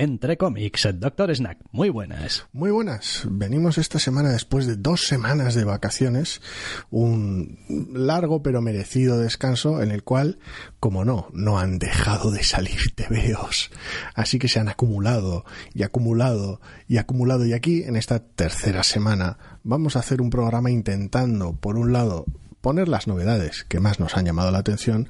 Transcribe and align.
Entre 0.00 0.38
cómics. 0.38 0.88
Doctor 0.94 1.36
Snack, 1.36 1.58
muy 1.72 1.90
buenas. 1.90 2.46
Muy 2.54 2.70
buenas. 2.70 3.24
Venimos 3.30 3.76
esta 3.76 3.98
semana 3.98 4.30
después 4.30 4.66
de 4.66 4.76
dos 4.76 5.02
semanas 5.02 5.54
de 5.54 5.64
vacaciones, 5.64 6.40
un 6.88 7.58
largo 7.92 8.42
pero 8.42 8.62
merecido 8.62 9.18
descanso 9.18 9.82
en 9.82 9.90
el 9.90 10.02
cual, 10.02 10.38
como 10.78 11.04
no, 11.04 11.28
no 11.34 11.58
han 11.58 11.78
dejado 11.78 12.30
de 12.30 12.42
salir 12.44 12.94
TVOs. 12.94 13.70
Así 14.14 14.38
que 14.38 14.48
se 14.48 14.58
han 14.58 14.70
acumulado 14.70 15.44
y 15.74 15.82
acumulado 15.82 16.62
y 16.88 16.96
acumulado. 16.96 17.44
Y 17.44 17.52
aquí, 17.52 17.82
en 17.82 17.96
esta 17.96 18.20
tercera 18.20 18.82
semana, 18.82 19.36
vamos 19.64 19.96
a 19.96 19.98
hacer 19.98 20.22
un 20.22 20.30
programa 20.30 20.70
intentando, 20.70 21.52
por 21.52 21.76
un 21.76 21.92
lado, 21.92 22.24
poner 22.60 22.88
las 22.88 23.06
novedades 23.06 23.64
que 23.68 23.80
más 23.80 24.00
nos 24.00 24.16
han 24.16 24.26
llamado 24.26 24.50
la 24.50 24.58
atención 24.58 25.08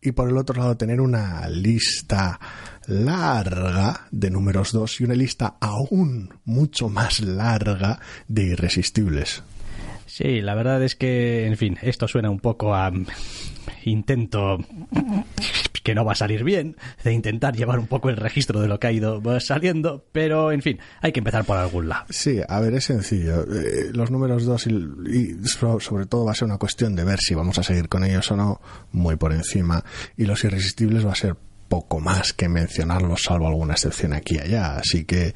y 0.00 0.12
por 0.12 0.28
el 0.28 0.36
otro 0.36 0.60
lado 0.60 0.76
tener 0.76 1.00
una 1.00 1.48
lista 1.48 2.38
larga 2.86 4.06
de 4.10 4.30
números 4.30 4.72
2 4.72 5.00
y 5.00 5.04
una 5.04 5.14
lista 5.14 5.56
aún 5.60 6.34
mucho 6.44 6.88
más 6.88 7.20
larga 7.20 8.00
de 8.28 8.44
irresistibles. 8.44 9.42
Sí, 10.06 10.40
la 10.40 10.54
verdad 10.54 10.82
es 10.82 10.94
que, 10.94 11.46
en 11.46 11.56
fin, 11.56 11.78
esto 11.82 12.06
suena 12.06 12.30
un 12.30 12.38
poco 12.38 12.74
a 12.74 12.92
intento 13.90 14.58
que 15.82 15.94
no 15.94 16.04
va 16.04 16.12
a 16.12 16.16
salir 16.16 16.44
bien, 16.44 16.76
de 17.04 17.12
intentar 17.12 17.54
llevar 17.54 17.78
un 17.78 17.86
poco 17.86 18.08
el 18.08 18.16
registro 18.16 18.60
de 18.60 18.68
lo 18.68 18.80
que 18.80 18.86
ha 18.86 18.92
ido 18.92 19.22
saliendo, 19.40 20.04
pero 20.12 20.50
en 20.50 20.62
fin, 20.62 20.78
hay 21.02 21.12
que 21.12 21.20
empezar 21.20 21.44
por 21.44 21.58
algún 21.58 21.88
lado. 21.88 22.06
Sí, 22.08 22.40
a 22.48 22.60
ver, 22.60 22.74
es 22.74 22.84
sencillo. 22.84 23.42
Eh, 23.42 23.90
los 23.92 24.10
números 24.10 24.46
2 24.46 24.66
y, 24.66 24.70
y, 24.70 25.36
sobre 25.46 26.06
todo 26.06 26.24
va 26.24 26.32
a 26.32 26.34
ser 26.34 26.46
una 26.46 26.58
cuestión 26.58 26.96
de 26.96 27.04
ver 27.04 27.20
si 27.20 27.34
vamos 27.34 27.58
a 27.58 27.62
seguir 27.62 27.88
con 27.88 28.02
ellos 28.02 28.30
o 28.30 28.36
no, 28.36 28.60
muy 28.92 29.16
por 29.16 29.32
encima, 29.32 29.84
y 30.16 30.24
los 30.24 30.42
irresistibles 30.44 31.06
va 31.06 31.12
a 31.12 31.16
ser 31.16 31.36
poco 31.68 32.00
más 32.00 32.32
que 32.32 32.48
mencionarlos, 32.48 33.22
salvo 33.22 33.46
alguna 33.46 33.74
excepción 33.74 34.14
aquí 34.14 34.36
y 34.36 34.38
allá, 34.38 34.76
así 34.76 35.04
que 35.04 35.34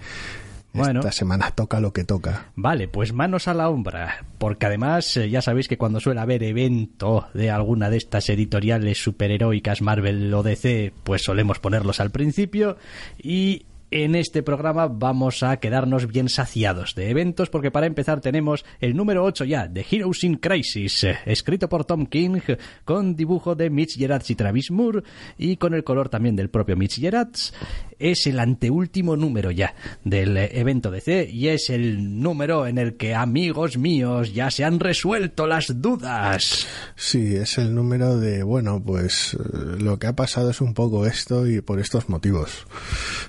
bueno, 0.79 1.01
esta 1.01 1.12
semana 1.12 1.51
toca 1.51 1.81
lo 1.81 1.93
que 1.93 2.05
toca. 2.05 2.51
Vale, 2.57 2.89
pues 2.89 3.12
manos 3.12 3.48
a 3.48 3.55
la 3.55 3.69
obra, 3.69 4.25
porque 4.39 4.67
además 4.67 5.17
eh, 5.17 5.31
ya 5.31 5.43
sabéis 5.43 5.69
que 5.69 5.79
cuando 5.79 6.01
suele 6.01 6.21
haber 6.21 6.43
evento 6.43 7.29
de 7.34 7.51
alguna 7.51 7.91
de 7.91 7.97
estas 7.97 8.29
editoriales 8.29 9.03
superheroicas 9.03 9.83
Marvel 9.83 10.33
o 10.33 10.43
DC, 10.43 10.93
pues 11.05 11.23
solemos 11.23 11.59
ponerlos 11.59 12.01
al 12.01 12.11
principio 12.11 12.77
y 13.19 13.67
en 13.91 14.15
este 14.15 14.43
programa 14.43 14.87
vamos 14.87 15.43
a 15.43 15.56
quedarnos 15.59 16.06
bien 16.06 16.29
saciados 16.29 16.95
de 16.95 17.11
eventos 17.11 17.49
porque 17.49 17.71
para 17.71 17.87
empezar 17.87 18.21
tenemos 18.21 18.65
el 18.81 18.95
número 18.95 19.25
8 19.25 19.45
ya 19.45 19.67
de 19.67 19.84
Heroes 19.91 20.25
in 20.25 20.37
Crisis, 20.37 21.05
eh, 21.05 21.19
escrito 21.25 21.69
por 21.69 21.84
Tom 21.84 22.06
King 22.06 22.41
con 22.84 23.17
dibujo 23.17 23.55
de 23.55 23.71
Mitch 23.71 23.97
Gerards 23.97 24.31
y 24.31 24.34
Travis 24.34 24.71
Moore 24.71 25.03
y 25.39 25.56
con 25.56 25.73
el 25.73 25.84
color 25.84 26.09
también 26.09 26.37
del 26.37 26.51
propio 26.51 26.77
Mitch 26.77 27.01
Gerards. 27.01 27.55
Es 27.98 28.27
el 28.27 28.38
anteúltimo 28.41 29.16
número 29.16 29.50
ya 29.50 29.74
del 30.04 30.36
evento 30.36 30.91
DC 30.91 31.28
y 31.30 31.48
es 31.48 31.70
el 31.70 32.20
número 32.20 32.66
en 32.66 32.78
el 32.78 32.96
que 32.96 33.14
amigos 33.14 33.77
míos 33.77 34.32
ya 34.32 34.50
se 34.50 34.64
han 34.64 34.80
resuelto 34.80 35.46
las 35.46 35.80
dudas. 35.80 36.66
Sí, 36.96 37.36
es 37.36 37.58
el 37.58 37.75
número 37.75 38.19
de, 38.19 38.42
bueno, 38.42 38.82
pues 38.82 39.37
lo 39.78 39.98
que 39.98 40.06
ha 40.06 40.16
pasado 40.16 40.50
es 40.50 40.60
un 40.60 40.75
poco 40.75 41.06
esto 41.06 41.47
y 41.47 41.60
por 41.60 41.81
estos 41.81 42.08
motivos. 42.08 42.66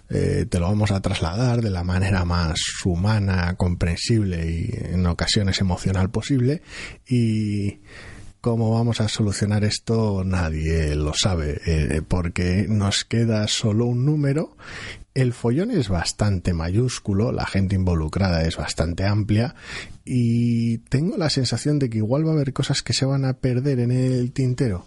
Eh, 0.10 0.46
te 0.50 0.60
lo 0.60 0.68
vamos 0.68 0.92
a 0.92 1.02
trasladar 1.02 1.62
de 1.62 1.70
la 1.70 1.84
manera 1.84 2.26
más 2.26 2.60
humana, 2.86 3.56
comprensible 3.56 4.50
y 4.50 4.94
en 4.94 5.06
ocasiones 5.06 5.60
emocional 5.62 6.10
posible. 6.10 6.62
Y 7.08 7.80
cómo 8.42 8.72
vamos 8.72 9.02
a 9.02 9.10
solucionar 9.10 9.64
esto 9.64 10.24
nadie 10.24 10.96
lo 10.96 11.14
sabe, 11.14 11.60
eh, 11.66 12.02
porque 12.08 12.66
nos 12.68 13.04
queda 13.04 13.48
solo 13.48 13.86
un 13.86 14.06
número. 14.06 14.56
El 15.14 15.34
follón 15.34 15.72
es 15.72 15.90
bastante 15.90 16.54
mayúsculo, 16.54 17.32
la 17.32 17.46
gente 17.46 17.76
involucrada 17.76 18.44
es 18.44 18.56
bastante 18.56 19.06
amplia 19.06 19.56
y 20.06 20.78
tengo 20.90 21.18
la 21.18 21.30
sensación 21.30 21.80
de 21.80 21.90
que 21.90 21.98
igual 21.98 22.26
va 22.26 22.32
a 22.32 22.36
haber 22.36 22.54
cosas 22.54 22.82
que 22.82 22.94
se 22.94 23.06
van 23.06 23.26
a 23.26 23.34
perder 23.34 23.80
en 23.80 23.92
el 23.92 24.32
tintero. 24.32 24.86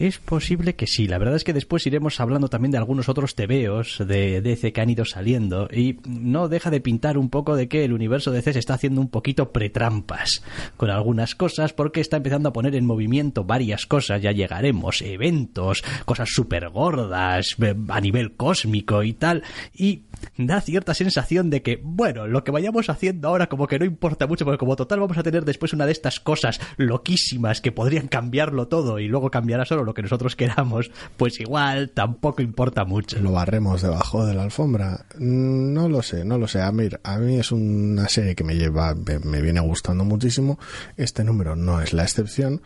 Es 0.00 0.16
posible 0.16 0.76
que 0.76 0.86
sí. 0.86 1.06
La 1.06 1.18
verdad 1.18 1.36
es 1.36 1.44
que 1.44 1.52
después 1.52 1.86
iremos 1.86 2.20
hablando 2.20 2.48
también 2.48 2.72
de 2.72 2.78
algunos 2.78 3.10
otros 3.10 3.34
tebeos 3.34 3.98
de 3.98 4.40
DC 4.40 4.72
que 4.72 4.80
han 4.80 4.88
ido 4.88 5.04
saliendo 5.04 5.68
y 5.70 5.98
no 6.08 6.48
deja 6.48 6.70
de 6.70 6.80
pintar 6.80 7.18
un 7.18 7.28
poco 7.28 7.54
de 7.54 7.68
que 7.68 7.84
el 7.84 7.92
universo 7.92 8.30
DC 8.30 8.54
se 8.54 8.60
está 8.60 8.72
haciendo 8.72 9.02
un 9.02 9.10
poquito 9.10 9.52
pretrampas 9.52 10.42
con 10.78 10.88
algunas 10.88 11.34
cosas 11.34 11.74
porque 11.74 12.00
está 12.00 12.16
empezando 12.16 12.48
a 12.48 12.54
poner 12.54 12.76
en 12.76 12.86
movimiento 12.86 13.44
varias 13.44 13.84
cosas. 13.84 14.22
Ya 14.22 14.32
llegaremos, 14.32 15.02
eventos, 15.02 15.84
cosas 16.06 16.30
súper 16.30 16.70
gordas 16.70 17.56
a 17.88 18.00
nivel 18.00 18.36
cósmico 18.36 19.02
y 19.02 19.12
tal. 19.12 19.42
Y 19.74 20.04
da 20.36 20.60
cierta 20.60 20.94
sensación 20.94 21.50
de 21.50 21.62
que, 21.62 21.80
bueno, 21.82 22.26
lo 22.26 22.44
que 22.44 22.50
vayamos 22.50 22.88
haciendo 22.88 23.28
ahora 23.28 23.48
como 23.48 23.66
que 23.66 23.78
no 23.78 23.84
importa 23.84 24.26
mucho 24.26 24.44
porque 24.44 24.58
como 24.58 24.76
total 24.76 25.00
vamos 25.00 25.18
a 25.18 25.22
tener 25.22 25.44
después 25.44 25.72
una 25.72 25.86
de 25.86 25.92
estas 25.92 26.20
cosas 26.20 26.60
loquísimas 26.76 27.60
que 27.60 27.72
podrían 27.72 28.08
cambiarlo 28.08 28.68
todo 28.68 28.98
y 28.98 29.08
luego 29.08 29.30
cambiará 29.30 29.64
solo 29.64 29.84
lo 29.84 29.94
que 29.94 30.02
nosotros 30.02 30.36
queramos, 30.36 30.90
pues 31.16 31.40
igual 31.40 31.90
tampoco 31.90 32.42
importa 32.42 32.84
mucho. 32.84 33.18
Lo 33.20 33.32
barremos 33.32 33.82
debajo 33.82 34.26
de 34.26 34.34
la 34.34 34.42
alfombra. 34.42 35.04
No 35.18 35.88
lo 35.88 36.02
sé, 36.02 36.24
no 36.24 36.38
lo 36.38 36.48
sé. 36.48 36.60
A 36.60 36.72
mí, 36.72 36.88
a 37.02 37.18
mí 37.18 37.38
es 37.38 37.52
una 37.52 38.08
serie 38.08 38.34
que 38.34 38.44
me 38.44 38.56
lleva, 38.56 38.94
me, 38.94 39.18
me 39.18 39.40
viene 39.40 39.60
gustando 39.60 40.04
muchísimo. 40.04 40.58
Este 40.96 41.24
número 41.24 41.56
no 41.56 41.80
es 41.80 41.92
la 41.92 42.02
excepción 42.02 42.62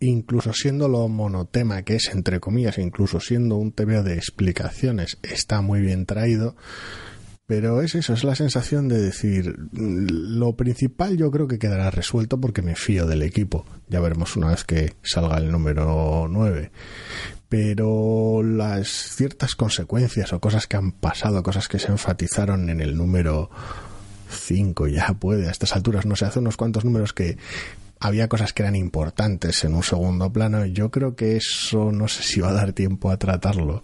incluso 0.00 0.52
siendo 0.52 0.88
lo 0.88 1.08
monotema 1.08 1.82
que 1.82 1.96
es, 1.96 2.08
entre 2.12 2.40
comillas, 2.40 2.78
incluso 2.78 3.20
siendo 3.20 3.56
un 3.56 3.72
TVO 3.72 4.02
de 4.02 4.14
explicaciones, 4.14 5.18
está 5.22 5.60
muy 5.60 5.80
bien 5.80 6.06
traído. 6.06 6.56
Pero 7.46 7.80
es 7.80 7.94
eso, 7.94 8.12
es 8.12 8.24
la 8.24 8.34
sensación 8.34 8.88
de 8.88 9.00
decir, 9.00 9.56
lo 9.72 10.54
principal 10.54 11.16
yo 11.16 11.30
creo 11.30 11.48
que 11.48 11.58
quedará 11.58 11.90
resuelto 11.90 12.38
porque 12.38 12.60
me 12.60 12.74
fío 12.74 13.06
del 13.06 13.22
equipo. 13.22 13.64
Ya 13.88 14.00
veremos 14.00 14.36
una 14.36 14.48
vez 14.48 14.64
que 14.64 14.92
salga 15.02 15.38
el 15.38 15.50
número 15.50 16.26
9. 16.28 16.70
Pero 17.48 18.42
las 18.42 18.88
ciertas 18.88 19.54
consecuencias 19.54 20.34
o 20.34 20.40
cosas 20.40 20.66
que 20.66 20.76
han 20.76 20.92
pasado, 20.92 21.42
cosas 21.42 21.68
que 21.68 21.78
se 21.78 21.90
enfatizaron 21.90 22.68
en 22.68 22.82
el 22.82 22.94
número 22.98 23.48
5, 24.28 24.88
ya 24.88 25.14
puede, 25.14 25.48
a 25.48 25.50
estas 25.50 25.74
alturas, 25.74 26.04
no 26.04 26.16
sé, 26.16 26.26
hace 26.26 26.40
unos 26.40 26.58
cuantos 26.58 26.84
números 26.84 27.14
que 27.14 27.38
había 28.00 28.28
cosas 28.28 28.52
que 28.52 28.62
eran 28.62 28.76
importantes 28.76 29.64
en 29.64 29.74
un 29.74 29.82
segundo 29.82 30.32
plano. 30.32 30.64
Yo 30.66 30.90
creo 30.90 31.16
que 31.16 31.36
eso 31.36 31.92
no 31.92 32.08
sé 32.08 32.22
si 32.22 32.40
va 32.40 32.50
a 32.50 32.54
dar 32.54 32.72
tiempo 32.72 33.10
a 33.10 33.16
tratarlo. 33.16 33.82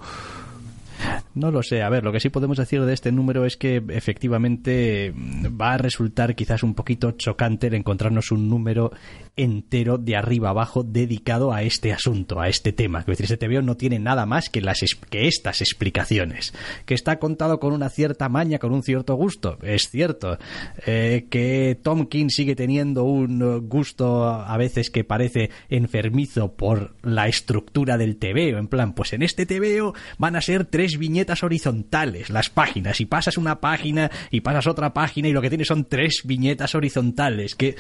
No 1.35 1.51
lo 1.51 1.63
sé. 1.63 1.83
A 1.83 1.89
ver, 1.89 2.05
lo 2.05 2.13
que 2.13 2.21
sí 2.21 2.29
podemos 2.29 2.57
decir 2.57 2.83
de 2.83 2.93
este 2.93 3.11
número 3.11 3.45
es 3.45 3.57
que 3.57 3.83
efectivamente 3.89 5.13
va 5.15 5.75
a 5.75 5.79
resultar 5.79 6.35
quizás 6.35 6.63
un 6.63 6.75
poquito 6.75 7.13
chocante 7.13 7.67
el 7.67 7.75
encontrarnos 7.75 8.31
un 8.31 8.49
número 8.49 8.93
entero 9.37 9.99
de 9.99 10.17
arriba 10.17 10.51
abajo 10.51 10.85
dedicado 10.85 11.53
a 11.53 11.63
este 11.63 11.93
asunto, 11.93 12.41
a 12.41 12.49
este 12.49 12.73
tema. 12.73 13.05
Es 13.07 13.21
este 13.21 13.37
TVO 13.37 13.63
no 13.63 13.77
tiene 13.77 13.99
nada 13.99 14.27
más 14.27 14.49
que, 14.49 14.61
las, 14.61 14.81
que 15.11 15.27
estas 15.27 15.61
explicaciones. 15.61 16.53
Que 16.87 16.95
está 16.95 17.19
contado 17.19 17.59
con 17.59 17.73
una 17.73 17.89
cierta 17.89 18.29
maña, 18.29 18.59
con 18.59 18.73
un 18.73 18.83
cierto 18.83 19.15
gusto. 19.15 19.59
Es 19.63 19.91
cierto. 19.91 20.39
Eh, 20.87 21.27
que 21.31 21.79
Tom 21.83 22.07
King 22.07 22.29
sigue 22.29 22.55
teniendo 22.55 23.05
un 23.05 23.69
gusto 23.69 24.25
a 24.25 24.57
veces 24.57 24.91
que 24.91 25.05
parece 25.05 25.51
enfermizo 25.69 26.53
por 26.53 26.95
la 27.03 27.27
estructura 27.27 27.99
del 27.99 28.17
TVO. 28.17 28.59
En 28.59 28.69
plan, 28.69 28.95
pues 28.95 29.13
en 29.13 29.23
este 29.23 29.47
TVO 29.47 29.95
van 30.19 30.37
a 30.37 30.41
ser 30.41 30.65
tres 30.65 30.99
viñetas 30.99 31.43
horizontales, 31.43 32.31
las 32.31 32.51
páginas. 32.51 33.01
Y 33.01 33.07
pasas 33.07 33.37
una 33.37 33.61
página 33.61 34.11
y 34.31 34.41
pasas 34.43 34.67
otra 34.67 34.95
página 34.95 35.29
y 35.29 35.33
lo 35.33 35.43
que 35.43 35.49
tienes 35.49 35.69
son 35.69 35.87
tres 35.87 36.23
viñetas 36.25 36.75
horizontales. 36.75 37.55
Que 37.55 37.77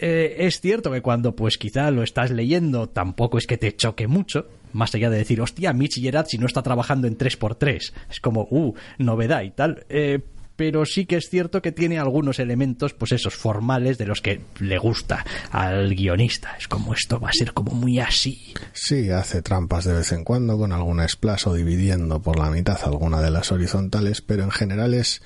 eh, 0.00 0.36
es 0.38 0.60
cierto 0.60 0.83
que 0.90 1.02
cuando 1.02 1.34
pues 1.34 1.58
quizá 1.58 1.90
lo 1.90 2.02
estás 2.02 2.30
leyendo 2.30 2.88
tampoco 2.88 3.38
es 3.38 3.46
que 3.46 3.58
te 3.58 3.74
choque 3.74 4.06
mucho, 4.06 4.48
más 4.72 4.94
allá 4.94 5.10
de 5.10 5.18
decir, 5.18 5.40
hostia, 5.40 5.72
Mitch 5.72 6.00
Gerard 6.00 6.26
si 6.26 6.38
no 6.38 6.46
está 6.46 6.62
trabajando 6.62 7.06
en 7.06 7.16
3x3, 7.16 7.92
es 8.10 8.20
como, 8.20 8.46
uh, 8.50 8.74
novedad 8.98 9.42
y 9.42 9.50
tal, 9.50 9.84
eh, 9.88 10.20
pero 10.56 10.84
sí 10.84 11.06
que 11.06 11.16
es 11.16 11.28
cierto 11.28 11.62
que 11.62 11.72
tiene 11.72 11.98
algunos 11.98 12.38
elementos, 12.38 12.94
pues 12.94 13.12
esos 13.12 13.34
formales 13.34 13.98
de 13.98 14.06
los 14.06 14.20
que 14.20 14.40
le 14.60 14.78
gusta 14.78 15.24
al 15.50 15.94
guionista. 15.94 16.56
Es 16.58 16.68
como 16.68 16.94
esto 16.94 17.18
va 17.18 17.30
a 17.30 17.32
ser 17.32 17.52
como 17.52 17.72
muy 17.72 17.98
así. 17.98 18.54
Sí, 18.72 19.10
hace 19.10 19.42
trampas 19.42 19.84
de 19.84 19.94
vez 19.94 20.12
en 20.12 20.24
cuando 20.24 20.56
con 20.56 20.72
alguna 20.72 21.08
splash 21.08 21.48
o 21.48 21.54
dividiendo 21.54 22.22
por 22.22 22.38
la 22.38 22.50
mitad 22.50 22.78
alguna 22.84 23.20
de 23.20 23.30
las 23.30 23.52
horizontales, 23.52 24.20
pero 24.20 24.44
en 24.44 24.50
general 24.50 24.94
es 24.94 25.22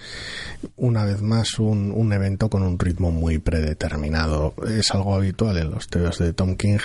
una 0.77 1.05
vez 1.05 1.23
más 1.23 1.59
un, 1.59 1.93
un 1.93 2.13
evento 2.13 2.49
con 2.49 2.63
un 2.63 2.79
ritmo 2.79 3.11
muy 3.11 3.39
predeterminado. 3.39 4.55
Es 4.69 4.91
algo 4.93 5.15
habitual 5.15 5.59
en 5.59 5.71
los 5.71 5.89
teos 5.89 6.19
de 6.19 6.33
Tom 6.33 6.57
King, 6.57 6.79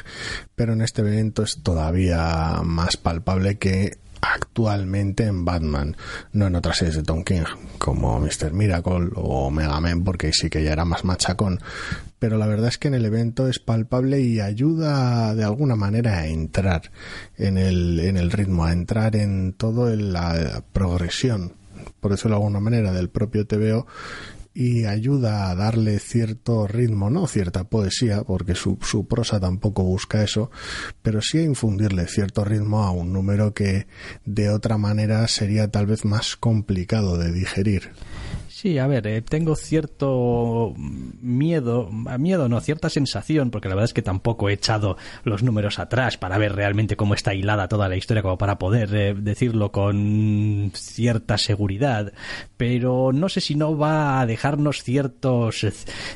pero 0.55 0.73
en 0.73 0.81
este 0.81 1.01
evento 1.01 1.43
es 1.43 1.61
todavía 1.63 2.61
más 2.63 2.97
palpable 2.97 3.57
que 3.57 4.02
actualmente 4.23 5.25
en 5.25 5.43
Batman, 5.45 5.97
no 6.31 6.47
en 6.47 6.55
otras 6.55 6.77
series 6.77 6.95
de 6.95 7.03
Tom 7.03 7.23
King, 7.23 7.43
como 7.77 8.19
Mr. 8.19 8.53
Miracle 8.53 9.09
o 9.15 9.51
Mega 9.51 9.79
Man, 9.79 10.03
porque 10.03 10.31
sí 10.31 10.49
que 10.49 10.63
ya 10.63 10.71
era 10.71 10.85
más 10.85 11.03
machacón. 11.03 11.59
Pero 12.19 12.37
la 12.37 12.47
verdad 12.47 12.69
es 12.69 12.77
que 12.77 12.87
en 12.87 12.93
el 12.93 13.05
evento 13.05 13.47
es 13.47 13.59
palpable 13.59 14.21
y 14.21 14.39
ayuda 14.39 15.35
de 15.35 15.43
alguna 15.43 15.75
manera 15.75 16.19
a 16.19 16.27
entrar 16.27 16.91
en 17.37 17.57
el, 17.57 17.99
en 17.99 18.17
el 18.17 18.31
ritmo, 18.31 18.65
a 18.65 18.71
entrar 18.71 19.15
en 19.15 19.53
todo 19.53 19.91
en 19.91 20.13
la 20.13 20.63
progresión, 20.71 21.53
por 21.99 22.13
eso 22.13 22.29
de 22.29 22.35
alguna 22.35 22.61
manera, 22.61 22.93
del 22.93 23.09
propio 23.09 23.45
TVO 23.45 23.87
y 24.53 24.85
ayuda 24.85 25.49
a 25.49 25.55
darle 25.55 25.99
cierto 25.99 26.67
ritmo, 26.67 27.09
no 27.09 27.27
cierta 27.27 27.63
poesía, 27.63 28.23
porque 28.23 28.55
su, 28.55 28.77
su 28.81 29.07
prosa 29.07 29.39
tampoco 29.39 29.83
busca 29.83 30.23
eso, 30.23 30.51
pero 31.01 31.21
sí 31.21 31.39
a 31.39 31.43
infundirle 31.43 32.07
cierto 32.07 32.43
ritmo 32.43 32.83
a 32.83 32.91
un 32.91 33.13
número 33.13 33.53
que 33.53 33.87
de 34.25 34.49
otra 34.49 34.77
manera 34.77 35.27
sería 35.27 35.69
tal 35.69 35.87
vez 35.87 36.05
más 36.05 36.35
complicado 36.35 37.17
de 37.17 37.31
digerir. 37.31 37.91
Sí, 38.63 38.77
a 38.77 38.87
ver, 38.87 39.05
eh, 39.07 39.21
tengo 39.21 39.57
cierto 39.57 40.73
miedo, 40.77 41.89
miedo 41.91 42.47
no, 42.47 42.61
cierta 42.61 42.89
sensación, 42.89 43.51
porque 43.51 43.67
la 43.67 43.75
verdad 43.75 43.89
es 43.89 43.93
que 43.93 44.01
tampoco 44.01 44.47
he 44.47 44.53
echado 44.53 44.95
los 45.25 45.43
números 45.43 45.79
atrás 45.79 46.15
para 46.15 46.37
ver 46.37 46.55
realmente 46.55 46.95
cómo 46.95 47.13
está 47.13 47.33
hilada 47.33 47.67
toda 47.67 47.89
la 47.89 47.97
historia, 47.97 48.23
como 48.23 48.37
para 48.37 48.59
poder 48.59 48.95
eh, 48.95 49.15
decirlo 49.15 49.73
con 49.73 50.71
cierta 50.75 51.37
seguridad, 51.37 52.13
pero 52.55 53.11
no 53.11 53.27
sé 53.27 53.41
si 53.41 53.55
no 53.55 53.77
va 53.77 54.21
a 54.21 54.25
dejarnos 54.25 54.81
ciertos, 54.81 55.67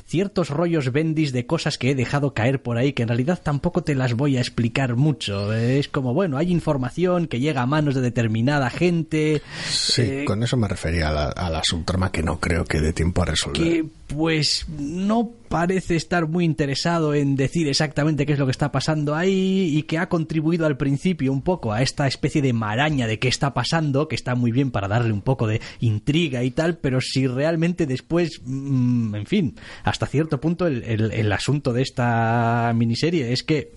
ciertos 0.06 0.50
rollos 0.50 0.94
bendis 0.94 1.34
de 1.34 1.46
cosas 1.46 1.78
que 1.78 1.92
he 1.92 1.96
dejado 1.96 2.34
caer 2.34 2.62
por 2.62 2.78
ahí, 2.78 2.94
que 2.94 3.04
en 3.04 3.10
realidad 3.10 3.42
tampoco 3.44 3.84
te 3.84 3.94
las 3.94 4.14
voy 4.14 4.38
a 4.38 4.40
explicar 4.40 4.96
mucho. 4.96 5.52
Es 5.52 5.90
como, 5.90 6.14
bueno, 6.14 6.38
hay 6.38 6.54
información 6.54 7.28
que 7.28 7.42
llega 7.42 7.64
a 7.64 7.66
manos 7.66 7.94
de 7.94 8.00
determinada 8.00 8.70
gente. 8.70 9.42
Sí, 9.70 10.04
eh, 10.04 10.24
con 10.26 10.42
eso 10.44 10.56
me 10.56 10.70
refería 10.70 11.10
a 11.10 11.12
la, 11.12 11.26
a 11.26 11.50
la 11.50 11.62
subtrama 11.62 12.10
que 12.10 12.24
no 12.24 12.37
creo 12.40 12.66
que 12.66 12.80
dé 12.80 12.94
tiempo 12.94 13.22
a 13.22 13.26
resolver. 13.26 13.62
Que 13.62 13.86
pues 14.08 14.66
no 14.70 15.32
parece 15.50 15.96
estar 15.96 16.28
muy 16.28 16.46
interesado 16.46 17.14
en 17.14 17.36
decir 17.36 17.68
exactamente 17.68 18.26
qué 18.26 18.34
es 18.34 18.40
lo 18.40 18.46
que 18.46 18.52
está 18.52 18.72
pasando 18.72 19.16
ahí 19.16 19.78
y 19.78 19.84
que 19.84 19.98
ha 19.98 20.10
contribuido 20.10 20.66
al 20.66 20.78
principio 20.78 21.32
un 21.32 21.42
poco 21.42 21.74
a 21.74 21.82
esta 21.82 22.08
especie 22.08 22.42
de 22.42 22.54
maraña 22.54 23.08
de 23.08 23.20
qué 23.20 23.28
está 23.28 23.54
pasando, 23.54 24.08
que 24.08 24.16
está 24.16 24.36
muy 24.36 24.52
bien 24.52 24.72
para 24.72 24.88
darle 24.88 25.12
un 25.12 25.22
poco 25.22 25.48
de 25.48 25.62
intriga 25.80 26.44
y 26.44 26.52
tal, 26.52 26.78
pero 26.78 27.02
si 27.02 27.28
realmente 27.28 27.86
después, 27.86 28.42
mmm, 28.46 29.16
en 29.16 29.26
fin, 29.26 29.56
hasta 29.84 30.06
cierto 30.06 30.40
punto 30.40 30.68
el, 30.68 30.84
el 30.84 31.32
asunto 31.32 31.74
de 31.74 31.82
esta 31.82 32.72
miniserie 32.76 33.32
es 33.34 33.44
que 33.44 33.74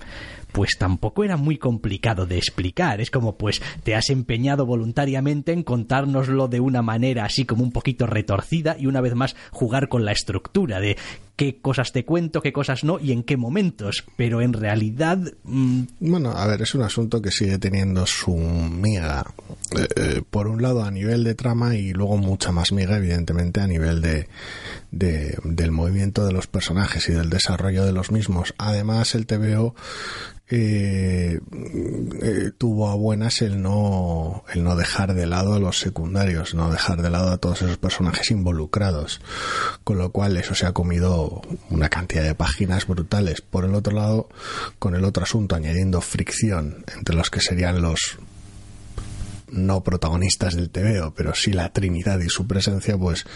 pues 0.53 0.77
tampoco 0.79 1.25
era 1.25 1.37
muy 1.37 1.59
complicado 1.59 2.27
de 2.27 2.39
explicar. 2.39 3.01
Es 3.01 3.11
como, 3.11 3.37
pues, 3.37 3.63
te 3.83 3.95
has 3.95 4.11
empeñado 4.11 4.67
voluntariamente 4.67 5.53
en 5.53 5.63
contárnoslo 5.63 6.49
de 6.49 6.61
una 6.61 6.83
manera 6.83 7.25
así 7.25 7.45
como 7.45 7.63
un 7.63 7.73
poquito 7.73 8.07
retorcida 8.07 8.77
y 8.79 8.87
una 8.87 9.01
vez 9.01 9.15
más 9.15 9.37
jugar 9.51 9.89
con 9.89 10.05
la 10.05 10.13
estructura 10.13 10.81
de 10.81 10.97
qué 11.41 11.59
cosas 11.59 11.93
te 11.93 12.05
cuento, 12.05 12.43
qué 12.43 12.53
cosas 12.53 12.85
no 12.85 12.99
y 13.01 13.13
en 13.13 13.23
qué 13.23 13.39
momentos. 13.39 14.05
Pero 14.19 14.43
en 14.43 14.53
realidad. 14.53 15.19
Mmm... 15.45 15.85
Bueno, 15.99 16.33
a 16.33 16.47
ver, 16.47 16.61
es 16.61 16.75
un 16.75 16.83
asunto 16.83 17.23
que 17.23 17.31
sigue 17.31 17.57
teniendo 17.57 18.05
su 18.05 18.37
miga. 18.37 19.25
Eh, 19.75 19.89
eh, 19.97 20.23
por 20.29 20.49
un 20.49 20.61
lado 20.61 20.85
a 20.85 20.91
nivel 20.91 21.25
de 21.25 21.35
trama 21.35 21.77
y 21.77 21.95
luego 21.95 22.19
mucha 22.19 22.53
más 22.53 22.73
miga, 22.73 22.99
evidentemente, 22.99 23.63
a 23.63 23.67
nivel 23.67 24.03
de, 24.03 24.29
de, 24.91 25.39
del 25.45 25.71
movimiento 25.71 26.27
de 26.27 26.33
los 26.33 26.47
personajes 26.47 27.09
y 27.09 27.13
del 27.13 27.31
desarrollo 27.31 27.87
de 27.87 27.93
los 27.93 28.11
mismos. 28.11 28.55
Además, 28.59 29.15
el 29.15 29.25
TVO 29.25 29.75
eh, 30.53 31.39
eh, 32.23 32.51
tuvo 32.59 32.91
a 32.91 32.97
buenas 32.97 33.41
el 33.41 33.63
no 33.63 34.43
el 34.53 34.65
no 34.65 34.75
dejar 34.75 35.15
de 35.15 35.27
lado 35.27 35.55
a 35.55 35.61
los 35.61 35.79
secundarios, 35.79 36.57
no 36.57 36.73
dejar 36.73 37.03
de 37.03 37.09
lado 37.09 37.31
a 37.31 37.39
todos 37.39 37.63
esos 37.63 37.79
personajes 37.79 38.33
involucrados, 38.33 39.21
con 39.85 39.99
lo 39.99 40.11
cual 40.11 40.37
eso 40.37 40.57
se 40.57 40.67
ha 40.67 40.73
comido 40.73 41.30
una 41.71 41.89
cantidad 41.89 42.23
de 42.23 42.35
páginas 42.35 42.87
brutales. 42.87 43.41
Por 43.41 43.65
el 43.65 43.75
otro 43.75 43.95
lado, 43.95 44.29
con 44.79 44.95
el 44.95 45.05
otro 45.05 45.25
asunto 45.25 45.55
añadiendo 45.55 46.01
fricción 46.01 46.85
entre 46.97 47.15
los 47.15 47.31
que 47.31 47.41
serían 47.41 47.83
los 47.83 48.19
no 49.49 49.83
protagonistas 49.83 50.55
del 50.55 50.71
TVO, 50.71 51.13
pero 51.15 51.35
sí 51.35 51.53
la 51.53 51.73
Trinidad 51.73 52.21
y 52.21 52.29
su 52.29 52.47
presencia, 52.47 52.97
pues 52.97 53.27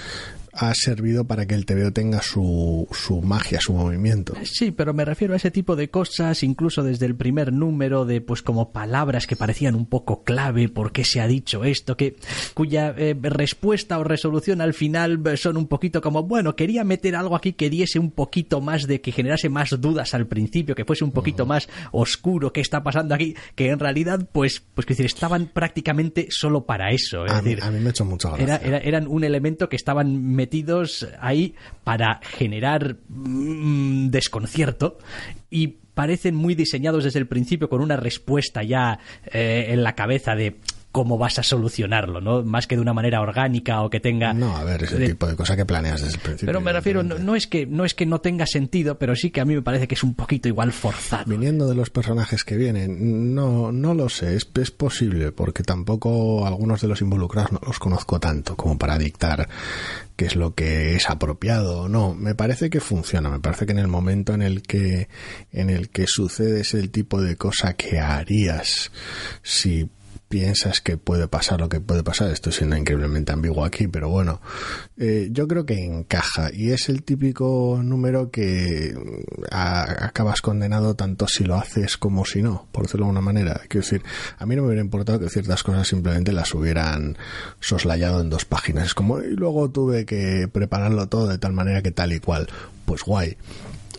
ha 0.56 0.74
servido 0.74 1.24
para 1.24 1.46
que 1.46 1.54
el 1.54 1.66
TVO 1.66 1.92
tenga 1.92 2.22
su, 2.22 2.86
su 2.92 3.22
magia, 3.22 3.60
su 3.60 3.72
movimiento. 3.72 4.34
Sí, 4.44 4.70
pero 4.70 4.94
me 4.94 5.04
refiero 5.04 5.34
a 5.34 5.36
ese 5.36 5.50
tipo 5.50 5.76
de 5.76 5.90
cosas, 5.90 6.42
incluso 6.42 6.82
desde 6.82 7.06
el 7.06 7.14
primer 7.14 7.52
número, 7.52 8.04
de 8.04 8.20
pues 8.20 8.42
como 8.42 8.72
palabras 8.72 9.26
que 9.26 9.36
parecían 9.36 9.74
un 9.74 9.86
poco 9.86 10.22
clave, 10.24 10.68
por 10.68 10.92
qué 10.92 11.04
se 11.04 11.20
ha 11.20 11.26
dicho 11.26 11.64
esto, 11.64 11.96
que 11.96 12.16
cuya 12.54 12.94
eh, 12.96 13.16
respuesta 13.20 13.98
o 13.98 14.04
resolución 14.04 14.60
al 14.60 14.74
final 14.74 15.20
son 15.36 15.56
un 15.56 15.66
poquito 15.66 16.00
como, 16.00 16.22
bueno, 16.22 16.56
quería 16.56 16.84
meter 16.84 17.16
algo 17.16 17.36
aquí 17.36 17.52
que 17.52 17.70
diese 17.70 17.98
un 17.98 18.10
poquito 18.10 18.60
más 18.60 18.86
de, 18.86 19.00
que 19.00 19.12
generase 19.12 19.48
más 19.48 19.80
dudas 19.80 20.14
al 20.14 20.26
principio, 20.26 20.74
que 20.74 20.84
fuese 20.84 21.04
un 21.04 21.12
poquito 21.12 21.44
uh 21.44 21.46
-huh. 21.46 21.50
más 21.50 21.68
oscuro, 21.92 22.52
qué 22.52 22.60
está 22.60 22.82
pasando 22.82 23.14
aquí, 23.14 23.34
que 23.54 23.70
en 23.70 23.78
realidad, 23.78 24.28
pues, 24.32 24.62
pues 24.74 24.86
que 24.86 24.94
decir, 24.94 25.06
estaban 25.06 25.46
prácticamente 25.46 26.28
solo 26.30 26.64
para 26.64 26.90
eso. 26.90 27.24
Es 27.26 27.32
a, 27.32 27.42
decir, 27.42 27.58
mí, 27.58 27.66
a 27.66 27.70
mí 27.70 27.80
me 27.80 27.86
ha 27.86 27.90
hecho 27.90 28.04
mucha 28.04 28.28
gracia. 28.30 28.44
Era, 28.44 28.56
era, 28.58 28.78
eran 28.78 29.06
un 29.08 29.24
elemento 29.24 29.68
que 29.68 29.76
estaban 29.76 30.34
metidos 30.44 31.08
ahí 31.20 31.54
para 31.84 32.20
generar 32.22 32.96
mmm, 33.08 34.08
desconcierto 34.10 34.98
y 35.48 35.78
parecen 35.94 36.34
muy 36.34 36.54
diseñados 36.54 37.04
desde 37.04 37.18
el 37.18 37.26
principio 37.26 37.70
con 37.70 37.80
una 37.80 37.96
respuesta 37.96 38.62
ya 38.62 38.98
eh, 39.32 39.68
en 39.70 39.82
la 39.82 39.94
cabeza 39.94 40.34
de 40.34 40.56
cómo 40.94 41.18
vas 41.18 41.40
a 41.40 41.42
solucionarlo, 41.42 42.20
¿no? 42.20 42.44
Más 42.44 42.68
que 42.68 42.76
de 42.76 42.80
una 42.80 42.94
manera 42.94 43.20
orgánica 43.20 43.82
o 43.82 43.90
que 43.90 43.98
tenga... 43.98 44.32
No, 44.32 44.56
a 44.56 44.62
ver, 44.62 44.84
ese 44.84 44.96
de... 44.96 45.08
tipo 45.08 45.26
de 45.26 45.34
cosa 45.34 45.56
que 45.56 45.66
planeas 45.66 46.00
desde 46.00 46.14
el 46.14 46.20
principio. 46.20 46.46
Pero 46.46 46.60
me 46.60 46.72
refiero, 46.72 47.02
no, 47.02 47.18
no, 47.18 47.34
es 47.34 47.48
que, 47.48 47.66
no 47.66 47.84
es 47.84 47.94
que 47.94 48.06
no 48.06 48.20
tenga 48.20 48.46
sentido, 48.46 48.96
pero 48.96 49.16
sí 49.16 49.32
que 49.32 49.40
a 49.40 49.44
mí 49.44 49.56
me 49.56 49.62
parece 49.62 49.88
que 49.88 49.96
es 49.96 50.04
un 50.04 50.14
poquito 50.14 50.46
igual 50.46 50.70
forzado. 50.70 51.24
Viniendo 51.26 51.66
de 51.66 51.74
los 51.74 51.90
personajes 51.90 52.44
que 52.44 52.56
vienen, 52.56 53.34
no, 53.34 53.72
no 53.72 53.92
lo 53.92 54.08
sé, 54.08 54.36
es, 54.36 54.48
es 54.54 54.70
posible, 54.70 55.32
porque 55.32 55.64
tampoco 55.64 56.46
algunos 56.46 56.80
de 56.80 56.86
los 56.86 57.00
involucrados 57.00 57.50
no 57.50 57.60
los 57.66 57.80
conozco 57.80 58.20
tanto 58.20 58.54
como 58.54 58.78
para 58.78 58.96
dictar 58.96 59.48
qué 60.14 60.26
es 60.26 60.36
lo 60.36 60.54
que 60.54 60.94
es 60.94 61.10
apropiado 61.10 61.80
o 61.80 61.88
no. 61.88 62.14
Me 62.14 62.36
parece 62.36 62.70
que 62.70 62.78
funciona, 62.78 63.30
me 63.30 63.40
parece 63.40 63.66
que 63.66 63.72
en 63.72 63.80
el 63.80 63.88
momento 63.88 64.32
en 64.32 64.42
el 64.42 64.62
que, 64.62 65.08
en 65.50 65.70
el 65.70 65.88
que 65.88 66.04
sucede 66.06 66.60
es 66.60 66.72
el 66.72 66.90
tipo 66.90 67.20
de 67.20 67.34
cosa 67.34 67.72
que 67.72 67.98
harías 67.98 68.92
si 69.42 69.90
piensas 70.34 70.80
que 70.80 70.96
puede 70.96 71.28
pasar 71.28 71.60
lo 71.60 71.68
que 71.68 71.80
puede 71.80 72.02
pasar. 72.02 72.32
Estoy 72.32 72.52
siendo 72.52 72.76
increíblemente 72.76 73.30
ambiguo 73.30 73.64
aquí, 73.64 73.86
pero 73.86 74.08
bueno, 74.08 74.40
eh, 74.98 75.28
yo 75.30 75.46
creo 75.46 75.64
que 75.64 75.84
encaja 75.84 76.50
y 76.52 76.72
es 76.72 76.88
el 76.88 77.04
típico 77.04 77.78
número 77.80 78.32
que 78.32 78.96
a, 79.52 80.06
acabas 80.06 80.40
condenado 80.40 80.96
tanto 80.96 81.28
si 81.28 81.44
lo 81.44 81.54
haces 81.54 81.96
como 81.96 82.24
si 82.24 82.42
no, 82.42 82.66
por 82.72 82.82
decirlo 82.82 83.04
de 83.06 83.10
alguna 83.10 83.20
manera. 83.20 83.60
Quiero 83.68 83.84
decir, 83.84 84.02
a 84.36 84.44
mí 84.44 84.56
no 84.56 84.62
me 84.62 84.68
hubiera 84.68 84.82
importado 84.82 85.20
que 85.20 85.28
ciertas 85.28 85.62
cosas 85.62 85.86
simplemente 85.86 86.32
las 86.32 86.52
hubieran 86.52 87.16
soslayado 87.60 88.20
en 88.20 88.28
dos 88.28 88.44
páginas. 88.44 88.86
Es 88.86 88.94
como, 88.94 89.20
y 89.20 89.36
luego 89.36 89.70
tuve 89.70 90.04
que 90.04 90.48
prepararlo 90.52 91.06
todo 91.06 91.28
de 91.28 91.38
tal 91.38 91.52
manera 91.52 91.80
que 91.80 91.92
tal 91.92 92.12
y 92.12 92.18
cual. 92.18 92.48
Pues 92.86 93.04
guay. 93.04 93.36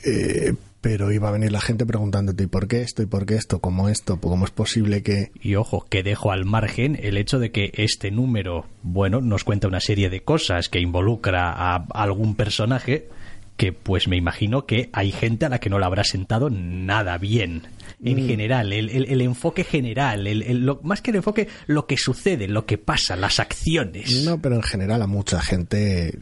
Eh, 0.04 0.54
pero 0.86 1.12
iba 1.12 1.30
a 1.30 1.32
venir 1.32 1.52
la 1.52 1.62
gente 1.62 1.84
preguntándote 1.84 2.44
¿y 2.44 2.46
por 2.46 2.68
qué 2.68 2.84
esto? 2.84 3.02
¿y 3.02 3.08
por 3.08 3.26
qué 3.26 3.34
esto? 3.34 3.60
¿cómo 3.60 3.90
esto? 3.90 4.20
¿cómo 4.22 4.46
es 4.46 4.52
posible 4.52 5.02
que...? 5.02 5.32
Y 5.42 5.56
ojo, 5.56 5.88
que 5.90 6.04
dejo 6.04 6.32
al 6.32 6.46
margen 6.46 6.96
el 7.02 7.18
hecho 7.18 7.40
de 7.40 7.50
que 7.50 7.72
este 7.74 8.12
número, 8.12 8.68
bueno, 8.84 9.20
nos 9.20 9.44
cuenta 9.44 9.68
una 9.68 9.80
serie 9.80 10.12
de 10.12 10.22
cosas 10.22 10.70
que 10.70 10.80
involucra 10.80 11.52
a 11.52 11.88
algún 11.96 12.36
personaje 12.36 13.10
que 13.58 13.72
pues 13.74 14.08
me 14.08 14.16
imagino 14.18 14.68
que 14.68 14.90
hay 14.94 15.12
gente 15.12 15.46
a 15.46 15.50
la 15.50 15.60
que 15.60 15.72
no 15.72 15.80
la 15.80 15.88
habrá 15.88 16.04
sentado 16.04 16.52
nada 16.52 17.18
bien 17.18 17.64
en 18.04 18.24
Mm. 18.24 18.28
general, 18.28 18.74
el, 18.74 18.90
el- 18.92 19.06
el 19.06 19.22
enfoque 19.22 19.64
general, 19.64 20.28
el, 20.28 20.44
el- 20.44 20.66
lo- 20.68 20.82
más 20.84 21.02
que 21.02 21.10
el 21.12 21.18
enfoque, 21.18 21.48
lo 21.66 21.88
que 21.88 21.98
sucede, 21.98 22.48
lo 22.48 22.66
que 22.68 22.78
pasa, 22.78 23.16
las 23.16 23.40
acciones. 23.40 24.24
No, 24.26 24.40
pero 24.40 24.56
en 24.56 24.62
general 24.64 25.02
a 25.02 25.08
mucha 25.08 25.42
gente 25.42 26.20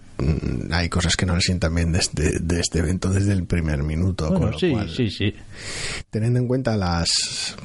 hay 0.72 0.89
cosas 0.89 1.15
que 1.17 1.25
no 1.25 1.36
le 1.36 1.41
sientan 1.41 1.74
bien 1.75 1.91
de 1.91 2.00
este, 2.00 2.39
de 2.39 2.60
este 2.60 2.79
evento 2.79 3.10
desde 3.10 3.34
el 3.34 3.46
primer 3.46 3.84
minuto. 3.84 4.27
Bueno, 4.29 4.39
con 4.46 4.51
lo 4.51 4.60
sí, 4.60 4.72
cual, 4.72 4.89
sí, 4.89 5.10
sí. 5.10 5.34
Teniendo 6.10 6.39
en 6.39 6.48
cuenta 6.48 6.77
las... 6.77 7.55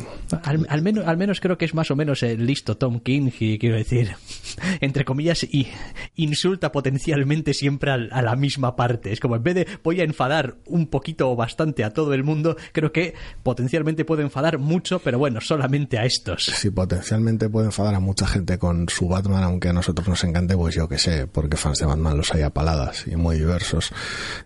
Al, 0.43 0.67
al 0.69 0.83
menos, 0.83 1.07
al 1.07 1.17
menos 1.17 1.41
creo 1.41 1.57
que 1.59 1.65
es 1.65 1.75
más 1.75 1.91
o 1.91 1.97
menos 1.97 2.23
el 2.23 2.45
listo 2.47 2.77
Tom 2.77 3.01
King 3.01 3.31
y 3.39 3.59
quiero 3.59 3.77
decir, 3.77 4.11
entre 4.81 5.05
comillas, 5.05 5.45
y 5.45 5.69
insulta 6.17 6.73
potencialmente 6.73 7.55
siempre 7.55 7.91
al- 7.91 8.09
a 8.13 8.23
la 8.23 8.37
misma 8.37 8.77
parte. 8.77 9.13
Es 9.13 9.21
como 9.21 9.37
en 9.37 9.43
vez 9.43 9.55
de 9.55 9.67
voy 9.85 10.01
a 10.01 10.05
enfadar 10.05 10.57
un 10.67 10.87
poquito 10.89 11.31
o 11.31 11.37
bastante 11.37 11.85
a 11.85 11.91
todo 11.93 12.13
el 12.15 12.25
mundo, 12.25 12.57
creo 12.73 12.93
que 12.93 13.15
potencialmente 13.43 14.05
puedo 14.05 14.23
enfadar 14.23 14.59
mucho, 14.59 14.99
pero 15.01 15.19
bueno, 15.19 15.41
solamente 15.41 15.99
a 15.99 16.05
estos. 16.05 16.45
Si 16.45 16.71
potencialmente 16.71 17.49
puede 17.49 17.67
enfadar 17.67 17.95
a 17.95 18.01
mucha 18.01 18.27
gente 18.27 18.59
con 18.59 18.89
su 18.89 19.09
Batman, 19.09 19.43
aunque 19.45 19.69
a 19.69 19.73
nosotros 19.73 20.09
nos 20.09 20.25
encante, 20.25 20.57
pues 20.57 20.75
yo 20.75 20.89
que 20.89 20.99
sé, 20.99 21.27
porque 21.27 21.57
fans 21.57 21.79
de 21.79 21.87
Batman 21.87 22.17
los 22.17 22.33
hay 22.35 22.43
paladas 22.51 23.07
y 23.07 23.17
muy 23.17 23.37
diversos. 23.37 23.93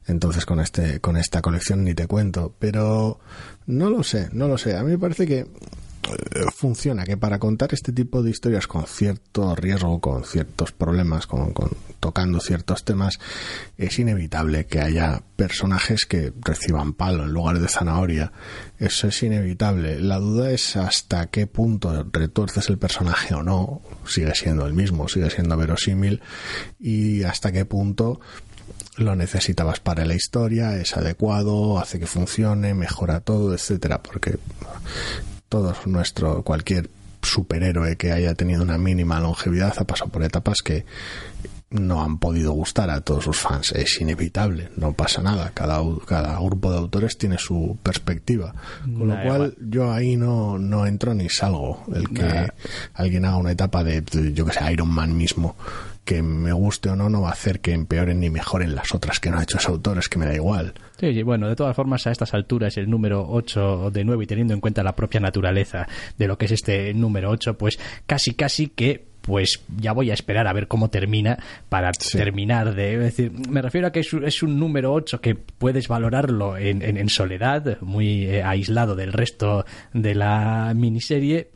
Entonces 0.07 0.47
con 0.47 0.61
este, 0.61 1.01
con 1.01 1.17
esta 1.17 1.43
colección 1.43 1.85
ni 1.85 1.95
te 1.95 2.07
cuento. 2.07 2.55
Pero 2.59 3.21
no 3.67 3.91
lo 3.91 4.03
sé, 4.03 4.29
no 4.33 4.49
lo 4.49 4.59
sé. 4.59 4.77
A 4.77 4.83
mí 4.83 4.91
me 4.93 4.99
parece 4.99 5.27
que 5.27 5.47
funciona, 6.55 7.05
que 7.05 7.17
para 7.17 7.39
contar 7.39 7.73
este 7.73 7.93
tipo 7.93 8.23
de 8.23 8.31
historias 8.31 8.67
con 8.67 8.87
cierto 8.87 9.55
riesgo, 9.55 10.01
con 10.01 10.25
ciertos 10.25 10.73
problemas, 10.73 11.27
con, 11.27 11.53
con- 11.53 11.71
tocando 12.01 12.41
ciertos 12.41 12.85
temas, 12.85 13.19
es 13.79 13.99
inevitable 13.99 14.67
que 14.67 14.81
haya 14.81 15.23
personajes 15.37 16.05
que 16.05 16.33
reciban 16.41 16.93
palo 16.95 17.25
en 17.25 17.33
lugar 17.33 17.61
de 17.61 17.69
zanahoria. 17.69 18.33
Eso 18.79 19.09
es 19.09 19.23
inevitable. 19.23 20.01
La 20.01 20.19
duda 20.19 20.51
es 20.51 20.77
hasta 20.77 21.27
qué 21.27 21.47
punto 21.47 22.07
retuerces 22.13 22.69
el 22.69 22.79
personaje 22.79 23.35
o 23.35 23.43
no. 23.43 23.83
Sigue 24.07 24.35
siendo 24.35 24.67
el 24.67 24.75
mismo, 24.75 25.09
sigue 25.09 25.31
siendo 25.31 25.57
verosímil. 25.57 26.21
Y 26.81 27.23
hasta 27.23 27.53
qué 27.53 27.65
punto 27.65 28.21
lo 28.97 29.17
necesitabas 29.17 29.81
para 29.81 30.05
la 30.05 30.15
historia, 30.15 30.77
es 30.77 30.97
adecuado, 30.97 31.79
hace 31.79 31.99
que 31.99 32.07
funcione, 32.07 32.75
mejora 32.75 33.21
todo, 33.21 33.55
etcétera, 33.55 34.03
porque 34.03 34.39
todos 35.53 35.87
nuestro 35.87 36.43
cualquier 36.43 36.89
superhéroe 37.21 37.97
que 37.99 38.11
haya 38.11 38.35
tenido 38.35 38.63
una 38.63 38.79
mínima 38.79 39.21
longevidad 39.21 39.75
ha 39.77 39.85
pasado 39.85 40.11
por 40.11 40.23
etapas 40.23 40.63
que 40.63 40.87
no 41.69 42.03
han 42.03 42.17
podido 42.17 42.53
gustar 42.53 42.89
a 42.89 43.03
todos 43.03 43.25
sus 43.25 43.37
fans. 43.39 43.73
Es 43.73 44.01
inevitable, 44.01 44.71
no 44.77 44.95
pasa 44.95 45.21
nada. 45.21 45.51
Cada, 45.53 45.83
cada 46.07 46.39
grupo 46.41 46.71
de 46.71 46.79
autores 46.79 47.19
tiene 47.19 47.37
su 47.37 47.77
perspectiva. 47.83 48.55
Con 48.83 49.09
lo 49.09 49.23
cual, 49.23 49.55
yo 49.61 49.93
ahí 49.93 50.17
no, 50.17 50.59
no 50.59 50.87
entro 50.87 51.13
ni 51.13 51.29
salgo. 51.29 51.85
El 51.95 52.09
que 52.09 52.23
Nah. 52.23 52.49
alguien 52.95 53.27
haga 53.27 53.37
una 53.37 53.53
etapa 53.53 53.85
de, 53.85 54.03
yo 54.35 54.47
que 54.47 54.53
sé, 54.53 54.73
Iron 54.73 54.89
Man 54.89 55.15
mismo, 55.17 55.55
que 56.05 56.23
me 56.23 56.53
guste 56.53 56.89
o 56.91 56.97
no, 56.97 57.09
no 57.09 57.23
va 57.23 57.29
a 57.29 57.33
hacer 57.33 57.61
que 57.61 57.73
empeoren 57.73 58.19
ni 58.21 58.29
mejoren 58.29 58.75
las 58.75 58.93
otras 58.95 59.21
que 59.21 59.31
no 59.31 59.39
ha 59.39 59.43
hecho 59.45 59.59
ese 59.59 59.69
autor, 59.69 59.99
es 59.99 60.09
que 60.09 60.19
me 60.19 60.27
da 60.27 60.35
igual. 60.35 60.75
Sí, 60.99 61.13
sí, 61.15 61.23
bueno, 61.23 61.49
de 61.49 61.55
todas 61.57 61.77
formas, 61.77 62.07
a 62.07 62.11
estas 62.11 62.35
alturas, 62.35 62.77
el 62.77 62.91
número 62.91 63.25
8 63.29 63.91
de 63.93 64.05
9 64.05 64.25
y 64.25 64.27
teniendo 64.27 64.53
en 64.55 64.61
cuenta 64.61 64.83
la 64.83 64.97
propia 64.97 65.21
naturaleza 65.21 65.87
de 66.19 66.27
lo 66.27 66.37
que 66.39 66.47
es 66.47 66.53
este 66.53 66.93
número 66.95 67.31
8, 67.31 67.57
pues 67.57 67.79
casi, 68.07 68.35
casi 68.35 68.67
que 68.69 69.11
pues 69.23 69.61
ya 69.77 69.93
voy 69.93 70.11
a 70.11 70.15
esperar 70.15 70.49
a 70.49 70.53
ver 70.53 70.67
cómo 70.67 70.91
termina 70.91 71.39
para 71.69 71.93
Sí. 71.97 72.19
terminar 72.19 72.75
de... 72.75 72.95
Es 72.95 73.01
decir, 73.17 73.31
me 73.49 73.63
refiero 73.63 73.87
a 73.87 73.93
que 73.93 74.01
es, 74.01 74.13
un- 74.13 74.25
es 74.25 74.43
un 74.43 74.59
número 74.59 74.93
8 74.93 75.21
que 75.21 75.37
puedes 75.37 75.87
valorarlo 75.87 76.57
en, 76.57 76.83
en- 76.83 76.97
en 76.97 77.09
soledad, 77.09 77.79
muy 77.83 78.25
eh, 78.25 78.43
aislado 78.43 78.97
del 78.97 79.13
resto 79.13 79.65
de 79.93 80.17
la 80.17 80.73
miniserie. 80.75 81.51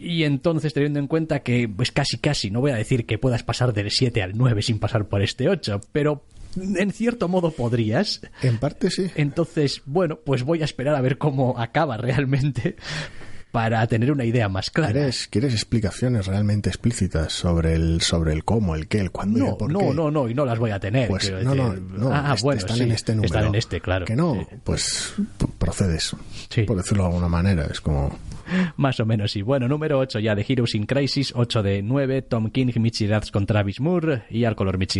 Y 0.00 0.24
entonces, 0.24 0.72
teniendo 0.74 0.98
en 1.00 1.06
cuenta 1.06 1.40
que, 1.40 1.68
pues 1.68 1.90
casi 1.92 2.18
casi, 2.18 2.50
no 2.50 2.60
voy 2.60 2.70
a 2.72 2.76
decir 2.76 3.06
que 3.06 3.18
puedas 3.18 3.42
pasar 3.42 3.72
del 3.72 3.90
7 3.90 4.22
al 4.22 4.32
9 4.36 4.62
sin 4.62 4.78
pasar 4.78 5.06
por 5.06 5.22
este 5.22 5.48
8, 5.48 5.80
pero 5.92 6.24
en 6.56 6.90
cierto 6.92 7.28
modo 7.28 7.50
podrías. 7.50 8.20
En 8.42 8.58
parte 8.58 8.90
sí. 8.90 9.10
Entonces, 9.14 9.82
bueno, 9.86 10.18
pues 10.24 10.42
voy 10.42 10.62
a 10.62 10.64
esperar 10.64 10.94
a 10.94 11.00
ver 11.00 11.18
cómo 11.18 11.58
acaba 11.58 11.96
realmente 11.96 12.76
para 13.52 13.86
tener 13.86 14.12
una 14.12 14.24
idea 14.24 14.48
más 14.48 14.70
clara. 14.70 14.92
¿Quieres, 14.92 15.26
¿Quieres 15.28 15.52
explicaciones 15.54 16.26
realmente 16.26 16.68
explícitas 16.68 17.32
sobre 17.32 17.74
el, 17.74 18.02
sobre 18.02 18.32
el 18.34 18.44
cómo, 18.44 18.74
el 18.74 18.88
qué, 18.88 18.98
el 19.00 19.10
cuándo 19.10 19.38
y 19.38 19.42
el 19.42 19.48
No, 19.48 19.58
por 19.58 19.72
no, 19.72 19.78
qué? 19.78 19.94
no, 19.94 20.10
no, 20.10 20.28
y 20.28 20.34
no 20.34 20.44
las 20.44 20.58
voy 20.58 20.70
a 20.70 20.78
tener. 20.78 21.08
Pues 21.08 21.30
no, 21.32 21.54
no, 21.54 21.72
no, 21.74 22.10
ah, 22.12 22.32
est- 22.34 22.42
bueno, 22.42 22.58
están 22.58 22.76
sí, 22.76 22.82
en 22.82 22.92
este 22.92 23.14
número. 23.14 23.26
Están 23.34 23.46
en 23.46 23.54
este, 23.54 23.80
claro. 23.80 24.04
Que 24.04 24.16
no, 24.16 24.34
Sí. 24.50 24.56
pues 24.64 25.14
procedes, 25.58 26.14
Sí. 26.50 26.62
por 26.64 26.76
decirlo 26.76 27.04
de 27.04 27.08
alguna 27.08 27.28
manera. 27.28 27.66
Es 27.70 27.80
como, 27.80 28.16
Más 28.76 29.00
o 29.00 29.06
menos, 29.06 29.32
sí. 29.32 29.42
Bueno, 29.42 29.68
número 29.68 29.98
8 29.98 30.18
ya 30.20 30.34
de 30.34 30.44
Heroes 30.48 30.74
in 30.74 30.86
Crisis, 30.86 31.32
8 31.34 31.62
de 31.62 31.82
9, 31.82 32.22
Tom 32.22 32.50
King, 32.50 32.72
Mitch 32.76 33.02
con 33.30 33.46
Travis 33.46 33.80
Moore 33.80 34.22
y 34.30 34.44
al 34.44 34.56
color 34.56 34.78
Mitch 34.78 34.98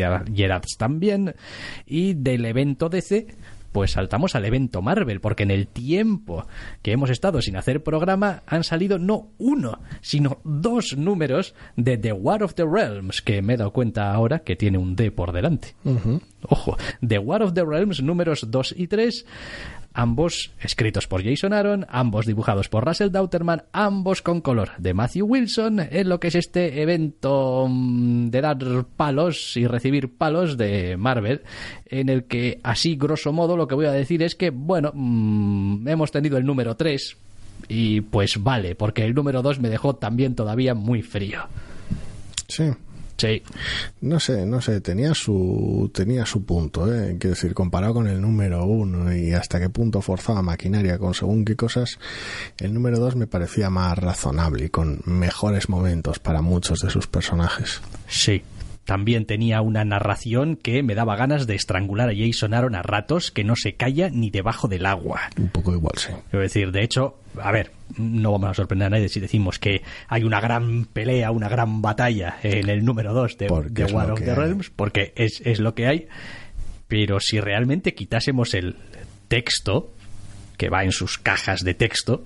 también. 0.78 1.34
Y 1.86 2.14
del 2.14 2.44
evento 2.44 2.88
DC, 2.88 3.26
pues 3.72 3.92
saltamos 3.92 4.34
al 4.34 4.44
evento 4.44 4.82
Marvel, 4.82 5.20
porque 5.20 5.42
en 5.42 5.50
el 5.50 5.68
tiempo 5.68 6.46
que 6.82 6.92
hemos 6.92 7.10
estado 7.10 7.42
sin 7.42 7.56
hacer 7.56 7.82
programa 7.82 8.42
han 8.46 8.64
salido 8.64 8.98
no 8.98 9.30
uno, 9.38 9.80
sino 10.00 10.38
dos 10.44 10.96
números 10.96 11.54
de 11.76 11.96
The 11.98 12.12
War 12.12 12.42
of 12.42 12.54
the 12.54 12.64
Realms, 12.64 13.22
que 13.22 13.42
me 13.42 13.54
he 13.54 13.56
dado 13.56 13.72
cuenta 13.72 14.12
ahora 14.12 14.40
que 14.40 14.56
tiene 14.56 14.78
un 14.78 14.96
D 14.96 15.10
por 15.10 15.32
delante. 15.32 15.74
Ojo, 16.42 16.76
The 17.06 17.18
War 17.18 17.42
of 17.42 17.54
the 17.54 17.64
Realms 17.64 18.02
números 18.02 18.50
2 18.50 18.74
y 18.76 18.86
3, 18.86 19.26
ambos 19.98 20.52
escritos 20.60 21.08
por 21.08 21.24
Jason 21.24 21.52
Aaron, 21.52 21.84
ambos 21.88 22.24
dibujados 22.24 22.68
por 22.68 22.86
Russell 22.86 23.10
Dauterman, 23.10 23.64
ambos 23.72 24.22
con 24.22 24.40
color 24.40 24.70
de 24.78 24.94
Matthew 24.94 25.26
Wilson, 25.26 25.80
en 25.80 26.08
lo 26.08 26.20
que 26.20 26.28
es 26.28 26.36
este 26.36 26.82
evento 26.82 27.66
mm, 27.68 28.28
de 28.28 28.40
dar 28.40 28.58
palos 28.96 29.56
y 29.56 29.66
recibir 29.66 30.14
palos 30.16 30.56
de 30.56 30.96
Marvel, 30.96 31.42
en 31.84 32.10
el 32.10 32.24
que 32.24 32.60
así 32.62 32.94
grosso 32.94 33.32
modo 33.32 33.56
lo 33.56 33.66
que 33.66 33.74
voy 33.74 33.86
a 33.86 33.92
decir 33.92 34.22
es 34.22 34.36
que, 34.36 34.50
bueno, 34.50 34.92
mm, 34.94 35.88
hemos 35.88 36.12
tenido 36.12 36.38
el 36.38 36.46
número 36.46 36.76
3 36.76 37.16
y 37.66 38.00
pues 38.02 38.40
vale, 38.40 38.76
porque 38.76 39.04
el 39.04 39.14
número 39.14 39.42
2 39.42 39.58
me 39.58 39.68
dejó 39.68 39.96
también 39.96 40.36
todavía 40.36 40.74
muy 40.74 41.02
frío. 41.02 41.40
sí. 42.46 42.70
Sí, 43.18 43.42
No 44.00 44.20
sé, 44.20 44.46
no 44.46 44.60
sé, 44.60 44.80
tenía 44.80 45.12
su, 45.12 45.90
tenía 45.92 46.24
su 46.24 46.44
punto, 46.44 46.86
¿eh? 46.86 47.16
Quiero 47.18 47.34
decir, 47.34 47.52
comparado 47.52 47.94
con 47.94 48.06
el 48.06 48.20
número 48.20 48.64
uno 48.64 49.12
y 49.12 49.32
hasta 49.32 49.58
qué 49.58 49.68
punto 49.68 50.00
forzaba 50.00 50.40
maquinaria 50.40 50.98
con 50.98 51.14
según 51.14 51.44
qué 51.44 51.56
cosas, 51.56 51.98
el 52.58 52.72
número 52.72 53.00
dos 53.00 53.16
me 53.16 53.26
parecía 53.26 53.70
más 53.70 53.98
razonable 53.98 54.66
y 54.66 54.68
con 54.68 55.00
mejores 55.04 55.68
momentos 55.68 56.20
para 56.20 56.42
muchos 56.42 56.78
de 56.78 56.90
sus 56.90 57.08
personajes. 57.08 57.80
Sí. 58.06 58.40
También 58.88 59.26
tenía 59.26 59.60
una 59.60 59.84
narración 59.84 60.56
que 60.56 60.82
me 60.82 60.94
daba 60.94 61.14
ganas 61.14 61.46
de 61.46 61.54
estrangular 61.54 62.08
a 62.08 62.14
Jason 62.16 62.54
Aaron 62.54 62.74
a 62.74 62.80
ratos 62.80 63.30
que 63.30 63.44
no 63.44 63.54
se 63.54 63.74
calla 63.74 64.08
ni 64.08 64.30
debajo 64.30 64.66
del 64.66 64.86
agua. 64.86 65.28
Un 65.36 65.50
poco 65.50 65.74
igual, 65.74 65.92
sí. 65.98 66.08
Es 66.32 66.40
decir, 66.40 66.72
de 66.72 66.84
hecho, 66.84 67.18
a 67.38 67.52
ver, 67.52 67.70
no 67.98 68.32
vamos 68.32 68.48
a 68.48 68.54
sorprender 68.54 68.86
a 68.86 68.90
nadie 68.92 69.10
si 69.10 69.20
decimos 69.20 69.58
que 69.58 69.82
hay 70.08 70.24
una 70.24 70.40
gran 70.40 70.86
pelea, 70.86 71.30
una 71.32 71.50
gran 71.50 71.82
batalla 71.82 72.38
en 72.42 72.70
el 72.70 72.82
número 72.82 73.12
2 73.12 73.36
de, 73.36 73.46
de 73.68 73.84
War 73.92 74.10
of 74.10 74.20
the 74.20 74.30
hay. 74.30 74.36
Realms, 74.36 74.70
porque 74.70 75.12
es, 75.16 75.42
es 75.44 75.60
lo 75.60 75.74
que 75.74 75.86
hay. 75.86 76.08
Pero 76.86 77.20
si 77.20 77.40
realmente 77.40 77.92
quitásemos 77.92 78.54
el 78.54 78.76
texto, 79.28 79.92
que 80.56 80.70
va 80.70 80.84
en 80.84 80.92
sus 80.92 81.18
cajas 81.18 81.62
de 81.62 81.74
texto, 81.74 82.24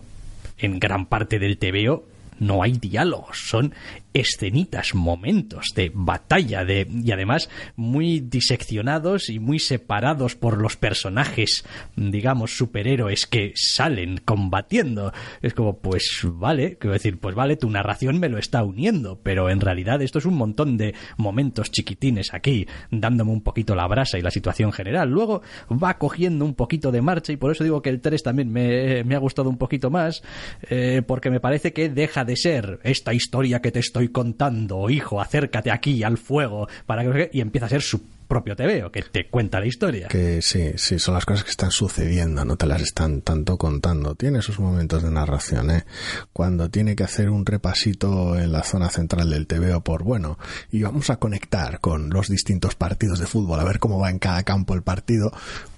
en 0.58 0.78
gran 0.78 1.06
parte 1.06 1.40
del 1.40 1.58
TVO 1.58 2.04
no 2.38 2.62
hay 2.62 2.72
diálogos, 2.72 3.38
son 3.38 3.74
escenitas, 4.14 4.94
momentos 4.94 5.66
de 5.74 5.90
batalla, 5.94 6.64
de, 6.64 6.86
y 6.90 7.12
además 7.12 7.48
muy 7.76 8.20
diseccionados 8.20 9.28
y 9.28 9.38
muy 9.38 9.58
separados 9.58 10.36
por 10.36 10.58
los 10.58 10.76
personajes, 10.76 11.64
digamos, 11.96 12.56
superhéroes 12.56 13.26
que 13.26 13.52
salen 13.54 14.20
combatiendo. 14.24 15.12
Es 15.40 15.54
como, 15.54 15.78
pues 15.78 16.20
vale, 16.24 16.76
quiero 16.78 16.94
decir, 16.94 17.18
pues 17.18 17.34
vale, 17.34 17.56
tu 17.56 17.70
narración 17.70 18.18
me 18.18 18.28
lo 18.28 18.38
está 18.38 18.62
uniendo, 18.62 19.20
pero 19.22 19.50
en 19.50 19.60
realidad 19.60 20.02
esto 20.02 20.18
es 20.18 20.26
un 20.26 20.34
montón 20.34 20.76
de 20.76 20.94
momentos 21.16 21.70
chiquitines 21.70 22.34
aquí, 22.34 22.66
dándome 22.90 23.32
un 23.32 23.42
poquito 23.42 23.74
la 23.74 23.86
brasa 23.86 24.18
y 24.18 24.22
la 24.22 24.30
situación 24.30 24.72
general. 24.72 25.10
Luego 25.10 25.42
va 25.70 25.98
cogiendo 25.98 26.44
un 26.44 26.54
poquito 26.54 26.92
de 26.92 27.02
marcha 27.02 27.32
y 27.32 27.36
por 27.36 27.52
eso 27.52 27.64
digo 27.64 27.82
que 27.82 27.90
el 27.90 28.00
3 28.00 28.22
también 28.22 28.52
me, 28.52 29.04
me 29.04 29.14
ha 29.14 29.18
gustado 29.18 29.48
un 29.48 29.58
poquito 29.58 29.90
más, 29.90 30.22
eh, 30.68 31.02
porque 31.06 31.30
me 31.30 31.40
parece 31.40 31.72
que 31.72 31.88
deja 31.88 32.24
de 32.24 32.36
ser 32.36 32.80
esta 32.82 33.14
historia 33.14 33.60
que 33.60 33.72
te 33.72 33.80
estoy 33.80 34.01
contando, 34.08 34.90
hijo, 34.90 35.20
acércate 35.20 35.70
aquí 35.70 36.02
al 36.02 36.18
fuego, 36.18 36.68
para 36.86 37.02
que 37.02 37.30
y 37.32 37.40
empieza 37.40 37.66
a 37.66 37.70
ser 37.70 37.82
su 37.82 38.00
propio 38.32 38.56
TVO, 38.56 38.90
que 38.90 39.02
te 39.02 39.28
cuenta 39.28 39.60
la 39.60 39.66
historia. 39.66 40.08
Que 40.08 40.40
sí, 40.40 40.72
sí, 40.76 40.98
son 40.98 41.12
las 41.12 41.26
cosas 41.26 41.44
que 41.44 41.50
están 41.50 41.70
sucediendo, 41.70 42.46
no 42.46 42.56
te 42.56 42.64
las 42.64 42.80
están 42.80 43.20
tanto 43.20 43.58
contando. 43.58 44.14
Tiene 44.14 44.40
sus 44.40 44.58
momentos 44.58 45.02
de 45.02 45.10
narración, 45.10 45.70
¿eh? 45.70 45.84
Cuando 46.32 46.70
tiene 46.70 46.96
que 46.96 47.04
hacer 47.04 47.28
un 47.28 47.44
repasito 47.44 48.38
en 48.38 48.50
la 48.50 48.62
zona 48.62 48.88
central 48.88 49.28
del 49.28 49.46
TVO 49.46 49.82
por, 49.82 50.02
bueno, 50.02 50.38
y 50.70 50.82
vamos 50.82 51.10
a 51.10 51.16
conectar 51.16 51.80
con 51.80 52.08
los 52.08 52.28
distintos 52.28 52.74
partidos 52.74 53.18
de 53.18 53.26
fútbol, 53.26 53.60
a 53.60 53.64
ver 53.64 53.78
cómo 53.78 53.98
va 53.98 54.08
en 54.08 54.18
cada 54.18 54.42
campo 54.44 54.72
el 54.72 54.82
partido, 54.82 55.30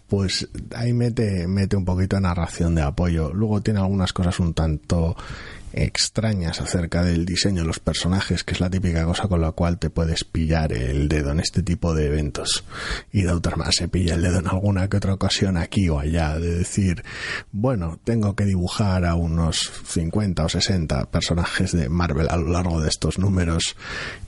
pues 0.07 0.49
ahí 0.77 0.93
mete, 0.93 1.49
mete 1.49 1.77
un 1.77 1.85
poquito 1.85 2.15
de 2.15 2.23
narración 2.23 2.77
de 2.77 2.83
apoyo. 2.83 3.33
Luego 3.33 3.63
tiene 3.63 3.81
algunas 3.81 4.13
cosas 4.13 4.39
un 4.39 4.55
tanto 4.55 5.17
extrañas 5.75 6.61
acerca 6.61 7.03
del 7.03 7.25
diseño 7.25 7.63
de 7.63 7.67
los 7.67 7.81
personajes, 7.81 8.45
que 8.45 8.55
es 8.55 8.61
la 8.61 8.71
típica 8.71 9.05
cosa 9.05 9.29
con 9.29 9.41
la 9.41 9.53
cual 9.53 9.79
te 9.79 9.91
puedes 9.91 10.25
pillar 10.25 10.73
el 10.73 11.09
dedo 11.09 11.33
en 11.33 11.41
este 11.41 11.63
tipo 11.63 11.95
de 11.95 12.07
eventos. 12.07 12.65
Y 13.13 13.23
Dauterman 13.23 13.73
se 13.73 13.89
pilla 13.89 14.15
el 14.15 14.23
dedo 14.23 14.39
en 14.39 14.49
alguna 14.49 14.89
que 14.89 14.97
otra 14.97 15.15
ocasión 15.15 15.57
aquí 15.57 15.89
o 15.89 15.99
allá, 15.99 16.39
de 16.39 16.59
decir, 16.59 17.05
bueno, 17.53 17.99
tengo 18.05 18.35
que 18.35 18.45
dibujar 18.45 19.05
a 19.05 19.15
unos 19.15 19.73
50 19.87 20.45
o 20.45 20.49
60 20.49 21.11
personajes 21.11 21.73
de 21.73 21.89
Marvel 21.89 22.29
a 22.31 22.37
lo 22.37 22.49
largo 22.49 22.81
de 22.81 22.89
estos 22.89 23.19
números 23.19 23.77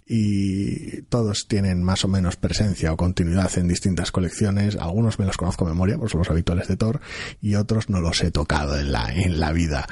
y 0.07 1.03
todos 1.03 1.47
tienen 1.49 1.83
más 1.83 2.05
o 2.05 2.09
menos 2.09 2.37
presencia 2.37 2.93
o 2.93 2.97
continuidad 2.97 3.51
en 3.59 3.69
distintas 3.69 4.13
colecciones. 4.13 4.77
Algunos 4.77 5.19
me 5.19 5.27
los 5.27 5.37
conozco 5.37 5.65
de 5.65 5.73
memoria, 5.73 5.99
pues 5.99 6.15
los 6.15 6.31
habituales 6.31 6.69
de 6.69 6.77
Thor, 6.77 7.01
y 7.41 7.57
otros 7.57 7.91
no 7.91 8.01
los 8.01 8.23
he 8.23 8.31
tocado 8.31 8.79
en 8.79 8.93
la, 8.93 9.13
en 9.13 9.41
la 9.41 9.53
vida. 9.53 9.87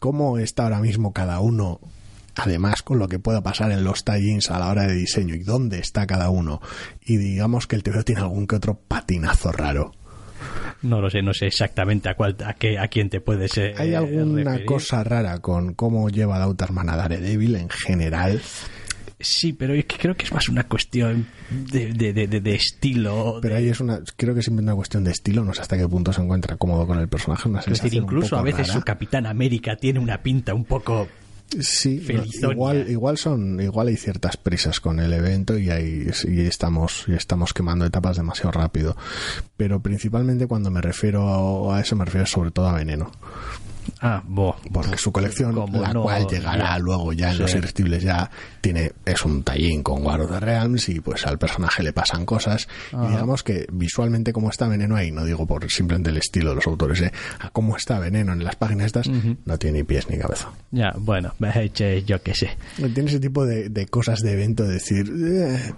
¿Cómo 0.00 0.38
está 0.38 0.64
ahora 0.64 0.80
mismo 0.80 1.12
cada 1.12 1.40
uno? 1.40 1.78
Además, 2.34 2.80
con 2.82 2.98
lo 2.98 3.06
que 3.06 3.18
pueda 3.18 3.42
pasar 3.42 3.70
en 3.70 3.84
los 3.84 4.02
tie 4.02 4.38
a 4.48 4.58
la 4.58 4.68
hora 4.70 4.86
de 4.86 4.94
diseño 4.94 5.34
y 5.34 5.40
dónde 5.42 5.78
está 5.78 6.06
cada 6.06 6.30
uno. 6.30 6.62
Y 7.04 7.18
digamos 7.18 7.66
que 7.66 7.76
el 7.76 7.82
TVO 7.82 8.02
tiene 8.02 8.22
algún 8.22 8.46
que 8.46 8.56
otro 8.56 8.74
patinazo 8.76 9.52
raro. 9.52 9.92
No 10.80 11.02
lo 11.02 11.10
sé, 11.10 11.20
no 11.20 11.34
sé 11.34 11.48
exactamente 11.48 12.08
a, 12.08 12.14
cuál, 12.14 12.34
a, 12.46 12.54
qué, 12.54 12.78
a 12.78 12.88
quién 12.88 13.10
te 13.10 13.20
puedes 13.20 13.58
eh, 13.58 13.74
¿Hay 13.76 13.94
alguna 13.94 14.52
referir. 14.52 14.64
cosa 14.66 15.04
rara 15.04 15.38
con 15.40 15.74
cómo 15.74 16.08
lleva 16.08 16.38
Dauterman 16.38 16.88
a 16.88 16.96
Daredevil 16.96 17.56
en 17.56 17.68
general? 17.68 18.40
Sí, 19.20 19.52
pero 19.52 19.74
es 19.74 19.84
que 19.84 19.96
creo 19.98 20.16
que 20.16 20.24
es 20.24 20.32
más 20.32 20.48
una 20.48 20.64
cuestión 20.64 21.26
de, 21.50 21.92
de, 21.92 22.12
de, 22.12 22.26
de- 22.40 22.54
estilo. 22.54 23.38
Pero 23.42 23.56
ahí 23.56 23.68
es 23.68 23.80
una, 23.80 24.00
creo 24.16 24.34
que 24.34 24.40
es 24.40 24.48
una 24.48 24.74
cuestión 24.74 25.04
de 25.04 25.10
estilo, 25.12 25.44
no 25.44 25.52
sé 25.54 25.60
hasta 25.60 25.76
qué 25.76 25.86
punto 25.88 26.12
se 26.12 26.22
encuentra 26.22 26.56
cómodo 26.56 26.86
con 26.86 26.98
el 26.98 27.08
personaje, 27.08 27.48
una 27.48 27.60
es 27.60 27.66
decir, 27.66 27.98
un 27.98 28.04
incluso 28.04 28.36
a 28.36 28.42
veces 28.42 28.68
rara. 28.68 28.80
su 28.80 28.84
Capitán 28.84 29.26
América 29.26 29.76
tiene 29.76 29.98
una 29.98 30.22
pinta 30.22 30.54
un 30.54 30.64
poco... 30.64 31.06
Sí, 31.58 31.98
Felizonia. 31.98 32.52
igual, 32.54 32.86
igual 32.88 33.18
son, 33.18 33.60
igual 33.60 33.88
hay 33.88 33.96
ciertas 33.96 34.36
prisas 34.36 34.78
con 34.78 35.00
el 35.00 35.12
evento 35.12 35.58
y 35.58 35.68
ahí 35.68 36.06
y 36.28 36.40
estamos, 36.42 37.06
y 37.08 37.14
estamos 37.14 37.52
quemando 37.52 37.84
etapas 37.84 38.16
demasiado 38.18 38.52
rápido. 38.52 38.96
Pero 39.56 39.80
principalmente 39.80 40.46
cuando 40.46 40.70
me 40.70 40.80
refiero 40.80 41.72
a 41.72 41.80
eso 41.80 41.96
me 41.96 42.04
refiero 42.04 42.24
sobre 42.26 42.52
todo 42.52 42.68
a 42.68 42.74
Veneno. 42.74 43.10
Ah, 44.00 44.22
bo, 44.26 44.56
Porque 44.72 44.96
su 44.96 45.12
colección, 45.12 45.54
la 45.72 45.92
no, 45.92 46.02
cual 46.02 46.26
llegará 46.26 46.70
ya. 46.74 46.78
luego 46.78 47.12
ya 47.12 47.28
en 47.30 47.36
Sí. 47.36 47.42
los 47.42 47.54
irresistibles 47.54 48.02
ya 48.02 48.30
tiene, 48.60 48.92
es 49.04 49.24
un 49.24 49.42
tallín 49.42 49.82
con 49.82 50.04
War 50.04 50.20
of 50.20 50.30
the 50.30 50.40
Realms 50.40 50.88
y 50.88 51.00
pues 51.00 51.26
al 51.26 51.38
personaje 51.38 51.82
le 51.82 51.92
pasan 51.92 52.24
cosas. 52.26 52.68
Y 52.92 53.10
digamos 53.10 53.42
que 53.42 53.66
visualmente 53.72 54.32
como 54.32 54.50
está 54.50 54.68
Veneno 54.68 54.96
ahí, 54.96 55.10
no 55.10 55.24
digo 55.24 55.46
por 55.46 55.70
simplemente 55.70 56.10
el 56.10 56.16
estilo 56.16 56.50
de 56.50 56.56
los 56.56 56.66
autores, 56.66 57.00
¿eh? 57.00 57.12
a 57.40 57.50
cómo 57.50 57.76
está 57.76 57.98
Veneno 57.98 58.32
en 58.32 58.44
las 58.44 58.56
páginas 58.56 58.86
estas, 58.86 59.08
no 59.08 59.58
tiene 59.58 59.78
ni 59.78 59.84
pies 59.84 60.08
ni 60.08 60.18
cabeza. 60.18 60.50
Ya, 60.70 60.92
bueno, 60.96 61.34
yo 62.06 62.22
qué 62.22 62.34
sé. 62.34 62.50
Tiene 62.76 63.08
ese 63.10 63.20
tipo 63.20 63.44
de, 63.46 63.68
de 63.68 63.86
cosas 63.86 64.20
de 64.20 64.32
evento, 64.32 64.64
de 64.64 64.74
decir, 64.74 65.10
eh, 65.10 65.72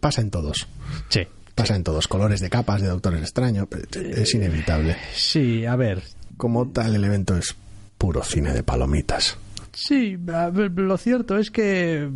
pasa 0.00 0.20
en 0.20 0.30
todos. 0.30 0.66
Sí. 1.08 1.20
Pasa 1.54 1.74
en 1.76 1.84
todos, 1.84 2.08
colores 2.08 2.40
de 2.40 2.48
capas, 2.48 2.80
de 2.80 2.88
doctores 2.88 3.20
extraños, 3.20 3.66
pero 3.68 3.84
es 4.08 4.34
inevitable. 4.34 4.96
Sí, 5.14 5.66
a 5.66 5.76
ver. 5.76 6.02
Como 6.40 6.66
tal, 6.70 6.94
el 6.94 7.04
evento 7.04 7.36
es 7.36 7.54
puro 7.98 8.24
cine 8.24 8.54
de 8.54 8.62
palomitas. 8.62 9.36
Sí, 9.74 10.16
lo 10.16 10.96
cierto 10.96 11.36
es 11.36 11.50
que 11.50 12.08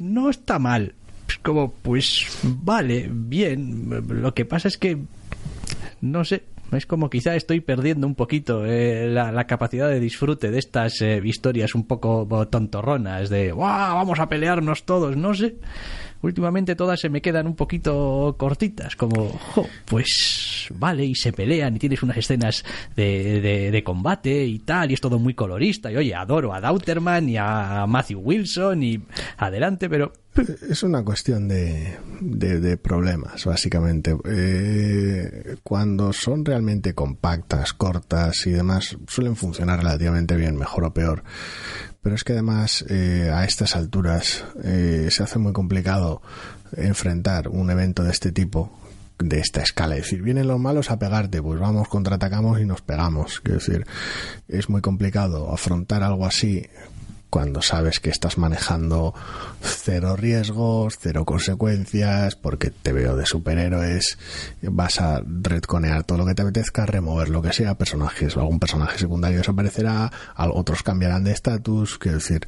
no 0.00 0.30
está 0.30 0.58
mal. 0.58 0.94
Es 1.28 1.36
como, 1.36 1.70
pues, 1.70 2.38
vale, 2.42 3.10
bien. 3.12 3.90
Lo 4.08 4.32
que 4.32 4.46
pasa 4.46 4.68
es 4.68 4.78
que, 4.78 4.96
no 6.00 6.24
sé, 6.24 6.44
es 6.72 6.86
como 6.86 7.10
quizá 7.10 7.36
estoy 7.36 7.60
perdiendo 7.60 8.06
un 8.06 8.14
poquito 8.14 8.64
eh, 8.64 9.06
la, 9.06 9.46
capacidad 9.46 9.90
de 9.90 10.00
disfrute 10.00 10.50
de 10.50 10.58
estas 10.58 11.02
eh, 11.02 11.20
historias 11.22 11.74
un 11.74 11.86
poco 11.86 12.26
tontorronas, 12.50 13.28
de, 13.28 13.52
¡guau! 13.52 13.96
Vamos 13.96 14.18
a 14.18 14.30
pelearnos 14.30 14.86
todos, 14.86 15.14
no 15.14 15.34
sé. 15.34 15.56
Últimamente 16.22 16.74
todas 16.74 17.00
se 17.00 17.08
me 17.08 17.20
quedan 17.20 17.46
un 17.46 17.56
poquito 17.56 18.34
cortitas, 18.38 18.96
como, 18.96 19.28
jo, 19.28 19.66
pues 19.84 20.68
vale, 20.74 21.04
y 21.04 21.14
se 21.14 21.32
pelean 21.32 21.76
y 21.76 21.78
tienes 21.78 22.02
unas 22.02 22.16
escenas 22.16 22.64
de, 22.94 23.40
de, 23.40 23.70
de 23.70 23.84
combate 23.84 24.44
y 24.44 24.58
tal, 24.60 24.90
y 24.90 24.94
es 24.94 25.00
todo 25.00 25.18
muy 25.18 25.34
colorista. 25.34 25.90
Y 25.90 25.96
oye, 25.96 26.14
adoro 26.14 26.52
a 26.52 26.60
Dauterman 26.60 27.28
y 27.28 27.36
a 27.36 27.86
Matthew 27.86 28.20
Wilson 28.20 28.82
y 28.82 29.00
adelante, 29.38 29.88
pero 29.88 30.12
Es 30.68 30.82
una 30.82 31.02
cuestión 31.02 31.48
de, 31.48 31.96
de, 32.20 32.76
problemas, 32.76 33.44
básicamente. 33.44 34.16
Eh, 34.24 35.56
cuando 35.62 36.12
son 36.12 36.44
realmente 36.44 36.94
compactas, 36.94 37.72
cortas 37.72 38.46
y 38.46 38.50
demás, 38.50 38.96
suelen 39.06 39.36
funcionar 39.36 39.78
relativamente 39.78 40.36
bien, 40.36 40.56
mejor 40.56 40.84
o 40.84 40.94
peor. 40.94 41.24
Pero 42.06 42.14
es 42.14 42.22
que 42.22 42.34
además, 42.34 42.84
eh, 42.88 43.32
a 43.34 43.44
estas 43.44 43.74
alturas, 43.74 44.44
eh, 44.62 45.08
se 45.10 45.24
hace 45.24 45.40
muy 45.40 45.52
complicado 45.52 46.22
enfrentar 46.76 47.48
un 47.48 47.68
evento 47.68 48.04
de 48.04 48.12
este 48.12 48.30
tipo 48.30 48.70
de 49.18 49.40
esta 49.40 49.60
escala, 49.60 49.96
es 49.96 50.02
decir, 50.02 50.22
vienen 50.22 50.46
los 50.46 50.60
malos 50.60 50.92
a 50.92 51.00
pegarte, 51.00 51.42
pues 51.42 51.58
vamos, 51.58 51.88
contraatacamos 51.88 52.60
y 52.60 52.64
nos 52.64 52.80
pegamos. 52.80 53.40
Quiero 53.40 53.58
decir, 53.58 53.84
es 54.46 54.68
muy 54.68 54.82
complicado 54.82 55.52
afrontar 55.52 56.04
algo 56.04 56.24
así 56.24 56.64
cuando 57.30 57.62
sabes 57.62 58.00
que 58.00 58.10
estás 58.10 58.38
manejando 58.38 59.14
cero 59.60 60.16
riesgos, 60.16 60.98
cero 61.00 61.24
consecuencias, 61.24 62.36
porque 62.36 62.70
te 62.70 62.92
veo 62.92 63.16
de 63.16 63.26
superhéroes, 63.26 64.18
vas 64.62 65.00
a 65.00 65.22
retconear 65.24 66.04
todo 66.04 66.18
lo 66.18 66.26
que 66.26 66.34
te 66.34 66.42
apetezca, 66.42 66.86
remover 66.86 67.28
lo 67.28 67.42
que 67.42 67.52
sea, 67.52 67.76
personajes, 67.76 68.36
algún 68.36 68.58
personaje 68.58 68.98
secundario 68.98 69.38
desaparecerá, 69.38 70.10
otros 70.36 70.82
cambiarán 70.82 71.24
de 71.24 71.32
estatus, 71.32 71.98
quiero 71.98 72.18
decir, 72.18 72.46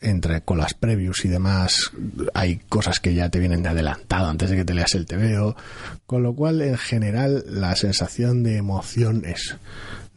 entre 0.00 0.42
con 0.42 0.58
las 0.58 0.74
previews 0.74 1.24
y 1.24 1.28
demás, 1.28 1.92
hay 2.34 2.58
cosas 2.68 3.00
que 3.00 3.14
ya 3.14 3.28
te 3.28 3.38
vienen 3.38 3.62
de 3.62 3.70
adelantado 3.70 4.28
antes 4.28 4.50
de 4.50 4.56
que 4.56 4.64
te 4.64 4.74
leas 4.74 4.94
el 4.94 5.06
TVO, 5.06 5.56
con 6.06 6.22
lo 6.22 6.34
cual 6.34 6.60
en 6.62 6.76
general 6.76 7.44
la 7.48 7.74
sensación 7.76 8.42
de 8.42 8.56
emoción 8.56 9.24
es 9.24 9.56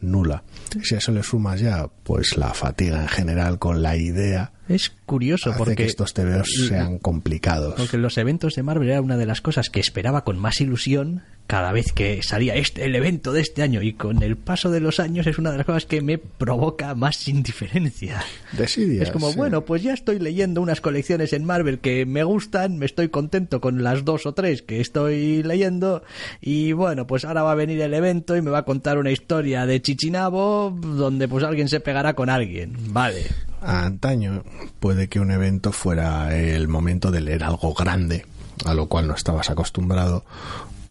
nula. 0.00 0.44
Si 0.82 0.94
a 0.94 0.98
eso 0.98 1.12
le 1.12 1.22
sumas 1.22 1.60
ya, 1.60 1.88
pues 2.04 2.36
la 2.36 2.54
fatiga 2.54 3.02
en 3.02 3.08
general 3.08 3.58
con 3.58 3.82
la 3.82 3.96
idea 3.96 4.52
es 4.68 4.90
curioso 5.06 5.50
hace 5.50 5.58
porque 5.58 5.76
que 5.76 5.84
estos 5.86 6.12
TVOs 6.12 6.66
sean 6.68 6.98
complicados. 6.98 7.74
Porque 7.76 7.96
los 7.96 8.18
eventos 8.18 8.54
de 8.54 8.62
Marvel 8.62 8.90
era 8.90 9.00
una 9.00 9.16
de 9.16 9.26
las 9.26 9.40
cosas 9.40 9.70
que 9.70 9.80
esperaba 9.80 10.24
con 10.24 10.38
más 10.38 10.60
ilusión 10.60 11.22
cada 11.48 11.72
vez 11.72 11.92
que 11.92 12.22
salía 12.22 12.54
este 12.56 12.84
el 12.84 12.94
evento 12.94 13.32
de 13.32 13.40
este 13.40 13.62
año 13.62 13.80
y 13.80 13.94
con 13.94 14.22
el 14.22 14.36
paso 14.36 14.70
de 14.70 14.80
los 14.80 15.00
años 15.00 15.26
es 15.26 15.38
una 15.38 15.50
de 15.50 15.56
las 15.56 15.64
cosas 15.64 15.86
que 15.86 16.02
me 16.02 16.18
provoca 16.18 16.94
más 16.94 17.26
indiferencia. 17.26 18.22
Desidia, 18.52 19.02
es 19.02 19.10
como, 19.10 19.30
sí. 19.30 19.36
bueno, 19.38 19.64
pues 19.64 19.82
ya 19.82 19.94
estoy 19.94 20.18
leyendo 20.18 20.60
unas 20.60 20.82
colecciones 20.82 21.32
en 21.32 21.46
Marvel 21.46 21.78
que 21.78 22.04
me 22.04 22.22
gustan, 22.22 22.76
me 22.76 22.84
estoy 22.84 23.08
contento 23.08 23.62
con 23.62 23.82
las 23.82 24.04
dos 24.04 24.26
o 24.26 24.34
tres 24.34 24.60
que 24.60 24.80
estoy 24.80 25.42
leyendo 25.42 26.02
y 26.42 26.72
bueno, 26.72 27.06
pues 27.06 27.24
ahora 27.24 27.42
va 27.42 27.52
a 27.52 27.56
venir 27.56 27.80
el 27.80 27.94
evento 27.94 28.36
y 28.36 28.42
me 28.42 28.50
va 28.50 28.58
a 28.58 28.64
contar 28.64 28.98
una 28.98 29.10
historia 29.10 29.64
de 29.64 29.80
Chichinabo 29.80 30.78
donde 30.78 31.28
pues 31.28 31.44
alguien 31.44 31.70
se 31.70 31.80
pegará 31.80 32.12
con 32.12 32.28
alguien. 32.28 32.76
Vale. 32.88 33.24
Antaño 33.62 34.44
puede 34.80 35.08
que 35.08 35.18
un 35.18 35.30
evento 35.30 35.72
fuera 35.72 36.38
el 36.38 36.68
momento 36.68 37.10
de 37.10 37.22
leer 37.22 37.42
algo 37.42 37.72
grande, 37.72 38.26
a 38.66 38.74
lo 38.74 38.86
cual 38.86 39.08
no 39.08 39.14
estabas 39.14 39.48
acostumbrado, 39.48 40.24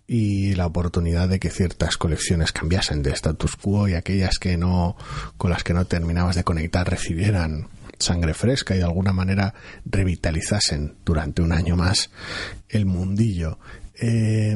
y 0.08 0.56
la 0.56 0.66
oportunidad 0.66 1.28
de 1.28 1.40
que 1.40 1.50
ciertas 1.50 1.98
colecciones 1.98 2.54
cambiasen 2.54 3.04
de 3.04 3.12
status 3.12 3.58
quo 3.58 3.90
y 3.90 3.94
aquellas 3.94 4.40
que 4.40 4.58
no 4.58 4.96
con 5.38 5.52
las 5.52 5.64
que 5.64 5.74
no 5.74 5.86
terminabas 5.86 6.38
de 6.38 6.46
conectar 6.46 6.90
recibieran 6.90 7.68
sangre 8.00 8.34
fresca 8.34 8.76
y 8.76 8.78
de 8.78 8.86
alguna 8.86 9.12
manera 9.12 9.54
revitalizasen 9.86 10.96
durante 11.04 11.42
un 11.42 11.52
año 11.52 11.76
más 11.76 12.10
el 12.70 12.86
mundillo. 12.86 13.60
Eh, 14.00 14.56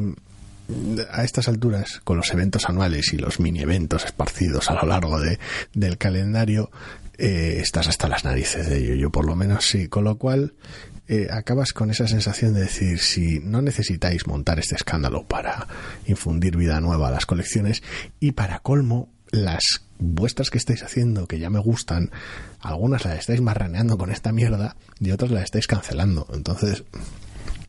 a 1.11 1.23
estas 1.23 1.49
alturas, 1.49 1.99
con 2.03 2.15
los 2.15 2.31
eventos 2.31 2.69
anuales 2.69 3.11
y 3.11 3.17
los 3.17 3.41
mini 3.41 3.61
eventos 3.61 4.05
esparcidos 4.05 4.69
a 4.69 4.75
lo 4.75 4.85
largo 4.85 5.19
de, 5.19 5.37
del 5.73 5.97
calendario, 5.97 6.71
eh, 7.17 7.57
estás 7.59 7.87
hasta 7.87 8.07
las 8.07 8.23
narices 8.23 8.69
de 8.69 8.77
ello. 8.77 8.95
Yo 8.95 9.09
por 9.11 9.25
lo 9.25 9.35
menos 9.35 9.65
sí. 9.65 9.87
Con 9.89 10.05
lo 10.05 10.15
cual, 10.17 10.53
eh, 11.11 11.27
acabas 11.29 11.73
con 11.73 11.91
esa 11.91 12.07
sensación 12.07 12.53
de 12.53 12.61
decir, 12.61 12.99
si 12.99 13.39
no 13.39 13.61
necesitáis 13.61 14.27
montar 14.27 14.59
este 14.59 14.75
escándalo 14.75 15.25
para 15.25 15.67
infundir 16.07 16.55
vida 16.55 16.79
nueva 16.79 17.09
a 17.09 17.11
las 17.11 17.25
colecciones 17.25 17.83
y 18.21 18.31
para 18.31 18.59
colmo, 18.59 19.09
las 19.29 19.83
vuestras 19.99 20.49
que 20.49 20.57
estáis 20.57 20.83
haciendo, 20.83 21.27
que 21.27 21.37
ya 21.37 21.49
me 21.49 21.59
gustan, 21.59 22.11
algunas 22.61 23.03
las 23.03 23.19
estáis 23.19 23.41
marraneando 23.41 23.97
con 23.97 24.09
esta 24.09 24.31
mierda 24.31 24.77
y 25.01 25.11
otras 25.11 25.31
las 25.31 25.43
estáis 25.43 25.67
cancelando. 25.67 26.27
Entonces, 26.33 26.85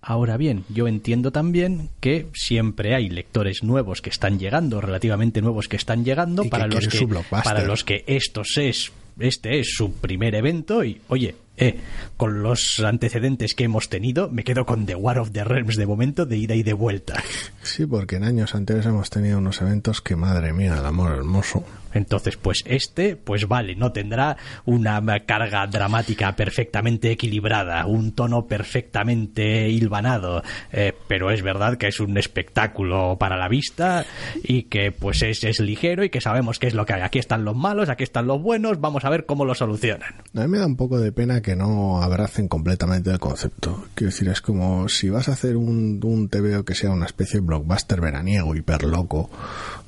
Ahora 0.01 0.37
bien, 0.37 0.65
yo 0.69 0.87
entiendo 0.87 1.33
también 1.33 1.91
que 1.99 2.29
siempre 2.35 2.95
hay 2.95 3.09
lectores 3.09 3.65
nuevos 3.65 4.03
que 4.03 4.11
están 4.11 4.39
llegando, 4.39 4.81
relativamente 4.81 5.43
nuevos 5.43 5.67
que 5.67 5.77
están 5.77 6.05
llegando, 6.05 6.45
para 6.45 6.69
los 6.69 6.87
que, 6.87 7.09
para 7.31 7.65
los 7.65 7.83
que 7.83 8.05
estos 8.07 8.57
es 8.57 8.93
este 9.19 9.59
es 9.59 9.75
su 9.75 9.93
primer 9.95 10.35
evento 10.35 10.85
y, 10.85 11.01
oye, 11.09 11.35
eh, 11.57 11.81
con 12.17 12.43
los 12.43 12.81
antecedentes 12.81 13.55
que 13.55 13.65
hemos 13.65 13.89
tenido, 13.89 14.29
me 14.31 14.45
quedo 14.45 14.65
con 14.65 14.87
The 14.87 14.95
War 14.95 15.19
of 15.19 15.33
the 15.33 15.45
Realms 15.45 15.77
de 15.77 15.87
momento, 15.87 16.27
de 16.27 16.37
ida 16.37 16.55
y 16.55 16.63
de 16.63 16.73
vuelta. 16.73 17.23
Sí, 17.63 17.87
porque 17.87 18.17
en 18.17 18.25
años 18.25 18.55
anteriores 18.55 18.87
hemos 18.87 19.11
tenido 19.11 19.39
unos 19.39 19.61
eventos 19.61 20.01
que, 20.01 20.17
madre 20.17 20.53
mía, 20.53 20.77
el 20.79 20.87
amor 20.87 21.13
hermoso. 21.13 21.65
Entonces, 21.95 22.37
pues 22.37 22.65
este, 22.67 23.17
pues 23.17 23.47
vale, 23.49 23.77
no 23.77 23.93
tendrá 23.93 24.37
una 24.65 25.03
carga 25.21 25.67
dramática 25.67 26.35
perfectamente 26.37 27.11
equilibrada, 27.11 27.87
un 27.87 28.13
tono 28.13 28.47
perfectamente 28.47 29.69
hilvanado, 29.69 30.43
eh, 30.73 30.95
pero 31.07 31.31
es 31.31 31.43
verdad 31.43 31.77
que 31.77 31.89
es 31.89 32.01
un 32.01 32.17
espectáculo 32.17 33.17
para 33.19 33.37
la 33.37 33.49
vista 33.49 34.05
y 34.43 34.65
que 34.65 34.91
pues 34.93 35.23
es, 35.23 35.45
es 35.45 35.61
ligero 35.61 36.05
y 36.05 36.11
que 36.11 36.21
sabemos 36.21 36.59
qué 36.59 36.67
es 36.69 36.75
lo 36.75 36.87
que 36.87 36.95
hay. 36.95 37.03
Aquí 37.03 37.19
están 37.19 37.45
los 37.45 37.57
malos, 37.57 37.89
aquí 37.89 38.05
están 38.05 38.27
los 38.27 38.41
buenos, 38.41 38.81
vamos 38.81 39.05
a 39.05 39.11
ver 39.11 39.27
cómo 39.27 39.45
lo 39.45 39.55
solucionan. 39.55 40.15
A 40.35 40.41
mí 40.41 40.49
me 40.49 40.59
da 40.59 40.67
un 40.67 40.77
poco 40.77 40.99
de 40.99 41.13
pena 41.13 41.42
que 41.43 41.57
no 41.57 42.03
abracen 42.03 42.49
completamente 42.49 43.11
el 43.11 43.19
concepto. 43.19 43.85
Quiero 43.95 44.11
decir, 44.11 44.29
es 44.29 44.41
como 44.41 44.89
si 44.89 45.11
vas 45.11 45.29
a 45.29 45.33
hacer 45.33 45.57
un, 45.57 46.01
un 46.03 46.29
TVO 46.29 46.65
que 46.65 46.75
sea 46.75 46.91
una 46.91 47.07
especie 47.07 47.41
de 47.41 47.47
blockbuster 47.47 48.01
veraniego, 48.01 48.55
hiper 48.55 48.85
loco, 48.85 49.31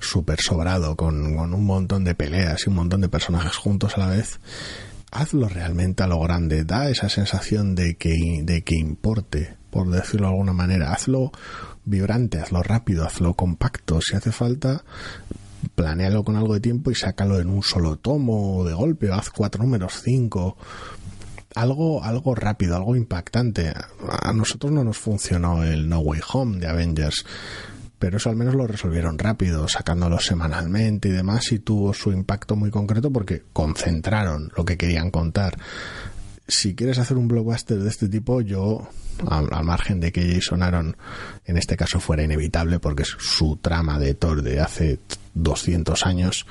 súper 0.00 0.40
sobrado, 0.40 0.96
con, 0.96 1.36
con 1.36 1.54
un 1.54 1.64
montón 1.64 2.04
de 2.04 2.14
peleas 2.14 2.66
y 2.66 2.70
un 2.70 2.76
montón 2.76 3.00
de 3.00 3.08
personajes 3.08 3.56
juntos 3.56 3.96
a 3.96 4.00
la 4.00 4.08
vez, 4.08 4.40
hazlo 5.14 5.48
realmente 5.48 6.02
a 6.02 6.08
lo 6.08 6.20
grande, 6.20 6.64
da 6.64 6.90
esa 6.90 7.08
sensación 7.08 7.74
de 7.74 7.96
que, 7.96 8.42
de 8.42 8.62
que 8.62 8.74
importe, 8.76 9.56
por 9.70 9.88
decirlo 9.88 10.26
de 10.26 10.32
alguna 10.32 10.52
manera, 10.52 10.92
hazlo 10.92 11.30
vibrante, 11.84 12.40
hazlo 12.40 12.62
rápido, 12.62 13.06
hazlo 13.06 13.34
compacto, 13.34 14.00
si 14.00 14.16
hace 14.16 14.32
falta, 14.32 14.84
planealo 15.74 16.24
con 16.24 16.36
algo 16.36 16.54
de 16.54 16.60
tiempo 16.60 16.90
y 16.90 16.94
sácalo 16.94 17.38
en 17.38 17.48
un 17.48 17.62
solo 17.62 17.96
tomo 17.96 18.64
de 18.64 18.74
golpe, 18.74 19.10
haz 19.12 19.30
cuatro 19.30 19.62
números, 19.62 20.00
cinco, 20.02 20.56
algo, 21.54 22.02
algo 22.02 22.34
rápido, 22.34 22.76
algo 22.76 22.96
impactante. 22.96 23.72
A 24.22 24.32
nosotros 24.32 24.72
no 24.72 24.84
nos 24.84 24.98
funcionó 24.98 25.64
el 25.64 25.88
No 25.88 26.00
Way 26.00 26.20
Home 26.32 26.58
de 26.58 26.68
Avengers 26.68 27.24
pero 28.04 28.18
eso 28.18 28.28
al 28.28 28.36
menos 28.36 28.54
lo 28.54 28.66
resolvieron 28.66 29.18
rápido, 29.18 29.66
sacándolo 29.66 30.18
semanalmente 30.18 31.08
y 31.08 31.12
demás, 31.12 31.50
y 31.52 31.60
tuvo 31.60 31.94
su 31.94 32.12
impacto 32.12 32.54
muy 32.54 32.70
concreto 32.70 33.10
porque 33.10 33.44
concentraron 33.54 34.52
lo 34.54 34.66
que 34.66 34.76
querían 34.76 35.10
contar. 35.10 35.56
Si 36.46 36.74
quieres 36.74 36.98
hacer 36.98 37.16
un 37.16 37.28
blockbuster 37.28 37.78
de 37.78 37.88
este 37.88 38.10
tipo, 38.10 38.42
yo, 38.42 38.86
al, 39.26 39.48
margen 39.64 40.00
de 40.00 40.12
que 40.12 40.34
Jason 40.34 40.62
Aaron 40.62 40.94
en 41.46 41.56
este 41.56 41.78
caso 41.78 41.98
fuera 41.98 42.22
inevitable 42.22 42.78
porque 42.78 43.04
es 43.04 43.16
su 43.18 43.56
trama 43.56 43.98
de 43.98 44.12
Thor 44.12 44.42
de 44.42 44.60
hace 44.60 44.98
200 45.32 46.04
años, 46.04 46.46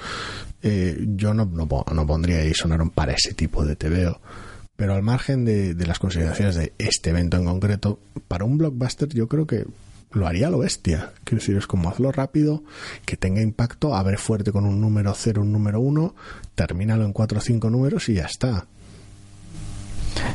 eh, 0.63 1.05
yo 1.09 1.35
no, 1.35 1.45
no, 1.45 1.67
pondría 2.07 2.39
a 2.39 2.47
Jason 2.47 2.71
Aaron 2.71 2.89
para 2.89 3.13
ese 3.13 3.35
tipo 3.35 3.63
de 3.63 3.75
TVO. 3.75 4.19
Pero 4.75 4.95
al 4.95 5.03
margen 5.03 5.45
de, 5.45 5.75
las 5.86 5.99
consideraciones 5.99 6.55
de 6.55 6.73
este 6.77 7.12
evento 7.12 7.38
en 7.38 7.45
concreto, 7.45 7.99
para 8.27 8.45
un 8.45 8.57
blockbuster 8.57 9.07
yo 9.09 9.27
creo 9.27 9.45
que 9.45 9.65
lo 10.12 10.27
haría 10.27 10.49
lo 10.49 10.59
bestia. 10.59 11.13
Quiero 11.23 11.41
decir, 11.41 11.57
es 11.57 11.67
como 11.67 11.89
hazlo 11.89 12.12
rápido, 12.12 12.63
que 13.05 13.17
tenga 13.17 13.41
impacto, 13.41 13.95
abre 13.95 14.17
fuerte 14.17 14.51
con 14.51 14.65
un 14.65 14.81
número 14.81 15.13
0, 15.15 15.41
un 15.41 15.51
número 15.51 15.79
1, 15.79 16.15
termínalo 16.55 17.05
en 17.05 17.13
4 17.13 17.38
o 17.38 17.41
5 17.41 17.69
números 17.69 18.09
y 18.09 18.15
ya 18.15 18.25
está. 18.25 18.67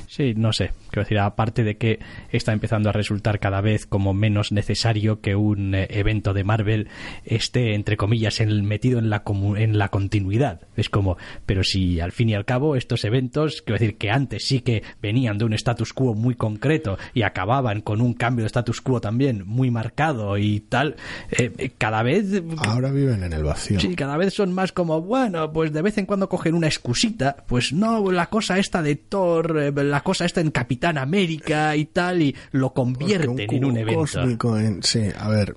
Sí, 0.06 0.34
no 0.36 0.52
sé. 0.52 0.72
Quiero 0.90 1.04
decir, 1.04 1.18
aparte 1.18 1.64
de 1.64 1.76
que 1.76 1.98
está 2.30 2.52
empezando 2.52 2.88
a 2.88 2.92
resultar 2.92 3.38
cada 3.40 3.60
vez 3.60 3.86
como 3.86 4.14
menos 4.14 4.52
necesario 4.52 5.20
que 5.20 5.36
un 5.36 5.74
eh, 5.74 5.86
evento 5.90 6.32
de 6.32 6.44
Marvel 6.44 6.88
esté, 7.24 7.74
entre 7.74 7.96
comillas, 7.96 8.40
metido 8.40 8.98
en 8.98 9.10
la, 9.10 9.22
en 9.56 9.78
la 9.78 9.88
continuidad. 9.88 10.62
Es 10.76 10.88
como, 10.88 11.18
pero 11.46 11.62
si 11.62 12.00
al 12.00 12.12
fin 12.12 12.30
y 12.30 12.34
al 12.34 12.44
cabo 12.44 12.76
estos 12.76 13.04
eventos, 13.04 13.62
quiero 13.62 13.78
decir 13.78 13.98
que 13.98 14.10
antes 14.10 14.46
sí 14.46 14.60
que 14.60 14.82
venían 15.02 15.38
de 15.38 15.44
un 15.44 15.52
status 15.52 15.92
quo 15.92 16.14
muy 16.14 16.34
concreto 16.34 16.98
y 17.14 17.22
acababan 17.22 17.80
con 17.80 18.00
un 18.00 18.14
cambio 18.14 18.44
de 18.44 18.48
status 18.48 18.80
quo 18.80 19.00
también 19.00 19.44
muy 19.46 19.70
marcado 19.70 20.38
y 20.38 20.60
tal, 20.60 20.96
eh, 21.30 21.52
eh, 21.58 21.70
cada 21.76 22.02
vez... 22.02 22.42
Ahora 22.66 22.90
viven 22.90 23.22
en 23.22 23.32
el 23.32 23.44
vacío. 23.44 23.78
Sí, 23.78 23.94
cada 23.94 24.16
vez 24.16 24.34
son 24.34 24.52
más 24.52 24.72
como, 24.72 25.02
bueno, 25.02 25.52
pues 25.52 25.72
de 25.72 25.82
vez 25.82 25.98
en 25.98 26.06
cuando 26.06 26.28
cogen 26.28 26.54
una 26.54 26.66
excusita, 26.66 27.36
pues 27.46 27.72
no, 27.72 28.10
la 28.10 28.26
cosa 28.26 28.58
esta 28.58 28.82
de 28.82 28.96
Thor 28.96 29.67
la 29.72 30.02
cosa 30.02 30.24
está 30.24 30.40
en 30.40 30.50
Capitán 30.50 30.98
América 30.98 31.76
y 31.76 31.86
tal, 31.86 32.22
y 32.22 32.36
lo 32.52 32.72
convierten 32.72 33.38
en 33.50 33.64
un 33.64 33.76
evento. 33.76 34.82
sí, 34.82 35.02
a 35.18 35.28
ver, 35.28 35.56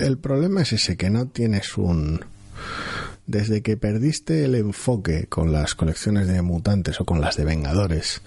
el 0.00 0.18
problema 0.18 0.62
es 0.62 0.72
ese, 0.72 0.96
que 0.96 1.10
no 1.10 1.26
tienes 1.26 1.76
un 1.76 2.20
desde 3.26 3.60
que 3.60 3.76
perdiste 3.76 4.44
el 4.44 4.54
enfoque 4.54 5.26
con 5.26 5.52
las 5.52 5.74
colecciones 5.74 6.28
de 6.28 6.42
mutantes 6.42 7.00
o 7.00 7.04
con 7.04 7.20
las 7.20 7.36
de 7.36 7.44
Vengadores, 7.44 8.22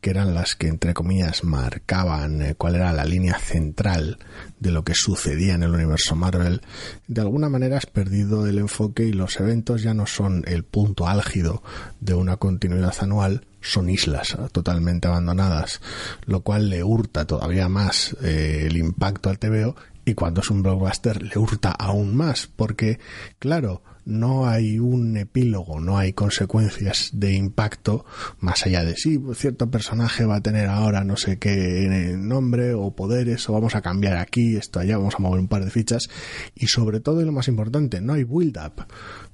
que 0.00 0.10
eran 0.10 0.34
las 0.34 0.56
que 0.56 0.66
entre 0.66 0.92
comillas 0.92 1.44
marcaban 1.44 2.42
eh, 2.42 2.54
cuál 2.56 2.74
era 2.74 2.92
la 2.92 3.04
línea 3.04 3.38
central 3.38 4.18
de 4.58 4.72
lo 4.72 4.82
que 4.82 4.94
sucedía 4.94 5.54
en 5.54 5.62
el 5.62 5.70
universo 5.70 6.16
Marvel, 6.16 6.62
de 7.06 7.20
alguna 7.20 7.48
manera 7.48 7.76
has 7.76 7.86
perdido 7.86 8.46
el 8.46 8.58
enfoque 8.58 9.04
y 9.04 9.12
los 9.12 9.38
eventos 9.38 9.82
ya 9.82 9.94
no 9.94 10.06
son 10.06 10.42
el 10.46 10.64
punto 10.64 11.06
álgido 11.06 11.62
de 12.00 12.14
una 12.14 12.36
continuidad 12.36 12.94
anual, 13.00 13.46
son 13.60 13.90
islas 13.90 14.36
totalmente 14.52 15.08
abandonadas, 15.08 15.80
lo 16.26 16.40
cual 16.40 16.70
le 16.70 16.82
hurta 16.82 17.26
todavía 17.26 17.68
más 17.68 18.16
eh, 18.22 18.64
el 18.66 18.76
impacto 18.76 19.30
al 19.30 19.38
TVO 19.38 19.76
y 20.04 20.14
cuando 20.14 20.40
es 20.40 20.50
un 20.50 20.62
blockbuster 20.62 21.22
le 21.22 21.38
hurta 21.38 21.70
aún 21.70 22.16
más, 22.16 22.46
porque 22.46 22.98
claro, 23.38 23.82
no 24.10 24.46
hay 24.46 24.78
un 24.78 25.16
epílogo, 25.16 25.80
no 25.80 25.96
hay 25.96 26.12
consecuencias 26.12 27.10
de 27.12 27.32
impacto 27.32 28.04
más 28.40 28.66
allá 28.66 28.84
de 28.84 28.96
sí, 28.96 29.22
cierto 29.34 29.70
personaje 29.70 30.24
va 30.24 30.36
a 30.36 30.42
tener 30.42 30.68
ahora 30.68 31.04
no 31.04 31.16
sé 31.16 31.38
qué 31.38 32.16
nombre 32.18 32.74
o 32.74 32.90
poderes 32.90 33.48
o 33.48 33.52
vamos 33.52 33.74
a 33.74 33.82
cambiar 33.82 34.16
aquí, 34.16 34.56
esto 34.56 34.80
allá, 34.80 34.98
vamos 34.98 35.14
a 35.14 35.22
mover 35.22 35.40
un 35.40 35.48
par 35.48 35.64
de 35.64 35.70
fichas 35.70 36.10
y 36.54 36.66
sobre 36.66 37.00
todo 37.00 37.22
y 37.22 37.24
lo 37.24 37.32
más 37.32 37.48
importante, 37.48 38.00
no 38.00 38.14
hay 38.14 38.24
build 38.24 38.58
up, 38.58 38.86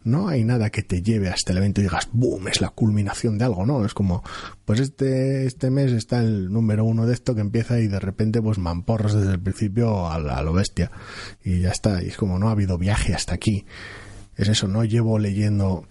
no 0.05 0.29
hay 0.29 0.45
nada 0.45 0.71
que 0.71 0.83
te 0.83 1.03
lleve 1.03 1.29
hasta 1.29 1.53
el 1.53 1.59
evento 1.59 1.81
y 1.81 1.85
digas, 1.85 2.09
boom, 2.13 2.49
es 2.49 2.61
la 2.61 2.69
culminación 2.69 3.39
de 3.39 3.45
algo, 3.45 3.65
no, 3.65 3.85
es 3.85 3.95
como, 3.95 4.23
pues 4.65 4.81
este, 4.81 5.47
este 5.47 5.71
mes 5.71 5.93
está 5.93 6.21
el 6.21 6.53
número 6.53 6.85
uno 6.85 7.07
de 7.07 7.15
esto 7.15 7.35
que 7.35 7.41
empieza 7.41 7.81
y 7.81 7.89
de 7.89 7.99
repente 7.99 8.43
pues 8.43 8.59
mamporros 8.59 9.15
desde 9.15 9.33
el 9.33 9.41
principio 9.41 10.07
a, 10.07 10.17
a 10.17 10.43
lo 10.43 10.53
bestia 10.53 10.91
y 11.43 11.61
ya 11.61 11.71
está, 11.71 12.03
y 12.03 12.09
es 12.09 12.17
como 12.17 12.39
no 12.39 12.49
ha 12.49 12.53
habido 12.53 12.79
viaje 12.79 13.15
hasta 13.15 13.35
aquí 13.35 13.65
es 14.37 14.49
eso, 14.49 14.69
no 14.69 14.85
llevo 14.85 15.19
leyendo 15.19 15.87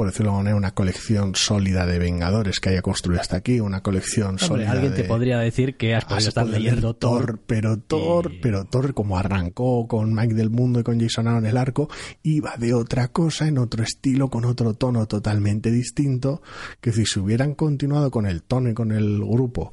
por 0.00 0.06
decirlo 0.06 0.32
de 0.32 0.38
manera, 0.38 0.56
una 0.56 0.70
colección 0.70 1.34
sólida 1.34 1.84
de 1.84 1.98
Vengadores 1.98 2.58
que 2.58 2.70
haya 2.70 2.80
construido 2.80 3.20
hasta 3.20 3.36
aquí, 3.36 3.60
una 3.60 3.82
colección 3.82 4.38
sólida. 4.38 4.70
Alguien 4.70 4.94
te 4.94 5.04
podría 5.04 5.38
decir 5.38 5.76
que 5.76 5.94
has 5.94 6.06
podido 6.06 6.28
estar 6.28 6.46
leyendo 6.46 6.94
Thor, 6.94 7.38
pero 7.46 7.78
Thor, 7.78 8.32
pero 8.40 8.64
Thor, 8.64 8.94
como 8.94 9.18
arrancó 9.18 9.86
con 9.86 10.14
Mike 10.14 10.32
del 10.32 10.48
Mundo 10.48 10.80
y 10.80 10.84
con 10.84 10.98
Jason 10.98 11.28
Aaron 11.28 11.44
el 11.44 11.58
arco, 11.58 11.90
iba 12.22 12.56
de 12.56 12.72
otra 12.72 13.08
cosa, 13.08 13.46
en 13.46 13.58
otro 13.58 13.82
estilo, 13.82 14.30
con 14.30 14.46
otro 14.46 14.72
tono 14.72 15.04
totalmente 15.06 15.70
distinto, 15.70 16.40
que 16.80 16.92
si 16.92 17.04
se 17.04 17.20
hubieran 17.20 17.54
continuado 17.54 18.10
con 18.10 18.24
el 18.24 18.42
tono 18.42 18.70
y 18.70 18.74
con 18.74 18.92
el 18.92 19.18
grupo, 19.18 19.70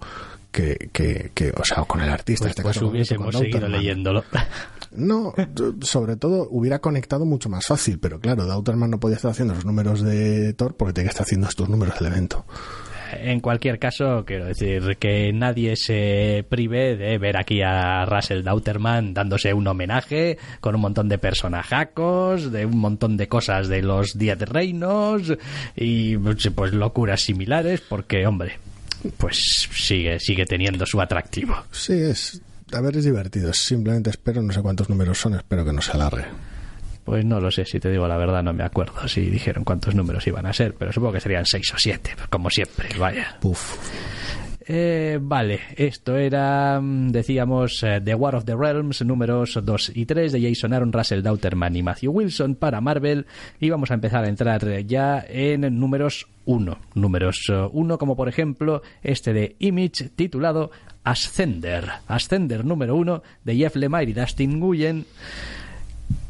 que, 0.52 0.90
que, 0.92 1.32
que 1.34 1.52
o 1.52 1.64
sea, 1.64 1.84
con 1.84 2.02
el 2.02 2.10
artista, 2.10 2.46
pues, 2.46 2.52
este 2.52 2.64
pues 2.64 2.82
hubiésemos 2.82 3.36
seguido 3.36 3.68
leyéndolo. 3.68 4.24
No, 4.92 5.34
sobre 5.82 6.16
todo 6.16 6.48
hubiera 6.50 6.80
conectado 6.80 7.26
mucho 7.26 7.50
más 7.50 7.66
fácil, 7.66 8.00
pero 8.00 8.20
claro, 8.20 8.46
Dauterman 8.46 8.92
no 8.92 9.00
podía 9.00 9.18
estar 9.18 9.32
haciendo 9.32 9.54
los 9.54 9.66
números 9.66 10.02
de 10.02 10.54
Thor 10.54 10.76
porque 10.76 10.94
tenía 10.94 11.10
que 11.10 11.14
estar 11.14 11.26
haciendo 11.26 11.48
estos 11.48 11.70
números 11.70 12.00
del 12.00 12.12
evento. 12.12 12.46
En 13.14 13.40
cualquier 13.40 13.80
caso, 13.80 14.26
quiero 14.26 14.46
decir 14.46 14.98
que 14.98 15.32
nadie 15.32 15.76
se 15.76 16.46
prive 16.50 16.98
de 16.98 17.18
ver 17.18 17.38
aquí 17.38 17.62
a 17.62 18.06
Russell 18.06 18.44
Dauterman 18.44 19.14
dándose 19.14 19.54
un 19.54 19.68
homenaje 19.68 20.38
con 20.60 20.76
un 20.76 20.82
montón 20.82 21.08
de 21.08 21.18
personajacos, 21.18 22.52
de 22.52 22.66
un 22.66 22.78
montón 22.78 23.18
de 23.18 23.28
cosas 23.28 23.70
de 23.70 23.82
los 23.82 24.18
Días 24.18 24.38
de 24.38 24.46
Reinos 24.46 25.34
y 25.76 26.18
pues 26.18 26.74
locuras 26.74 27.22
similares, 27.22 27.82
porque, 27.82 28.28
hombre, 28.28 28.58
pues 29.18 29.68
sigue, 29.72 30.20
sigue 30.20 30.46
teniendo 30.46 30.86
su 30.86 31.00
atractivo. 31.00 31.56
Sí, 31.72 31.94
es 31.94 32.42
a 32.74 32.82
ver, 32.82 32.98
es 32.98 33.06
divertido. 33.06 33.54
Simplemente 33.54 34.10
espero, 34.10 34.42
no 34.42 34.52
sé 34.52 34.62
cuántos 34.62 34.90
números 34.90 35.18
son, 35.18 35.36
espero 35.36 35.64
que 35.64 35.74
no 35.74 35.82
se 35.82 35.92
alargue. 35.92 36.26
Pues 37.06 37.24
no 37.24 37.40
lo 37.40 37.50
sé, 37.50 37.64
si 37.66 37.80
te 37.80 37.90
digo 37.90 38.06
la 38.08 38.18
verdad, 38.18 38.44
no 38.44 38.52
me 38.52 38.66
acuerdo 38.66 39.08
si 39.08 39.22
dijeron 39.22 39.64
cuántos 39.64 39.96
números 39.96 40.28
iban 40.28 40.46
a 40.46 40.52
ser, 40.52 40.74
pero 40.74 40.92
supongo 40.92 41.14
que 41.14 41.22
serían 41.22 41.46
seis 41.46 41.74
o 41.74 41.78
siete, 41.78 42.12
como 42.30 42.50
siempre, 42.50 42.90
vaya. 43.00 43.38
Puf. 43.40 43.78
Eh, 44.70 45.18
vale, 45.22 45.62
esto 45.78 46.18
era, 46.18 46.82
mm, 46.82 47.08
decíamos, 47.08 47.82
eh, 47.84 48.02
The 48.04 48.14
War 48.14 48.36
of 48.36 48.44
the 48.44 48.58
Realms, 48.58 49.02
números 49.06 49.58
2 49.64 49.94
y 49.96 50.06
3 50.06 50.34
de 50.34 50.42
Jason 50.42 50.74
Aaron, 50.74 50.92
Russell 50.92 51.22
Dauterman 51.22 51.78
y 51.78 51.84
Matthew 51.84 52.12
Wilson 52.12 52.56
para 52.56 52.82
Marvel. 52.82 53.26
Y 53.62 53.70
vamos 53.70 53.92
a 53.92 53.94
empezar 53.94 54.26
a 54.26 54.28
entrar 54.28 54.68
ya 54.82 55.24
en 55.30 55.80
números 55.80 56.28
1. 56.48 56.78
Números 56.96 57.52
1, 57.72 57.94
eh, 57.94 57.98
como 58.00 58.16
por 58.16 58.28
ejemplo 58.28 58.82
este 59.04 59.34
de 59.34 59.56
Image 59.60 60.10
titulado 60.16 60.72
Ascender. 61.04 61.86
Ascender 62.08 62.66
número 62.66 62.96
uno 62.96 63.22
de 63.44 63.56
Jeff 63.56 63.76
Lemire 63.76 64.12
y 64.12 64.14
Dustin 64.14 64.60
Nguyen, 64.60 65.06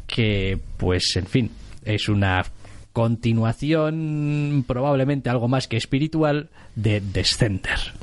que, 0.06 0.58
pues, 0.76 1.16
en 1.16 1.26
fin, 1.26 1.50
es 1.84 2.08
una 2.08 2.44
continuación, 2.92 4.64
probablemente 4.66 5.30
algo 5.30 5.48
más 5.48 5.68
que 5.68 5.76
espiritual, 5.76 6.50
de 6.74 7.00
Descender. 7.00 7.97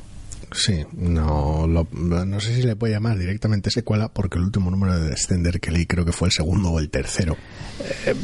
Sí, 0.56 0.84
no, 0.94 1.66
no 1.66 2.40
sé 2.40 2.54
si 2.54 2.62
le 2.62 2.76
puede 2.76 2.94
llamar 2.94 3.18
directamente 3.18 3.70
secuela 3.70 4.08
porque 4.08 4.38
el 4.38 4.44
último 4.44 4.70
número 4.70 4.98
de 4.98 5.10
Descender 5.10 5.60
que 5.60 5.70
leí 5.70 5.84
creo 5.84 6.04
que 6.04 6.12
fue 6.12 6.28
el 6.28 6.32
segundo 6.32 6.70
o 6.70 6.80
el 6.80 6.88
tercero. 6.88 7.36
Eh, 8.06 8.14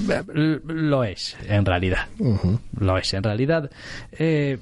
lo 0.64 1.05
es, 1.05 1.37
en 1.47 1.66
realidad. 1.66 2.09
Lo 2.79 2.97
es, 2.97 3.12
en 3.12 3.23
realidad. 3.23 3.71
Eh, 4.12 4.59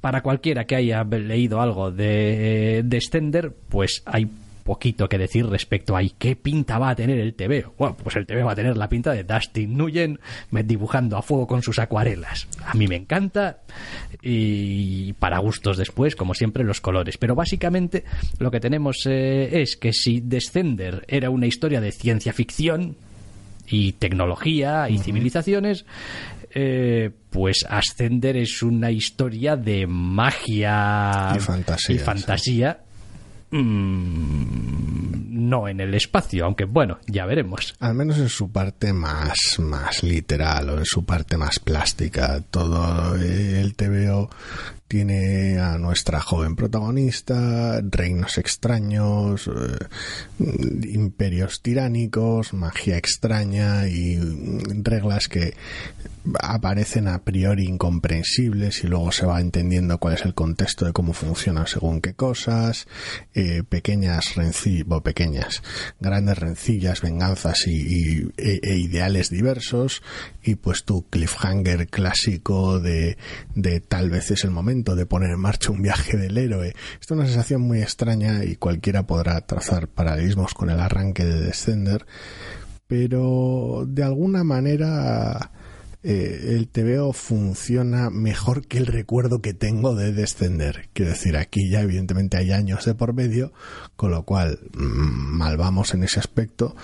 para 0.00 0.22
cualquiera 0.22 0.64
que 0.66 0.76
haya 0.76 1.02
leído 1.02 1.60
algo 1.60 1.90
de 1.90 2.82
Descender, 2.84 3.52
pues 3.68 4.02
hay 4.06 4.30
poquito 4.70 5.08
que 5.08 5.18
decir 5.18 5.46
respecto 5.48 5.96
a 5.96 6.02
qué 6.16 6.36
pinta 6.36 6.78
va 6.78 6.90
a 6.90 6.94
tener 6.94 7.18
el 7.18 7.34
TVO. 7.34 7.74
Bueno, 7.76 7.96
pues 7.96 8.14
el 8.14 8.24
TV 8.24 8.44
va 8.44 8.52
a 8.52 8.54
tener 8.54 8.76
la 8.76 8.88
pinta 8.88 9.10
de 9.10 9.24
Dustin 9.24 9.76
Nguyen 9.76 10.20
dibujando 10.64 11.16
a 11.16 11.22
fuego 11.22 11.48
con 11.48 11.60
sus 11.60 11.80
acuarelas. 11.80 12.46
A 12.64 12.74
mí 12.74 12.86
me 12.86 12.94
encanta 12.94 13.62
y 14.22 15.12
para 15.14 15.38
gustos 15.38 15.76
después, 15.76 16.14
como 16.14 16.34
siempre, 16.34 16.62
los 16.62 16.80
colores. 16.80 17.18
Pero 17.18 17.34
básicamente 17.34 18.04
lo 18.38 18.52
que 18.52 18.60
tenemos 18.60 19.06
eh, 19.06 19.60
es 19.60 19.76
que 19.76 19.92
si 19.92 20.20
Descender 20.20 21.04
era 21.08 21.30
una 21.30 21.48
historia 21.48 21.80
de 21.80 21.90
ciencia 21.90 22.32
ficción, 22.32 22.94
y 23.72 23.92
tecnología 23.92 24.90
y 24.90 24.98
civilizaciones, 24.98 25.84
eh, 26.52 27.10
pues 27.30 27.64
Ascender 27.68 28.36
es 28.36 28.62
una 28.64 28.90
historia 28.90 29.54
de 29.54 29.86
magia 29.86 31.32
y 31.88 31.98
fantasía, 31.98 32.80
Mm, 33.50 35.48
no 35.48 35.68
en 35.68 35.80
el 35.80 35.94
espacio, 35.94 36.44
aunque 36.44 36.64
bueno, 36.64 36.98
ya 37.06 37.26
veremos. 37.26 37.74
Al 37.80 37.94
menos 37.94 38.18
en 38.18 38.28
su 38.28 38.50
parte 38.50 38.92
más, 38.92 39.58
más 39.58 40.02
literal 40.02 40.70
o 40.70 40.78
en 40.78 40.84
su 40.84 41.04
parte 41.04 41.36
más 41.36 41.58
plástica. 41.58 42.40
Todo 42.50 43.16
el 43.16 43.74
TVO 43.74 44.30
tiene 44.90 45.60
a 45.60 45.78
nuestra 45.78 46.20
joven 46.20 46.56
protagonista, 46.56 47.80
reinos 47.80 48.38
extraños, 48.38 49.46
eh, 49.46 49.86
imperios 50.88 51.62
tiránicos, 51.62 52.52
magia 52.54 52.96
extraña 52.96 53.86
y 53.86 54.18
reglas 54.82 55.28
que 55.28 55.54
aparecen 56.40 57.06
a 57.08 57.22
priori 57.22 57.66
incomprensibles 57.66 58.84
y 58.84 58.88
luego 58.88 59.12
se 59.12 59.26
va 59.26 59.40
entendiendo 59.40 59.98
cuál 59.98 60.14
es 60.14 60.24
el 60.24 60.34
contexto 60.34 60.84
de 60.84 60.92
cómo 60.92 61.12
funcionan 61.12 61.66
según 61.66 62.00
qué 62.00 62.14
cosas, 62.14 62.88
eh, 63.34 63.62
pequeñas 63.68 64.34
rencillas, 64.34 64.86
pequeñas, 65.02 65.62
grandes 66.00 66.36
rencillas, 66.36 67.00
venganzas 67.00 67.66
y, 67.66 68.28
e, 68.36 68.60
e, 68.62 68.76
ideales 68.76 69.30
diversos 69.30 70.02
y 70.42 70.56
pues 70.56 70.84
tu 70.84 71.08
cliffhanger 71.08 71.88
clásico 71.88 72.80
de, 72.80 73.16
de 73.54 73.80
tal 73.80 74.10
vez 74.10 74.30
es 74.30 74.44
el 74.44 74.50
momento 74.50 74.79
de 74.82 75.06
poner 75.06 75.30
en 75.30 75.40
marcha 75.40 75.70
un 75.70 75.82
viaje 75.82 76.16
del 76.16 76.36
héroe. 76.38 76.74
Esto 77.00 77.14
es 77.14 77.18
una 77.18 77.26
sensación 77.26 77.62
muy 77.62 77.82
extraña 77.82 78.44
y 78.44 78.56
cualquiera 78.56 79.06
podrá 79.06 79.40
trazar 79.42 79.88
paralelismos 79.88 80.54
con 80.54 80.70
el 80.70 80.80
arranque 80.80 81.24
de 81.24 81.40
Descender, 81.40 82.06
pero 82.86 83.84
de 83.86 84.02
alguna 84.02 84.42
manera 84.42 85.52
eh, 86.02 86.56
el 86.56 86.68
TVO 86.68 87.12
funciona 87.12 88.08
mejor 88.08 88.66
que 88.66 88.78
el 88.78 88.86
recuerdo 88.86 89.42
que 89.42 89.52
tengo 89.52 89.94
de 89.94 90.12
descender. 90.12 90.88
Quiero 90.94 91.10
decir, 91.12 91.36
aquí 91.36 91.68
ya 91.70 91.82
evidentemente 91.82 92.38
hay 92.38 92.52
años 92.52 92.86
de 92.86 92.94
por 92.94 93.12
medio, 93.12 93.52
con 93.96 94.10
lo 94.10 94.24
cual 94.24 94.58
mm, 94.72 95.36
mal 95.36 95.58
vamos 95.58 95.92
en 95.92 96.02
ese 96.02 96.18
aspecto 96.18 96.74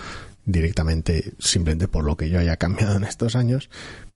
directamente 0.44 1.32
simplemente 1.38 1.88
por 1.88 2.04
lo 2.04 2.16
que 2.16 2.30
yo 2.30 2.38
haya 2.38 2.56
cambiado 2.56 2.96
en 2.96 3.04
estos 3.04 3.35
años, 3.35 3.68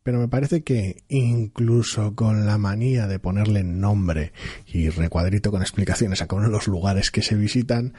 pero 0.02 0.18
me 0.18 0.28
parece 0.28 0.62
que 0.62 1.02
incluso 1.08 2.14
con 2.14 2.46
la 2.46 2.58
manía 2.58 3.06
de 3.06 3.18
ponerle 3.18 3.62
nombre 3.64 4.32
y 4.66 4.88
recuadrito 4.88 5.50
con 5.50 5.62
explicaciones 5.62 6.22
a 6.22 6.26
cada 6.26 6.40
uno 6.40 6.48
de 6.48 6.56
los 6.56 6.68
lugares 6.68 7.10
que 7.10 7.22
se 7.22 7.34
visitan, 7.34 7.94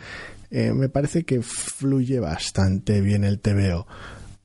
eh, 0.50 0.74
me 0.74 0.90
parece 0.90 1.24
que 1.24 1.42
fluye 1.42 2.20
bastante 2.20 3.02
bien 3.02 3.24
el 3.24 3.40
TVO. 3.40 3.88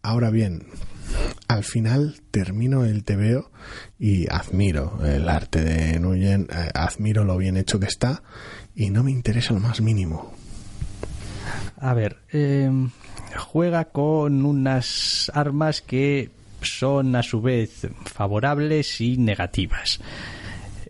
Ahora 0.03 0.31
bien, 0.31 0.67
al 1.49 1.65
final 1.65 2.21
termino 2.31 2.85
el 2.85 3.05
TVO 3.05 3.51
y 3.99 4.27
admiro 4.31 4.99
el 5.05 5.29
arte 5.29 5.63
de 5.63 5.99
Nguyen, 5.99 6.49
eh, 6.51 6.71
admiro 6.75 7.25
lo 7.25 7.37
bien 7.37 7.57
hecho 7.57 7.81
que 7.81 7.87
está 7.87 8.23
y 8.75 8.91
no 8.91 9.03
me 9.03 9.11
interesa 9.11 9.55
lo 9.55 9.61
más 9.61 9.81
mínimo. 9.81 10.33
A 11.79 11.95
ver, 11.95 12.19
em, 12.31 12.91
juega 13.37 13.87
con 13.87 14.45
unas 14.45 15.31
armas 15.35 15.81
que 15.81 16.31
son 16.69 17.17
a 17.17 17.23
su 17.23 17.41
vez 17.41 17.89
favorables 18.05 19.01
y 19.01 19.17
negativas. 19.17 20.01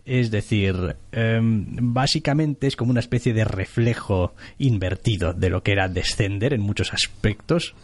Es 0.05 0.31
decir, 0.31 0.95
em, 1.11 1.65
básicamente 1.93 2.67
es 2.67 2.75
como 2.75 2.91
una 2.91 3.01
especie 3.01 3.33
de 3.33 3.43
reflejo 3.43 4.33
invertido 4.57 5.33
de 5.33 5.49
lo 5.49 5.63
que 5.63 5.73
era 5.73 5.89
Descender 5.89 6.53
en 6.53 6.61
muchos 6.61 6.93
aspectos 6.93 7.75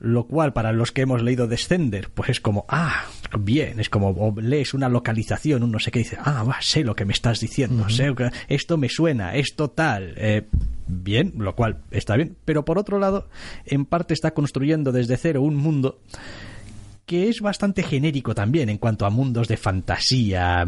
lo 0.00 0.26
cual 0.26 0.52
para 0.52 0.72
los 0.72 0.92
que 0.92 1.02
hemos 1.02 1.22
leído 1.22 1.48
Descender, 1.48 2.10
pues 2.10 2.30
es 2.30 2.40
como, 2.40 2.64
ah, 2.68 3.06
bien, 3.38 3.80
es 3.80 3.90
como 3.90 4.34
lees 4.40 4.74
una 4.74 4.88
localización, 4.88 5.62
uno 5.62 5.78
sé 5.78 5.90
qué 5.90 6.00
dice, 6.00 6.18
ah, 6.20 6.44
va, 6.44 6.58
sé 6.60 6.84
lo 6.84 6.94
que 6.94 7.04
me 7.04 7.12
estás 7.12 7.40
diciendo, 7.40 7.88
sé 7.88 8.14
esto 8.48 8.76
me 8.76 8.88
suena, 8.88 9.34
esto 9.34 9.70
tal, 9.70 10.14
eh, 10.16 10.46
bien, 10.86 11.34
lo 11.36 11.54
cual 11.56 11.82
está 11.90 12.16
bien, 12.16 12.36
pero 12.44 12.64
por 12.64 12.78
otro 12.78 12.98
lado, 12.98 13.28
en 13.66 13.84
parte 13.84 14.14
está 14.14 14.32
construyendo 14.32 14.92
desde 14.92 15.16
cero 15.16 15.42
un 15.42 15.56
mundo 15.56 16.00
que 17.08 17.30
es 17.30 17.40
bastante 17.40 17.82
genérico 17.82 18.34
también 18.34 18.68
en 18.68 18.76
cuanto 18.76 19.06
a 19.06 19.10
mundos 19.10 19.48
de 19.48 19.56
fantasía 19.56 20.66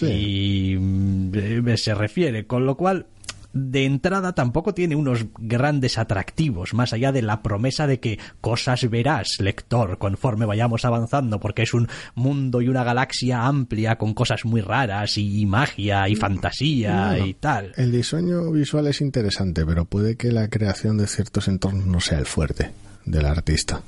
y 0.00 0.74
mm, 0.74 1.76
se 1.76 1.94
refiere, 1.94 2.46
con 2.46 2.64
lo 2.64 2.78
cual 2.78 3.06
de 3.52 3.84
entrada 3.84 4.32
tampoco 4.32 4.72
tiene 4.72 4.96
unos 4.96 5.26
grandes 5.38 5.98
atractivos, 5.98 6.72
más 6.72 6.94
allá 6.94 7.12
de 7.12 7.20
la 7.20 7.42
promesa 7.42 7.86
de 7.86 8.00
que 8.00 8.18
cosas 8.40 8.88
verás, 8.88 9.36
lector, 9.38 9.98
conforme 9.98 10.46
vayamos 10.46 10.86
avanzando, 10.86 11.38
porque 11.38 11.64
es 11.64 11.74
un 11.74 11.88
mundo 12.14 12.62
y 12.62 12.68
una 12.68 12.84
galaxia 12.84 13.44
amplia 13.44 13.98
con 13.98 14.14
cosas 14.14 14.46
muy 14.46 14.62
raras 14.62 15.18
y, 15.18 15.44
magia 15.44 16.08
y 16.08 16.16
fantasía 16.16 17.18
y 17.18 17.34
tal. 17.34 17.72
El 17.76 17.92
diseño 17.92 18.50
visual 18.50 18.86
es 18.86 19.02
interesante, 19.02 19.66
pero 19.66 19.84
puede 19.84 20.16
que 20.16 20.32
la 20.32 20.48
creación 20.48 20.96
de 20.96 21.06
ciertos 21.06 21.48
entornos 21.48 21.84
no 21.84 22.00
sea 22.00 22.18
el 22.18 22.26
fuerte 22.26 22.70
del 23.04 23.26
artista 23.26 23.82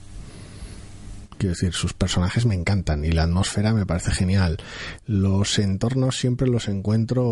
quiero 1.39 1.55
decir, 1.55 1.73
sus 1.73 1.93
personajes 1.93 2.47
me 2.47 2.55
encantan 2.55 3.05
y 3.05 3.13
la 3.13 3.25
atmósfera 3.25 3.73
me 3.73 3.87
parece 3.87 4.13
genial. 4.13 4.59
Los 5.07 5.59
entornos 5.59 6.19
siempre 6.19 6.49
los 6.49 6.69
encuentro 6.69 7.25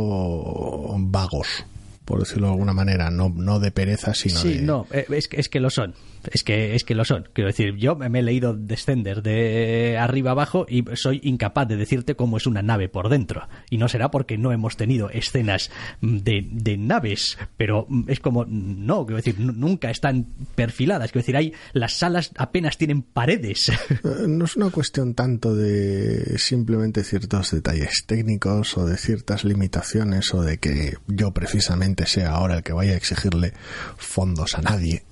vagos 0.98 1.64
por 2.04 2.18
decirlo 2.18 2.48
de 2.48 2.52
alguna 2.54 2.72
manera, 2.72 3.10
no, 3.10 3.32
no 3.34 3.60
de 3.60 3.70
pereza, 3.70 4.12
sino 4.12 4.40
sí, 4.40 4.54
de... 4.54 4.62
no, 4.62 4.86
eh, 4.90 5.06
es, 5.10 5.28
es 5.30 5.48
que 5.48 5.60
lo 5.60 5.70
son 5.70 5.94
es 6.30 6.44
que, 6.44 6.74
es 6.74 6.84
que 6.84 6.94
lo 6.94 7.04
son. 7.04 7.28
Quiero 7.32 7.48
decir, 7.48 7.76
yo 7.76 7.96
me 7.96 8.18
he 8.18 8.22
leído 8.22 8.54
Descender 8.54 9.22
de 9.22 9.96
arriba 9.98 10.32
abajo 10.32 10.66
y 10.68 10.84
soy 10.94 11.20
incapaz 11.24 11.68
de 11.68 11.76
decirte 11.76 12.14
cómo 12.14 12.36
es 12.36 12.46
una 12.46 12.62
nave 12.62 12.88
por 12.88 13.08
dentro. 13.08 13.48
Y 13.70 13.78
no 13.78 13.88
será 13.88 14.10
porque 14.10 14.38
no 14.38 14.52
hemos 14.52 14.76
tenido 14.76 15.10
escenas 15.10 15.70
de, 16.00 16.46
de 16.50 16.76
naves, 16.76 17.38
pero 17.56 17.86
es 18.06 18.20
como, 18.20 18.44
no, 18.46 19.04
quiero 19.06 19.16
decir, 19.16 19.38
nunca 19.38 19.90
están 19.90 20.26
perfiladas. 20.54 21.12
Quiero 21.12 21.22
decir, 21.22 21.36
hay, 21.36 21.52
las 21.72 21.94
salas 21.94 22.30
apenas 22.36 22.78
tienen 22.78 23.02
paredes. 23.02 23.68
Eh, 23.68 24.26
no 24.26 24.46
es 24.46 24.56
una 24.56 24.70
cuestión 24.70 25.14
tanto 25.14 25.54
de 25.54 26.38
simplemente 26.38 27.04
ciertos 27.04 27.50
detalles 27.50 28.04
técnicos 28.06 28.76
o 28.76 28.86
de 28.86 28.96
ciertas 28.96 29.44
limitaciones 29.44 30.32
o 30.34 30.42
de 30.42 30.58
que 30.58 30.94
yo 31.06 31.32
precisamente 31.32 32.06
sea 32.06 32.30
ahora 32.30 32.56
el 32.56 32.62
que 32.62 32.72
vaya 32.72 32.92
a 32.92 32.96
exigirle 32.96 33.52
fondos 33.96 34.54
a 34.54 34.62
nadie 34.62 35.02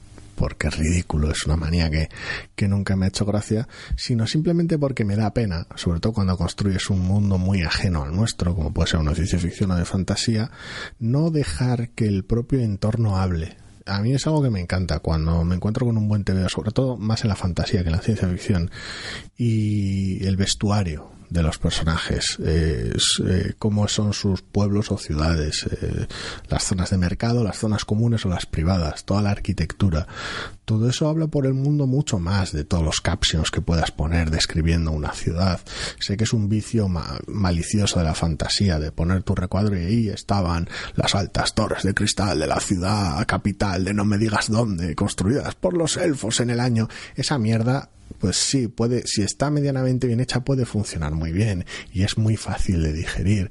porque 0.41 0.69
es 0.69 0.79
ridículo, 0.79 1.31
es 1.31 1.45
una 1.45 1.57
manía 1.57 1.91
que, 1.91 2.09
que 2.57 2.67
nunca 2.67 2.97
me 2.97 3.05
ha 3.05 3.09
hecho 3.09 3.27
gracia, 3.27 3.69
sino 3.95 4.27
simplemente 4.27 4.79
porque 4.79 5.05
me 5.05 5.15
da 5.15 5.35
pena, 5.35 5.67
sobre 5.75 6.01
todo 6.01 6.15
cuando 6.15 6.39
construyes 6.39 6.89
un 6.89 7.01
mundo 7.01 7.37
muy 7.37 7.61
ajeno 7.61 8.05
al 8.05 8.17
nuestro, 8.17 8.55
como 8.55 8.73
puede 8.73 8.89
ser 8.89 9.01
una 9.01 9.15
ciencia 9.15 9.39
ficción 9.39 9.71
o 9.71 9.77
de 9.77 9.85
fantasía, 9.85 10.51
no 10.99 11.31
dejar 11.31 11.91
que 11.91 12.07
el 12.07 12.25
propio 12.25 12.61
entorno 12.61 13.19
hable 13.19 13.59
a 13.85 14.01
mí 14.01 14.13
es 14.13 14.27
algo 14.27 14.43
que 14.43 14.51
me 14.51 14.61
encanta 14.61 15.01
cuando 15.01 15.45
me 15.45 15.57
encuentro 15.57 15.85
con 15.85 15.99
un 15.99 16.09
buen 16.09 16.25
TV, 16.25 16.49
sobre 16.49 16.71
todo 16.71 16.97
más 16.97 17.23
en 17.25 17.29
la 17.29 17.37
fantasía 17.37 17.83
que 17.83 17.89
en 17.89 17.97
la 17.97 18.01
ciencia 18.03 18.29
ficción. 18.29 18.71
Y 19.37 20.25
el 20.25 20.37
vestuario 20.37 21.11
de 21.31 21.43
los 21.43 21.59
personajes, 21.59 22.37
eh, 22.45 22.93
cómo 23.59 23.89
son 23.89 24.13
sus 24.13 24.43
pueblos 24.43 24.91
o 24.91 24.99
ciudades, 24.99 25.67
las 26.49 26.65
zonas 26.65 26.91
de 26.91 26.99
mercado, 26.99 27.45
las 27.45 27.59
zonas 27.59 27.85
comunes 27.85 28.27
o 28.27 28.29
las 28.29 28.47
privadas, 28.47 29.05
toda 29.05 29.23
la 29.23 29.31
arquitectura. 29.31 30.07
Todo 30.65 30.89
eso 30.89 31.09
habla 31.09 31.27
por 31.27 31.47
el 31.47 31.55
mundo 31.55 31.87
mucho 31.87 32.19
más 32.19 32.53
de 32.53 32.65
todos 32.65 32.85
los 32.85 33.01
captions 33.01 33.51
que 33.51 33.61
puedas 33.61 33.91
poner 33.91 34.31
describiendo 34.31 34.93
una 34.93 35.13
ciudad. 35.13 35.61
Sé 35.99 36.17
que 36.17 36.25
es 36.25 36.33
un 36.33 36.49
vicio 36.49 36.89
malicioso 37.27 37.99
de 37.99 38.05
la 38.05 38.15
fantasía 38.15 38.79
de 38.79 38.93
poner 38.93 39.23
tu 39.23 39.35
recuadro 39.35 39.77
y 39.77 39.85
ahí 39.85 40.09
estaban 40.09 40.69
las 40.95 41.15
altas 41.15 41.55
torres 41.55 41.83
de 41.83 41.95
cristal 41.95 42.39
de 42.39 42.47
la 42.47 42.61
ciudad 42.61 43.27
capital 43.27 43.85
de 43.85 43.95
no 43.95 44.05
me 44.05 44.19
digas 44.19 44.49
dónde, 44.49 44.95
construidas 44.95 45.55
por 45.55 45.75
los 45.77 45.97
elfos 45.97 46.41
en 46.41 46.51
el 46.51 46.61
año. 46.61 46.89
Esa 47.15 47.39
mierda 47.39 47.91
pues 48.19 48.37
sí, 48.37 48.69
puede, 48.69 49.07
si 49.07 49.23
está 49.23 49.51
medianamente 49.51 50.07
bien 50.07 50.21
hecha, 50.21 50.41
puede 50.41 50.67
funcionar 50.67 51.15
muy 51.21 51.31
bien 51.31 51.67
y 51.93 52.03
es 52.03 52.19
muy 52.19 52.37
fácil 52.37 52.83
de 52.83 52.93
digerir, 52.93 53.51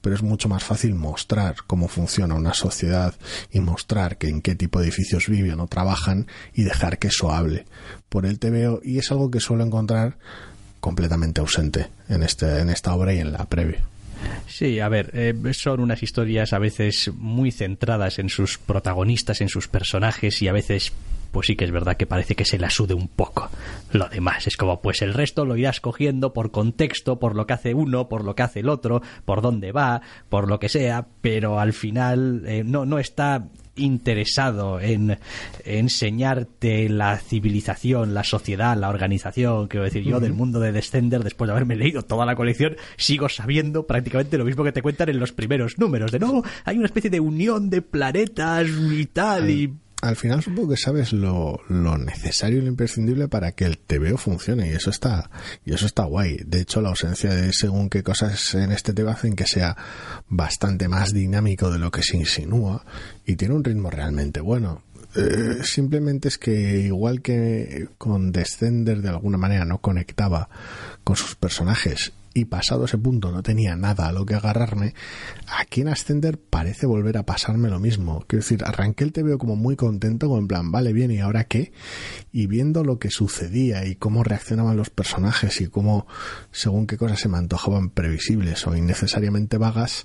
pero 0.00 0.14
es 0.14 0.22
mucho 0.22 0.48
más 0.48 0.62
fácil 0.62 0.94
mostrar 0.94 1.56
cómo 1.66 1.88
funciona 1.88 2.34
una 2.34 2.54
sociedad 2.54 3.14
y 3.50 3.58
mostrar 3.58 4.18
que 4.18 4.28
en 4.28 4.42
qué 4.42 4.54
tipo 4.54 4.78
de 4.78 4.86
edificios 4.86 5.26
viven 5.28 5.58
o 5.58 5.66
trabajan 5.66 6.28
y 6.54 6.62
dejar 6.62 6.98
que 7.00 7.08
eso 7.08 7.32
hable. 7.32 7.64
Por 8.08 8.24
el 8.24 8.38
veo 8.38 8.80
y 8.84 8.98
es 8.98 9.10
algo 9.10 9.30
que 9.30 9.40
suelo 9.40 9.64
encontrar 9.64 10.18
completamente 10.80 11.40
ausente 11.40 11.88
en, 12.08 12.22
este, 12.22 12.60
en 12.60 12.70
esta 12.70 12.94
obra 12.94 13.12
y 13.12 13.18
en 13.18 13.32
la 13.32 13.46
previa. 13.46 13.82
Sí, 14.46 14.78
a 14.80 14.88
ver, 14.88 15.10
eh, 15.14 15.34
son 15.52 15.80
unas 15.80 16.02
historias 16.02 16.52
a 16.52 16.58
veces 16.58 17.10
muy 17.14 17.50
centradas 17.50 18.18
en 18.18 18.28
sus 18.28 18.58
protagonistas, 18.58 19.40
en 19.40 19.48
sus 19.48 19.68
personajes 19.68 20.40
y 20.42 20.48
a 20.48 20.52
veces 20.52 20.92
pues 21.36 21.48
sí 21.48 21.54
que 21.54 21.66
es 21.66 21.70
verdad 21.70 21.98
que 21.98 22.06
parece 22.06 22.34
que 22.34 22.46
se 22.46 22.58
la 22.58 22.70
sude 22.70 22.94
un 22.94 23.08
poco. 23.08 23.50
Lo 23.92 24.08
demás 24.08 24.46
es 24.46 24.56
como, 24.56 24.80
pues 24.80 25.02
el 25.02 25.12
resto 25.12 25.44
lo 25.44 25.58
irás 25.58 25.82
cogiendo 25.82 26.32
por 26.32 26.50
contexto, 26.50 27.18
por 27.18 27.36
lo 27.36 27.46
que 27.46 27.52
hace 27.52 27.74
uno, 27.74 28.08
por 28.08 28.24
lo 28.24 28.34
que 28.34 28.42
hace 28.42 28.60
el 28.60 28.70
otro, 28.70 29.02
por 29.26 29.42
dónde 29.42 29.70
va, 29.70 30.00
por 30.30 30.48
lo 30.48 30.58
que 30.58 30.70
sea, 30.70 31.06
pero 31.20 31.60
al 31.60 31.74
final 31.74 32.44
eh, 32.46 32.64
no, 32.64 32.86
no 32.86 32.98
está 32.98 33.48
interesado 33.74 34.80
en 34.80 35.18
enseñarte 35.66 36.88
la 36.88 37.18
civilización, 37.18 38.14
la 38.14 38.24
sociedad, 38.24 38.74
la 38.74 38.88
organización, 38.88 39.68
quiero 39.68 39.84
decir, 39.84 40.04
yo 40.04 40.20
del 40.20 40.32
mundo 40.32 40.58
de 40.58 40.72
Descender, 40.72 41.22
después 41.22 41.48
de 41.48 41.52
haberme 41.52 41.76
leído 41.76 42.00
toda 42.00 42.24
la 42.24 42.34
colección, 42.34 42.76
sigo 42.96 43.28
sabiendo 43.28 43.86
prácticamente 43.86 44.38
lo 44.38 44.46
mismo 44.46 44.64
que 44.64 44.72
te 44.72 44.80
cuentan 44.80 45.10
en 45.10 45.20
los 45.20 45.32
primeros 45.32 45.78
números, 45.78 46.12
de 46.12 46.18
no, 46.18 46.42
hay 46.64 46.78
una 46.78 46.86
especie 46.86 47.10
de 47.10 47.20
unión 47.20 47.68
de 47.68 47.82
planetas 47.82 48.68
y 48.68 49.04
tal, 49.04 49.50
y 49.50 49.74
al 50.02 50.16
final 50.16 50.42
supongo 50.42 50.70
que 50.70 50.76
sabes 50.76 51.12
lo, 51.12 51.60
lo, 51.68 51.96
necesario 51.96 52.58
y 52.58 52.62
lo 52.62 52.68
imprescindible 52.68 53.28
para 53.28 53.52
que 53.52 53.64
el 53.64 53.78
TVO 53.78 54.18
funcione 54.18 54.68
y 54.68 54.72
eso 54.72 54.90
está 54.90 55.30
y 55.64 55.72
eso 55.72 55.86
está 55.86 56.04
guay. 56.04 56.40
De 56.44 56.60
hecho, 56.60 56.80
la 56.80 56.90
ausencia 56.90 57.34
de 57.34 57.52
según 57.52 57.88
qué 57.88 58.02
cosas 58.02 58.54
en 58.54 58.72
este 58.72 58.92
TV 58.92 59.10
hacen 59.10 59.34
que 59.34 59.46
sea 59.46 59.76
bastante 60.28 60.88
más 60.88 61.12
dinámico 61.12 61.70
de 61.70 61.78
lo 61.78 61.90
que 61.90 62.02
se 62.02 62.16
insinúa 62.16 62.84
y 63.24 63.36
tiene 63.36 63.54
un 63.54 63.64
ritmo 63.64 63.90
realmente 63.90 64.40
bueno. 64.40 64.82
Eh, 65.14 65.62
simplemente 65.62 66.28
es 66.28 66.36
que 66.36 66.80
igual 66.80 67.22
que 67.22 67.88
con 67.96 68.32
Descender 68.32 69.00
de 69.00 69.08
alguna 69.08 69.38
manera 69.38 69.64
no 69.64 69.78
conectaba 69.78 70.50
con 71.04 71.16
sus 71.16 71.36
personajes 71.36 72.12
y 72.36 72.44
pasado 72.44 72.84
ese 72.84 72.98
punto 72.98 73.32
no 73.32 73.42
tenía 73.42 73.76
nada 73.76 74.08
a 74.08 74.12
lo 74.12 74.26
que 74.26 74.34
agarrarme, 74.34 74.92
aquí 75.46 75.80
en 75.80 75.88
Ascender 75.88 76.38
parece 76.38 76.84
volver 76.84 77.16
a 77.16 77.24
pasarme 77.24 77.70
lo 77.70 77.80
mismo. 77.80 78.24
Quiero 78.26 78.42
decir, 78.42 78.62
arranqué 78.62 79.04
el 79.04 79.12
veo 79.12 79.38
como 79.38 79.56
muy 79.56 79.74
contento, 79.74 80.28
como 80.28 80.38
en 80.38 80.46
plan, 80.46 80.70
vale, 80.70 80.92
bien, 80.92 81.10
¿y 81.10 81.20
ahora 81.20 81.44
qué? 81.44 81.72
Y 82.32 82.46
viendo 82.46 82.84
lo 82.84 82.98
que 82.98 83.10
sucedía 83.10 83.86
y 83.86 83.96
cómo 83.96 84.22
reaccionaban 84.22 84.76
los 84.76 84.90
personajes 84.90 85.62
y 85.62 85.68
cómo, 85.68 86.06
según 86.50 86.86
qué 86.86 86.98
cosas 86.98 87.20
se 87.20 87.30
me 87.30 87.38
antojaban 87.38 87.88
previsibles 87.88 88.66
o 88.66 88.76
innecesariamente 88.76 89.56
vagas, 89.56 90.04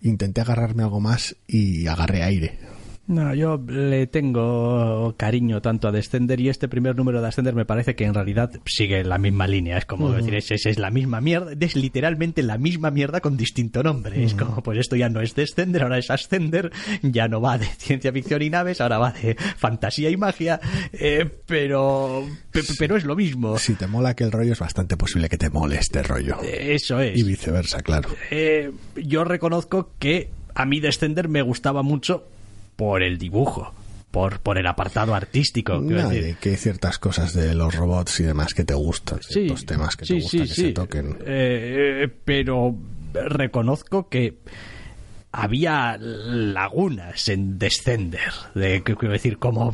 intenté 0.00 0.40
agarrarme 0.40 0.84
algo 0.84 1.00
más 1.00 1.36
y 1.46 1.86
agarré 1.86 2.22
aire. 2.22 2.67
No, 3.08 3.34
yo 3.34 3.58
le 3.66 4.06
tengo 4.06 5.14
cariño 5.16 5.62
tanto 5.62 5.88
a 5.88 5.92
Descender 5.92 6.40
y 6.40 6.50
este 6.50 6.68
primer 6.68 6.94
número 6.94 7.22
de 7.22 7.28
Ascender 7.28 7.54
me 7.54 7.64
parece 7.64 7.94
que 7.94 8.04
en 8.04 8.12
realidad 8.12 8.50
sigue 8.66 9.02
la 9.02 9.16
misma 9.16 9.46
línea. 9.46 9.78
Es 9.78 9.86
como 9.86 10.12
decir, 10.12 10.34
es, 10.34 10.50
es, 10.50 10.78
la 10.78 10.90
misma 10.90 11.22
mierda, 11.22 11.52
es 11.58 11.74
literalmente 11.74 12.42
la 12.42 12.58
misma 12.58 12.90
mierda 12.90 13.22
con 13.22 13.38
distinto 13.38 13.82
nombre. 13.82 14.22
Es 14.22 14.34
como, 14.34 14.62
pues 14.62 14.78
esto 14.78 14.94
ya 14.94 15.08
no 15.08 15.22
es 15.22 15.34
Descender, 15.34 15.84
ahora 15.84 15.96
es 15.96 16.10
Ascender, 16.10 16.70
ya 17.00 17.28
no 17.28 17.40
va 17.40 17.56
de 17.56 17.64
ciencia 17.78 18.12
ficción 18.12 18.42
y 18.42 18.50
naves, 18.50 18.82
ahora 18.82 18.98
va 18.98 19.12
de 19.12 19.36
fantasía 19.56 20.10
y 20.10 20.18
magia, 20.18 20.60
eh, 20.92 21.24
pero, 21.46 22.26
pero 22.78 22.96
es 22.96 23.04
lo 23.04 23.16
mismo. 23.16 23.56
Si 23.56 23.72
te 23.74 23.86
mola 23.86 24.10
aquel 24.10 24.30
rollo, 24.30 24.52
es 24.52 24.58
bastante 24.58 24.98
posible 24.98 25.30
que 25.30 25.38
te 25.38 25.48
mole 25.48 25.76
este 25.76 26.02
rollo. 26.02 26.36
Eso 26.42 27.00
es. 27.00 27.18
Y 27.18 27.22
viceversa, 27.22 27.80
claro. 27.80 28.10
Eh, 28.30 28.70
yo 28.96 29.24
reconozco 29.24 29.92
que 29.98 30.28
a 30.54 30.66
mí 30.66 30.80
Descender 30.80 31.30
me 31.30 31.40
gustaba 31.40 31.82
mucho 31.82 32.26
por 32.78 33.02
el 33.02 33.18
dibujo. 33.18 33.74
Por, 34.12 34.38
por 34.38 34.56
el 34.56 34.66
apartado 34.66 35.14
artístico. 35.14 35.84
que 36.40 36.48
hay 36.48 36.56
ciertas 36.56 36.98
cosas 36.98 37.34
de 37.34 37.54
los 37.54 37.74
robots 37.74 38.20
y 38.20 38.22
demás 38.22 38.54
que 38.54 38.64
te 38.64 38.72
gustan, 38.72 39.20
ciertos 39.20 39.66
temas 39.66 39.96
que 39.96 40.06
te 40.06 40.14
gustan 40.14 40.40
que 40.40 40.46
se 40.46 40.72
toquen. 40.72 41.18
Eh, 41.26 42.08
pero 42.24 42.74
reconozco 43.12 44.08
que 44.08 44.38
había 45.40 45.96
lagunas 45.98 47.28
en 47.28 47.58
Descender, 47.58 48.32
de, 48.56 48.82
quiero 48.82 49.12
decir, 49.12 49.38
como, 49.38 49.72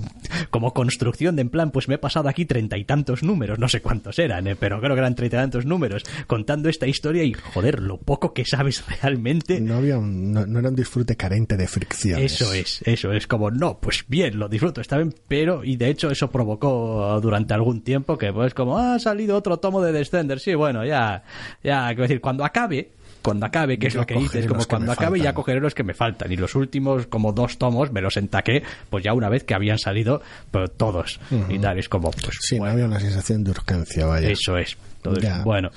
como 0.51 0.75
construcción 0.75 1.37
de 1.37 1.43
en 1.43 1.49
plan, 1.49 1.71
pues 1.71 1.89
me 1.89 1.95
he 1.95 1.99
pasado 1.99 2.29
aquí 2.29 2.45
treinta 2.45 2.77
y 2.77 2.85
tantos 2.85 3.23
números, 3.23 3.59
no 3.59 3.69
sé 3.69 3.81
cuántos 3.81 4.19
eran, 4.19 4.47
eh, 4.47 4.57
pero 4.57 4.79
creo 4.81 4.95
que 4.95 5.01
eran 5.01 5.15
treinta 5.15 5.39
y 5.39 5.41
tantos 5.41 5.65
números, 5.65 6.05
contando 6.27 6.69
esta 6.69 6.87
historia 6.87 7.25
y, 7.25 7.33
joder, 7.33 7.81
lo 7.81 7.99
poco 7.99 8.35
que 8.35 8.45
sabes 8.45 8.85
realmente. 9.03 9.59
No 9.61 9.77
había 9.77 9.97
no, 9.97 10.59
era 10.59 10.69
un 10.69 10.77
disfrute 10.77 11.17
carente 11.17 11.57
de 11.57 11.67
fricción. 11.67 12.21
Eso 12.21 12.53
es, 12.53 12.83
eso 12.85 13.13
es 13.13 13.27
como, 13.27 13.51
no, 13.51 13.79
pues 13.79 14.05
bien, 14.07 14.39
lo 14.39 14.49
disfruto, 14.49 14.83
está 14.83 14.99
bien, 14.99 15.15
pero, 15.29 15.65
y 15.65 15.77
de 15.77 15.89
hecho 15.89 16.11
eso 16.11 16.31
provocó 16.31 17.19
durante 17.23 17.55
algún 17.55 17.81
tiempo 17.81 18.19
que, 18.19 18.33
pues 18.35 18.53
como, 18.53 18.79
ah, 18.79 18.95
ha 18.95 18.99
salido 18.99 19.37
otro 19.37 19.57
tomo 19.59 19.81
de 19.81 19.93
Descender, 19.93 20.41
sí, 20.41 20.55
bueno, 20.55 20.85
ya, 20.85 21.23
ya, 21.63 21.87
quiero 21.89 22.03
decir, 22.03 22.21
cuando 22.21 22.45
acabe, 22.45 22.91
cuando 23.25 23.47
acabe, 23.47 23.79
que 23.79 23.87
es 23.87 23.95
lo 23.95 24.05
que 24.05 24.17
dices, 24.17 24.47
como 24.47 24.67
cuando 24.67 24.93
acabe 24.93 25.19
ya 25.19 25.33
cogeré 25.33 25.59
los 25.59 25.75
que 25.75 25.83
me 25.83 25.95
faltan. 25.95 26.31
Y 26.31 26.37
los 26.37 26.55
últimos, 26.55 27.07
como 27.07 27.33
dos 27.33 27.57
tomos, 27.57 27.91
me 27.91 28.03
los 28.03 28.19
entaqué, 28.19 28.63
pues 28.91 29.03
ya 29.03 29.15
una 29.15 29.31
vez 29.31 29.45
que 29.45 29.55
habían 29.55 29.79
salido 29.79 30.21
pues, 30.51 30.71
todos. 30.77 31.19
Y 31.49 31.59
tal, 31.59 31.79
es 31.79 31.89
como, 31.89 32.11
pues. 32.11 32.37
Sí, 32.41 32.61
no 32.61 32.67
había 32.67 32.85
una 32.85 33.01
sensación 33.01 33.43
de 33.43 33.53
urgencia, 33.53 34.05
vaya. 34.05 34.29
Eso 34.29 34.59
es. 34.59 34.77
Todo 35.01 35.17
bueno. 35.43 35.71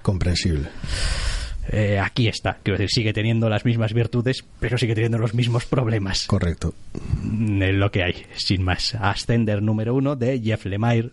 Comprensible. 0.00 0.70
Eh, 1.70 1.98
aquí 1.98 2.28
está. 2.28 2.58
Quiero 2.62 2.78
decir, 2.78 2.90
sigue 2.90 3.12
teniendo 3.12 3.48
las 3.48 3.64
mismas 3.64 3.92
virtudes, 3.92 4.44
pero 4.58 4.78
sigue 4.78 4.94
teniendo 4.94 5.18
los 5.18 5.34
mismos 5.34 5.66
problemas. 5.66 6.26
Correcto. 6.26 6.74
Mm, 7.22 7.62
es 7.62 7.74
lo 7.74 7.90
que 7.90 8.02
hay, 8.02 8.14
sin 8.34 8.62
más. 8.62 8.94
Ascender 8.94 9.62
número 9.62 9.94
uno 9.94 10.16
de 10.16 10.40
Jeff 10.40 10.64
Lemire. 10.66 11.10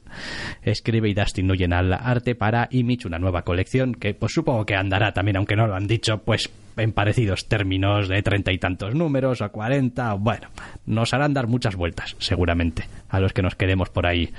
Escribe 0.64 1.10
y 1.10 1.14
Dustin 1.14 1.48
Nguyen 1.48 1.74
al 1.74 1.94
arte 1.94 2.36
para 2.36 2.68
Image, 2.72 3.08
una 3.08 3.20
nueva 3.20 3.44
colección 3.44 3.94
que 3.94 4.14
pues 4.14 4.34
supongo 4.34 4.66
que 4.66 4.76
andará 4.76 5.14
también, 5.14 5.38
aunque 5.38 5.56
no 5.56 5.68
lo 5.68 5.76
han 5.76 5.88
dicho, 5.88 6.20
pues 6.20 6.50
en 6.78 6.92
parecidos 6.92 7.48
términos 7.48 8.08
de 8.08 8.22
treinta 8.22 8.52
y 8.52 8.58
tantos 8.58 8.96
números 8.96 9.42
a 9.42 9.50
cuarenta. 9.50 10.14
Bueno, 10.14 10.50
nos 10.86 11.14
harán 11.14 11.34
dar 11.34 11.48
muchas 11.48 11.76
vueltas, 11.76 12.16
seguramente, 12.20 12.86
a 13.10 13.20
los 13.20 13.34
que 13.34 13.42
nos 13.42 13.56
quedemos 13.56 13.90
por 13.90 14.06
ahí 14.08 14.32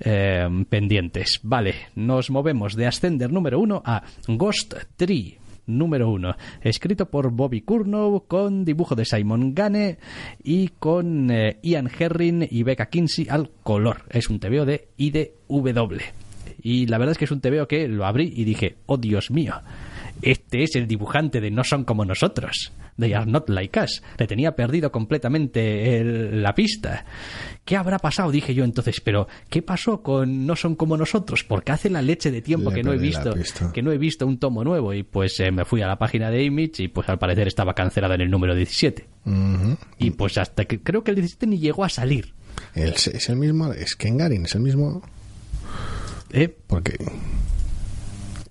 eh, 0.00 0.48
pendientes. 0.68 1.40
Vale, 1.42 1.74
nos 1.94 2.30
movemos 2.30 2.76
de 2.76 2.86
Ascender 2.86 3.32
número 3.32 3.58
uno 3.58 3.82
a 3.84 4.02
Ghost 4.28 4.74
Tree 4.96 5.38
número 5.66 6.10
uno, 6.10 6.36
escrito 6.62 7.10
por 7.10 7.30
Bobby 7.30 7.62
Curnow, 7.62 8.26
con 8.26 8.64
dibujo 8.64 8.94
de 8.94 9.04
Simon 9.04 9.54
Gane 9.54 9.98
y 10.42 10.68
con 10.68 11.30
eh, 11.30 11.58
Ian 11.62 11.90
Herring 11.98 12.46
y 12.50 12.62
Becca 12.62 12.86
Kinsey 12.86 13.26
al 13.28 13.50
color. 13.62 14.02
Es 14.10 14.28
un 14.28 14.40
TVO 14.40 14.64
de 14.64 14.88
IDW. 14.96 15.98
Y 16.62 16.86
la 16.86 16.98
verdad 16.98 17.12
es 17.12 17.18
que 17.18 17.26
es 17.26 17.30
un 17.30 17.40
TVO 17.40 17.68
que 17.68 17.88
lo 17.88 18.06
abrí 18.06 18.32
y 18.34 18.44
dije, 18.44 18.76
oh 18.86 18.96
Dios 18.96 19.30
mío, 19.30 19.54
este 20.22 20.62
es 20.62 20.76
el 20.76 20.86
dibujante 20.86 21.40
de 21.40 21.50
No 21.50 21.64
son 21.64 21.84
como 21.84 22.04
nosotros. 22.04 22.72
They 22.98 23.12
are 23.12 23.26
not 23.26 23.48
like 23.48 23.78
us. 23.80 24.02
Le 24.18 24.26
tenía 24.26 24.54
perdido 24.54 24.92
completamente 24.92 26.02
la 26.04 26.54
pista. 26.54 27.04
¿Qué 27.64 27.76
habrá 27.76 27.98
pasado? 27.98 28.30
Dije 28.30 28.54
yo 28.54 28.64
entonces, 28.64 29.00
pero 29.00 29.26
¿qué 29.48 29.62
pasó 29.62 30.02
con 30.02 30.46
No 30.46 30.54
son 30.54 30.76
como 30.76 30.96
nosotros? 30.96 31.44
Porque 31.44 31.72
hace 31.72 31.90
la 31.90 32.02
leche 32.02 32.30
de 32.30 32.42
tiempo 32.42 32.70
que 32.70 32.82
no 32.82 32.92
he 32.92 32.98
visto 32.98 33.34
que 33.72 33.82
no 33.82 33.90
he 33.90 33.98
visto 33.98 34.26
un 34.26 34.38
tomo 34.38 34.62
nuevo 34.64 34.94
y 34.94 35.02
pues 35.02 35.38
eh, 35.40 35.50
me 35.50 35.64
fui 35.64 35.82
a 35.82 35.86
la 35.86 35.98
página 35.98 36.30
de 36.30 36.44
Image 36.44 36.84
y 36.84 36.88
pues 36.88 37.08
al 37.08 37.18
parecer 37.18 37.48
estaba 37.48 37.74
cancelada 37.74 38.14
en 38.14 38.20
el 38.22 38.30
número 38.30 38.54
17. 38.54 39.06
Y 39.98 40.10
pues 40.10 40.38
hasta 40.38 40.66
que 40.66 40.80
creo 40.80 41.02
que 41.02 41.10
el 41.10 41.16
17 41.16 41.46
ni 41.46 41.58
llegó 41.58 41.84
a 41.84 41.88
salir. 41.88 42.34
es 42.74 43.28
el 43.28 43.36
mismo, 43.36 43.72
es 43.72 43.96
Kengarin, 43.96 44.44
es 44.44 44.54
el 44.54 44.60
mismo. 44.60 45.02
¿Eh? 46.32 46.54
Porque 46.66 46.96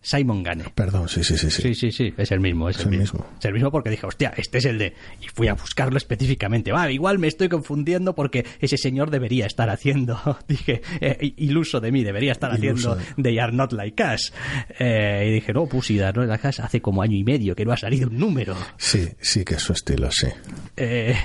Simon 0.04 0.44
Gane. 0.44 0.66
Perdón, 0.76 1.08
sí, 1.08 1.24
sí, 1.24 1.38
sí. 1.38 1.50
Sí, 1.50 1.74
sí, 1.74 1.76
sí, 1.76 1.92
sí 1.92 2.14
es 2.18 2.32
el 2.32 2.42
mismo. 2.42 2.70
Es, 2.70 2.80
el, 2.82 2.90
mismo. 2.90 3.26
Es 3.40 3.46
el 3.46 3.54
mismo 3.54 3.72
porque 3.72 3.90
dije, 3.90 4.06
hostia, 4.06 4.34
este 4.36 4.58
es 4.58 4.66
el 4.66 4.78
de... 4.78 4.94
Y 5.22 5.28
fui 5.34 5.48
a 5.48 5.54
buscarlo 5.54 5.98
específicamente. 5.98 6.72
Va, 6.72 6.92
igual 6.92 7.20
me 7.20 7.28
estoy 7.28 7.48
confundiendo 7.50 8.14
porque 8.14 8.46
ese 8.60 8.78
señor 8.78 9.10
debería 9.10 9.46
estar 9.46 9.70
haciendo, 9.70 10.20
dije, 10.48 10.82
eh, 11.00 11.34
iluso 11.38 11.80
de 11.80 11.92
mí, 11.92 12.04
debería 12.04 12.34
estar 12.34 12.52
haciendo 12.52 12.98
They 13.22 13.40
Are 13.40 13.54
Not 13.54 13.72
Like 13.72 14.04
Us. 14.04 14.34
Eh, 14.78 15.28
y 15.30 15.32
dije, 15.32 15.54
no, 15.54 15.66
pues 15.68 15.86
si 15.86 16.00
Are 16.00 16.18
Not 16.18 16.28
Like 16.28 16.48
Us 16.50 16.60
hace 16.60 16.82
como 16.82 17.02
año 17.02 17.16
y 17.16 17.24
medio 17.24 17.56
que 17.56 17.66
no 17.66 17.72
ha 17.72 17.78
salido 17.78 18.10
un 18.10 18.18
número. 18.18 18.56
Sí, 18.78 19.08
sí 19.22 19.46
que 19.46 19.56
es 19.56 19.62
su 19.62 19.72
estilo, 19.72 20.12
sí. 20.12 20.28
Eh, 20.76 21.16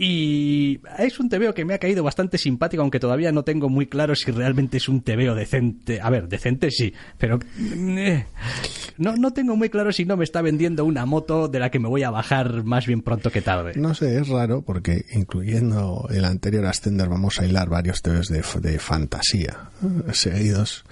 y 0.00 0.80
es 0.96 1.18
un 1.18 1.28
TVO 1.28 1.52
que 1.54 1.64
me 1.64 1.74
ha 1.74 1.78
caído 1.78 2.04
bastante 2.04 2.38
simpático, 2.38 2.82
aunque 2.82 3.00
todavía 3.00 3.32
no 3.32 3.42
tengo 3.42 3.68
muy 3.68 3.86
claro 3.86 4.14
si 4.14 4.30
realmente 4.30 4.76
es 4.76 4.88
un 4.88 5.02
TVO 5.02 5.34
decente. 5.34 6.00
A 6.00 6.08
ver, 6.08 6.28
decente 6.28 6.70
sí, 6.70 6.94
pero 7.18 7.40
eh, 7.58 8.24
no, 8.96 9.16
no 9.16 9.32
tengo 9.32 9.56
muy 9.56 9.70
claro 9.70 9.90
si 9.90 10.04
no 10.04 10.16
me 10.16 10.22
está 10.22 10.40
vendiendo 10.40 10.84
una 10.84 11.04
moto 11.04 11.48
de 11.48 11.58
la 11.58 11.70
que 11.70 11.80
me 11.80 11.88
voy 11.88 12.04
a 12.04 12.10
bajar 12.10 12.62
más 12.62 12.86
bien 12.86 13.02
pronto 13.02 13.32
que 13.32 13.42
tarde. 13.42 13.72
No 13.74 13.92
sé, 13.94 14.20
es 14.20 14.28
raro 14.28 14.62
porque 14.62 15.04
incluyendo 15.12 16.06
el 16.10 16.24
anterior 16.24 16.66
Ascender 16.66 17.08
vamos 17.08 17.40
a 17.40 17.46
hilar 17.46 17.68
varios 17.68 18.00
TVOs 18.00 18.28
de, 18.28 18.44
de 18.60 18.78
fantasía 18.78 19.70
eh, 19.82 20.12
seguidos 20.12 20.84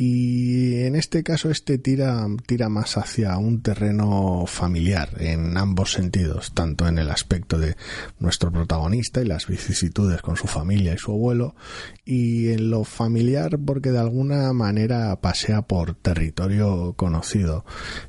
y 0.00 0.84
en 0.84 0.94
este 0.94 1.24
caso 1.24 1.50
este 1.50 1.76
tira, 1.76 2.24
tira 2.46 2.68
más 2.68 2.96
hacia 2.96 3.36
un 3.36 3.62
terreno 3.62 4.44
familiar 4.46 5.10
en 5.18 5.56
ambos 5.56 5.90
sentidos, 5.90 6.52
tanto 6.54 6.86
en 6.86 6.98
el 6.98 7.10
aspecto 7.10 7.58
de 7.58 7.74
nuestro 8.20 8.52
protagonista 8.52 9.20
y 9.20 9.24
las 9.24 9.48
vicisitudes 9.48 10.22
con 10.22 10.36
su 10.36 10.46
familia 10.46 10.94
y 10.94 10.98
su 10.98 11.10
abuelo, 11.10 11.56
y 12.04 12.50
en 12.50 12.70
lo 12.70 12.84
familiar 12.84 13.58
porque 13.58 13.90
de 13.90 13.98
alguna 13.98 14.52
manera 14.52 15.20
pasea 15.20 15.62
por 15.62 15.96
territorio 15.96 16.92
conocido. 16.92 17.64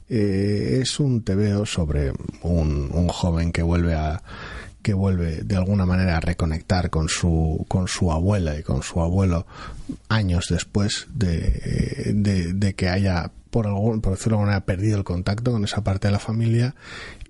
Eh, 0.10 0.78
es 0.84 1.00
un 1.00 1.24
tebeo 1.24 1.66
sobre 1.66 2.12
un, 2.44 2.92
un 2.94 3.08
joven 3.08 3.52
que 3.52 3.64
vuelve 3.64 3.96
a 3.96 4.22
que 4.90 4.96
vuelve 4.96 5.44
de 5.44 5.56
alguna 5.56 5.86
manera 5.86 6.18
a 6.18 6.20
reconectar 6.20 6.90
con 6.90 7.10
su, 7.10 7.64
con 7.68 7.88
su 7.88 8.12
abuela 8.12 8.58
y 8.58 8.64
con 8.64 8.82
su 8.82 9.00
abuelo 9.02 9.46
años 10.08 10.48
después 10.50 11.06
de, 11.14 12.12
de, 12.16 12.74
que 12.74 12.90
haya, 12.90 13.32
por, 13.52 13.68
algún, 13.68 14.02
por 14.02 14.14
decirlo 14.14 14.38
de 14.38 14.42
alguna 14.42 14.52
manera, 14.54 14.66
perdido 14.66 14.98
el 14.98 15.04
contacto 15.04 15.52
con 15.52 15.64
esa 15.64 15.84
parte 15.84 16.08
de 16.08 16.14
la 16.14 16.18
familia. 16.20 16.74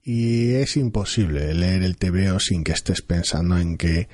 Y 0.06 0.54
es 0.54 0.78
imposible 0.78 1.54
leer 1.54 1.84
el 1.84 1.98
TVO 1.98 2.40
sin 2.40 2.64
que 2.64 2.72
estés 2.72 3.02
pensando 3.02 3.58
en 3.58 3.76
que 3.76 4.08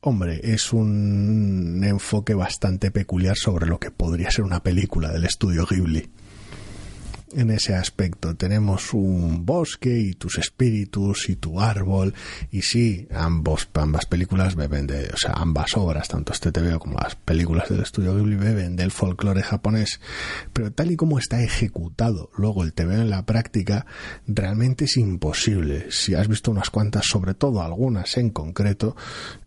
Hombre, 0.00 0.40
es 0.42 0.72
un 0.72 1.80
enfoque 1.84 2.34
bastante 2.34 2.90
peculiar 2.90 3.36
sobre 3.36 3.66
lo 3.66 3.78
que 3.78 3.92
podría 3.92 4.32
ser 4.32 4.44
una 4.44 4.64
película 4.64 5.12
del 5.12 5.24
estudio 5.24 5.64
Ghibli 5.64 6.10
en 7.34 7.50
ese 7.50 7.74
aspecto. 7.74 8.34
Tenemos 8.36 8.92
un 8.92 9.44
bosque 9.44 9.98
y 9.98 10.14
tus 10.14 10.38
espíritus 10.38 11.28
y 11.28 11.36
tu 11.36 11.60
árbol. 11.60 12.14
Y 12.50 12.62
sí, 12.62 13.08
ambos, 13.12 13.68
ambas 13.74 14.06
películas 14.06 14.54
beben 14.56 14.86
de, 14.86 15.10
o 15.12 15.16
sea, 15.16 15.32
ambas 15.32 15.76
obras, 15.76 16.08
tanto 16.08 16.32
este 16.32 16.52
TV 16.52 16.78
como 16.78 16.98
las 16.98 17.14
películas 17.14 17.68
del 17.68 17.80
estudio 17.80 18.14
Ghibli 18.14 18.36
beben 18.36 18.76
del 18.76 18.90
folclore 18.90 19.42
japonés. 19.42 20.00
Pero 20.52 20.72
tal 20.72 20.90
y 20.90 20.96
como 20.96 21.18
está 21.18 21.42
ejecutado 21.42 22.30
luego 22.36 22.62
el 22.62 22.72
TV 22.72 22.94
en 22.94 23.10
la 23.10 23.26
práctica, 23.26 23.86
realmente 24.26 24.84
es 24.86 24.96
imposible. 24.96 25.90
Si 25.90 26.14
has 26.14 26.28
visto 26.28 26.50
unas 26.50 26.70
cuantas, 26.70 27.06
sobre 27.06 27.34
todo 27.34 27.62
algunas 27.62 28.16
en 28.16 28.30
concreto, 28.30 28.96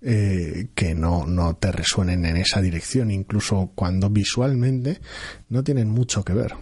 eh, 0.01 0.69
que 0.75 0.95
no, 0.95 1.25
no 1.25 1.55
te 1.55 1.71
resuenen 1.71 2.25
en 2.25 2.37
esa 2.37 2.61
dirección, 2.61 3.11
incluso 3.11 3.71
cuando 3.75 4.09
visualmente 4.09 4.99
no 5.49 5.63
tienen 5.63 5.89
mucho 5.89 6.23
que 6.23 6.33
ver. 6.33 6.53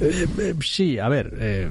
Eh, 0.00 0.26
eh, 0.38 0.54
sí, 0.60 0.98
a 0.98 1.08
ver, 1.08 1.34
eh, 1.38 1.70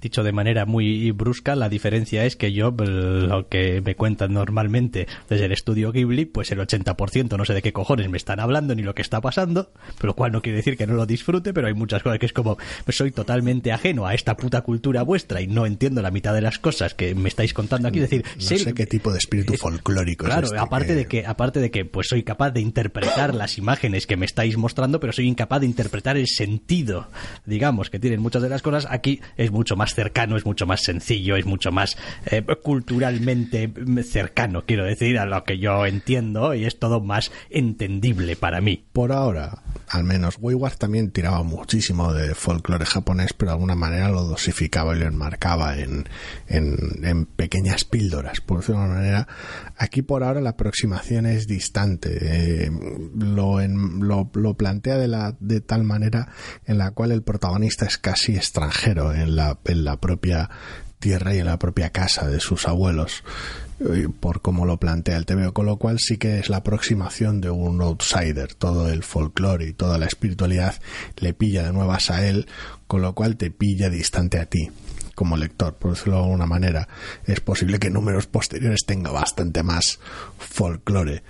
dicho 0.00 0.22
de 0.22 0.32
manera 0.32 0.66
muy 0.66 1.10
brusca, 1.12 1.54
la 1.54 1.68
diferencia 1.68 2.24
es 2.24 2.36
que 2.36 2.52
yo 2.52 2.70
lo 2.70 3.48
que 3.48 3.80
me 3.80 3.94
cuentan 3.94 4.32
normalmente 4.32 5.06
desde 5.28 5.44
el 5.44 5.52
estudio 5.52 5.92
Ghibli, 5.92 6.24
pues 6.24 6.50
el 6.50 6.58
80% 6.58 7.36
no 7.36 7.44
sé 7.44 7.54
de 7.54 7.62
qué 7.62 7.72
cojones 7.72 8.08
me 8.08 8.16
están 8.16 8.40
hablando 8.40 8.74
ni 8.74 8.82
lo 8.82 8.94
que 8.94 9.02
está 9.02 9.20
pasando, 9.20 9.70
lo 10.00 10.14
cual 10.14 10.32
no 10.32 10.42
quiere 10.42 10.56
decir 10.56 10.76
que 10.76 10.86
no 10.86 10.94
lo 10.94 11.06
disfrute, 11.06 11.52
pero 11.52 11.68
hay 11.68 11.74
muchas 11.74 12.02
cosas 12.02 12.18
que 12.18 12.26
es 12.26 12.32
como, 12.32 12.58
pues 12.84 12.96
soy 12.96 13.12
totalmente 13.12 13.72
ajeno 13.72 14.06
a 14.06 14.14
esta 14.14 14.36
puta 14.36 14.62
cultura 14.62 15.02
vuestra 15.02 15.40
y 15.40 15.46
no 15.46 15.66
entiendo 15.66 16.02
la 16.02 16.10
mitad 16.10 16.34
de 16.34 16.40
las 16.40 16.58
cosas 16.58 16.94
que 16.94 17.14
me 17.14 17.28
estáis 17.28 17.54
contando 17.54 17.88
aquí. 17.88 17.98
Es 17.98 18.10
decir, 18.10 18.24
no 18.36 18.42
sé, 18.42 18.74
qué 18.74 18.86
tipo 18.86 19.12
de 19.12 19.18
espíritu 19.18 19.54
folclórico 19.54 20.24
claro, 20.24 20.46
es 20.46 20.52
este 20.52 20.58
aparte 20.58 20.94
de 20.94 21.06
que 21.06 21.26
aparte 21.26 21.60
de 21.60 21.70
que 21.70 21.84
pues 21.84 22.08
soy 22.08 22.22
capaz 22.22 22.50
de 22.50 22.60
interpretar 22.60 23.34
las 23.34 23.58
imágenes 23.58 24.06
que 24.06 24.16
me 24.16 24.26
estáis 24.26 24.56
mostrando, 24.56 24.98
pero 24.98 25.12
soy 25.12 25.28
incapaz 25.28 25.60
de 25.60 25.66
interpretar 25.66 26.16
el 26.16 26.26
sentido 26.26 27.08
digamos, 27.46 27.59
que 27.90 27.98
tienen 27.98 28.20
muchas 28.20 28.42
de 28.42 28.48
las 28.48 28.62
cosas, 28.62 28.86
aquí 28.90 29.20
es 29.36 29.50
mucho 29.50 29.76
más 29.76 29.94
cercano, 29.94 30.36
es 30.36 30.46
mucho 30.46 30.66
más 30.66 30.82
sencillo, 30.82 31.36
es 31.36 31.44
mucho 31.44 31.70
más 31.70 31.96
eh, 32.26 32.42
culturalmente 32.62 33.70
cercano, 34.02 34.64
quiero 34.66 34.86
decir, 34.86 35.18
a 35.18 35.26
lo 35.26 35.44
que 35.44 35.58
yo 35.58 35.84
entiendo 35.84 36.54
y 36.54 36.64
es 36.64 36.78
todo 36.78 37.00
más 37.00 37.30
entendible 37.50 38.34
para 38.34 38.62
mí. 38.62 38.86
Por 38.92 39.12
ahora, 39.12 39.62
al 39.88 40.04
menos, 40.04 40.38
Wayward 40.40 40.78
también 40.78 41.10
tiraba 41.10 41.42
muchísimo 41.42 42.14
de 42.14 42.34
folclore 42.34 42.86
japonés, 42.86 43.34
pero 43.34 43.50
de 43.50 43.54
alguna 43.54 43.74
manera 43.74 44.08
lo 44.08 44.22
dosificaba 44.22 44.96
y 44.96 45.00
lo 45.00 45.06
enmarcaba 45.06 45.76
en, 45.78 46.08
en, 46.48 47.26
pequeñas 47.26 47.84
píldoras, 47.84 48.40
por 48.40 48.60
decirlo 48.60 48.78
de 48.78 48.84
alguna 48.84 49.00
manera. 49.00 49.28
Aquí 49.76 50.00
por 50.00 50.24
ahora 50.24 50.40
la 50.40 50.50
aproximación 50.50 51.26
es 51.26 51.46
distante, 51.46 52.18
eh, 52.22 52.70
lo, 53.18 53.60
lo, 53.60 54.30
lo 54.32 54.54
plantea 54.54 54.96
de, 54.96 55.08
la, 55.08 55.36
de 55.40 55.60
tal 55.60 55.84
manera 55.84 56.28
en 56.64 56.78
la 56.78 56.92
cual 56.92 57.12
el 57.12 57.22
protagonista 57.22 57.49
protagonista 57.50 57.86
es 57.86 57.98
casi 57.98 58.36
extranjero 58.36 59.12
en 59.12 59.34
la, 59.34 59.58
en 59.64 59.84
la 59.84 59.96
propia 59.96 60.48
tierra 61.00 61.34
y 61.34 61.38
en 61.38 61.46
la 61.46 61.58
propia 61.58 61.90
casa 61.90 62.28
de 62.28 62.38
sus 62.38 62.68
abuelos 62.68 63.24
eh, 63.80 64.06
por 64.20 64.40
cómo 64.40 64.66
lo 64.66 64.78
plantea 64.78 65.16
el 65.16 65.26
TVO, 65.26 65.52
con 65.52 65.66
lo 65.66 65.76
cual 65.76 65.98
sí 65.98 66.16
que 66.16 66.38
es 66.38 66.48
la 66.48 66.58
aproximación 66.58 67.40
de 67.40 67.50
un 67.50 67.82
outsider, 67.82 68.54
todo 68.54 68.88
el 68.88 69.02
folclore 69.02 69.66
y 69.66 69.72
toda 69.72 69.98
la 69.98 70.06
espiritualidad 70.06 70.76
le 71.16 71.34
pilla 71.34 71.64
de 71.64 71.72
nuevas 71.72 72.12
a 72.12 72.24
él, 72.24 72.46
con 72.86 73.02
lo 73.02 73.16
cual 73.16 73.36
te 73.36 73.50
pilla 73.50 73.90
distante 73.90 74.38
a 74.38 74.46
ti 74.46 74.70
como 75.16 75.36
lector, 75.36 75.74
por 75.74 75.90
decirlo 75.90 76.18
de 76.18 76.22
alguna 76.22 76.46
manera. 76.46 76.88
Es 77.26 77.40
posible 77.40 77.78
que 77.78 77.90
números 77.90 78.26
posteriores 78.26 78.86
tenga 78.86 79.10
bastante 79.10 79.62
más 79.62 79.98
folclore. 80.38 81.24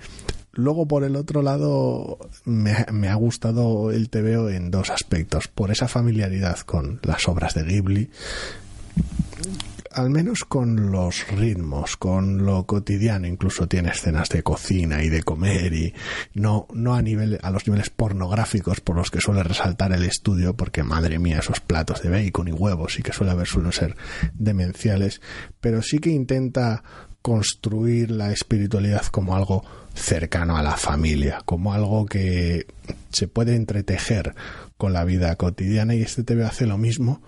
Luego, 0.53 0.87
por 0.87 1.03
el 1.03 1.15
otro 1.15 1.41
lado, 1.41 2.17
me, 2.43 3.07
ha 3.07 3.15
gustado 3.15 3.91
el 3.91 4.09
TVO 4.09 4.49
en 4.49 4.69
dos 4.69 4.89
aspectos. 4.89 5.47
Por 5.47 5.71
esa 5.71 5.87
familiaridad 5.87 6.59
con 6.59 6.99
las 7.03 7.27
obras 7.29 7.53
de 7.53 7.63
Ghibli, 7.63 8.09
al 9.93 10.09
menos 10.09 10.43
con 10.43 10.91
los 10.91 11.27
ritmos, 11.29 11.95
con 11.95 12.45
lo 12.45 12.65
cotidiano, 12.65 13.27
incluso 13.27 13.67
tiene 13.67 13.89
escenas 13.89 14.29
de 14.29 14.43
cocina 14.43 15.03
y 15.03 15.09
de 15.09 15.23
comer 15.23 15.73
y 15.73 15.93
no, 16.33 16.67
no 16.73 16.95
a 16.95 17.01
nivel, 17.01 17.39
a 17.41 17.51
los 17.51 17.65
niveles 17.65 17.89
pornográficos 17.89 18.81
por 18.81 18.97
los 18.97 19.09
que 19.09 19.21
suele 19.21 19.43
resaltar 19.43 19.93
el 19.93 20.03
estudio, 20.03 20.55
porque 20.55 20.83
madre 20.83 21.19
mía, 21.19 21.39
esos 21.39 21.61
platos 21.61 22.01
de 22.01 22.09
bacon 22.09 22.49
y 22.49 22.53
huevos 22.53 22.99
y 22.99 23.03
que 23.03 23.13
suele 23.13 23.31
haber 23.31 23.47
suelen 23.47 23.71
ser 23.71 23.95
demenciales, 24.33 25.21
pero 25.59 25.81
sí 25.81 25.99
que 25.99 26.09
intenta 26.09 26.83
construir 27.21 28.11
la 28.11 28.31
espiritualidad 28.31 29.05
como 29.07 29.35
algo 29.35 29.63
cercano 29.93 30.57
a 30.57 30.63
la 30.63 30.77
familia, 30.77 31.41
como 31.45 31.73
algo 31.73 32.05
que 32.05 32.67
se 33.11 33.27
puede 33.27 33.55
entretejer 33.55 34.35
con 34.77 34.93
la 34.93 35.03
vida 35.03 35.35
cotidiana 35.35 35.95
y 35.95 36.01
este 36.01 36.23
TVO 36.23 36.45
hace 36.45 36.65
lo 36.65 36.77
mismo. 36.77 37.21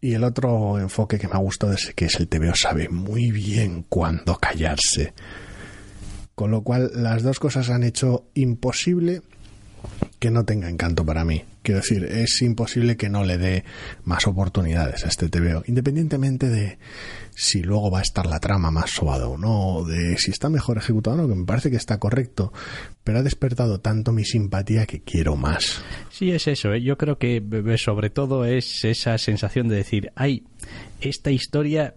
Y 0.00 0.14
el 0.14 0.24
otro 0.24 0.78
enfoque 0.78 1.18
que 1.18 1.28
me 1.28 1.34
ha 1.34 1.38
gustado 1.38 1.72
es 1.72 1.92
que 1.94 2.06
es 2.06 2.14
el 2.16 2.28
TVO 2.28 2.54
sabe 2.54 2.88
muy 2.88 3.30
bien 3.30 3.84
cuándo 3.88 4.36
callarse. 4.36 5.14
Con 6.34 6.50
lo 6.50 6.62
cual 6.62 6.90
las 6.94 7.22
dos 7.22 7.38
cosas 7.38 7.70
han 7.70 7.82
hecho 7.82 8.26
imposible 8.34 9.22
que 10.18 10.30
no 10.30 10.44
tenga 10.44 10.68
encanto 10.68 11.04
para 11.04 11.24
mí. 11.24 11.44
Quiero 11.62 11.80
decir, 11.80 12.04
es 12.04 12.40
imposible 12.42 12.96
que 12.96 13.08
no 13.08 13.24
le 13.24 13.38
dé 13.38 13.64
más 14.04 14.26
oportunidades 14.26 15.04
a 15.04 15.08
este 15.08 15.28
TVO, 15.28 15.64
independientemente 15.66 16.48
de 16.48 16.78
si 17.34 17.62
luego 17.62 17.90
va 17.90 17.98
a 17.98 18.02
estar 18.02 18.24
la 18.26 18.40
trama 18.40 18.70
más 18.70 18.90
sobada 18.90 19.28
o 19.28 19.36
no, 19.36 19.84
de 19.84 20.16
si 20.16 20.30
está 20.30 20.48
mejor 20.48 20.78
ejecutado 20.78 21.16
o 21.16 21.22
no, 21.22 21.28
que 21.28 21.34
me 21.34 21.44
parece 21.44 21.70
que 21.70 21.76
está 21.76 21.98
correcto, 21.98 22.52
pero 23.04 23.18
ha 23.18 23.22
despertado 23.22 23.80
tanto 23.80 24.12
mi 24.12 24.24
simpatía 24.24 24.86
que 24.86 25.00
quiero 25.00 25.36
más. 25.36 25.82
Sí, 26.10 26.30
es 26.30 26.46
eso, 26.46 26.72
¿eh? 26.72 26.82
yo 26.82 26.96
creo 26.96 27.18
que 27.18 27.42
sobre 27.76 28.10
todo 28.10 28.44
es 28.46 28.84
esa 28.84 29.18
sensación 29.18 29.68
de 29.68 29.76
decir, 29.76 30.12
ay, 30.14 30.44
esta 31.00 31.30
historia 31.30 31.94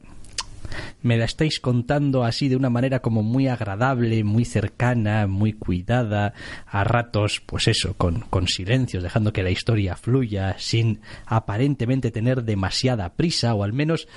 me 1.02 1.18
la 1.18 1.26
estáis 1.26 1.60
contando 1.60 2.24
así 2.24 2.50
de 2.50 2.56
una 2.56 2.70
manera 2.70 3.00
como 3.00 3.24
muy 3.24 3.48
agradable, 3.48 4.24
muy 4.24 4.46
cercana, 4.46 5.28
muy 5.28 5.54
cuidada, 5.54 6.34
a 6.66 6.84
ratos, 6.84 7.42
pues 7.46 7.68
eso, 7.68 7.94
con, 7.96 8.22
con 8.22 8.48
silencios, 8.48 9.04
dejando 9.04 9.34
que 9.34 9.44
la 9.44 9.52
historia 9.52 9.96
fluya, 9.96 10.56
sin 10.58 11.02
aparentemente 11.26 12.12
tener 12.12 12.44
demasiada 12.44 13.14
prisa, 13.14 13.54
o 13.54 13.64
al 13.64 13.74
menos 13.74 14.08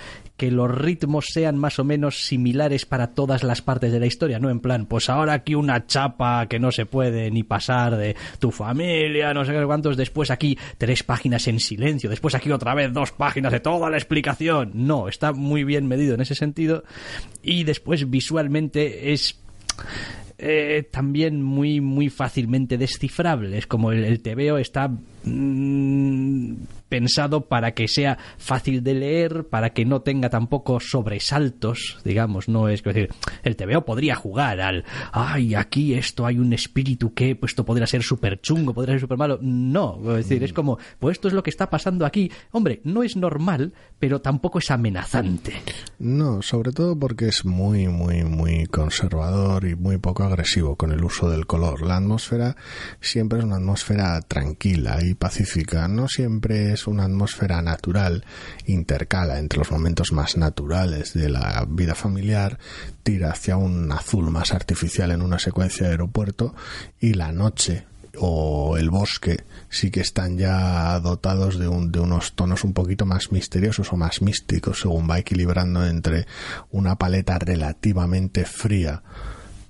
que 0.43 0.51
los 0.51 0.69
ritmos 0.69 1.27
sean 1.33 1.57
más 1.57 1.79
o 1.79 1.85
menos 1.85 2.25
similares 2.27 2.85
para 2.85 3.15
todas 3.15 3.45
las 3.45 3.63
partes 3.63 3.93
de 3.93 4.01
la 4.01 4.07
historia, 4.07 4.41
no 4.41 4.51
en 4.51 4.59
plan, 4.59 4.87
pues 4.87 5.09
ahora 5.09 5.35
aquí 5.35 5.55
una 5.55 5.87
chapa 5.87 6.49
que 6.49 6.59
no 6.59 6.73
se 6.73 6.85
puede 6.85 7.31
ni 7.31 7.45
pasar 7.45 7.97
de 7.97 8.17
tu 8.41 8.51
familia, 8.51 9.33
no 9.35 9.45
sé 9.45 9.55
cuántos, 9.65 9.97
después 9.97 10.33
aquí 10.33 10.59
tres 10.79 11.05
páginas 11.05 11.47
en 11.47 11.61
silencio, 11.61 12.11
después 12.11 12.35
aquí 12.35 12.51
otra 12.51 12.75
vez 12.75 12.93
dos 12.93 13.13
páginas 13.13 13.53
de 13.53 13.61
toda 13.61 13.89
la 13.89 13.99
explicación. 13.99 14.73
No, 14.75 15.07
está 15.07 15.33
muy 15.33 15.63
bien 15.63 15.87
medido 15.87 16.17
en 16.17 16.23
ese 16.23 16.35
sentido. 16.35 16.83
Y 17.41 17.63
después 17.63 18.11
visualmente 18.11 19.13
es 19.13 19.41
eh, 20.39 20.89
también 20.91 21.41
muy 21.41 21.81
muy 21.81 22.11
fácilmente 22.11 22.79
descifrable. 22.79 23.59
Es 23.59 23.69
como 23.69 23.93
el, 23.93 24.05
el 24.05 24.21
TVO 24.21 24.59
está 24.59 24.91
mm, 25.25 26.55
pensado 26.93 27.47
para 27.49 27.73
que 27.73 27.89
sea 27.89 28.19
fácil 28.37 28.83
de 28.85 28.93
leer, 28.93 29.47
para 29.49 29.71
que 29.71 29.87
no 29.87 30.03
tenga 30.03 30.29
tampoco 30.29 30.79
sobresaltos, 30.79 31.99
digamos, 32.05 32.51
no 32.51 32.69
es 32.69 32.83
decir, 32.83 33.09
el 33.43 33.57
TVO 33.57 33.87
podría 33.87 34.15
jugar 34.15 34.61
al, 34.61 34.85
ay, 35.11 35.55
aquí 35.55 35.95
esto 35.95 36.27
hay 36.27 36.39
un 36.39 36.53
espíritu 36.53 37.15
que, 37.15 37.35
pues 37.35 37.53
esto 37.53 37.65
podría 37.65 37.87
ser 37.87 38.03
súper 38.03 38.43
chungo, 38.43 38.75
podría 38.75 38.95
ser 38.95 39.01
súper 39.01 39.17
malo, 39.17 39.39
no, 39.41 40.01
es 40.19 40.29
decir, 40.29 40.45
es 40.45 40.53
como, 40.53 40.79
pues 40.99 41.17
esto 41.17 41.29
es 41.29 41.35
lo 41.35 41.43
que 41.43 41.49
está 41.49 41.71
pasando 41.71 42.05
aquí, 42.05 42.31
hombre, 42.51 42.83
no 42.85 43.03
es 43.03 43.17
normal, 43.17 43.73
pero 43.99 44.21
tampoco 44.21 44.59
es 44.59 44.71
amenazante. 44.71 45.55
No, 45.99 46.43
sobre 46.43 46.73
todo 46.73 46.99
porque 46.99 47.29
es 47.29 47.47
muy, 47.47 47.89
muy, 47.89 48.25
muy 48.25 48.67
conservador 48.67 49.65
y 49.65 49.77
muy 49.77 49.97
poco 49.97 50.25
agresivo 50.25 50.77
con 50.77 50.93
el 50.93 51.03
uso 51.05 51.31
del 51.31 51.47
color. 51.47 51.81
La 51.83 51.97
atmósfera 51.97 52.57
siempre 53.01 53.39
es 53.39 53.45
una 53.45 53.57
atmósfera 53.57 54.21
tranquila 54.21 54.99
y 55.03 55.12
pacífica, 55.15 55.89
no 55.89 56.09
siempre 56.09 56.73
es 56.73 56.87
una 56.87 57.05
atmósfera 57.05 57.63
natural, 57.63 58.25
intercala 58.67 59.39
entre 59.39 59.59
los 59.59 59.71
momentos 59.71 60.13
más 60.13 60.37
naturales 60.37 61.15
de 61.15 61.29
la 61.29 61.67
vida 61.69 61.95
familiar, 61.95 62.59
tira 63.03 63.31
hacia 63.31 63.57
un 63.57 63.91
azul 63.93 64.31
más 64.31 64.53
artificial 64.53 65.11
en 65.11 65.23
una 65.23 65.39
secuencia 65.39 65.87
de 65.87 65.93
aeropuerto 65.93 66.55
y 67.01 67.15
la 67.15 67.33
noche 67.33 67.85
o 68.19 68.77
el 68.77 68.91
bosque 68.91 69.45
sí 69.71 69.91
que 69.91 70.01
están 70.01 70.37
ya 70.37 70.99
dotados 71.01 71.59
de, 71.59 71.69
un, 71.69 71.91
de 71.91 72.01
unos 72.01 72.35
tonos 72.35 72.65
un 72.65 72.75
poquito 72.75 73.07
más 73.07 73.33
misteriosos 73.33 73.93
o 73.93 73.97
más 73.97 74.21
místicos 74.21 74.81
según 74.81 75.09
va 75.09 75.19
equilibrando 75.19 75.87
entre 75.87 76.27
una 76.71 76.97
paleta 76.97 77.39
relativamente 77.39 78.45
fría 78.45 79.03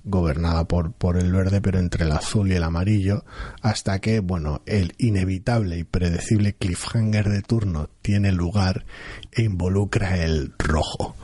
gobernada 0.03 0.67
por, 0.67 0.93
por 0.93 1.17
el 1.17 1.31
verde, 1.31 1.61
pero 1.61 1.79
entre 1.79 2.05
el 2.05 2.11
azul 2.11 2.51
y 2.51 2.55
el 2.55 2.63
amarillo, 2.63 3.23
hasta 3.61 3.99
que, 3.99 4.19
bueno, 4.19 4.61
el 4.65 4.93
inevitable 4.97 5.77
y 5.77 5.83
predecible 5.83 6.53
cliffhanger 6.53 7.29
de 7.29 7.41
turno 7.41 7.89
tiene 8.01 8.31
lugar 8.31 8.85
e 9.31 9.43
involucra 9.43 10.17
el 10.23 10.53
rojo. 10.57 11.15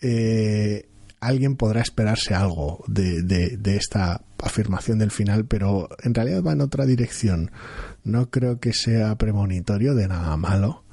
Eh, 0.00 0.88
alguien 1.20 1.56
podrá 1.56 1.80
esperarse 1.80 2.34
algo 2.34 2.84
de, 2.86 3.22
de, 3.22 3.56
de, 3.56 3.76
esta 3.76 4.22
afirmación 4.42 4.98
del 4.98 5.10
final, 5.10 5.46
pero 5.46 5.88
en 6.02 6.14
realidad 6.14 6.42
va 6.42 6.52
en 6.52 6.60
otra 6.60 6.86
dirección. 6.86 7.50
No 8.02 8.30
creo 8.30 8.60
que 8.60 8.72
sea 8.72 9.16
premonitorio 9.16 9.94
de 9.94 10.08
nada 10.08 10.36
malo, 10.36 10.84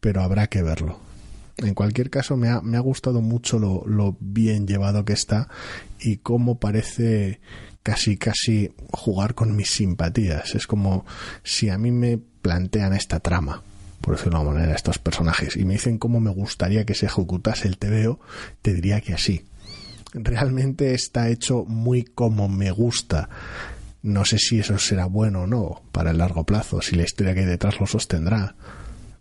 pero 0.00 0.22
habrá 0.22 0.46
que 0.46 0.62
verlo. 0.62 1.05
En 1.58 1.74
cualquier 1.74 2.10
caso, 2.10 2.36
me 2.36 2.48
ha, 2.48 2.60
me 2.60 2.76
ha 2.76 2.80
gustado 2.80 3.22
mucho 3.22 3.58
lo, 3.58 3.82
lo, 3.86 4.16
bien 4.20 4.66
llevado 4.66 5.04
que 5.04 5.14
está 5.14 5.48
y 5.98 6.18
cómo 6.18 6.58
parece 6.58 7.40
casi, 7.82 8.18
casi 8.18 8.72
jugar 8.92 9.34
con 9.34 9.56
mis 9.56 9.70
simpatías. 9.70 10.54
Es 10.54 10.66
como 10.66 11.06
si 11.42 11.70
a 11.70 11.78
mí 11.78 11.92
me 11.92 12.18
plantean 12.18 12.92
esta 12.92 13.20
trama, 13.20 13.62
por 14.02 14.16
decirlo 14.16 14.38
de 14.38 14.44
una 14.44 14.54
manera, 14.54 14.74
estos 14.74 14.98
personajes, 14.98 15.56
y 15.56 15.64
me 15.64 15.74
dicen 15.74 15.96
cómo 15.96 16.20
me 16.20 16.30
gustaría 16.30 16.84
que 16.84 16.94
se 16.94 17.06
ejecutase 17.06 17.68
el 17.68 17.78
TVO, 17.78 18.20
te 18.60 18.74
diría 18.74 19.00
que 19.00 19.14
así. 19.14 19.46
Realmente 20.12 20.94
está 20.94 21.28
hecho 21.30 21.64
muy 21.64 22.04
como 22.04 22.48
me 22.48 22.70
gusta. 22.70 23.30
No 24.02 24.24
sé 24.24 24.38
si 24.38 24.58
eso 24.58 24.78
será 24.78 25.06
bueno 25.06 25.42
o 25.42 25.46
no 25.46 25.82
para 25.90 26.10
el 26.10 26.18
largo 26.18 26.44
plazo, 26.44 26.82
si 26.82 26.96
la 26.96 27.04
historia 27.04 27.32
que 27.32 27.40
hay 27.40 27.46
detrás 27.46 27.80
lo 27.80 27.86
sostendrá 27.86 28.54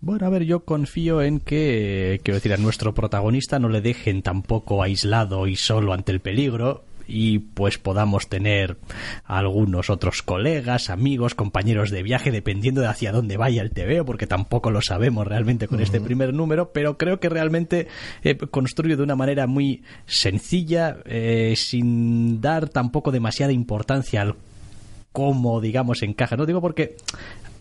bueno, 0.06 0.28
a 0.28 0.30
ver, 0.30 0.44
yo 0.44 0.60
confío 0.60 1.24
en 1.24 1.40
que, 1.40 2.22
quiero 2.24 2.36
decir, 2.36 2.54
a 2.54 2.58
nuestro 2.58 2.94
protagonista 2.94 3.58
no 3.58 3.70
le 3.70 3.82
dejen 3.82 4.22
tampoco 4.22 4.84
aislado 4.84 5.48
y 5.48 5.56
solo 5.56 5.94
ante 5.94 6.12
el 6.12 6.20
peligro 6.20 6.84
y 7.08 7.40
pues 7.40 7.80
podamos 7.80 8.30
tener 8.30 8.78
algunos 9.24 9.90
otros 9.90 10.22
colegas, 10.22 10.92
amigos, 10.92 11.34
compañeros 11.34 11.90
de 11.90 12.04
viaje, 12.04 12.30
dependiendo 12.30 12.82
de 12.82 12.88
hacia 12.88 13.12
dónde 13.12 13.38
vaya 13.38 13.64
el 13.64 13.72
TVO, 13.72 14.06
porque 14.06 14.28
tampoco 14.28 14.70
lo 14.70 14.84
sabemos 14.84 15.26
realmente 15.26 15.68
con 15.68 15.80
uh 15.80 15.82
-huh. 15.82 15.86
este 15.86 16.00
primer 16.00 16.36
número, 16.36 16.72
pero 16.72 17.00
creo 17.00 17.20
que 17.20 17.30
realmente 17.30 17.88
eh, 18.24 18.38
construye 18.38 18.98
de 18.98 19.02
una 19.02 19.16
manera 19.16 19.48
muy 19.48 19.82
sencilla, 20.06 20.98
eh, 21.06 21.56
sin 21.58 22.42
dar 22.42 22.70
tampoco 22.70 23.12
demasiada 23.12 23.54
importancia 23.54 24.22
al 24.22 24.36
cómo, 25.12 25.62
digamos, 25.62 26.04
encaja. 26.04 26.36
No 26.36 26.46
digo 26.46 26.62
porque 26.62 26.96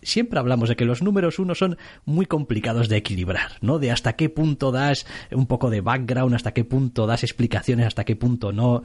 siempre 0.05 0.39
hablamos 0.39 0.69
de 0.69 0.75
que 0.75 0.85
los 0.85 1.01
números 1.01 1.39
uno 1.39 1.55
son 1.55 1.77
muy 2.05 2.25
complicados 2.25 2.87
de 2.89 2.97
equilibrar, 2.97 3.53
¿no? 3.61 3.79
De 3.79 3.91
hasta 3.91 4.13
qué 4.13 4.29
punto 4.29 4.71
das 4.71 5.05
un 5.31 5.47
poco 5.47 5.69
de 5.69 5.81
background, 5.81 6.35
hasta 6.35 6.53
qué 6.53 6.63
punto 6.63 7.07
das 7.07 7.23
explicaciones, 7.23 7.87
hasta 7.87 8.05
qué 8.05 8.15
punto 8.15 8.51
no. 8.51 8.83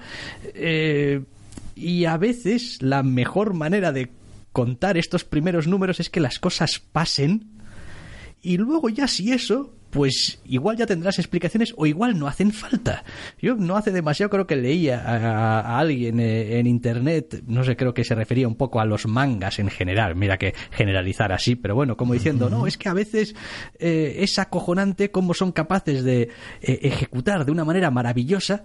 Eh, 0.55 1.23
y 1.77 2.05
a 2.05 2.17
veces 2.17 2.83
la 2.83 3.03
mejor 3.03 3.55
manera 3.55 3.93
de 3.93 4.11
contar 4.53 4.99
estos 4.99 5.25
primeros 5.25 5.67
números 5.67 6.01
es 6.01 6.11
que 6.11 6.21
las 6.21 6.39
cosas 6.39 6.81
pasen 6.81 7.47
y 8.43 8.57
luego 8.57 8.89
ya 8.89 9.07
si 9.07 9.33
eso 9.33 9.73
pues 9.91 10.41
igual 10.45 10.77
ya 10.77 10.87
tendrás 10.87 11.19
explicaciones 11.19 11.75
o 11.77 11.87
igual 11.87 12.19
no 12.19 12.27
hacen 12.27 12.53
falta. 12.53 13.05
Yo 13.41 13.57
no 13.57 13.77
hace 13.77 13.91
demasiado 13.91 14.31
creo 14.31 14.47
que 14.47 14.57
leía 14.57 15.01
a, 15.01 15.61
a 15.61 15.79
alguien 15.79 16.21
eh, 16.21 16.59
en 16.59 16.67
internet, 16.67 17.43
no 17.47 17.65
sé, 17.65 17.77
creo 17.77 17.95
que 17.95 18.05
se 18.05 18.15
refería 18.15 18.49
un 18.49 18.55
poco 18.55 18.81
a 18.81 18.85
los 18.85 19.07
mangas 19.07 19.59
en 19.59 19.69
general, 19.69 20.15
mira 20.15 20.39
que 20.39 20.55
generalizar 20.71 21.33
así, 21.33 21.57
pero 21.57 21.75
bueno, 21.75 21.97
como 21.97 22.15
diciendo, 22.15 22.49
no, 22.49 22.67
es 22.67 22.79
que 22.79 22.89
a 22.89 22.95
veces 22.95 23.35
eh, 23.79 24.17
es 24.19 24.39
acojonante 24.39 25.11
cómo 25.11 25.35
son 25.35 25.53
capaces 25.53 26.05
de 26.05 26.23
eh, 26.63 26.79
ejecutar 26.83 27.45
de 27.45 27.53
una 27.53 27.65
manera 27.65 27.91
maravillosa 27.91 28.65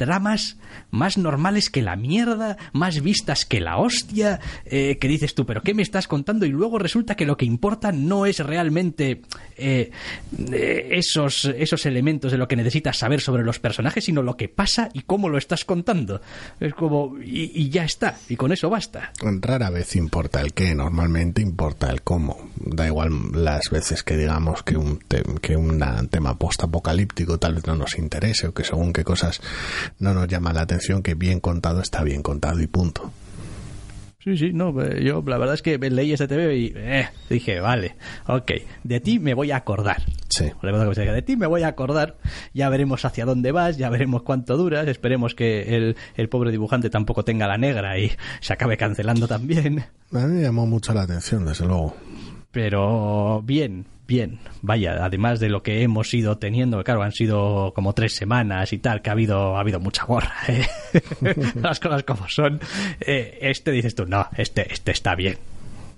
dramas 0.00 0.56
más 0.90 1.16
normales 1.16 1.70
que 1.70 1.82
la 1.82 1.94
mierda, 1.94 2.56
más 2.72 3.00
vistas 3.02 3.44
que 3.44 3.60
la 3.60 3.78
hostia, 3.78 4.40
eh, 4.64 4.98
que 4.98 5.06
dices 5.06 5.34
tú, 5.34 5.46
pero 5.46 5.62
¿qué 5.62 5.74
me 5.74 5.82
estás 5.82 6.08
contando? 6.08 6.46
Y 6.46 6.48
luego 6.48 6.78
resulta 6.78 7.14
que 7.14 7.26
lo 7.26 7.36
que 7.36 7.44
importa 7.44 7.92
no 7.92 8.26
es 8.26 8.38
realmente 8.40 9.22
eh, 9.56 9.90
esos, 10.90 11.44
esos 11.44 11.86
elementos 11.86 12.32
de 12.32 12.38
lo 12.38 12.48
que 12.48 12.56
necesitas 12.56 12.98
saber 12.98 13.20
sobre 13.20 13.44
los 13.44 13.58
personajes, 13.58 14.04
sino 14.04 14.22
lo 14.22 14.36
que 14.36 14.48
pasa 14.48 14.88
y 14.92 15.02
cómo 15.02 15.28
lo 15.28 15.38
estás 15.38 15.64
contando. 15.64 16.20
Es 16.58 16.74
como, 16.74 17.18
y, 17.20 17.52
y 17.54 17.68
ya 17.70 17.84
está, 17.84 18.16
y 18.28 18.36
con 18.36 18.52
eso 18.52 18.68
basta. 18.70 19.12
Rara 19.20 19.70
vez 19.70 19.94
importa 19.96 20.40
el 20.40 20.52
qué, 20.52 20.74
normalmente 20.74 21.42
importa 21.42 21.90
el 21.90 22.02
cómo. 22.02 22.50
Da 22.56 22.86
igual 22.86 23.12
las 23.32 23.70
veces 23.70 24.02
que 24.02 24.16
digamos 24.16 24.62
que 24.62 24.76
un, 24.76 24.98
te 24.98 25.22
que 25.40 25.56
un 25.56 25.80
tema 26.10 26.38
post-apocalíptico 26.38 27.38
tal 27.38 27.54
vez 27.54 27.66
no 27.66 27.76
nos 27.76 27.98
interese 27.98 28.48
o 28.48 28.54
que 28.54 28.64
según 28.64 28.92
qué 28.92 29.04
cosas 29.04 29.40
no 29.98 30.14
nos 30.14 30.28
llama 30.28 30.52
la 30.52 30.62
atención 30.62 31.02
que 31.02 31.14
bien 31.14 31.40
contado 31.40 31.80
está 31.80 32.02
bien 32.02 32.22
contado 32.22 32.60
y 32.60 32.66
punto. 32.66 33.12
Sí, 34.22 34.36
sí, 34.36 34.52
no, 34.52 34.70
yo 34.98 35.24
la 35.26 35.38
verdad 35.38 35.54
es 35.54 35.62
que 35.62 35.78
leí 35.78 36.12
ese 36.12 36.28
TV 36.28 36.54
y 36.54 36.72
eh, 36.76 37.08
dije, 37.30 37.58
vale, 37.60 37.96
ok, 38.26 38.52
de 38.84 39.00
ti 39.00 39.18
me 39.18 39.32
voy 39.32 39.50
a 39.50 39.56
acordar. 39.56 40.02
Sí. 40.28 40.44
De 40.62 41.22
ti 41.22 41.36
me 41.36 41.46
voy 41.46 41.62
a 41.62 41.68
acordar, 41.68 42.18
ya 42.52 42.68
veremos 42.68 43.02
hacia 43.06 43.24
dónde 43.24 43.50
vas, 43.50 43.78
ya 43.78 43.88
veremos 43.88 44.22
cuánto 44.22 44.58
duras, 44.58 44.86
esperemos 44.88 45.34
que 45.34 45.74
el, 45.74 45.96
el 46.16 46.28
pobre 46.28 46.50
dibujante 46.50 46.90
tampoco 46.90 47.24
tenga 47.24 47.48
la 47.48 47.56
negra 47.56 47.98
y 47.98 48.12
se 48.40 48.52
acabe 48.52 48.76
cancelando 48.76 49.26
también. 49.26 49.86
A 50.12 50.18
mí 50.26 50.34
me 50.34 50.42
llamó 50.42 50.66
mucho 50.66 50.92
la 50.92 51.02
atención, 51.02 51.46
desde 51.46 51.64
luego. 51.64 51.96
Pero 52.50 53.40
bien, 53.42 53.86
bien, 54.10 54.40
vaya, 54.60 55.04
además 55.04 55.38
de 55.38 55.48
lo 55.48 55.62
que 55.62 55.84
hemos 55.84 56.12
ido 56.12 56.36
teniendo, 56.36 56.82
claro, 56.82 57.04
han 57.04 57.12
sido 57.12 57.72
como 57.76 57.92
tres 57.92 58.16
semanas 58.16 58.72
y 58.72 58.78
tal, 58.78 59.02
que 59.02 59.08
ha 59.08 59.12
habido, 59.12 59.56
ha 59.56 59.60
habido 59.60 59.78
mucha 59.78 60.04
gorra, 60.04 60.34
¿eh? 60.48 60.66
las 61.54 61.78
cosas 61.78 62.02
como 62.02 62.28
son. 62.28 62.58
Eh, 62.98 63.38
este 63.40 63.70
dices 63.70 63.94
tú, 63.94 64.06
no, 64.06 64.26
este, 64.36 64.66
este 64.72 64.90
está 64.90 65.14
bien. 65.14 65.38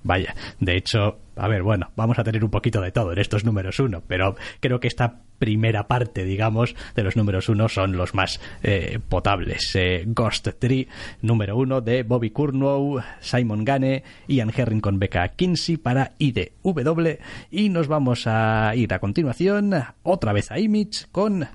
Vaya, 0.04 0.34
de 0.58 0.76
hecho, 0.76 1.18
a 1.36 1.48
ver, 1.48 1.62
bueno, 1.62 1.90
vamos 1.96 2.18
a 2.18 2.24
tener 2.24 2.44
un 2.44 2.50
poquito 2.50 2.80
de 2.80 2.92
todo 2.92 3.12
en 3.12 3.18
estos 3.18 3.44
números 3.44 3.78
uno, 3.78 4.02
pero 4.06 4.36
creo 4.60 4.80
que 4.80 4.88
esta 4.88 5.20
primera 5.38 5.88
parte, 5.88 6.24
digamos, 6.24 6.74
de 6.94 7.02
los 7.02 7.16
números 7.16 7.48
uno 7.48 7.68
son 7.68 7.96
los 7.96 8.14
más 8.14 8.40
eh, 8.62 9.00
potables. 9.08 9.74
Eh, 9.74 10.04
Ghost 10.06 10.48
Tree, 10.58 10.86
número 11.20 11.56
uno 11.56 11.80
de 11.80 12.02
Bobby 12.04 12.30
Curnow, 12.30 13.00
Simon 13.20 13.64
Gane, 13.64 14.04
Ian 14.28 14.52
Herring 14.54 14.80
con 14.80 14.98
Becca 14.98 15.26
Kinsey 15.28 15.78
para 15.78 16.12
IDW. 16.18 17.18
Y 17.50 17.70
nos 17.70 17.88
vamos 17.88 18.26
a 18.26 18.72
ir 18.76 18.94
a 18.94 19.00
continuación 19.00 19.74
otra 20.02 20.32
vez 20.32 20.50
a 20.52 20.60
Image 20.60 21.06
con 21.10 21.48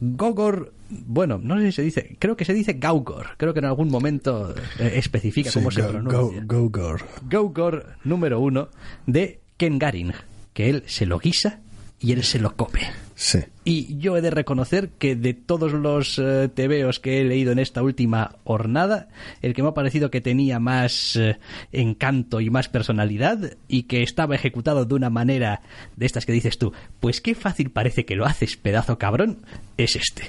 Gogor, 0.00 0.72
bueno, 0.90 1.38
no 1.42 1.58
sé 1.58 1.66
si 1.66 1.72
se 1.72 1.82
dice, 1.82 2.16
creo 2.18 2.36
que 2.36 2.44
se 2.44 2.54
dice 2.54 2.74
Gaugor, 2.74 3.28
creo 3.36 3.52
que 3.52 3.58
en 3.60 3.64
algún 3.66 3.88
momento 3.90 4.54
eh, 4.78 4.92
especifica 4.96 5.50
Sí, 5.50 5.58
cómo 5.58 5.70
se 5.70 5.82
pronuncia. 5.82 6.42
go- 6.46 6.70
Gogor. 6.70 7.02
Gogor 7.30 7.86
número 8.04 8.40
uno 8.40 8.68
de 9.06 9.40
Ken 9.56 9.78
Garing, 9.78 10.12
que 10.52 10.70
él 10.70 10.82
se 10.86 11.06
lo 11.06 11.18
guisa 11.18 11.60
y 11.98 12.12
él 12.12 12.22
se 12.24 12.38
lo 12.38 12.54
come. 12.56 12.80
Sí. 13.18 13.38
Y 13.64 13.96
yo 13.96 14.18
he 14.18 14.20
de 14.20 14.28
reconocer 14.30 14.90
que 14.98 15.16
de 15.16 15.32
todos 15.32 15.72
los 15.72 16.18
eh, 16.18 16.50
tebeos 16.54 17.00
que 17.00 17.18
he 17.20 17.24
leído 17.24 17.50
en 17.50 17.58
esta 17.58 17.82
última 17.82 18.32
jornada, 18.44 19.08
el 19.40 19.54
que 19.54 19.62
me 19.62 19.70
ha 19.70 19.74
parecido 19.74 20.10
que 20.10 20.20
tenía 20.20 20.60
más 20.60 21.16
eh, 21.16 21.38
encanto 21.72 22.42
y 22.42 22.50
más 22.50 22.68
personalidad 22.68 23.54
y 23.68 23.84
que 23.84 24.02
estaba 24.02 24.34
ejecutado 24.34 24.84
de 24.84 24.94
una 24.94 25.08
manera 25.08 25.62
de 25.96 26.04
estas 26.04 26.26
que 26.26 26.32
dices 26.32 26.58
tú, 26.58 26.74
pues 27.00 27.22
qué 27.22 27.34
fácil 27.34 27.70
parece 27.70 28.04
que 28.04 28.16
lo 28.16 28.26
haces, 28.26 28.58
pedazo 28.58 28.98
cabrón, 28.98 29.38
es 29.78 29.96
este. 29.96 30.24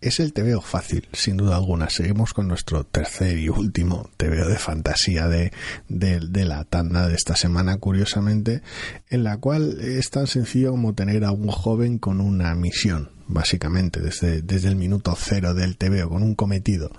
Es 0.00 0.20
el 0.20 0.32
TVO 0.32 0.60
fácil, 0.60 1.08
sin 1.12 1.36
duda 1.36 1.56
alguna. 1.56 1.90
Seguimos 1.90 2.32
con 2.32 2.46
nuestro 2.46 2.84
tercer 2.84 3.36
y 3.36 3.48
último 3.48 4.08
TVO 4.16 4.48
de 4.48 4.58
fantasía 4.58 5.26
de, 5.26 5.52
de, 5.88 6.20
de 6.20 6.44
la 6.44 6.64
tanda 6.64 7.08
de 7.08 7.14
esta 7.14 7.34
semana, 7.34 7.78
curiosamente, 7.78 8.62
en 9.10 9.24
la 9.24 9.38
cual 9.38 9.80
es 9.80 10.10
tan 10.10 10.28
sencillo 10.28 10.70
como 10.70 10.94
tener 10.94 11.24
a 11.24 11.32
un 11.32 11.48
joven 11.48 11.98
con 11.98 12.20
una 12.20 12.54
misión, 12.54 13.10
básicamente, 13.28 14.00
desde, 14.00 14.42
desde 14.42 14.68
el 14.68 14.76
minuto 14.76 15.14
cero 15.16 15.54
del 15.54 15.76
TVO, 15.76 16.08
con 16.08 16.22
un 16.22 16.34
cometido. 16.34 16.90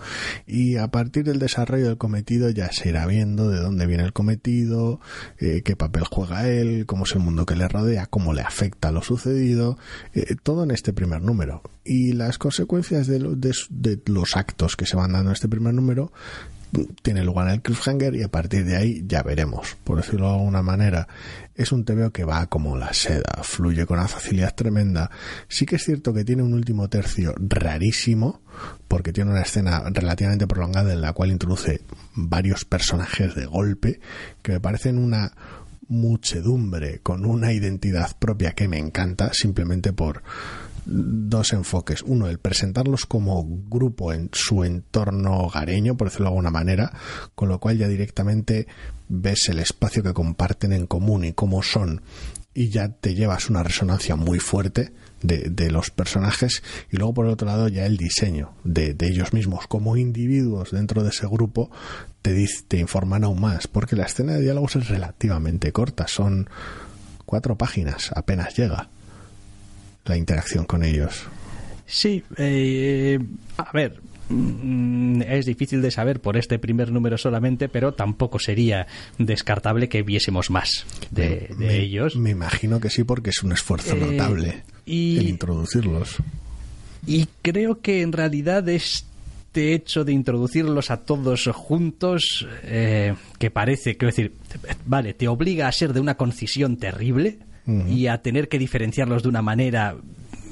Y 0.48 0.78
a 0.78 0.88
partir 0.90 1.26
del 1.26 1.40
desarrollo 1.40 1.88
del 1.88 1.98
cometido 1.98 2.50
ya 2.50 2.72
se 2.72 2.90
irá 2.90 3.06
viendo 3.06 3.50
de 3.50 3.60
dónde 3.60 3.86
viene 3.88 4.04
el 4.04 4.14
cometido, 4.14 5.00
eh, 5.40 5.62
qué 5.64 5.76
papel 5.76 6.04
juega 6.10 6.48
él, 6.48 6.86
cómo 6.86 7.04
es 7.06 7.12
el 7.14 7.20
mundo 7.20 7.46
que 7.46 7.56
le 7.56 7.68
rodea, 7.68 8.06
cómo 8.06 8.34
le 8.34 8.42
afecta 8.42 8.92
lo 8.92 9.02
sucedido, 9.02 9.78
eh, 10.14 10.36
todo 10.42 10.64
en 10.64 10.72
este 10.72 10.94
primer 10.94 11.22
número. 11.22 11.62
Y 11.84 12.14
las 12.14 12.38
consecuencias 12.38 13.08
de, 13.08 13.20
lo- 13.20 13.36
de 13.36 14.00
los 14.06 14.36
actos 14.36 14.76
que 14.76 14.86
se 14.86 14.96
van 14.96 15.12
dando 15.14 15.30
en 15.32 15.34
este 15.34 15.48
primer 15.50 15.74
número 15.74 16.12
tiene 17.02 17.24
lugar 17.24 17.50
el 17.50 17.62
cliffhanger 17.62 18.16
y 18.16 18.24
a 18.24 18.30
partir 18.30 18.66
de 18.66 18.78
ahí 18.78 19.04
ya 19.08 19.24
veremos, 19.24 19.78
por 19.84 19.98
decirlo 19.98 20.28
de 20.28 20.36
alguna 20.36 20.62
manera. 20.62 21.08
Es 21.56 21.72
un 21.72 21.84
TVO 21.84 22.12
que 22.12 22.24
va 22.24 22.46
como 22.48 22.78
la 22.78 22.94
seda, 22.94 23.42
fluye 23.44 23.86
con 23.86 24.00
una 24.00 24.08
facilidad 24.08 24.56
tremenda. 24.56 25.10
Sí 25.48 25.66
que 25.66 25.76
es 25.76 25.84
cierto 25.84 26.14
que 26.14 26.24
tiene 26.24 26.44
un 26.44 26.54
último 26.54 26.88
tercio 26.88 27.34
rarísimo, 27.38 28.42
porque 28.88 29.12
tiene 29.12 29.32
una 29.32 29.42
escena 29.42 29.84
relativamente 29.92 30.48
prolongada 30.48 30.94
en 30.94 31.02
la 31.02 31.14
cual 31.14 31.32
introduce 31.32 31.82
varios 32.16 32.66
personajes 32.66 33.36
de 33.36 33.46
golpe 33.46 34.00
que 34.42 34.54
me 34.54 34.60
parecen 34.60 34.98
una 34.98 35.34
muchedumbre 35.90 37.00
con 37.00 37.26
una 37.26 37.52
identidad 37.52 38.16
propia 38.18 38.52
que 38.52 38.68
me 38.68 38.78
encanta 38.78 39.34
simplemente 39.34 39.92
por 39.92 40.22
dos 40.90 41.54
enfoques. 41.54 42.02
Uno, 42.02 42.28
el 42.28 42.40
presentarlos 42.40 43.06
como 43.06 43.46
grupo 43.70 44.12
en 44.12 44.30
su 44.34 44.64
entorno 44.64 45.38
hogareño, 45.38 45.96
por 45.96 46.08
decirlo 46.08 46.26
de 46.26 46.32
alguna 46.32 46.52
manera, 46.52 46.92
con 47.36 47.50
lo 47.50 47.60
cual 47.60 47.78
ya 47.78 47.88
directamente 47.88 48.68
ves 49.08 49.50
el 49.50 49.60
espacio 49.60 50.04
que 50.04 50.14
comparten 50.14 50.74
en 50.74 50.88
común 50.88 51.26
y 51.26 51.34
cómo 51.34 51.62
son 51.64 52.02
y 52.54 52.70
ya 52.70 52.90
te 52.90 53.14
llevas 53.14 53.50
una 53.50 53.64
resonancia 53.64 54.16
muy 54.16 54.40
fuerte 54.40 54.92
de, 55.22 55.50
de 55.50 55.72
los 55.72 55.92
personajes. 55.92 56.64
Y 56.92 56.98
luego 56.98 57.14
por 57.14 57.26
el 57.26 57.32
otro 57.32 57.48
lado 57.48 57.68
ya 57.68 57.86
el 57.86 57.98
diseño 57.98 58.54
de, 58.64 58.94
de 58.94 59.08
ellos 59.08 59.34
mismos. 59.34 59.68
Como 59.68 59.98
individuos 59.98 60.72
dentro 60.72 61.04
de 61.04 61.10
ese 61.10 61.28
grupo 61.28 61.70
te, 62.22 62.48
te 62.68 62.78
informan 62.78 63.24
aún 63.24 63.40
más 63.40 63.68
porque 63.68 63.96
la 63.96 64.06
escena 64.06 64.34
de 64.34 64.42
diálogos 64.42 64.76
es 64.76 64.90
relativamente 64.90 65.72
corta. 65.72 66.08
Son 66.08 66.50
cuatro 67.26 67.58
páginas 67.58 68.12
apenas 68.16 68.56
llega 68.58 68.90
la 70.06 70.18
interacción 70.18 70.66
con 70.66 70.84
ellos 70.84 71.28
Sí, 71.86 72.24
eh, 72.38 73.18
a 73.58 73.72
ver, 73.72 74.00
mm, 74.30 75.24
es 75.24 75.46
difícil 75.48 75.82
de 75.82 75.90
saber 75.90 76.20
por 76.22 76.38
este 76.38 76.60
primer 76.60 76.92
número 76.92 77.18
solamente, 77.18 77.68
pero 77.68 77.96
tampoco 77.96 78.38
sería 78.38 78.86
descartable 79.18 79.90
que 79.90 80.04
viésemos 80.04 80.52
más 80.52 80.86
de, 81.10 81.48
de 81.50 81.56
me, 81.58 81.76
ellos. 81.78 82.16
me 82.16 82.30
imagino 82.30 82.80
que 82.80 82.92
sí 82.92 83.04
porque 83.04 83.32
es 83.32 83.42
un 83.42 83.54
esfuerzo 83.54 83.96
Eh, 83.96 84.00
notable 84.00 84.64
y- 84.86 85.18
el 85.18 85.30
introducirlos 85.30 86.18
Y 87.08 87.28
creo 87.42 87.82
que 87.82 88.02
en 88.04 88.12
realidad 88.12 88.70
este 88.70 89.74
hecho 89.74 90.06
de 90.06 90.12
introducirlos 90.14 90.92
a 90.92 90.98
todos 90.98 91.50
juntos, 91.54 92.48
eh, 92.64 93.16
que 93.40 93.50
parece, 93.50 93.98
quiero 93.98 94.12
decir, 94.12 94.34
vale, 94.86 95.16
te 95.16 95.28
obliga 95.28 95.68
a 95.68 95.72
ser 95.72 95.92
de 95.94 96.02
una 96.02 96.18
concisión 96.18 96.78
terrible 96.78 97.40
y 97.90 98.08
a 98.08 98.22
tener 98.22 98.48
que 98.50 98.58
diferenciarlos 98.60 99.24
de 99.24 99.30
una 99.30 99.42
manera 99.42 99.96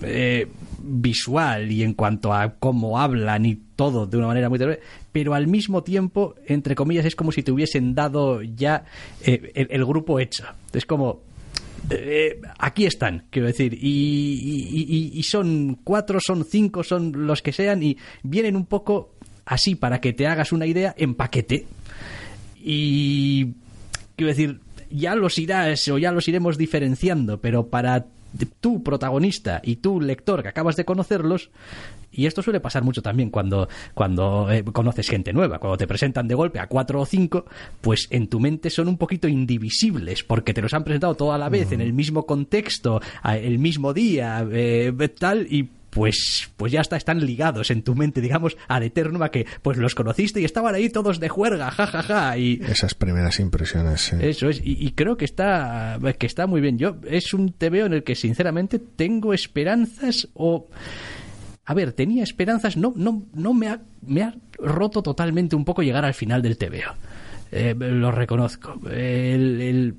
eh, 0.02 0.48
visual 0.82 1.72
y 1.72 1.84
en 1.84 1.94
cuanto 1.94 2.34
a 2.34 2.56
cómo 2.56 3.00
hablan 3.00 3.46
y 3.46 3.56
todo 3.76 4.06
de 4.06 4.18
una 4.18 4.28
manera 4.28 4.50
muy 4.50 4.60
terrible, 4.60 4.82
pero 5.12 5.34
al 5.34 5.48
mismo 5.48 5.84
tiempo, 5.84 6.36
entre 6.46 6.76
comillas, 6.76 7.06
es 7.06 7.16
como 7.16 7.32
si 7.32 7.44
te 7.44 7.52
hubiesen 7.52 7.96
dado 7.96 8.42
ya 8.42 8.86
eh, 9.26 9.52
el, 9.70 9.86
grupo 9.86 10.20
hecho. 10.20 10.44
Es 10.74 10.86
como, 10.86 11.22
eh, 11.90 12.40
aquí 12.60 12.86
están, 12.86 13.24
quiero 13.30 13.48
decir, 13.48 13.74
y- 13.74 13.80
y- 14.72 15.12
y 15.20 15.24
son 15.24 15.80
cuatro, 15.84 16.20
son 16.22 16.46
cinco, 16.46 16.84
son 16.84 17.26
los 17.28 17.42
que 17.42 17.52
sean, 17.52 17.82
y 17.84 17.98
vienen 18.24 18.56
un 18.56 18.66
poco 18.66 19.14
así 19.46 19.76
para 19.76 20.00
que 20.02 20.14
te 20.14 20.28
hagas 20.28 20.52
una 20.52 20.66
idea 20.66 20.94
en 20.98 21.16
paquete. 21.16 21.66
Y 22.64 23.54
quiero 24.16 24.30
decir, 24.30 24.60
ya 24.90 25.16
los 25.16 25.38
irás 25.38 25.88
o 25.88 25.98
ya 25.98 26.12
los 26.12 26.28
iremos 26.28 26.58
diferenciando, 26.58 27.40
pero 27.40 27.68
para 27.68 28.06
tu 28.60 28.84
protagonista 28.84 29.62
y 29.64 29.78
tu 29.78 30.02
lector 30.02 30.44
que 30.44 30.50
acabas 30.50 30.76
de 30.76 30.86
conocerlos, 30.86 31.50
y 32.12 32.26
esto 32.26 32.42
suele 32.42 32.60
pasar 32.60 32.84
mucho 32.84 33.02
también 33.02 33.30
cuando, 33.30 33.68
cuando 33.94 34.50
eh, 34.52 34.64
conoces 34.64 35.10
gente 35.10 35.34
nueva, 35.34 35.60
cuando 35.60 35.78
te 35.78 35.88
presentan 35.88 36.28
de 36.28 36.36
golpe 36.36 36.60
a 36.60 36.68
cuatro 36.68 37.02
o 37.02 37.06
cinco, 37.06 37.46
pues 37.82 38.08
en 38.12 38.28
tu 38.28 38.40
mente 38.40 38.70
son 38.70 38.88
un 38.88 38.98
poquito 38.98 39.28
indivisibles, 39.28 40.24
porque 40.24 40.54
te 40.54 40.62
los 40.62 40.74
han 40.74 40.84
presentado 40.84 41.16
toda 41.16 41.38
la 41.38 41.50
vez, 41.50 41.72
en 41.72 41.82
el 41.82 41.94
mismo 41.94 42.26
contexto, 42.26 43.02
el 43.24 43.60
mismo 43.60 43.94
día, 43.94 44.46
eh, 44.52 44.94
tal, 45.20 45.48
y 45.50 45.70
pues, 45.98 46.50
pues 46.58 46.72
ya 46.72 46.82
está, 46.82 46.96
están 46.96 47.26
ligados 47.26 47.72
en 47.72 47.82
tu 47.82 47.96
mente, 47.96 48.22
digamos, 48.22 48.56
ad 48.68 48.84
eternum 48.84 49.22
a 49.24 49.30
que 49.32 49.46
pues 49.62 49.78
los 49.78 49.96
conociste 49.96 50.40
y 50.40 50.46
estaban 50.46 50.76
ahí 50.76 50.90
todos 50.90 51.20
de 51.20 51.28
juerga, 51.28 51.72
jajaja, 51.72 52.04
ja, 52.04 52.22
ja, 52.32 52.38
y 52.38 52.62
esas 52.68 52.94
primeras 52.94 53.40
impresiones 53.40 54.14
eso 54.14 54.48
es, 54.50 54.62
y, 54.64 54.78
y 54.86 54.92
creo 54.92 55.18
que 55.18 55.26
está, 55.26 56.00
que 56.20 56.28
está 56.28 56.46
muy 56.48 56.62
bien. 56.62 56.78
Yo 56.78 56.98
es 57.10 57.34
un 57.34 57.52
TVO 57.52 57.86
en 57.88 57.94
el 57.94 58.04
que 58.04 58.16
sinceramente 58.16 58.80
tengo 58.80 59.34
esperanzas 59.34 60.28
o 60.36 60.68
a 61.66 61.74
ver, 61.74 61.92
tenía 61.94 62.24
esperanzas, 62.24 62.78
no, 62.78 62.94
no, 62.96 63.24
no 63.34 63.54
me 63.54 63.68
ha, 63.68 63.82
me 64.06 64.22
ha 64.24 64.36
roto 64.60 65.02
totalmente 65.02 65.56
un 65.56 65.66
poco 65.66 65.82
llegar 65.82 66.06
al 66.06 66.14
final 66.14 66.42
del 66.42 66.58
TVO. 66.58 66.94
Eh, 67.52 67.76
lo 67.78 68.12
reconozco. 68.12 68.80
El, 68.90 69.62
el- 69.62 69.96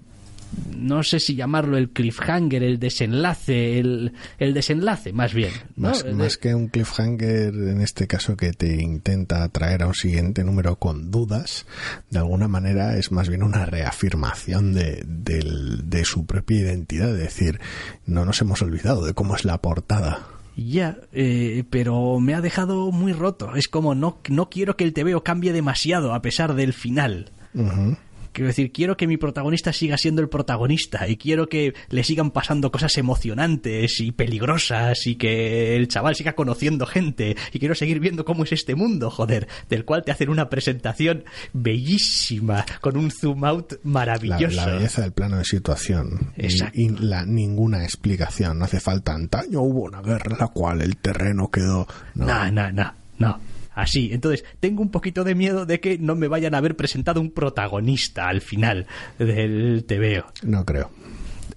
no 0.76 1.03
sé 1.03 1.20
si 1.20 1.34
llamarlo 1.34 1.76
el 1.76 1.90
cliffhanger, 1.90 2.62
el 2.62 2.78
desenlace, 2.78 3.78
el, 3.78 4.12
el 4.38 4.55
desenlace, 4.55 5.12
más 5.12 5.34
bien. 5.34 5.51
¿no? 5.76 5.88
Más, 5.88 6.05
De- 6.05 6.12
más 6.14 6.36
que 6.36 6.55
un 6.55 6.68
cliffhanger, 6.68 7.55
en 7.55 7.80
este 7.80 8.07
caso 8.07 8.36
que 8.36 8.53
te 8.53 8.80
intenta 8.82 9.42
atraer 9.42 9.82
a 9.82 9.86
un 9.88 9.94
siguiente 9.94 10.44
número 10.44 10.76
con 10.76 11.11
dudas, 11.11 11.66
de 12.11 12.18
alguna 12.18 12.49
manera 12.49 12.96
es 12.96 13.11
más 13.12 13.28
bien 13.28 13.42
una 13.42 13.66
reafirmación 13.66 14.72
de, 14.72 15.03
del- 15.07 15.88
de 15.90 16.05
su 16.05 16.26
propia 16.26 16.61
identidad. 16.61 17.11
Es 17.11 17.18
decir, 17.24 17.61
no 18.07 18.24
nos 18.24 18.40
hemos 18.40 18.62
olvidado 18.62 19.05
de 19.05 19.14
cómo 19.14 19.34
es 19.36 19.44
la 19.44 19.59
portada. 19.61 20.26
Ya, 20.57 20.96
eh, 21.12 21.62
pero 21.70 22.18
me 22.18 22.34
ha 22.34 22.40
dejado 22.40 22.90
muy 22.90 23.12
roto. 23.12 23.55
Es 23.55 23.68
como 23.68 23.94
no, 23.94 24.18
no 24.28 24.49
quiero 24.51 24.76
que 24.76 24.82
el 24.82 24.92
TVO 24.92 25.22
cambie 25.22 25.53
demasiado 25.53 26.12
a 26.14 26.20
pesar 26.22 26.55
del 26.55 26.72
final. 26.72 27.30
Quiero 28.39 28.47
decir, 28.51 28.70
quiero 28.70 28.97
que 28.97 29.09
mi 29.09 29.16
protagonista 29.16 29.72
siga 29.72 29.99
siendo 29.99 30.22
el 30.22 30.28
protagonista 30.28 31.09
y 31.09 31.16
quiero 31.16 31.49
que 31.49 31.74
le 31.91 32.05
sigan 32.05 32.30
pasando 32.30 32.70
cosas 32.70 32.97
emocionantes 32.97 33.99
y 33.99 34.12
peligrosas 34.12 35.09
y 35.09 35.16
que 35.16 35.74
el 35.74 35.89
chaval 35.89 36.14
siga 36.14 36.34
conociendo 36.34 36.86
gente 36.86 37.36
y 37.53 37.59
quiero 37.59 37.74
seguir 37.74 37.99
viendo 37.99 38.24
cómo 38.24 38.45
es 38.45 38.53
este 38.53 38.76
mundo, 38.76 39.11
joder, 39.11 39.49
del 39.68 39.84
cual 39.84 40.05
te 40.05 40.12
hacen 40.12 40.28
una 40.28 40.49
presentación 40.49 41.24
bellísima 41.53 42.64
con 42.80 42.97
un 42.97 43.11
zoom 43.11 43.45
out 43.45 43.72
maravilloso. 43.82 44.55
la 44.55 44.66
belleza 44.66 45.03
del 45.03 45.11
plano 45.12 45.39
de 45.39 45.45
situación 45.45 46.32
y- 46.36 46.45
Exacto. 46.47 46.80
y, 46.80 46.91
la, 46.91 47.26
ninguna 47.26 47.82
explicación. 47.82 48.57
No 48.61 48.66
hace 48.66 48.78
falta 48.78 49.14
antaño 49.14 49.62
hubo 49.62 49.82
una 49.82 50.01
guerra 50.01 50.30
en 50.34 50.39
la 50.39 50.47
cual 50.47 50.80
el 50.82 50.97
terreno 50.97 51.51
quedó. 51.51 51.89
No, 52.14 52.26
No, 52.26 52.51
no, 52.53 52.70
no, 52.70 52.95
no. 53.18 53.41
Así, 53.79 54.11
entonces 54.12 54.45
tengo 54.59 54.83
un 54.83 54.91
poquito 54.91 55.22
de 55.22 55.37
miedo 55.37 55.64
de 55.64 55.79
que 55.79 55.99
no 55.99 56.16
me 56.16 56.26
vayan 56.26 56.53
a 56.57 56.59
haber 56.59 56.74
presentado 56.74 57.20
un 57.20 57.31
protagonista 57.31 58.29
al 58.29 58.41
final 58.41 58.89
del 59.20 59.85
TVO. 59.87 60.26
no 60.43 60.64
creo. 60.64 60.91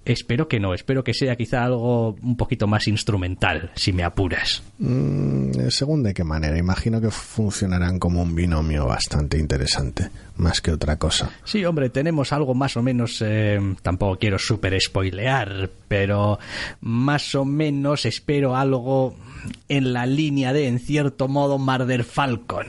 espero 0.04 0.46
que 0.46 0.60
no, 0.60 0.72
espero 0.72 1.02
que 1.02 1.14
sea 1.14 1.34
quizá 1.34 1.64
algo 1.64 2.14
un 2.22 2.36
poquito 2.36 2.68
más 2.68 2.86
instrumental, 2.86 3.72
si 3.74 3.92
me 3.92 4.04
apuras. 4.04 4.62
Mm, 4.78 5.68
según 5.68 6.04
de 6.04 6.14
qué 6.14 6.22
manera, 6.22 6.56
imagino 6.56 7.00
que 7.00 7.10
funcionarán 7.10 7.98
como 7.98 8.22
un 8.22 8.36
binomio 8.36 8.86
bastante 8.86 9.36
interesante, 9.36 10.08
más 10.36 10.60
que 10.60 10.70
otra 10.70 10.98
cosa. 11.00 11.28
Sí, 11.42 11.64
hombre, 11.64 11.90
tenemos 11.90 12.32
algo 12.32 12.54
más 12.54 12.76
o 12.76 12.82
menos, 12.82 13.20
eh, 13.20 13.58
tampoco 13.82 14.16
quiero 14.16 14.38
super 14.38 14.80
spoilear, 14.80 15.68
pero 15.88 16.38
más 16.82 17.34
o 17.34 17.44
menos 17.44 18.06
espero 18.06 18.54
algo 18.54 19.16
en 19.68 19.92
la 19.92 20.06
línea 20.06 20.52
de, 20.52 20.68
en 20.68 20.78
cierto 20.78 21.28
modo, 21.28 21.58
Marder 21.58 22.04
Falcon 22.04 22.66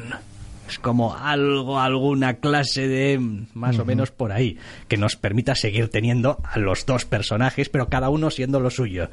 es 0.67 0.79
como 0.79 1.15
algo, 1.15 1.79
alguna 1.79 2.35
clase 2.35 2.87
de 2.87 3.19
más 3.53 3.77
o 3.79 3.85
menos 3.85 4.11
por 4.11 4.31
ahí, 4.31 4.57
que 4.87 4.97
nos 4.97 5.15
permita 5.15 5.55
seguir 5.55 5.89
teniendo 5.89 6.39
a 6.43 6.57
los 6.57 6.85
dos 6.85 7.05
personajes, 7.05 7.69
pero 7.69 7.89
cada 7.89 8.09
uno 8.09 8.29
siendo 8.29 8.59
lo 8.59 8.69
suyo. 8.69 9.09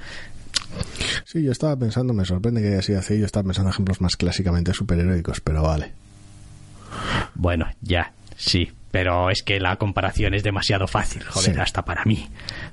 Sí, 1.25 1.43
yo 1.43 1.53
estaba 1.53 1.77
pensando, 1.77 2.13
me 2.13 2.25
sorprende 2.25 2.63
que 2.63 2.69
haya 2.69 2.83
sido 2.83 3.01
así, 3.01 3.19
yo 3.19 3.27
estaba 3.27 3.45
pensando 3.45 3.71
ejemplos 3.71 4.01
más 4.01 4.17
clásicamente 4.17 4.73
superheroicos, 4.73 5.41
pero 5.41 5.63
vale. 5.63 5.93
Bueno, 7.35 7.67
ya, 7.81 8.13
sí, 8.37 8.71
pero 8.91 9.31
es 9.31 9.43
que 9.43 9.59
la 9.59 9.77
comparación 9.77 10.35
es 10.35 10.43
demasiado 10.43 10.87
fácil, 10.87 11.25
joder, 11.25 11.61
hasta 11.61 11.85
para 11.85 12.05
mí. 12.05 12.29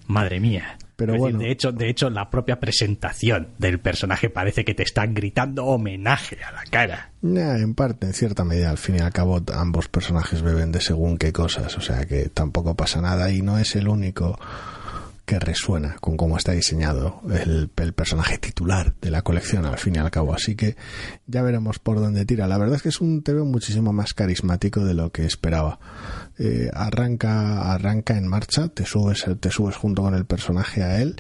Madre 0.08 0.40
mía. 0.40 0.78
Pero 0.98 1.16
bueno. 1.16 1.38
de 1.38 1.52
hecho, 1.52 1.72
de 1.72 1.90
hecho, 1.90 2.10
la 2.10 2.30
propia 2.32 2.60
presentación 2.60 3.50
del 3.60 3.80
personaje 3.80 4.32
parece 4.32 4.66
que 4.66 4.74
te 4.74 4.82
están 4.82 5.14
gritando 5.14 5.66
homenaje 5.66 6.40
a 6.44 6.52
la 6.52 6.64
cara. 6.64 7.12
en 7.22 7.76
parte, 7.76 8.08
en 8.08 8.14
cierta 8.14 8.44
medida, 8.44 8.72
al 8.72 8.80
fin 8.80 8.96
y 8.96 9.00
al 9.00 9.14
cabo, 9.14 9.40
ambos 9.54 9.88
personajes 9.90 10.42
beben 10.42 10.72
de 10.72 10.82
según 10.82 11.20
qué 11.20 11.32
cosas, 11.32 11.78
o 11.78 11.82
sea 11.82 12.06
que 12.06 12.30
tampoco 12.30 12.76
pasa 12.76 13.00
nada 13.00 13.32
y 13.32 13.44
no 13.44 13.60
es 13.60 13.76
el 13.76 13.88
único 13.88 14.40
que 15.28 15.40
resuena 15.40 15.98
con 16.00 16.16
cómo 16.16 16.38
está 16.38 16.54
diseñado 16.54 17.22
el, 17.30 17.70
personaje 17.94 18.38
titular 18.38 18.96
de 19.02 19.12
la 19.12 19.24
colección 19.24 19.66
al 19.66 19.78
fin 19.78 19.96
y 19.96 19.98
al 19.98 20.10
cabo. 20.10 20.34
Así 20.34 20.56
que 20.56 20.78
ya 21.26 21.42
veremos 21.42 21.80
por 21.80 22.00
dónde 22.00 22.26
tira. 22.26 22.48
La 22.48 22.58
verdad 22.58 22.78
es 22.78 22.82
que 22.82 22.90
es 22.90 23.02
un 23.02 23.24
TV 23.24 23.44
muchísimo 23.44 23.92
más 23.92 24.14
carismático 24.14 24.86
de 24.86 24.94
lo 24.94 25.12
que 25.12 25.26
esperaba. 25.26 25.80
Eh, 26.40 26.70
arranca, 26.74 27.74
arranca 27.74 28.18
en 28.18 28.26
marcha, 28.26 28.70
te 28.70 28.86
subes, 28.86 29.26
te 29.42 29.52
subes 29.52 29.76
junto 29.76 30.02
con 30.02 30.16
el 30.16 30.26
personaje 30.26 30.82
a 30.82 31.02
él. 31.02 31.18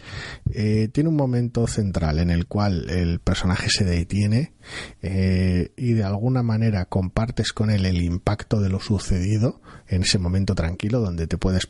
Eh, 0.53 0.87
tiene 0.93 1.09
un 1.09 1.17
momento 1.17 1.67
central 1.67 2.19
en 2.19 2.29
el 2.29 2.47
cual 2.47 2.89
el 2.89 3.19
personaje 3.19 3.69
se 3.69 3.83
detiene 3.83 4.53
eh, 5.01 5.73
y 5.75 5.93
de 5.93 6.03
alguna 6.05 6.43
manera 6.43 6.85
compartes 6.85 7.51
con 7.51 7.69
él 7.69 7.85
el 7.85 8.01
impacto 8.01 8.61
de 8.61 8.69
lo 8.69 8.79
sucedido 8.79 9.59
en 9.89 10.03
ese 10.03 10.17
momento 10.17 10.55
tranquilo 10.55 11.01
donde 11.01 11.27
te 11.27 11.37
puedes 11.37 11.67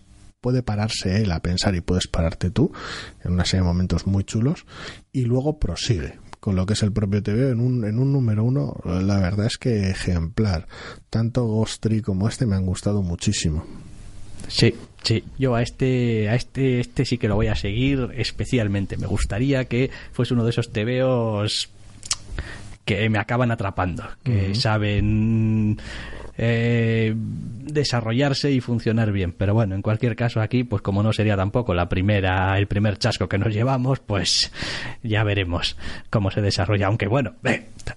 puede 0.47 0.63
pararse 0.63 1.21
él 1.21 1.33
a 1.33 1.41
pensar 1.41 1.75
y 1.75 1.81
puedes 1.81 2.07
pararte 2.07 2.49
tú 2.51 2.71
en 3.21 3.33
una 3.33 3.43
serie 3.43 3.63
de 3.63 3.67
momentos 3.67 4.07
muy 4.07 4.23
chulos 4.23 4.65
y 5.11 5.23
luego 5.23 5.59
prosigue 5.59 6.19
con 6.39 6.55
lo 6.55 6.65
que 6.65 6.71
es 6.71 6.83
el 6.83 6.93
propio 6.93 7.21
TV 7.21 7.49
en 7.49 7.59
un, 7.59 7.83
en 7.83 7.99
un 7.99 8.13
número 8.13 8.45
uno 8.45 8.79
la 8.85 9.19
verdad 9.19 9.47
es 9.47 9.57
que 9.57 9.89
ejemplar. 9.89 10.65
Tanto 11.09 11.43
Ghostry 11.43 12.01
como 12.01 12.29
este 12.29 12.45
me 12.45 12.55
han 12.55 12.65
gustado 12.65 13.01
muchísimo. 13.01 13.65
Sí 14.47 14.73
Sí, 15.03 15.23
yo 15.37 15.55
a 15.55 15.61
este, 15.61 16.27
a 16.29 16.35
este, 16.35 16.79
este 16.79 17.05
sí 17.05 17.17
que 17.17 17.27
lo 17.27 17.35
voy 17.35 17.47
a 17.47 17.55
seguir 17.55 18.09
especialmente. 18.15 18.97
Me 18.97 19.07
gustaría 19.07 19.65
que 19.65 19.89
fuese 20.11 20.33
uno 20.33 20.43
de 20.43 20.51
esos 20.51 20.71
TVOs 20.71 21.69
que 22.87 23.09
me 23.09 23.19
acaban 23.19 23.51
atrapando, 23.51 24.05
que 24.23 24.55
saben 24.55 25.77
eh, 26.37 27.13
desarrollarse 27.17 28.51
y 28.51 28.61
funcionar 28.61 29.11
bien. 29.11 29.33
Pero 29.33 29.53
bueno, 29.53 29.75
en 29.75 29.81
cualquier 29.81 30.15
caso 30.15 30.39
aquí, 30.39 30.63
pues 30.63 30.81
como 30.81 31.03
no 31.03 31.11
sería 31.11 31.35
tampoco 31.35 31.73
la 31.73 31.89
primera, 31.89 32.57
el 32.57 32.67
primer 32.67 32.97
chasco 32.97 33.27
que 33.27 33.37
nos 33.37 33.53
llevamos, 33.53 33.99
pues 33.99 34.51
ya 35.03 35.23
veremos 35.23 35.75
cómo 36.09 36.31
se 36.31 36.41
desarrolla. 36.41 36.87
Aunque 36.87 37.07
bueno, 37.07 37.33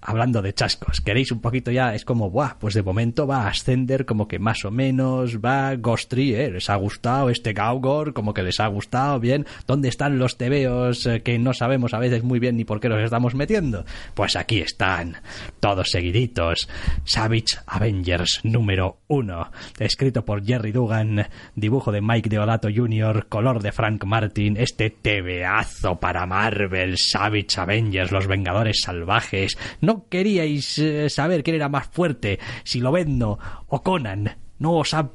hablando 0.00 0.42
de 0.42 0.54
chascos, 0.54 1.00
queréis 1.00 1.30
un 1.32 1.40
poquito 1.40 1.70
ya, 1.70 1.94
es 1.94 2.04
como, 2.04 2.30
buah, 2.30 2.56
pues 2.58 2.74
de 2.74 2.82
momento 2.82 3.26
va 3.26 3.44
a 3.44 3.48
ascender 3.48 4.06
como 4.06 4.26
que 4.26 4.38
más 4.38 4.64
o 4.64 4.70
menos, 4.70 5.38
va 5.38 5.76
Ghostry, 5.76 6.34
¿eh? 6.34 6.50
les 6.50 6.70
ha 6.70 6.76
gustado 6.76 7.30
este 7.30 7.52
Gaugor, 7.52 8.12
como 8.12 8.34
que 8.34 8.42
les 8.42 8.58
ha 8.60 8.66
gustado, 8.66 9.20
bien, 9.20 9.46
¿dónde 9.66 9.88
están 9.88 10.18
los 10.18 10.36
tebeos 10.36 11.06
eh, 11.06 11.22
que 11.22 11.38
no 11.38 11.52
sabemos 11.52 11.94
a 11.94 11.98
veces 11.98 12.24
muy 12.24 12.38
bien 12.38 12.56
ni 12.56 12.64
por 12.64 12.80
qué 12.80 12.88
los 12.88 13.02
estamos 13.02 13.34
metiendo? 13.34 13.84
Pues 14.14 14.36
aquí 14.36 14.58
están, 14.80 15.18
todos 15.60 15.90
seguiditos, 15.90 16.66
Savage 17.04 17.58
Avengers 17.66 18.40
número 18.44 19.00
1, 19.08 19.50
escrito 19.78 20.24
por 20.24 20.42
Jerry 20.42 20.72
Dugan, 20.72 21.26
dibujo 21.54 21.92
de 21.92 22.00
Mike 22.00 22.30
Deodato 22.30 22.68
Jr., 22.74 23.26
color 23.28 23.60
de 23.60 23.72
Frank 23.72 24.02
Martin, 24.06 24.56
este 24.56 24.88
tebeazo 24.88 26.00
para 26.00 26.24
Marvel, 26.24 26.94
Savage 26.96 27.58
Avengers, 27.58 28.10
los 28.10 28.26
Vengadores 28.26 28.80
Salvajes, 28.80 29.58
no 29.82 30.06
queríais 30.08 30.78
eh, 30.78 31.10
saber 31.10 31.42
quién 31.42 31.56
era 31.56 31.68
más 31.68 31.86
fuerte, 31.88 32.38
si 32.64 32.80
lo 32.80 32.90
vendo 32.90 33.38
o 33.66 33.82
Conan. 33.82 34.34
No 34.60 34.76
os 34.76 34.94
ha 34.94 35.10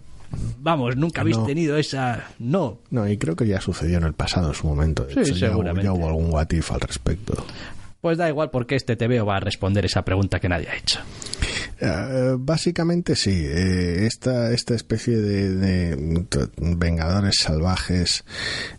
vamos, 0.60 0.96
nunca 0.96 1.22
habéis 1.22 1.44
tenido 1.44 1.76
esa. 1.78 2.28
No. 2.38 2.82
No, 2.92 3.10
y 3.10 3.18
creo 3.18 3.36
que 3.36 3.48
ya 3.48 3.60
sucedió 3.62 3.98
en 3.98 4.04
el 4.04 4.14
pasado 4.14 4.50
en 4.50 4.54
su 4.54 4.68
momento. 4.68 5.08
sí, 5.10 5.34
seguramente. 5.34 5.86
Ya, 5.86 5.94
hubo 5.94 6.08
algún 6.08 6.32
what 6.32 6.48
al 6.52 6.80
respecto. 6.82 7.34
Pues 8.06 8.20
da 8.20 8.30
igual 8.30 8.52
porque 8.52 8.76
este 8.76 8.96
TVO 8.96 9.26
va 9.26 9.38
a 9.38 9.40
responder 9.40 9.84
esa 9.84 10.06
pregunta 10.06 10.40
que 10.40 10.48
nadie 10.48 10.70
ha 10.70 10.76
hecho. 10.76 11.00
Eh, 11.82 12.36
básicamente 12.38 13.16
sí, 13.16 13.32
eh, 13.32 14.06
esta, 14.06 14.54
esta 14.54 14.76
especie 14.76 15.18
de, 15.18 16.28
vengadores 16.56 17.38
salvajes 17.40 18.24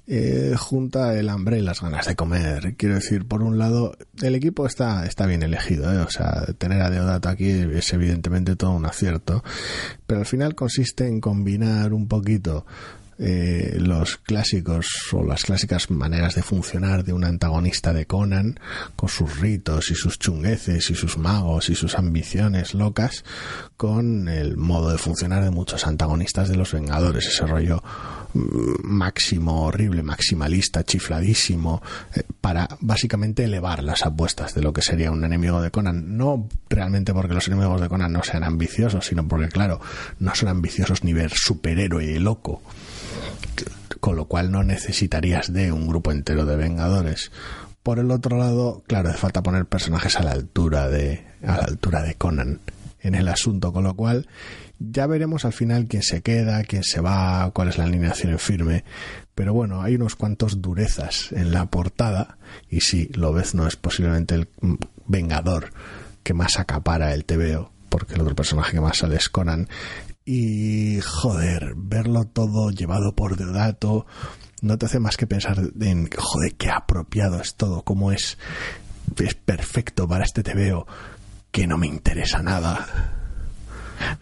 eh, 0.06 0.54
junta 0.56 1.18
el 1.18 1.28
hambre 1.28 1.58
y 1.58 1.62
las 1.62 1.80
ganas 1.80 2.06
de 2.06 2.14
comer. 2.14 2.76
Quiero 2.76 2.94
decir, 2.94 3.26
por 3.26 3.42
un 3.42 3.58
lado, 3.58 3.96
el 4.22 4.36
equipo 4.36 4.64
está, 4.64 5.04
está 5.06 5.26
bien 5.26 5.42
elegido, 5.42 5.90
o 6.04 6.08
sea, 6.08 6.46
tener 6.56 6.80
a 6.80 6.90
Deodato 6.90 7.28
aquí 7.28 7.50
es 7.50 7.92
evidentemente 7.92 8.54
todo 8.54 8.74
un 8.74 8.86
acierto, 8.86 9.42
pero 10.06 10.20
al 10.20 10.26
final 10.26 10.54
consiste 10.54 11.08
en 11.08 11.20
combinar 11.20 11.92
un 11.92 12.06
poquito 12.06 12.64
eh, 13.18 13.78
los 13.80 14.18
clásicos 14.18 14.86
o 15.12 15.24
las 15.24 15.44
clásicas 15.44 15.90
maneras 15.90 16.34
de 16.34 16.42
funcionar 16.42 17.02
de 17.02 17.14
un 17.14 17.24
antagonista 17.24 17.94
de 17.94 18.04
Conan, 18.04 18.60
con 18.94 19.08
sus 19.08 19.40
ritos 19.40 19.90
y 19.90 19.94
sus 19.94 20.18
chungueces 20.18 20.90
y 20.90 20.94
sus 20.94 21.16
magos 21.16 21.70
y 21.70 21.74
sus 21.74 21.94
ambiciones 21.94 22.74
locas, 22.74 23.24
con 23.78 24.28
el 24.28 24.58
modo 24.58 24.90
de 24.90 24.98
funcionar 24.98 25.42
de 25.44 25.50
muchos 25.50 25.86
antagonistas 25.86 26.50
de 26.50 26.56
los 26.56 26.72
Vengadores, 26.72 27.26
ese 27.26 27.46
rollo 27.46 27.82
mm, 28.34 28.84
máximo, 28.84 29.62
horrible, 29.62 30.02
maximalista, 30.02 30.84
chifladísimo, 30.84 31.82
eh, 32.14 32.22
para 32.42 32.68
básicamente 32.80 33.44
elevar 33.44 33.82
las 33.82 34.04
apuestas 34.04 34.54
de 34.54 34.60
lo 34.60 34.74
que 34.74 34.82
sería 34.82 35.10
un 35.10 35.24
enemigo 35.24 35.62
de 35.62 35.70
Conan. 35.70 36.18
No 36.18 36.48
realmente 36.68 37.14
porque 37.14 37.32
los 37.32 37.48
enemigos 37.48 37.80
de 37.80 37.88
Conan 37.88 38.12
no 38.12 38.22
sean 38.22 38.44
ambiciosos, 38.44 39.06
sino 39.06 39.26
porque, 39.26 39.48
claro, 39.48 39.80
no 40.18 40.34
son 40.34 40.50
ambiciosos 40.50 41.02
ni 41.02 41.14
ver 41.14 41.32
superhéroe 41.34 42.20
loco 42.20 42.60
con 44.00 44.16
lo 44.16 44.26
cual 44.26 44.50
no 44.50 44.62
necesitarías 44.62 45.52
de 45.52 45.72
un 45.72 45.86
grupo 45.86 46.12
entero 46.12 46.44
de 46.44 46.56
Vengadores. 46.56 47.30
Por 47.82 47.98
el 47.98 48.10
otro 48.10 48.36
lado, 48.36 48.82
claro, 48.86 49.10
hace 49.10 49.18
falta 49.18 49.42
poner 49.42 49.66
personajes 49.66 50.16
a 50.16 50.22
la 50.22 50.32
altura 50.32 50.88
de 50.88 51.24
a 51.42 51.58
la 51.58 51.64
altura 51.64 52.02
de 52.02 52.14
Conan 52.14 52.60
en 53.00 53.14
el 53.14 53.28
asunto, 53.28 53.72
con 53.72 53.84
lo 53.84 53.94
cual 53.94 54.26
ya 54.78 55.06
veremos 55.06 55.44
al 55.44 55.52
final 55.52 55.86
quién 55.86 56.02
se 56.02 56.22
queda, 56.22 56.62
quién 56.64 56.82
se 56.82 57.00
va, 57.00 57.50
cuál 57.52 57.68
es 57.68 57.78
la 57.78 57.84
alineación 57.84 58.32
en 58.32 58.38
firme. 58.38 58.84
Pero 59.34 59.54
bueno, 59.54 59.82
hay 59.82 59.94
unos 59.94 60.16
cuantos 60.16 60.60
durezas 60.60 61.32
en 61.32 61.52
la 61.52 61.66
portada 61.66 62.38
y 62.68 62.80
sí, 62.80 63.10
no 63.16 63.66
es 63.66 63.76
posiblemente 63.76 64.34
el 64.34 64.48
vengador 65.06 65.72
que 66.22 66.34
más 66.34 66.58
acapara 66.58 67.14
el 67.14 67.24
TVO 67.24 67.70
porque 67.88 68.14
el 68.14 68.20
otro 68.20 68.34
personaje 68.34 68.72
que 68.72 68.80
más 68.80 68.98
sale 68.98 69.16
es 69.16 69.28
Conan 69.28 69.68
y 70.26 71.00
joder, 71.00 71.74
verlo 71.76 72.24
todo 72.24 72.70
llevado 72.70 73.14
por 73.14 73.36
Deodato 73.36 74.06
no 74.60 74.76
te 74.76 74.86
hace 74.86 74.98
más 74.98 75.16
que 75.16 75.26
pensar 75.26 75.58
en 75.80 76.10
joder, 76.10 76.54
qué 76.56 76.70
apropiado 76.70 77.40
es 77.40 77.54
todo, 77.54 77.82
cómo 77.82 78.10
es, 78.10 78.36
es 79.18 79.34
perfecto 79.34 80.08
para 80.08 80.24
este 80.24 80.42
TVO 80.42 80.86
que 81.50 81.66
no 81.66 81.78
me 81.78 81.86
interesa 81.86 82.42
nada. 82.42 83.12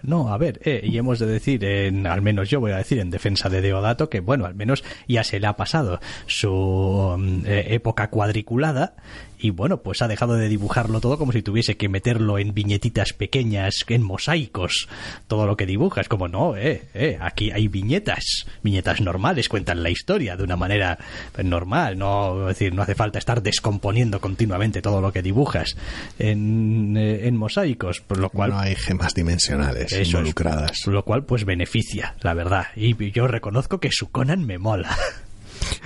No, 0.03 0.33
a 0.33 0.39
ver, 0.39 0.61
eh, 0.65 0.83
y 0.85 0.99
hemos 0.99 1.19
de 1.19 1.27
decir, 1.27 1.65
en, 1.65 2.07
al 2.07 2.23
menos 2.23 2.49
yo 2.49 2.61
voy 2.61 2.73
a 2.73 2.77
decir 2.77 3.01
en 3.01 3.11
defensa 3.11 3.49
de 3.49 3.61
Deodato, 3.61 4.09
que 4.09 4.21
bueno, 4.21 4.47
al 4.47 4.55
menos 4.55 4.85
ya 5.09 5.25
se 5.25 5.41
le 5.41 5.47
ha 5.47 5.57
pasado 5.57 5.99
su 6.27 7.17
mm, 7.19 7.47
eh, 7.47 7.75
época 7.75 8.11
cuadriculada 8.11 8.95
y 9.39 9.51
bueno, 9.51 9.83
pues 9.83 10.03
ha 10.03 10.09
dejado 10.09 10.35
de 10.35 10.49
dibujarlo 10.49 11.01
todo 11.01 11.19
como 11.19 11.33
si 11.33 11.43
tuviese 11.43 11.77
que 11.77 11.89
meterlo 11.89 12.39
en 12.39 12.55
viñetitas 12.55 13.13
pequeñas, 13.13 13.85
en 13.89 14.03
mosaicos, 14.03 14.89
todo 15.29 15.47
lo 15.47 15.57
que 15.57 15.67
dibujas, 15.67 16.09
como 16.09 16.29
no, 16.29 16.57
eh, 16.57 16.85
eh, 16.95 17.19
aquí 17.21 17.51
hay 17.51 17.69
viñetas, 17.69 18.47
viñetas 18.63 19.01
normales, 19.01 19.49
cuentan 19.49 19.83
la 19.83 19.91
historia 19.91 20.37
de 20.37 20.45
una 20.45 20.57
manera 20.57 20.99
normal, 21.43 21.99
no, 21.99 22.47
decir, 22.47 22.75
no 22.75 22.83
hace 22.83 22.95
falta 22.95 23.19
estar 23.19 23.43
descomponiendo 23.43 24.21
continuamente 24.21 24.83
todo 24.83 25.01
lo 25.01 25.13
que 25.13 25.23
dibujas 25.23 25.77
en, 26.19 26.97
eh, 26.97 27.27
en 27.27 27.37
mosaicos, 27.37 28.01
por 28.01 28.19
lo 28.19 28.31
cual... 28.31 28.51
No 28.51 28.59
hay 28.59 28.75
gemas 28.75 29.15
dimensionales 29.15 29.93
involucradas. 29.93 30.87
lo 30.87 31.05
cual 31.05 31.25
pues 31.25 31.45
beneficia, 31.45 32.17
la 32.23 32.35
verdad, 32.35 32.67
y 32.77 33.11
yo 33.11 33.27
reconozco 33.27 33.81
que 33.81 33.91
su 33.91 34.11
Conan 34.11 34.45
me 34.45 34.59
mola. 34.59 34.97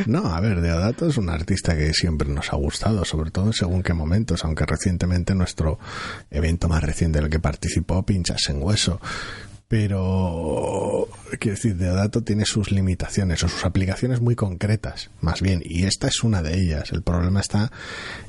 No, 0.07 0.27
a 0.33 0.41
ver, 0.41 0.61
Deodato 0.61 1.09
es 1.09 1.17
un 1.17 1.29
artista 1.29 1.77
que 1.77 1.93
siempre 1.93 2.29
nos 2.29 2.53
ha 2.53 2.57
gustado, 2.57 3.05
sobre 3.05 3.31
todo 3.31 3.53
según 3.53 3.83
qué 3.83 3.95
momentos, 3.95 4.45
aunque 4.45 4.65
recientemente 4.65 5.35
nuestro 5.35 5.79
evento 6.31 6.69
más 6.69 6.83
reciente 6.83 7.19
en 7.19 7.25
el 7.25 7.31
que 7.31 7.41
participó, 7.41 8.05
Pinchas 8.05 8.49
en 8.49 8.63
Hueso, 8.63 9.01
pero 9.69 11.09
quiero 11.39 11.57
decir, 11.57 11.77
Deodato 11.77 12.23
tiene 12.23 12.47
sus 12.47 12.73
limitaciones 12.73 13.43
o 13.43 13.49
sus 13.49 13.67
aplicaciones 13.67 14.21
muy 14.23 14.35
concretas, 14.35 15.11
más 15.21 15.43
bien, 15.43 15.61
y 15.63 15.85
esta 15.85 16.09
es 16.09 16.25
una 16.25 16.41
de 16.43 16.59
ellas. 16.59 16.91
El 16.93 17.03
problema 17.03 17.41
está 17.41 17.71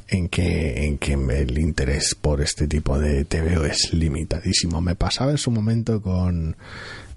en 0.10 0.28
que, 0.28 0.86
en 0.86 0.98
que 0.98 1.14
el 1.14 1.58
interés 1.58 2.14
por 2.14 2.42
este 2.42 2.68
tipo 2.68 3.00
de 3.00 3.24
TVO 3.24 3.64
es 3.64 3.94
limitadísimo. 3.94 4.82
Me 4.82 4.96
pasaba 4.96 5.32
en 5.32 5.38
su 5.38 5.50
momento 5.50 6.02
con 6.02 6.58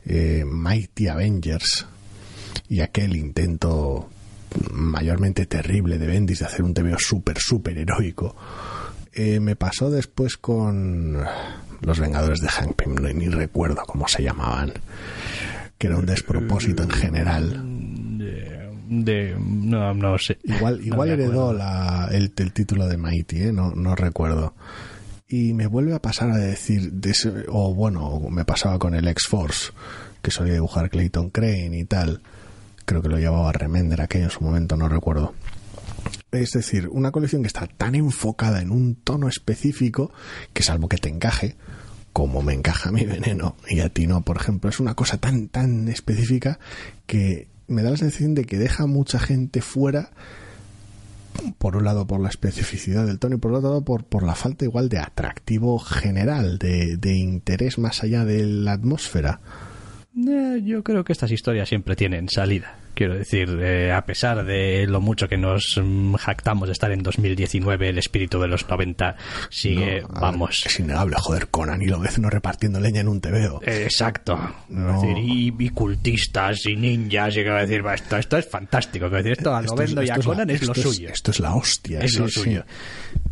eh, 0.06 0.44
Mighty 0.46 1.08
Avengers 1.08 1.86
y 2.68 2.80
aquel 2.80 3.16
intento 3.16 4.08
mayormente 4.72 5.46
terrible 5.46 5.98
de 5.98 6.06
Bendis 6.06 6.40
de 6.40 6.46
hacer 6.46 6.62
un 6.62 6.74
TVO 6.74 6.98
súper, 6.98 7.38
súper 7.38 7.78
heroico. 7.78 8.36
Eh, 9.12 9.40
me 9.40 9.56
pasó 9.56 9.90
después 9.90 10.36
con 10.36 11.22
los 11.82 12.00
Vengadores 12.00 12.40
de 12.40 12.48
Hank 12.48 12.74
Pym, 12.76 12.94
no, 12.94 13.08
ni 13.12 13.28
recuerdo 13.28 13.82
cómo 13.86 14.08
se 14.08 14.22
llamaban, 14.22 14.72
que 15.76 15.88
era 15.88 15.98
un 15.98 16.06
despropósito 16.06 16.82
en 16.82 16.90
general. 16.90 18.18
De, 18.88 19.36
no, 19.38 19.94
no 19.94 20.18
sé. 20.18 20.38
Igual, 20.44 20.80
igual 20.84 21.10
heredó 21.10 21.52
la, 21.52 22.08
el, 22.12 22.32
título 22.32 22.86
de 22.86 22.96
Mighty, 22.96 23.44
¿eh? 23.44 23.52
no, 23.52 23.72
no 23.72 23.94
recuerdo. 23.94 24.54
Y 25.28 25.54
me 25.54 25.66
vuelve 25.66 25.94
a 25.94 26.02
pasar 26.02 26.30
a 26.30 26.36
decir, 26.36 26.92
o 27.48 27.74
bueno, 27.74 28.20
me 28.30 28.44
pasaba 28.44 28.78
con 28.78 28.94
el 28.94 29.08
X-Force, 29.08 29.72
que 30.20 30.30
solía 30.30 30.54
dibujar 30.54 30.90
Clayton 30.90 31.30
Crane 31.30 31.78
y 31.78 31.84
tal. 31.84 32.20
Creo 32.84 33.02
que 33.02 33.08
lo 33.08 33.18
llevaba 33.18 33.52
Remender 33.52 34.00
aquello 34.00 34.24
en 34.24 34.30
su 34.30 34.42
momento, 34.42 34.76
no 34.76 34.88
recuerdo. 34.88 35.34
Es 36.30 36.52
decir, 36.52 36.88
una 36.88 37.10
colección 37.10 37.42
que 37.42 37.48
está 37.48 37.66
tan 37.66 37.94
enfocada 37.94 38.62
en 38.62 38.70
un 38.70 38.94
tono 38.94 39.28
específico 39.28 40.12
que 40.52 40.62
salvo 40.62 40.88
que 40.88 40.96
te 40.96 41.08
encaje, 41.08 41.56
como 42.12 42.42
me 42.42 42.54
encaja 42.54 42.90
mi 42.90 43.04
veneno 43.06 43.56
y 43.68 43.80
a 43.80 43.88
ti 43.88 44.06
no, 44.06 44.22
por 44.22 44.36
ejemplo, 44.36 44.70
es 44.70 44.80
una 44.80 44.94
cosa 44.94 45.18
tan, 45.18 45.48
tan 45.48 45.88
específica 45.88 46.58
que 47.06 47.48
me 47.68 47.82
da 47.82 47.90
la 47.90 47.96
sensación 47.96 48.34
de 48.34 48.44
que 48.44 48.58
deja 48.58 48.86
mucha 48.86 49.18
gente 49.18 49.60
fuera 49.60 50.10
por 51.58 51.76
un 51.76 51.84
lado 51.84 52.06
por 52.06 52.20
la 52.20 52.28
especificidad 52.28 53.06
del 53.06 53.18
tono 53.18 53.36
y 53.36 53.38
por 53.38 53.52
otro 53.52 53.68
lado 53.68 53.84
por, 53.84 54.04
por 54.04 54.22
la 54.22 54.34
falta 54.34 54.64
igual 54.64 54.88
de 54.88 54.98
atractivo 54.98 55.78
general, 55.78 56.58
de, 56.58 56.96
de 56.96 57.14
interés 57.14 57.78
más 57.78 58.02
allá 58.02 58.24
de 58.24 58.46
la 58.46 58.72
atmósfera. 58.72 59.40
Eh, 60.14 60.60
yo 60.62 60.82
creo 60.82 61.04
que 61.04 61.12
estas 61.12 61.30
historias 61.30 61.68
siempre 61.68 61.96
tienen 61.96 62.28
salida. 62.28 62.76
Quiero 62.94 63.14
decir, 63.14 63.48
eh, 63.62 63.90
a 63.90 64.04
pesar 64.04 64.44
de 64.44 64.86
lo 64.86 65.00
mucho 65.00 65.26
que 65.26 65.38
nos 65.38 65.80
mm, 65.82 66.14
jactamos 66.16 66.68
de 66.68 66.72
estar 66.72 66.92
en 66.92 67.02
2019, 67.02 67.88
el 67.88 67.96
espíritu 67.96 68.38
de 68.38 68.48
los 68.48 68.68
90 68.68 69.16
sigue, 69.48 70.02
vamos. 70.10 70.66
es 70.66 70.78
innegable, 70.78 71.16
joder, 71.18 71.48
Conan 71.48 71.80
y 71.80 71.86
no 71.86 72.30
repartiendo 72.30 72.78
leña 72.80 73.00
en 73.00 73.08
un 73.08 73.20
tebeo. 73.22 73.62
exacto. 73.64 74.38
y, 75.16 75.70
cultistas 75.70 76.66
y 76.66 76.76
ninjas, 76.76 77.34
y 77.36 77.44
que 77.44 77.50
decir, 77.50 77.82
esto, 77.94 78.18
esto 78.18 78.36
es 78.36 78.46
fantástico. 78.46 79.08
Que 79.08 79.16
decir, 79.16 79.32
esto 79.32 79.54
a 79.54 79.62
Lovendo 79.62 80.02
y 80.02 80.10
a 80.10 80.16
Conan 80.18 80.50
es, 80.50 80.62
lo 80.66 80.74
suyo. 80.74 81.08
esto 81.08 81.30
es 81.30 81.40
la 81.40 81.54
hostia. 81.54 82.00
Es 82.00 82.18
lo 82.18 82.28
suyo. 82.28 82.64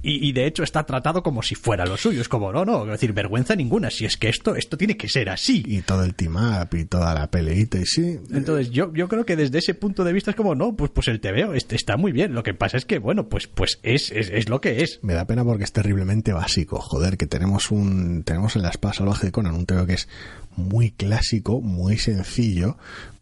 Y, 0.02 0.32
de 0.32 0.46
hecho 0.46 0.62
está 0.62 0.84
tratado 0.84 1.22
como 1.22 1.42
si 1.42 1.54
fuera 1.54 1.84
lo 1.84 1.96
suyo. 1.96 2.20
Es 2.20 2.28
como, 2.28 2.52
no, 2.52 2.64
no, 2.64 2.84
es 2.84 2.90
decir, 2.92 3.12
vergüenza 3.12 3.54
ninguna. 3.54 3.90
Si 3.90 4.04
es 4.04 4.16
que 4.16 4.28
esto, 4.28 4.56
esto 4.56 4.78
tiene 4.78 4.96
que 4.96 5.08
ser 5.08 5.28
así. 5.28 5.62
Y 5.66 5.82
todo 5.82 6.04
el 6.04 6.14
team 6.14 6.36
up 6.36 6.74
y 6.74 6.84
toda 6.86 7.12
la 7.14 7.30
peleita 7.30 7.78
y 7.78 7.86
sí. 7.86 8.18
Entonces, 8.30 8.70
yo, 8.70 8.92
yo 8.94 9.08
creo 9.08 9.26
que 9.26 9.36
desde 9.36 9.58
ese 9.58 9.74
punto 9.74 10.04
de 10.04 10.12
vista 10.12 10.30
es 10.30 10.36
como, 10.36 10.54
no, 10.54 10.74
pues, 10.74 10.90
pues 10.90 11.08
el 11.08 11.20
TVO 11.20 11.54
este 11.54 11.76
está 11.76 11.96
muy 11.96 12.12
bien. 12.12 12.34
Lo 12.34 12.42
que 12.42 12.54
pasa 12.54 12.76
es 12.76 12.84
que, 12.86 12.98
bueno, 12.98 13.28
pues, 13.28 13.46
pues 13.46 13.78
es, 13.82 14.10
es, 14.10 14.48
lo 14.48 14.60
que 14.60 14.82
es. 14.82 15.00
Me 15.02 15.14
da 15.14 15.26
pena 15.26 15.44
porque 15.44 15.64
es 15.64 15.72
terriblemente 15.72 16.32
básico. 16.32 16.80
Joder, 16.80 17.16
que 17.16 17.26
tenemos 17.26 17.70
un, 17.70 18.22
tenemos 18.24 18.56
en 18.56 18.62
la 18.62 18.70
espada 18.70 18.94
salvaje 18.94 19.26
de 19.26 19.32
Conan 19.32 19.54
un 19.54 19.66
TVO 19.66 19.86
que 19.86 19.94
es 19.94 20.08
muy 20.56 20.90
clásico, 20.90 21.60
muy 21.60 21.98
sencillo, 21.98 22.76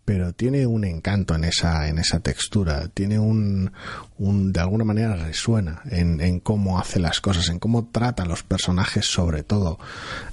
pero 0.09 0.33
tiene 0.33 0.67
un 0.67 0.87
encanto 0.87 1.35
en 1.35 1.45
esa, 1.45 1.87
en 1.87 1.99
esa 1.99 2.21
textura, 2.21 2.89
tiene 2.89 3.19
un, 3.19 3.73
un 4.17 4.55
de 4.55 4.61
alguna 4.61 4.83
manera 4.83 5.15
resuena 5.15 5.83
en, 5.91 6.23
en, 6.23 6.41
cómo 6.41 6.79
hace 6.79 6.99
las 6.99 7.21
cosas, 7.21 7.51
en 7.51 7.59
cómo 7.59 7.91
trata 7.93 8.23
a 8.23 8.27
los 8.27 8.43
personajes 8.43 9.05
sobre 9.05 9.43
todo. 9.43 9.79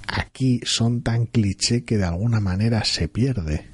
Aquí 0.07 0.61
son 0.63 1.01
tan 1.01 1.25
cliché 1.25 1.83
que 1.83 1.97
de 1.97 2.05
alguna 2.05 2.39
manera 2.39 2.85
se 2.85 3.09
pierde. 3.09 3.65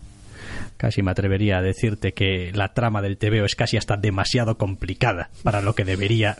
Casi 0.78 1.04
me 1.04 1.12
atrevería 1.12 1.60
a 1.60 1.62
decirte 1.62 2.16
que 2.16 2.52
la 2.52 2.74
trama 2.74 3.04
del 3.04 3.20
TVO 3.20 3.46
es 3.46 3.56
casi 3.56 3.78
hasta 3.78 3.96
demasiado 3.96 4.58
complicada 4.58 5.30
para 5.44 5.62
lo 5.62 5.76
que 5.76 5.86
debería 5.86 6.38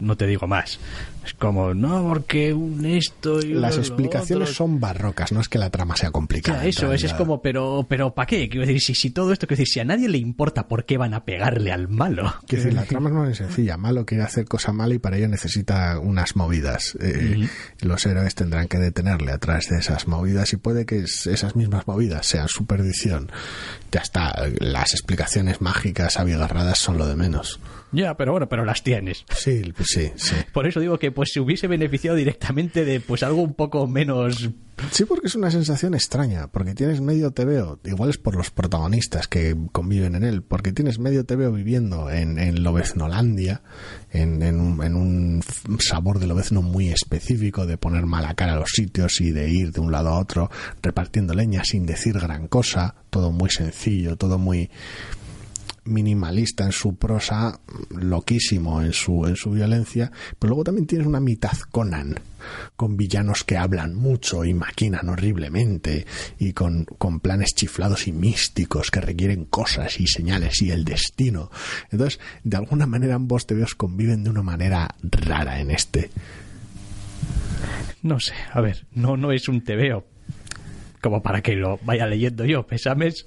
no 0.00 0.16
te 0.16 0.26
digo 0.26 0.46
más. 0.46 0.80
Es 1.24 1.34
como, 1.34 1.74
no, 1.74 2.08
porque 2.08 2.52
un 2.54 2.86
esto 2.86 3.40
y 3.40 3.52
Las 3.52 3.76
explicaciones 3.76 4.50
son 4.50 4.80
barrocas, 4.80 5.32
no 5.32 5.40
es 5.40 5.48
que 5.48 5.58
la 5.58 5.70
trama 5.70 5.96
sea 5.96 6.10
complicada. 6.10 6.64
eso 6.64 6.92
es, 6.92 7.04
es 7.04 7.14
como, 7.14 7.42
pero, 7.42 7.86
pero 7.88 8.14
¿para 8.14 8.26
qué? 8.26 8.48
Quiero 8.48 8.66
decir, 8.66 8.80
si, 8.80 8.94
si 8.94 9.10
todo 9.10 9.32
esto, 9.32 9.46
quiero 9.46 9.60
decir, 9.60 9.72
si 9.72 9.80
a 9.80 9.84
nadie 9.84 10.08
le 10.08 10.18
importa 10.18 10.66
por 10.66 10.84
qué 10.84 10.96
van 10.96 11.14
a 11.14 11.24
pegarle 11.24 11.72
al 11.72 11.88
malo. 11.88 12.34
Quiero 12.46 12.64
decir, 12.64 12.78
la 12.78 12.84
trama 12.84 13.30
es 13.30 13.38
sencilla. 13.38 13.76
Malo 13.76 14.06
quiere 14.06 14.24
hacer 14.24 14.46
cosa 14.46 14.72
mala 14.72 14.94
y 14.94 14.98
para 14.98 15.16
ello 15.16 15.28
necesita 15.28 15.98
unas 15.98 16.36
movidas. 16.36 16.96
Eh, 17.00 17.48
los 17.80 18.06
héroes 18.06 18.34
tendrán 18.34 18.68
que 18.68 18.78
detenerle 18.78 19.32
a 19.32 19.38
través 19.38 19.68
de 19.68 19.78
esas 19.78 20.08
movidas 20.08 20.52
y 20.52 20.56
puede 20.56 20.86
que 20.86 21.00
esas 21.00 21.56
mismas 21.56 21.86
movidas 21.86 22.26
sean 22.26 22.48
su 22.48 22.66
perdición. 22.66 23.30
Ya 23.92 24.00
está, 24.00 24.34
las 24.58 24.92
explicaciones 24.92 25.60
mágicas 25.60 26.18
abigarradas 26.18 26.78
son 26.78 26.98
lo 26.98 27.06
de 27.06 27.16
menos. 27.16 27.60
Ya, 27.92 28.16
pero 28.16 28.32
bueno, 28.32 28.48
pero 28.48 28.64
las 28.64 28.82
tienes. 28.84 29.24
Sí, 29.34 29.72
sí, 29.84 30.12
sí. 30.14 30.36
Por 30.52 30.66
eso 30.66 30.78
digo 30.78 30.98
que 30.98 31.09
pues 31.10 31.32
se 31.32 31.40
hubiese 31.40 31.66
beneficiado 31.66 32.16
directamente 32.16 32.84
de 32.84 33.00
pues 33.00 33.22
algo 33.22 33.42
un 33.42 33.54
poco 33.54 33.86
menos 33.86 34.50
Sí, 34.90 35.04
porque 35.04 35.26
es 35.26 35.34
una 35.34 35.50
sensación 35.50 35.94
extraña, 35.94 36.48
porque 36.48 36.74
tienes 36.74 37.00
medio 37.00 37.30
TVO, 37.30 37.78
igual 37.84 38.10
es 38.10 38.18
por 38.18 38.34
los 38.34 38.50
protagonistas 38.50 39.28
que 39.28 39.54
conviven 39.72 40.14
en 40.14 40.24
él, 40.24 40.42
porque 40.42 40.72
tienes 40.72 40.98
medio 40.98 41.24
TVO 41.24 41.52
viviendo 41.52 42.10
en, 42.10 42.38
en 42.38 42.62
Lobeznolandia, 42.64 43.62
en, 44.10 44.42
en, 44.42 44.60
un, 44.60 44.82
en 44.82 44.96
un 44.96 45.42
sabor 45.80 46.18
de 46.18 46.26
lobezno 46.26 46.62
muy 46.62 46.88
específico, 46.88 47.66
de 47.66 47.76
poner 47.76 48.06
mala 48.06 48.34
cara 48.34 48.54
a 48.54 48.58
los 48.58 48.70
sitios 48.70 49.20
y 49.20 49.30
de 49.30 49.50
ir 49.50 49.72
de 49.72 49.80
un 49.80 49.92
lado 49.92 50.08
a 50.08 50.18
otro 50.18 50.50
repartiendo 50.82 51.34
leña 51.34 51.62
sin 51.62 51.86
decir 51.86 52.18
gran 52.18 52.48
cosa, 52.48 52.94
todo 53.10 53.30
muy 53.30 53.50
sencillo, 53.50 54.16
todo 54.16 54.38
muy 54.38 54.70
minimalista 55.84 56.64
en 56.64 56.72
su 56.72 56.96
prosa, 56.96 57.60
loquísimo 57.90 58.82
en 58.82 58.92
su, 58.92 59.26
en 59.26 59.36
su 59.36 59.50
violencia, 59.50 60.10
pero 60.38 60.50
luego 60.50 60.64
también 60.64 60.86
tienes 60.86 61.06
una 61.06 61.20
mitad 61.20 61.56
Conan, 61.70 62.16
con 62.76 62.96
villanos 62.96 63.44
que 63.44 63.56
hablan 63.56 63.94
mucho 63.94 64.44
y 64.44 64.54
maquinan 64.54 65.08
horriblemente, 65.08 66.06
y 66.38 66.52
con, 66.52 66.84
con 66.84 67.20
planes 67.20 67.54
chiflados 67.54 68.06
y 68.06 68.12
místicos 68.12 68.90
que 68.90 69.00
requieren 69.00 69.44
cosas 69.44 70.00
y 70.00 70.06
señales 70.06 70.60
y 70.62 70.70
el 70.70 70.84
destino. 70.84 71.50
Entonces, 71.90 72.20
de 72.44 72.56
alguna 72.56 72.86
manera 72.86 73.14
ambos 73.14 73.46
tebeos 73.46 73.74
conviven 73.74 74.24
de 74.24 74.30
una 74.30 74.42
manera 74.42 74.94
rara 75.02 75.60
en 75.60 75.70
este. 75.70 76.10
No 78.02 78.18
sé, 78.18 78.34
a 78.52 78.60
ver, 78.60 78.86
no, 78.92 79.16
no 79.16 79.32
es 79.32 79.48
un 79.48 79.62
tebeo 79.62 80.06
como 81.00 81.22
para 81.22 81.42
que 81.42 81.54
lo 81.54 81.78
vaya 81.82 82.06
leyendo 82.06 82.44
yo, 82.44 82.66
pesames, 82.66 83.26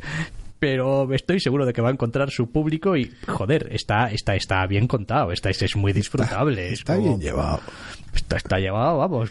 pero 0.64 1.14
estoy 1.14 1.42
seguro 1.42 1.66
de 1.66 1.74
que 1.74 1.82
va 1.82 1.90
a 1.90 1.92
encontrar 1.92 2.32
su 2.32 2.50
público 2.50 2.96
y, 2.96 3.12
joder, 3.28 3.68
está, 3.74 4.10
está, 4.10 4.34
está 4.34 4.66
bien 4.66 4.88
contado, 4.88 5.34
está, 5.34 5.50
es 5.50 5.76
muy 5.76 5.92
disfrutable. 5.92 6.72
Está, 6.72 6.96
bien 6.96 7.20
llevado. 7.20 7.60
Está, 8.16 8.38
está 8.38 8.60
llevado, 8.60 9.00
vamos, 9.00 9.30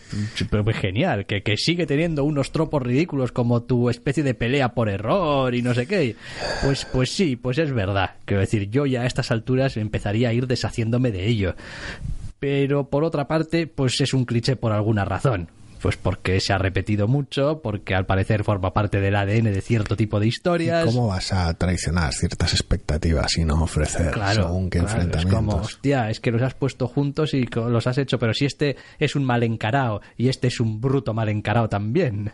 pero 0.51 0.62
genial, 0.74 1.24
que, 1.24 1.43
que 1.43 1.57
sigue 1.57 1.87
teniendo 1.87 2.24
unos 2.24 2.53
tropos 2.53 2.83
ridículos 2.83 3.33
como 3.33 3.62
tu 3.62 3.89
especie 3.89 4.22
de 4.22 4.35
pelea 4.35 4.74
por 4.74 4.91
error 4.91 5.55
y 5.55 5.62
no 5.62 5.72
sé 5.72 5.87
qué. 5.87 6.16
Pues, 6.62 6.85
pues 6.85 7.11
sí, 7.11 7.37
pues 7.37 7.57
es 7.57 7.72
verdad. 7.72 8.11
Quiero 8.26 8.43
decir, 8.43 8.68
yo 8.68 8.85
ya 8.85 9.01
a 9.01 9.07
estas 9.07 9.30
alturas 9.30 9.78
empezaría 9.78 10.28
a 10.28 10.33
ir 10.35 10.47
deshaciéndome 10.47 11.12
de 11.12 11.28
ello. 11.28 11.55
Pero 12.41 12.91
por 12.91 13.05
otra 13.05 13.26
parte, 13.26 13.66
pues 13.66 13.99
es 14.03 14.12
un 14.12 14.26
cliché 14.26 14.57
por 14.57 14.72
alguna 14.72 15.07
razón 15.07 15.49
pues 15.83 15.97
porque 15.97 16.41
se 16.41 16.53
ha 16.53 16.59
repetido 16.59 17.09
mucho, 17.09 17.61
porque 17.61 17.97
al 17.97 18.07
parecer 18.07 18.45
forma 18.45 18.72
parte 18.72 19.01
del 19.01 19.16
ADN 19.16 19.53
de 19.53 19.61
cierto 19.61 19.97
tipo 19.97 20.20
de 20.20 20.28
historias. 20.28 20.87
¿Cómo 20.87 21.09
vas 21.09 21.33
a 21.33 21.53
traicionar 21.55 22.14
ciertas 22.14 22.53
expectativas 22.53 23.37
y 23.37 23.45
no 23.45 23.64
ofrecer 23.64 24.14
según 24.33 24.70
qué 24.70 24.78
enfrentamientos? 24.78 25.24
Es 25.24 25.30
como, 25.30 25.57
hostia, 25.57 26.09
es 26.09 26.20
que 26.20 26.30
los 26.30 26.41
has 26.41 26.55
puesto 26.55 26.87
juntos 26.87 27.35
y 27.35 27.47
los 27.47 27.87
has 27.89 27.99
hecho, 27.99 28.20
pero 28.20 28.33
si 28.33 28.45
este 28.45 28.76
es 29.01 29.16
un 29.16 29.24
mal 29.24 29.43
encarado 29.43 30.01
y 30.16 30.28
este 30.28 30.47
es 30.47 30.61
un 30.61 30.80
bruto 30.80 31.14
mal 31.14 31.28
encarado 31.28 31.68
también 31.68 32.30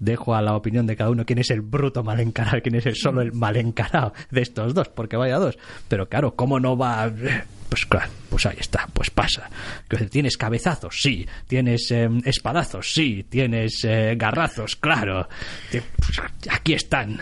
dejo 0.00 0.34
a 0.34 0.42
la 0.42 0.56
opinión 0.56 0.86
de 0.86 0.96
cada 0.96 1.10
uno 1.10 1.24
quién 1.24 1.38
es 1.38 1.50
el 1.50 1.60
bruto 1.60 2.02
mal 2.02 2.18
encarado, 2.18 2.60
quién 2.62 2.74
es 2.74 2.86
el 2.86 2.96
solo 2.96 3.20
el 3.20 3.32
mal 3.32 3.56
encarado 3.56 4.12
de 4.30 4.42
estos 4.42 4.74
dos, 4.74 4.88
porque 4.88 5.16
vaya 5.16 5.38
dos. 5.38 5.56
Pero 5.86 6.08
claro, 6.08 6.34
¿cómo 6.34 6.58
no 6.58 6.76
va? 6.76 7.10
Pues 7.68 7.86
claro, 7.86 8.10
pues 8.28 8.46
ahí 8.46 8.56
está, 8.58 8.88
pues 8.92 9.10
pasa. 9.10 9.48
¿Tienes 10.10 10.36
cabezazos? 10.36 11.00
Sí. 11.00 11.26
¿Tienes 11.46 11.90
em, 11.92 12.20
espadazos? 12.24 12.92
Sí. 12.92 13.24
¿Tienes 13.28 13.84
eh, 13.84 14.14
garrazos? 14.16 14.74
Claro. 14.74 15.28
Pues 15.70 16.20
aquí 16.50 16.72
están. 16.72 17.20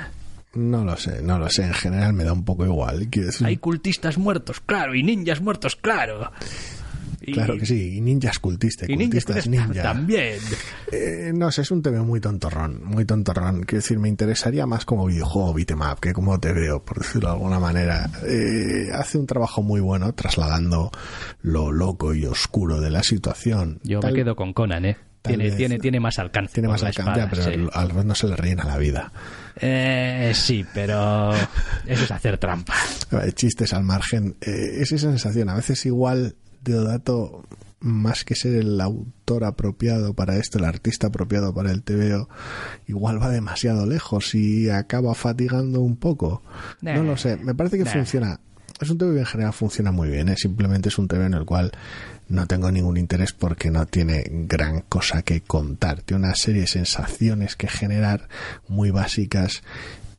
No 0.55 0.85
lo 0.85 0.97
sé, 0.97 1.21
no 1.23 1.39
lo 1.39 1.51
sé. 1.51 1.65
En 1.65 1.75
general 1.75 2.15
me 2.15 2.25
da 2.25 2.33
un 2.33 2.45
poco 2.45 2.65
igual. 2.65 3.09
Hay 3.45 3.59
cultistas 3.59 4.17
muertos, 4.17 4.61
claro, 4.61 4.95
y 4.95 5.03
ninjas 5.03 5.41
muertos, 5.43 5.77
claro. 5.77 6.33
Y- 7.29 7.33
Claro 7.33 7.57
que 7.59 7.67
sí, 7.67 7.97
y 7.97 8.01
ninjas 8.01 8.39
cultistas, 8.39 8.89
Y 8.89 8.97
ninjas 8.97 9.25
cultistas 9.25 9.45
cultistas 9.45 9.69
ninja. 9.69 9.83
también. 9.83 10.39
Eh, 10.93 11.33
no 11.35 11.51
sé, 11.53 11.63
es 11.63 11.71
un 11.71 11.83
TV 11.83 12.01
muy 12.01 12.21
tontorrón, 12.21 12.83
muy 12.85 13.05
tontorrón. 13.05 13.63
Quiero 13.65 13.83
decir, 13.83 13.99
me 13.99 14.09
interesaría 14.09 14.67
más 14.67 14.85
como 14.85 15.07
videojuego 15.07 15.55
beatmap 15.55 15.99
que 16.01 16.13
como 16.13 16.39
te 16.41 16.53
veo, 16.53 16.83
por 16.85 16.99
decirlo 16.99 17.29
de 17.29 17.35
alguna 17.35 17.59
manera. 17.61 18.11
Eh, 18.27 18.89
hace 18.95 19.19
un 19.19 19.27
trabajo 19.27 19.63
muy 19.63 19.81
bueno 19.81 20.13
trasladando 20.15 20.91
lo 21.43 21.73
loco 21.73 22.15
y 22.15 22.25
oscuro 22.27 22.81
de 22.81 22.91
la 22.91 23.03
situación. 23.03 23.81
Yo 23.85 24.01
Tal- 24.01 24.13
me 24.13 24.19
quedo 24.21 24.35
con 24.37 24.53
Conan, 24.53 24.85
¿eh? 24.85 24.97
Tiene, 25.21 25.45
vez- 25.45 25.57
tiene, 25.57 25.79
tiene 25.79 26.01
más 26.01 26.19
alcance. 26.21 26.55
Tiene 26.55 26.69
más 26.69 26.83
alcance, 26.83 27.11
espada, 27.21 27.29
pero 27.29 27.43
sí. 27.43 27.69
al, 27.75 27.89
menos 27.89 28.05
no 28.07 28.15
se 28.15 28.29
le 28.29 28.37
rellena 28.37 28.65
la 28.65 28.79
vida. 28.79 29.13
Eh, 29.61 30.33
sí, 30.35 30.65
pero 30.73 31.33
eso 31.35 32.05
es 32.05 32.11
hacer 32.11 32.39
trampa. 32.39 32.73
Chistes 33.35 33.73
al 33.75 33.83
margen. 33.85 34.37
Eh, 34.41 34.79
es 34.81 34.93
esa 34.93 35.09
sensación. 35.11 35.49
A 35.51 35.57
veces 35.57 35.85
igual 35.87 36.37
Deodato, 36.63 37.45
más 37.81 38.25
que 38.25 38.35
ser 38.35 38.55
el 38.57 38.81
autor 38.81 39.45
apropiado 39.45 40.15
para 40.15 40.37
esto, 40.37 40.59
el 40.59 40.65
artista 40.65 41.09
apropiado 41.09 41.55
para 41.55 41.71
el 41.71 41.83
TVO, 41.83 42.29
igual 42.87 43.23
va 43.23 43.29
demasiado 43.31 43.87
lejos 43.87 44.35
y 44.35 44.69
acaba 44.71 45.15
fatigando 45.15 45.81
un 45.81 45.97
poco. 45.97 46.43
Nah. 46.81 46.95
no 46.95 47.05
lo 47.05 47.17
sé. 47.17 47.37
Me 47.37 47.55
parece 47.55 47.79
que 47.79 47.85
Nah. 47.85 47.93
funciona. 47.93 48.41
Es 48.81 48.91
un 48.91 48.99
TV 48.99 49.15
que 49.15 49.21
en 49.21 49.27
general 49.27 49.53
funciona 49.53 49.91
muy 49.91 50.09
bien. 50.09 50.29
¿eh? 50.29 50.37
Simplemente 50.37 50.89
es 50.89 50.99
un 50.99 51.09
TV 51.09 51.27
en 51.27 51.35
el 51.35 51.45
cual 51.45 51.73
no 52.29 52.47
tengo 52.47 52.71
ningún 52.71 52.97
interés 52.97 53.33
porque 53.33 53.71
no 53.71 53.87
tiene 53.87 54.25
gran 54.31 54.83
cosa 54.83 55.23
que 55.23 55.41
contar. 55.41 56.03
Tiene 56.03 56.27
una 56.27 56.35
serie 56.37 56.61
de 56.63 56.67
sensaciones 56.69 57.57
que 57.57 57.67
generar 57.67 58.29
muy 58.69 58.91
básicas 58.93 59.63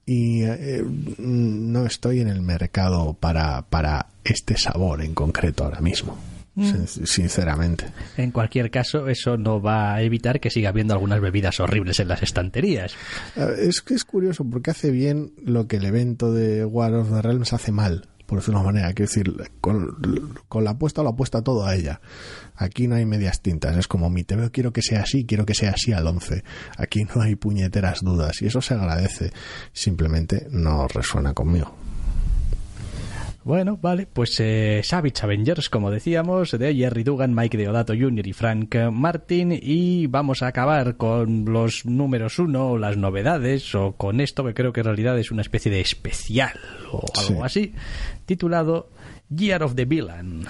y 0.05 0.41
eh, 0.43 0.83
no 1.19 1.85
estoy 1.85 2.19
en 2.19 2.27
el 2.27 2.41
mercado 2.41 3.13
para, 3.13 3.61
para 3.69 4.07
este 4.25 4.57
sabor 4.57 5.03
en 5.03 5.13
concreto 5.13 5.63
ahora 5.63 5.79
mismo. 5.81 6.17
Sin- 6.63 7.07
Sinceramente. 7.07 7.85
En 8.17 8.31
cualquier 8.31 8.69
caso, 8.71 9.07
eso 9.07 9.37
no 9.37 9.61
va 9.61 9.93
a 9.95 10.01
evitar 10.01 10.39
que 10.39 10.49
siga 10.49 10.69
habiendo 10.69 10.93
algunas 10.93 11.21
bebidas 11.21 11.59
horribles 11.59 11.99
en 11.99 12.07
las 12.07 12.23
estanterías. 12.23 12.93
Es 13.59 13.81
que 13.81 13.93
es 13.93 14.05
curioso 14.05 14.43
porque 14.45 14.71
hace 14.71 14.91
bien 14.91 15.31
lo 15.43 15.67
que 15.67 15.77
el 15.77 15.85
evento 15.85 16.33
de 16.33 16.65
War 16.65 16.93
of 16.93 17.09
the 17.11 17.21
Realms 17.21 17.53
hace 17.53 17.71
mal, 17.71 18.07
por 18.25 18.39
decirlo 18.39 18.59
de 18.59 18.63
una 18.65 18.71
manera. 18.73 18.93
Quiero 18.93 19.09
decir, 19.09 19.33
con, 19.61 19.97
con 20.47 20.63
la 20.63 20.71
apuesta 20.71 21.01
lo 21.03 21.09
apuesta 21.09 21.41
todo 21.41 21.65
a 21.65 21.75
ella. 21.75 22.01
Aquí 22.55 22.87
no 22.87 22.95
hay 22.95 23.05
medias 23.05 23.41
tintas. 23.41 23.77
Es 23.77 23.87
como 23.87 24.09
mi 24.09 24.23
TV 24.25 24.51
quiero 24.51 24.73
que 24.73 24.81
sea 24.81 25.01
así, 25.03 25.25
quiero 25.25 25.45
que 25.45 25.53
sea 25.53 25.71
así 25.71 25.93
al 25.93 26.05
11. 26.05 26.43
Aquí 26.77 27.05
no 27.15 27.21
hay 27.21 27.35
puñeteras 27.35 28.01
dudas 28.01 28.41
y 28.41 28.47
eso 28.47 28.61
se 28.61 28.73
agradece. 28.73 29.31
Simplemente 29.71 30.47
no 30.51 30.87
resuena 30.87 31.33
conmigo. 31.33 31.73
Bueno, 33.43 33.79
vale, 33.81 34.05
pues 34.05 34.37
eh, 34.39 34.81
Savage 34.83 35.23
Avengers, 35.23 35.69
como 35.69 35.91
decíamos, 35.91 36.51
de 36.51 36.75
Jerry 36.75 37.03
Dugan, 37.03 37.33
Mike 37.33 37.57
Deodato 37.57 37.93
Jr. 37.93 38.27
y 38.27 38.33
Frank 38.33 38.75
Martin. 38.91 39.57
Y 39.59 40.07
vamos 40.07 40.43
a 40.43 40.47
acabar 40.47 40.97
con 40.97 41.45
los 41.45 41.85
números 41.85 42.37
uno, 42.37 42.77
las 42.77 42.97
novedades, 42.97 43.73
o 43.75 43.93
con 43.93 44.19
esto 44.19 44.43
que 44.43 44.53
creo 44.53 44.73
que 44.73 44.81
en 44.81 44.87
realidad 44.87 45.17
es 45.17 45.31
una 45.31 45.41
especie 45.41 45.71
de 45.71 45.79
especial 45.79 46.59
o 46.91 47.03
algo 47.17 47.45
así, 47.45 47.73
titulado 48.25 48.89
Year 49.29 49.61
of 49.63 49.75
the 49.75 49.85
Villain. 49.85 50.43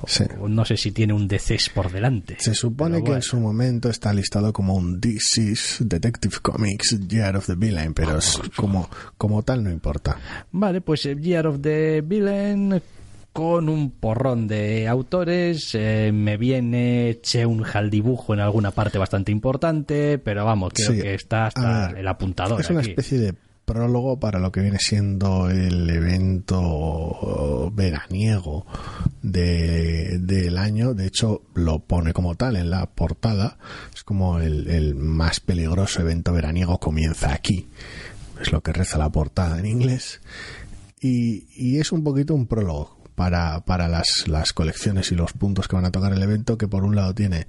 O- 0.00 0.06
Sí. 0.06 0.24
o 0.40 0.48
no 0.48 0.64
sé 0.64 0.76
si 0.76 0.92
tiene 0.92 1.12
un 1.12 1.28
DCs 1.28 1.70
por 1.70 1.90
delante. 1.92 2.36
Se 2.38 2.54
supone 2.54 3.02
que 3.04 3.12
en 3.12 3.22
su 3.22 3.38
momento 3.38 3.88
está 3.90 4.12
listado 4.12 4.52
como 4.52 4.74
un 4.74 5.00
DC's 5.00 5.78
Detective 5.80 6.36
Comics 6.42 6.98
Year 7.08 7.36
of 7.36 7.46
the 7.46 7.54
Villain, 7.54 7.94
pero 7.94 8.18
es 8.18 8.40
como, 8.56 8.88
como 9.16 9.42
tal 9.42 9.62
no 9.64 9.70
importa. 9.70 10.16
Vale, 10.52 10.80
pues 10.80 11.04
eh, 11.06 11.16
Year 11.20 11.46
of 11.46 11.60
the 11.60 12.00
Villain 12.02 12.80
con 13.32 13.68
un 13.68 13.90
porrón 13.90 14.46
de 14.46 14.86
autores. 14.88 15.70
eh, 15.74 16.10
me 16.14 16.36
viene 16.36 17.18
Cheun 17.22 17.64
al 17.74 17.90
dibujo 17.90 18.32
en 18.32 18.40
alguna 18.40 18.70
parte 18.70 18.96
bastante 18.98 19.32
importante, 19.32 20.18
pero 20.18 20.44
vamos, 20.44 20.72
creo 20.74 20.92
Sí, 20.92 21.00
que 21.02 21.14
está 21.14 21.46
hasta 21.46 21.88
ver, 21.88 21.98
el 21.98 22.08
apuntador. 22.08 22.60
Es 22.60 22.70
una 22.70 22.80
aquí. 22.80 22.90
especie 22.90 23.18
de 23.18 23.34
prólogo 23.64 24.18
para 24.20 24.38
lo 24.38 24.52
que 24.52 24.60
viene 24.60 24.78
siendo 24.78 25.48
el 25.50 25.88
evento 25.88 27.70
veraniego 27.74 28.66
de, 29.22 30.18
del 30.20 30.58
año. 30.58 30.94
De 30.94 31.06
hecho, 31.06 31.42
lo 31.54 31.80
pone 31.80 32.12
como 32.12 32.34
tal 32.34 32.56
en 32.56 32.70
la 32.70 32.86
portada. 32.86 33.58
Es 33.94 34.04
como 34.04 34.38
el, 34.38 34.68
el 34.68 34.94
más 34.94 35.40
peligroso 35.40 36.00
evento 36.00 36.32
veraniego 36.32 36.78
comienza 36.78 37.32
aquí. 37.32 37.68
Es 38.40 38.52
lo 38.52 38.62
que 38.62 38.72
reza 38.72 38.98
la 38.98 39.10
portada 39.10 39.58
en 39.58 39.66
inglés. 39.66 40.20
Y, 41.00 41.46
y 41.54 41.78
es 41.78 41.92
un 41.92 42.02
poquito 42.02 42.34
un 42.34 42.46
prólogo 42.46 42.96
para, 43.14 43.64
para 43.64 43.88
las, 43.88 44.26
las 44.26 44.52
colecciones 44.52 45.12
y 45.12 45.14
los 45.14 45.32
puntos 45.32 45.68
que 45.68 45.76
van 45.76 45.84
a 45.84 45.92
tocar 45.92 46.12
el 46.12 46.22
evento, 46.22 46.58
que 46.58 46.68
por 46.68 46.84
un 46.84 46.96
lado 46.96 47.14
tiene 47.14 47.46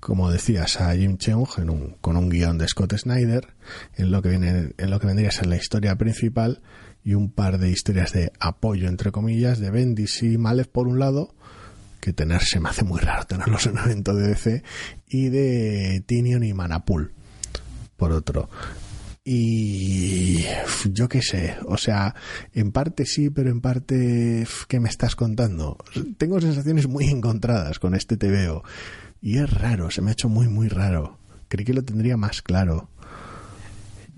como 0.00 0.30
decías, 0.30 0.80
a 0.80 0.94
Jim 0.94 1.16
Cheung 1.18 1.46
en 1.58 1.70
un- 1.70 1.96
con 2.00 2.16
un 2.16 2.28
guion 2.28 2.58
de 2.58 2.68
Scott 2.68 2.94
Snyder, 2.96 3.54
en 3.96 4.10
lo 4.10 4.22
que 4.22 4.28
viene, 4.30 4.72
en 4.78 4.90
lo 4.90 5.00
que 5.00 5.06
vendría 5.06 5.28
a 5.28 5.32
ser 5.32 5.46
la 5.46 5.56
historia 5.56 5.96
principal 5.96 6.62
y 7.04 7.14
un 7.14 7.30
par 7.30 7.58
de 7.58 7.70
historias 7.70 8.12
de 8.12 8.30
apoyo, 8.40 8.88
entre 8.88 9.10
comillas, 9.12 9.58
de 9.58 9.70
Bendis 9.70 10.22
y 10.22 10.38
Malef 10.38 10.68
por 10.68 10.86
un 10.88 10.98
lado, 10.98 11.34
que 12.00 12.12
tener 12.12 12.42
se 12.42 12.60
me 12.60 12.68
hace 12.68 12.84
muy 12.84 13.00
raro 13.00 13.24
tenerlos 13.26 13.66
en 13.66 13.72
un 13.72 13.78
evento 13.84 14.14
de 14.14 14.28
DC, 14.28 14.62
y 15.08 15.28
de 15.30 16.02
Tinion 16.06 16.44
y 16.44 16.52
Manapul 16.54 17.12
por 17.96 18.12
otro. 18.12 18.48
Y 19.30 20.44
yo 20.90 21.08
qué 21.08 21.20
sé, 21.20 21.56
o 21.66 21.76
sea, 21.76 22.14
en 22.54 22.72
parte 22.72 23.04
sí, 23.04 23.28
pero 23.30 23.50
en 23.50 23.60
parte, 23.60 24.46
¿qué 24.68 24.80
me 24.80 24.88
estás 24.88 25.16
contando? 25.16 25.76
Tengo 26.16 26.40
sensaciones 26.40 26.86
muy 26.88 27.04
encontradas 27.08 27.78
con 27.78 27.94
este 27.94 28.16
TVO. 28.16 28.62
Y 29.20 29.38
es 29.38 29.50
raro, 29.50 29.90
se 29.90 30.00
me 30.00 30.10
ha 30.10 30.12
hecho 30.12 30.28
muy, 30.28 30.48
muy 30.48 30.68
raro. 30.68 31.18
Creí 31.48 31.64
que 31.64 31.74
lo 31.74 31.82
tendría 31.82 32.16
más 32.16 32.42
claro. 32.42 32.88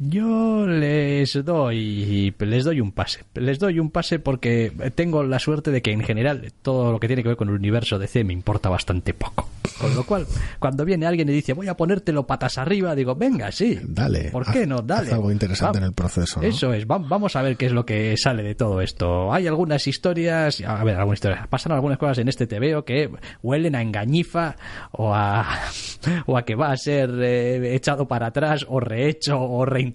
Yo 0.03 0.67
les 0.67 1.45
doy 1.45 2.35
les 2.39 2.65
doy 2.65 2.81
un 2.81 2.91
pase. 2.93 3.21
Les 3.35 3.59
doy 3.59 3.79
un 3.79 3.91
pase 3.91 4.19
porque 4.19 4.73
tengo 4.95 5.23
la 5.23 5.39
suerte 5.39 5.71
de 5.71 5.83
que 5.83 5.93
en 5.93 6.01
general 6.03 6.53
todo 6.63 6.91
lo 6.91 6.99
que 6.99 7.07
tiene 7.07 7.23
que 7.23 7.29
ver 7.29 7.37
con 7.37 7.49
el 7.51 7.55
universo 7.57 7.99
DC 7.99 8.25
me 8.25 8.33
importa 8.33 8.71
bastante 8.71 9.13
poco. 9.13 9.47
Con 9.79 9.95
lo 9.95 10.05
cual, 10.05 10.27
cuando 10.59 10.85
viene 10.87 11.07
alguien 11.07 11.29
y 11.29 11.33
dice 11.33 11.53
voy 11.53 11.69
a 11.69 11.77
ponértelo 11.77 12.27
patas 12.27 12.57
arriba, 12.57 12.95
digo, 12.95 13.15
venga, 13.15 13.53
sí. 13.53 13.79
Dale. 13.83 14.31
¿Por 14.31 14.45
haz- 14.47 14.53
qué 14.55 14.67
no? 14.67 14.81
Dale. 14.81 15.09
haz 15.09 15.13
algo 15.15 15.31
interesante 15.31 15.79
en 15.79 15.85
el 15.85 15.93
proceso. 15.93 16.41
¿no? 16.41 16.47
Eso 16.49 16.73
es, 16.73 16.87
va- 16.87 16.97
vamos 16.99 17.37
a 17.37 17.43
ver 17.43 17.59
qué 17.59 17.67
es 17.67 17.73
lo 17.73 17.85
que 17.85 18.15
sale 18.17 18.43
de 18.43 18.55
todo 18.55 18.81
esto. 18.81 19.31
Hay 19.33 19.47
algunas 19.47 19.87
historias, 19.87 20.63
a 20.63 20.83
ver, 20.83 20.97
algunas 20.97 21.19
historias, 21.19 21.47
pasan 21.49 21.73
algunas 21.73 21.99
cosas 21.99 22.17
en 22.19 22.29
este 22.29 22.47
TVO 22.47 22.87
que 22.87 23.11
huelen 23.43 23.75
a 23.75 23.83
engañifa 23.83 24.57
o 24.93 25.13
a, 25.15 25.47
o 26.27 26.39
a 26.39 26.45
que 26.47 26.55
va 26.55 26.73
a 26.73 26.77
ser 26.79 27.11
eh, 27.21 27.75
echado 27.75 28.09
para 28.09 28.29
atrás 28.29 28.65
o 28.67 28.81
rehecho 28.81 29.39
o 29.41 29.67
reinterpretado 29.67 29.90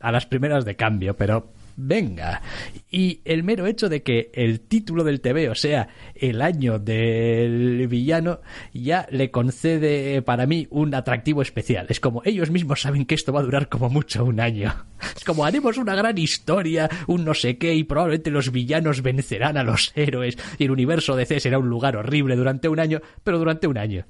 a 0.00 0.12
las 0.12 0.26
primeras 0.26 0.64
de 0.64 0.76
cambio, 0.76 1.16
pero 1.16 1.52
venga. 1.76 2.42
Y 2.90 3.20
el 3.24 3.42
mero 3.42 3.66
hecho 3.66 3.88
de 3.88 4.02
que 4.02 4.30
el 4.34 4.60
título 4.60 5.04
del 5.04 5.20
TVO 5.20 5.54
sea 5.54 5.88
el 6.14 6.42
año 6.42 6.78
del 6.78 7.86
villano 7.88 8.40
ya 8.72 9.06
le 9.10 9.30
concede 9.30 10.16
eh, 10.16 10.22
para 10.22 10.46
mí 10.46 10.66
un 10.70 10.94
atractivo 10.94 11.42
especial. 11.42 11.86
Es 11.88 12.00
como 12.00 12.22
ellos 12.24 12.50
mismos 12.50 12.82
saben 12.82 13.06
que 13.06 13.14
esto 13.14 13.32
va 13.32 13.40
a 13.40 13.44
durar 13.44 13.68
como 13.68 13.88
mucho 13.88 14.24
un 14.24 14.40
año. 14.40 14.72
Es 15.16 15.24
como 15.24 15.44
haremos 15.44 15.78
una 15.78 15.96
gran 15.96 16.16
historia, 16.16 16.88
un 17.08 17.24
no 17.24 17.34
sé 17.34 17.58
qué, 17.58 17.74
y 17.74 17.82
probablemente 17.82 18.30
los 18.30 18.52
villanos 18.52 19.02
vencerán 19.02 19.56
a 19.56 19.64
los 19.64 19.92
héroes 19.96 20.38
y 20.58 20.64
el 20.64 20.70
universo 20.70 21.16
DC 21.16 21.40
será 21.40 21.58
un 21.58 21.68
lugar 21.68 21.96
horrible 21.96 22.36
durante 22.36 22.68
un 22.68 22.78
año, 22.78 23.00
pero 23.24 23.38
durante 23.38 23.66
un 23.66 23.78
año. 23.78 24.04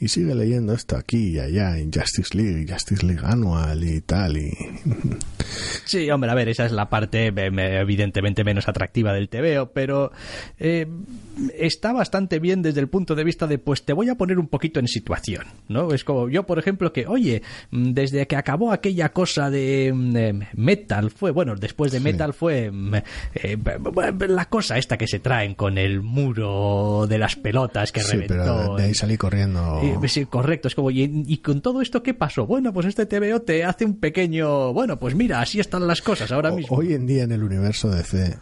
Y 0.00 0.08
sigue 0.08 0.34
leyendo 0.34 0.72
esto 0.72 0.96
aquí 0.96 1.32
y 1.32 1.38
allá 1.38 1.76
en 1.78 1.92
Justice 1.92 2.36
League, 2.36 2.66
Justice 2.70 3.04
League 3.04 3.20
Annual 3.22 3.84
y 3.84 4.00
tal. 4.00 4.36
Y... 4.38 4.50
Sí, 5.84 6.10
hombre, 6.10 6.30
a 6.30 6.34
ver, 6.34 6.48
esa 6.48 6.64
es 6.64 6.72
la 6.72 6.88
parte 6.88 7.26
eh, 7.26 7.50
me- 7.50 7.78
evidentemente 7.80 8.44
menos 8.44 8.68
atractiva 8.68 9.12
del 9.12 9.28
TVO, 9.28 9.72
pero 9.72 10.12
eh, 10.58 10.86
está 11.58 11.92
bastante 11.92 12.38
bien 12.38 12.62
desde 12.62 12.80
el 12.80 12.88
punto 12.88 13.14
de 13.14 13.24
vista 13.24 13.46
de, 13.46 13.58
pues 13.58 13.84
te 13.84 13.92
voy 13.92 14.08
a 14.08 14.14
poner 14.14 14.38
un 14.38 14.48
poquito 14.48 14.80
en 14.80 14.88
situación, 14.88 15.44
¿no? 15.68 15.92
Es 15.92 16.04
como 16.04 16.28
yo, 16.28 16.44
por 16.46 16.58
ejemplo, 16.58 16.92
que, 16.92 17.06
oye, 17.06 17.42
mm, 17.70 17.90
desde 17.92 18.26
que 18.26 18.36
acabó 18.36 18.72
aquella 18.72 19.12
cosa 19.12 19.50
de 19.50 19.92
mm, 19.94 20.16
eh, 20.16 20.48
Metal, 20.54 21.10
fue, 21.10 21.30
bueno, 21.30 21.56
después 21.56 21.92
de 21.92 21.98
Sí. 21.98 22.04
Metal 22.04 22.32
fue 22.32 22.70
mm, 22.70 22.94
eh, 23.34 23.58
la 24.28 24.44
cosa 24.46 24.78
esta 24.78 24.96
que 24.96 25.06
se 25.06 25.18
traen 25.18 25.54
con 25.54 25.76
el 25.76 26.00
muro 26.00 27.06
de 27.08 27.18
las 27.18 27.36
pelotas 27.36 27.92
que 27.92 28.00
Sí, 28.00 28.12
reventó. 28.12 28.34
pero 28.34 28.76
de 28.76 28.84
ahí 28.84 28.94
salí 28.94 29.16
corriendo. 29.16 29.60
Sí, 30.08 30.26
correcto. 30.26 30.68
Es 30.68 30.74
como, 30.74 30.90
¿y, 30.90 31.38
con 31.38 31.60
todo 31.60 31.82
esto 31.82 32.02
qué 32.02 32.14
pasó? 32.14 32.46
Bueno, 32.46 32.72
pues 32.72 32.86
este 32.86 33.06
TVO 33.06 33.42
te 33.42 33.64
hace 33.64 33.84
un 33.84 33.98
pequeño. 33.98 34.72
Bueno, 34.72 34.98
pues 34.98 35.14
mira, 35.14 35.40
así 35.40 35.60
están 35.60 35.86
las 35.86 36.02
cosas 36.02 36.30
ahora 36.32 36.50
mismo. 36.50 36.76
Hoy 36.76 36.94
en 36.94 37.06
día 37.06 37.24
en 37.24 37.32
el 37.32 37.42
universo 37.42 37.90
DC. 37.90 38.38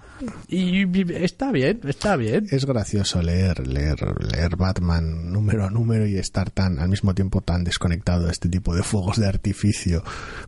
Y, 0.49 0.85
está 1.15 1.53
bien, 1.53 1.81
está 1.85 2.17
bien. 2.17 2.47
Es 2.51 2.65
gracioso 2.65 3.23
leer, 3.23 3.67
leer, 3.67 3.99
leer 4.21 4.57
Batman 4.57 5.33
número 5.33 5.65
a 5.65 5.71
número 5.71 6.07
y 6.07 6.17
estar 6.17 6.51
tan, 6.51 6.79
al 6.79 6.89
mismo 6.89 7.15
tiempo, 7.15 7.41
tan 7.41 7.65
desconectado 7.65 8.27
de 8.27 8.33
este 8.33 8.49
tipo 8.49 8.75
de 8.75 8.83
fuegos 8.83 9.19
de 9.19 9.27
artificio. 9.27 10.03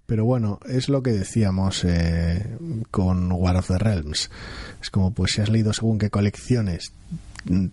Pero 0.07 0.25
bueno, 0.25 0.59
es 0.69 0.89
lo 0.89 1.03
que 1.03 1.13
decíamos 1.13 1.85
eh, 1.85 2.57
con 2.91 3.31
War 3.33 3.57
of 3.57 3.69
the 3.69 3.79
Realms. 3.79 4.31
Es 4.81 4.91
como, 4.91 5.13
pues 5.13 5.33
si 5.33 5.41
has 5.41 5.49
leído 5.49 5.73
según 5.73 5.99
qué 5.99 6.11
colecciones 6.11 6.93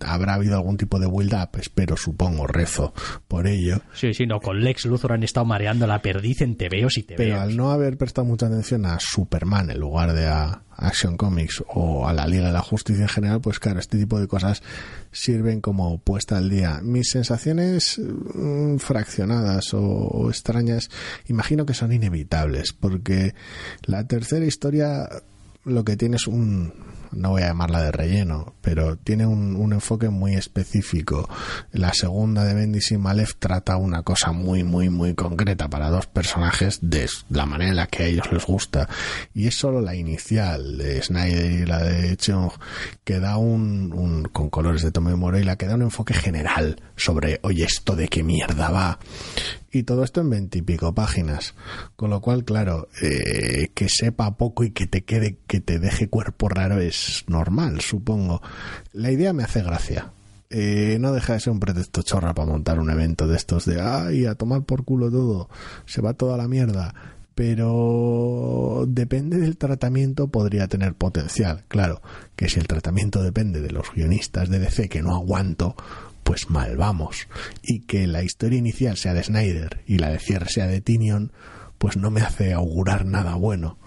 habrá 0.00 0.34
habido 0.34 0.56
algún 0.56 0.76
tipo 0.76 0.98
de 0.98 1.06
build-up, 1.06 1.58
espero, 1.58 1.96
supongo, 1.96 2.46
rezo 2.46 2.94
por 3.26 3.46
ello. 3.46 3.80
Sí, 3.94 4.14
sí, 4.14 4.26
no, 4.26 4.40
con 4.40 4.60
Lex 4.60 4.86
Luthor 4.86 5.12
han 5.12 5.22
estado 5.22 5.46
mareando 5.46 5.86
la 5.86 6.00
perdiz 6.00 6.40
en 6.42 6.56
TVOs 6.56 6.98
y 6.98 7.02
TVOs. 7.02 7.16
Pero 7.16 7.40
al 7.40 7.56
no 7.56 7.70
haber 7.70 7.96
prestado 7.96 8.26
mucha 8.26 8.46
atención 8.46 8.86
a 8.86 8.98
Superman 9.00 9.70
en 9.70 9.80
lugar 9.80 10.12
de 10.12 10.26
a 10.26 10.62
Action 10.76 11.16
Comics 11.16 11.62
o 11.68 12.06
a 12.06 12.12
la 12.12 12.26
Liga 12.26 12.46
de 12.46 12.52
la 12.52 12.62
Justicia 12.62 13.02
en 13.02 13.08
general, 13.08 13.40
pues 13.40 13.58
claro, 13.58 13.80
este 13.80 13.98
tipo 13.98 14.20
de 14.20 14.28
cosas 14.28 14.62
sirven 15.10 15.60
como 15.60 15.98
puesta 15.98 16.38
al 16.38 16.48
día. 16.48 16.80
Mis 16.82 17.10
sensaciones 17.10 17.98
mm, 17.98 18.76
fraccionadas 18.76 19.74
o 19.74 20.28
extrañas, 20.28 20.90
imagino 21.26 21.66
que 21.66 21.74
son 21.74 21.92
inevitables, 21.92 22.72
porque 22.72 23.34
la 23.84 24.06
tercera 24.06 24.46
historia 24.46 25.08
lo 25.64 25.84
que 25.84 25.96
tiene 25.96 26.16
es 26.16 26.26
un 26.26 26.72
no 27.12 27.30
voy 27.30 27.42
a 27.42 27.48
llamarla 27.48 27.82
de 27.82 27.92
relleno, 27.92 28.54
pero 28.60 28.96
tiene 28.96 29.26
un, 29.26 29.56
un 29.56 29.72
enfoque 29.72 30.08
muy 30.08 30.34
específico. 30.34 31.28
La 31.72 31.92
segunda 31.92 32.44
de 32.44 32.54
Bendis 32.54 32.92
y 32.92 32.98
Malef 32.98 33.36
trata 33.38 33.76
una 33.76 34.02
cosa 34.02 34.32
muy, 34.32 34.64
muy, 34.64 34.90
muy 34.90 35.14
concreta 35.14 35.68
para 35.68 35.90
dos 35.90 36.06
personajes 36.06 36.78
de 36.82 37.08
la 37.30 37.46
manera 37.46 37.70
en 37.70 37.76
la 37.76 37.86
que 37.86 38.02
a 38.02 38.06
ellos 38.06 38.30
les 38.32 38.44
gusta. 38.44 38.88
Y 39.34 39.46
es 39.46 39.54
solo 39.54 39.80
la 39.80 39.94
inicial 39.94 40.78
de 40.78 41.02
Snyder 41.02 41.52
y 41.52 41.66
la 41.66 41.82
de 41.82 42.16
Cheong 42.16 42.50
que 43.04 43.20
da 43.20 43.36
un, 43.36 43.92
un 43.92 44.24
con 44.24 44.50
colores 44.50 44.82
de 44.82 44.90
Tommy 44.90 45.08
la 45.44 45.56
que 45.56 45.66
da 45.66 45.74
un 45.74 45.82
enfoque 45.82 46.14
general 46.14 46.80
sobre, 46.96 47.40
oye, 47.42 47.64
esto 47.64 47.96
de 47.96 48.08
qué 48.08 48.22
mierda 48.22 48.70
va 48.70 48.98
y 49.70 49.82
todo 49.82 50.04
esto 50.04 50.20
en 50.20 50.30
veintipico 50.30 50.94
páginas. 50.94 51.54
Con 51.96 52.10
lo 52.10 52.20
cual, 52.20 52.44
claro, 52.44 52.88
eh, 53.02 53.70
que 53.74 53.88
sepa 53.88 54.36
poco 54.36 54.64
y 54.64 54.70
que 54.70 54.86
te 54.86 55.04
quede, 55.04 55.38
que 55.46 55.60
te 55.60 55.78
deje 55.78 56.08
cuerpo 56.08 56.48
raro 56.48 56.80
es 56.80 57.24
normal, 57.28 57.80
supongo. 57.80 58.40
La 58.92 59.10
idea 59.10 59.32
me 59.32 59.44
hace 59.44 59.62
gracia. 59.62 60.12
Eh, 60.50 60.96
no 60.98 61.12
deja 61.12 61.34
de 61.34 61.40
ser 61.40 61.52
un 61.52 61.60
pretexto 61.60 62.02
chorra 62.02 62.32
para 62.32 62.50
montar 62.50 62.80
un 62.80 62.88
evento 62.88 63.26
de 63.26 63.36
estos 63.36 63.66
de 63.66 63.82
ay, 63.82 64.24
a 64.24 64.34
tomar 64.34 64.62
por 64.62 64.84
culo 64.84 65.10
todo, 65.10 65.50
se 65.84 66.00
va 66.00 66.14
toda 66.14 66.38
la 66.38 66.48
mierda. 66.48 66.94
Pero 67.34 68.84
depende 68.88 69.38
del 69.38 69.56
tratamiento, 69.58 70.26
podría 70.26 70.66
tener 70.66 70.94
potencial. 70.94 71.64
Claro, 71.68 72.02
que 72.34 72.48
si 72.48 72.58
el 72.58 72.66
tratamiento 72.66 73.22
depende 73.22 73.60
de 73.60 73.70
los 73.70 73.92
guionistas 73.94 74.48
de 74.48 74.58
DC 74.58 74.88
que 74.88 75.02
no 75.02 75.14
aguanto, 75.14 75.76
pues 76.28 76.50
mal 76.50 76.76
vamos. 76.76 77.26
Y 77.62 77.80
que 77.80 78.06
la 78.06 78.22
historia 78.22 78.58
inicial 78.58 78.98
sea 78.98 79.14
de 79.14 79.24
Snyder 79.24 79.80
y 79.86 79.96
la 79.96 80.10
de 80.10 80.18
cierre 80.18 80.50
sea 80.50 80.66
de 80.66 80.82
Tinion, 80.82 81.32
pues 81.78 81.96
no 81.96 82.10
me 82.10 82.20
hace 82.20 82.52
augurar 82.52 83.06
nada 83.06 83.34
bueno. 83.36 83.78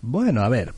Bueno, 0.00 0.40
a 0.44 0.48
ver, 0.48 0.72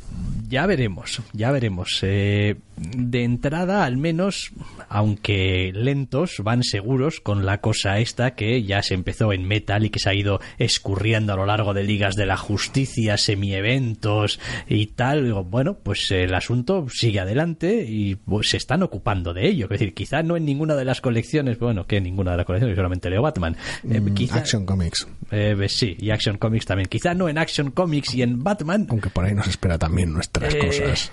ya 0.49 0.67
veremos, 0.67 1.23
ya 1.33 1.53
veremos. 1.53 2.01
Eh, 2.03 2.57
de 2.81 3.25
entrada, 3.25 3.85
al 3.85 3.99
menos, 3.99 4.53
aunque 4.89 5.71
lentos, 5.75 6.37
van 6.43 6.63
seguros 6.63 7.21
con 7.21 7.45
la 7.45 7.61
cosa 7.61 7.99
esta 7.99 8.35
que 8.35 8.63
ya 8.63 8.83
se 8.83 8.95
empezó 8.95 9.33
en 9.33 9.47
Metal 9.47 9.85
y 9.85 9.91
que 9.91 9.99
se 9.99 10.09
ha 10.09 10.15
ido 10.15 10.41
escurriendo 10.59 11.35
a 11.35 11.37
lo 11.37 11.45
largo 11.45 11.75
de 11.75 11.85
ligas 11.85 12.17
de 12.17 12.25
la 12.25 12.39
justicia, 12.39 13.19
semieventos 13.19 14.41
y 14.67 14.87
tal. 14.87 15.33
Bueno, 15.45 15.75
pues 15.75 16.11
el 16.11 16.35
asunto 16.35 16.87
sigue 16.89 17.21
adelante 17.21 17.85
y 17.87 18.15
pues, 18.15 18.49
se 18.49 18.57
están 18.57 18.83
ocupando 18.83 19.35
de 19.35 19.47
ello. 19.47 19.67
Es 19.67 19.71
decir, 19.71 19.93
quizá 19.93 20.23
no 20.23 20.37
en 20.37 20.47
ninguna 20.47 20.75
de 20.75 20.87
las 20.87 21.03
colecciones, 21.03 21.59
bueno, 21.59 21.87
que 21.87 22.01
ninguna 22.01 22.31
de 22.33 22.39
las 22.39 22.47
colecciones, 22.47 22.77
solamente 22.77 23.11
leo 23.11 23.21
Batman. 23.23 23.57
Eh, 23.89 24.01
mm, 24.01 24.33
Action 24.33 24.65
Comics. 24.65 25.07
Eh, 25.31 25.55
sí, 25.69 25.97
y 25.99 26.11
Action 26.11 26.39
Comics 26.39 26.65
también. 26.65 26.89
Quizá 26.89 27.13
no 27.13 27.29
en 27.29 27.37
Action 27.37 27.73
Comics 27.73 28.15
y 28.15 28.23
en 28.23 28.43
Batman. 28.43 28.87
Aunque 28.89 29.11
por 29.11 29.27
ahí 29.27 29.35
nos 29.35 29.49
espera 29.49 29.77
también 29.77 30.13
nuestras 30.13 30.55
cosas 30.55 31.13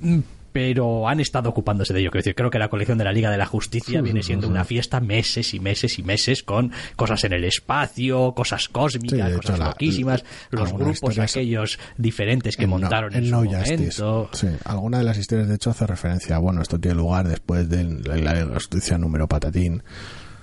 mm, 0.00 0.20
pero 0.52 1.08
han 1.08 1.20
estado 1.20 1.50
ocupándose 1.50 1.92
de 1.92 2.00
ello. 2.00 2.10
Quiero 2.10 2.22
decir, 2.22 2.34
creo 2.34 2.50
que 2.50 2.58
la 2.58 2.68
colección 2.68 2.98
de 2.98 3.04
la 3.04 3.12
Liga 3.12 3.30
de 3.30 3.38
la 3.38 3.46
Justicia 3.46 4.00
viene 4.00 4.22
siendo 4.22 4.48
una 4.48 4.64
fiesta 4.64 5.00
meses 5.00 5.54
y 5.54 5.60
meses 5.60 5.98
y 5.98 6.02
meses 6.02 6.42
con 6.42 6.72
cosas 6.96 7.24
en 7.24 7.32
el 7.32 7.44
espacio, 7.44 8.32
cosas 8.32 8.68
cósmicas, 8.68 9.32
cosas 9.36 9.58
loquísimas, 9.58 10.24
los 10.50 10.72
grupos 10.72 11.18
aquellos 11.18 11.78
diferentes 11.96 12.56
que 12.56 12.66
montaron 12.66 13.14
en, 13.14 13.26
su 13.26 13.34
momento. 13.34 14.28
Sí, 14.32 14.48
alguna 14.64 14.98
de 14.98 15.04
las 15.04 15.18
historias 15.18 15.48
de 15.48 15.54
hecho 15.54 15.70
hace 15.70 15.86
referencia, 15.86 16.38
bueno, 16.38 16.62
esto 16.62 16.78
tiene 16.78 16.96
lugar 16.96 17.28
después 17.28 17.68
de 17.68 17.84
la 17.84 18.16
Liga 18.16 18.34
de 18.34 18.46
la 18.46 18.54
Justicia 18.54 18.98
número 18.98 19.28
patatín. 19.28 19.82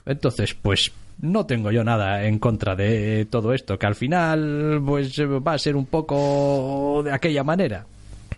Entonces, 0.06 0.54
pues 0.54 0.92
no 1.20 1.46
tengo 1.46 1.72
yo 1.72 1.84
nada 1.84 2.26
en 2.26 2.40
contra 2.40 2.76
de 2.76 3.28
todo 3.30 3.54
esto, 3.54 3.78
que 3.78 3.88
al 3.88 3.96
final 3.96 4.82
pues 4.86 5.20
va 5.20 5.54
a 5.54 5.58
ser 5.58 5.76
un 5.76 5.86
poco 5.86 7.02
de 7.04 7.12
aquella 7.12 7.44
manera. 7.44 7.86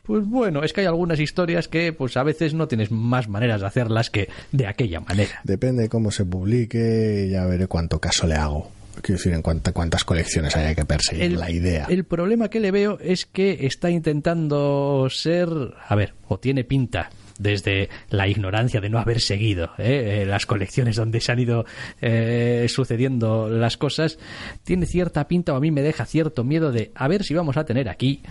Pues 0.10 0.26
bueno, 0.26 0.64
es 0.64 0.74
que 0.74 0.82
hay 0.82 0.88
algunas 0.88 1.20
historias 1.20 1.68
que 1.68 1.94
pues 1.94 2.18
a 2.18 2.24
veces 2.24 2.56
no 2.56 2.68
tienes 2.68 2.90
más 2.90 3.30
maneras 3.30 3.62
de 3.62 3.68
hacerlas 3.68 4.10
que 4.10 4.28
de 4.52 4.66
aquella 4.66 5.02
manera. 5.02 5.40
Depende 5.44 5.84
de 5.84 5.90
cómo 5.90 6.10
se 6.10 6.26
publique, 6.26 7.30
ya 7.30 7.46
veré 7.46 7.68
cuánto 7.68 8.00
caso 8.00 8.26
le 8.26 8.34
hago. 8.34 8.72
Quiero 9.04 9.20
decir, 9.20 9.34
en 9.34 9.44
cuántas 9.44 10.04
colecciones 10.06 10.56
haya 10.56 10.74
que 10.74 10.84
perseguir 10.84 11.34
la 11.34 11.52
idea. 11.52 11.86
El 11.90 12.06
problema 12.06 12.50
que 12.50 12.60
le 12.60 12.72
veo 12.72 12.98
es 13.00 13.28
que 13.28 13.68
está 13.68 13.92
intentando 13.92 15.08
ser, 15.12 15.48
a 15.88 15.94
ver, 15.94 16.16
o 16.28 16.40
tiene 16.40 16.64
pinta 16.64 17.12
desde 17.38 17.90
la 18.10 18.28
ignorancia 18.28 18.82
de 18.82 18.90
no 18.90 18.98
haber 18.98 19.22
seguido 19.22 19.66
¿eh? 19.78 20.24
Eh, 20.24 20.26
las 20.26 20.48
colecciones 20.48 20.96
donde 20.96 21.22
se 21.22 21.32
han 21.32 21.38
ido 21.38 21.66
eh, 22.02 22.66
sucediendo 22.68 23.48
las 23.48 23.78
cosas, 23.78 24.18
tiene 24.64 24.88
cierta 24.88 25.28
pinta 25.28 25.54
o 25.54 25.58
a 25.58 25.60
mí 25.60 25.70
me 25.70 25.84
deja 25.84 26.08
cierto 26.08 26.44
miedo 26.44 26.72
de 26.72 26.92
a 26.96 27.08
ver 27.08 27.24
si 27.24 27.36
vamos 27.36 27.58
a 27.58 27.64
tener 27.64 27.90
aquí 27.90 28.24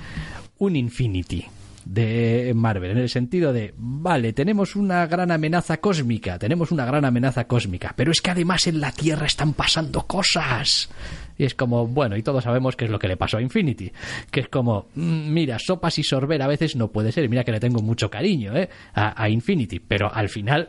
un 0.58 0.74
Infinity 0.74 1.46
de 1.88 2.52
Marvel, 2.54 2.90
en 2.90 2.98
el 2.98 3.08
sentido 3.08 3.54
de, 3.54 3.72
vale, 3.78 4.34
tenemos 4.34 4.76
una 4.76 5.06
gran 5.06 5.30
amenaza 5.30 5.78
cósmica, 5.78 6.38
tenemos 6.38 6.70
una 6.70 6.84
gran 6.84 7.06
amenaza 7.06 7.46
cósmica, 7.46 7.94
pero 7.96 8.12
es 8.12 8.20
que 8.20 8.30
además 8.30 8.66
en 8.66 8.78
la 8.80 8.92
Tierra 8.92 9.24
están 9.24 9.54
pasando 9.54 10.06
cosas. 10.06 10.90
Y 11.38 11.44
es 11.44 11.54
como, 11.54 11.86
bueno, 11.86 12.16
y 12.16 12.22
todos 12.22 12.44
sabemos 12.44 12.76
qué 12.76 12.84
es 12.84 12.90
lo 12.90 12.98
que 12.98 13.08
le 13.08 13.16
pasó 13.16 13.38
a 13.38 13.42
Infinity. 13.42 13.92
Que 14.30 14.40
es 14.40 14.48
como, 14.48 14.88
mm, 14.96 15.32
mira, 15.32 15.56
sopas 15.58 15.98
y 15.98 16.02
sorber 16.02 16.42
a 16.42 16.48
veces 16.48 16.74
no 16.74 16.88
puede 16.88 17.12
ser. 17.12 17.28
Mira 17.28 17.44
que 17.44 17.52
le 17.52 17.60
tengo 17.60 17.80
mucho 17.80 18.10
cariño 18.10 18.56
¿eh? 18.56 18.68
a, 18.92 19.22
a, 19.22 19.28
Infinity. 19.28 19.78
Pero 19.78 20.12
al 20.12 20.28
final, 20.28 20.66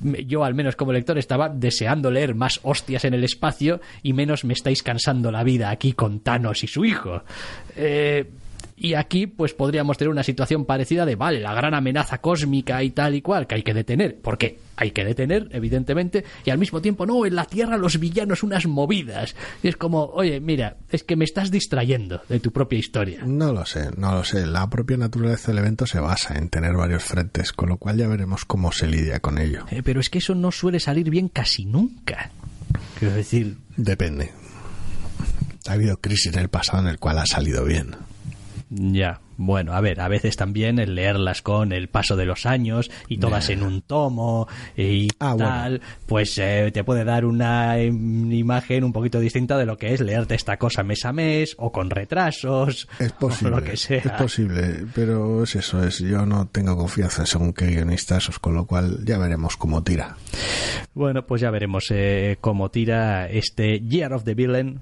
yo 0.00 0.44
al 0.44 0.54
menos 0.54 0.76
como 0.76 0.92
lector 0.92 1.18
estaba 1.18 1.48
deseando 1.48 2.08
leer 2.08 2.36
más 2.36 2.60
hostias 2.62 3.04
en 3.04 3.14
el 3.14 3.24
espacio 3.24 3.80
y 4.04 4.12
menos 4.12 4.44
me 4.44 4.52
estáis 4.52 4.84
cansando 4.84 5.32
la 5.32 5.42
vida 5.42 5.70
aquí 5.70 5.92
con 5.92 6.20
Thanos 6.20 6.62
y 6.62 6.68
su 6.68 6.84
hijo. 6.84 7.24
Eh, 7.74 8.30
y 8.82 8.94
aquí, 8.94 9.28
pues 9.28 9.54
podríamos 9.54 9.96
tener 9.96 10.10
una 10.10 10.24
situación 10.24 10.64
parecida 10.64 11.06
de, 11.06 11.14
vale, 11.14 11.38
la 11.38 11.54
gran 11.54 11.72
amenaza 11.72 12.18
cósmica 12.18 12.82
y 12.82 12.90
tal 12.90 13.14
y 13.14 13.22
cual, 13.22 13.46
que 13.46 13.54
hay 13.54 13.62
que 13.62 13.74
detener, 13.74 14.18
porque 14.20 14.58
hay 14.74 14.90
que 14.90 15.04
detener, 15.04 15.48
evidentemente, 15.52 16.24
y 16.44 16.50
al 16.50 16.58
mismo 16.58 16.82
tiempo, 16.82 17.06
no, 17.06 17.24
en 17.24 17.36
la 17.36 17.44
Tierra 17.44 17.76
los 17.76 18.00
villanos 18.00 18.42
unas 18.42 18.66
movidas. 18.66 19.36
Y 19.62 19.68
es 19.68 19.76
como, 19.76 20.06
oye, 20.06 20.40
mira, 20.40 20.78
es 20.90 21.04
que 21.04 21.14
me 21.14 21.24
estás 21.24 21.52
distrayendo 21.52 22.22
de 22.28 22.40
tu 22.40 22.50
propia 22.50 22.80
historia. 22.80 23.22
No 23.24 23.52
lo 23.52 23.64
sé, 23.64 23.90
no 23.96 24.16
lo 24.16 24.24
sé. 24.24 24.46
La 24.46 24.68
propia 24.68 24.96
naturaleza 24.96 25.52
del 25.52 25.58
evento 25.58 25.86
se 25.86 26.00
basa 26.00 26.36
en 26.36 26.48
tener 26.48 26.74
varios 26.74 27.04
frentes, 27.04 27.52
con 27.52 27.68
lo 27.68 27.76
cual 27.76 27.98
ya 27.98 28.08
veremos 28.08 28.44
cómo 28.44 28.72
se 28.72 28.88
lidia 28.88 29.20
con 29.20 29.38
ello. 29.38 29.64
Eh, 29.70 29.82
pero 29.84 30.00
es 30.00 30.10
que 30.10 30.18
eso 30.18 30.34
no 30.34 30.50
suele 30.50 30.80
salir 30.80 31.08
bien 31.08 31.28
casi 31.28 31.66
nunca. 31.66 32.32
Quiero 32.98 33.14
decir... 33.14 33.58
Depende. 33.76 34.32
Ha 35.68 35.74
habido 35.74 35.98
crisis 35.98 36.32
en 36.34 36.40
el 36.40 36.48
pasado 36.48 36.82
en 36.82 36.88
el 36.88 36.98
cual 36.98 37.18
ha 37.20 37.26
salido 37.26 37.64
bien. 37.64 37.94
Ya, 38.74 39.20
bueno, 39.36 39.74
a 39.74 39.82
ver, 39.82 40.00
a 40.00 40.08
veces 40.08 40.36
también 40.36 40.78
el 40.78 40.94
leerlas 40.94 41.42
con 41.42 41.72
el 41.72 41.90
paso 41.90 42.16
de 42.16 42.24
los 42.24 42.46
años 42.46 42.90
y 43.06 43.18
todas 43.18 43.50
en 43.50 43.62
un 43.62 43.82
tomo 43.82 44.48
y 44.74 45.08
ah, 45.20 45.34
tal, 45.36 45.82
pues 46.06 46.38
eh, 46.38 46.70
te 46.72 46.82
puede 46.82 47.04
dar 47.04 47.26
una 47.26 47.78
imagen 47.78 48.84
un 48.84 48.94
poquito 48.94 49.20
distinta 49.20 49.58
de 49.58 49.66
lo 49.66 49.76
que 49.76 49.92
es 49.92 50.00
leerte 50.00 50.36
esta 50.36 50.56
cosa 50.56 50.82
mes 50.84 51.04
a 51.04 51.12
mes 51.12 51.54
o 51.58 51.70
con 51.70 51.90
retrasos 51.90 52.88
es 52.98 53.12
posible, 53.12 53.56
o 53.56 53.60
lo 53.60 53.64
que 53.64 53.76
sea. 53.76 53.98
Es 53.98 54.12
posible, 54.12 54.86
pero 54.94 55.42
es 55.42 55.54
eso, 55.54 55.84
es 55.84 55.98
yo 55.98 56.24
no 56.24 56.46
tengo 56.46 56.74
confianza 56.74 57.26
según 57.26 57.52
qué 57.52 57.66
guionistas, 57.66 58.30
con 58.38 58.54
lo 58.54 58.64
cual 58.64 59.04
ya 59.04 59.18
veremos 59.18 59.58
cómo 59.58 59.82
tira. 59.82 60.16
Bueno, 60.94 61.26
pues 61.26 61.42
ya 61.42 61.50
veremos 61.50 61.86
eh, 61.90 62.38
cómo 62.40 62.70
tira 62.70 63.28
este 63.28 63.80
Year 63.80 64.14
of 64.14 64.24
the 64.24 64.34
Villain 64.34 64.80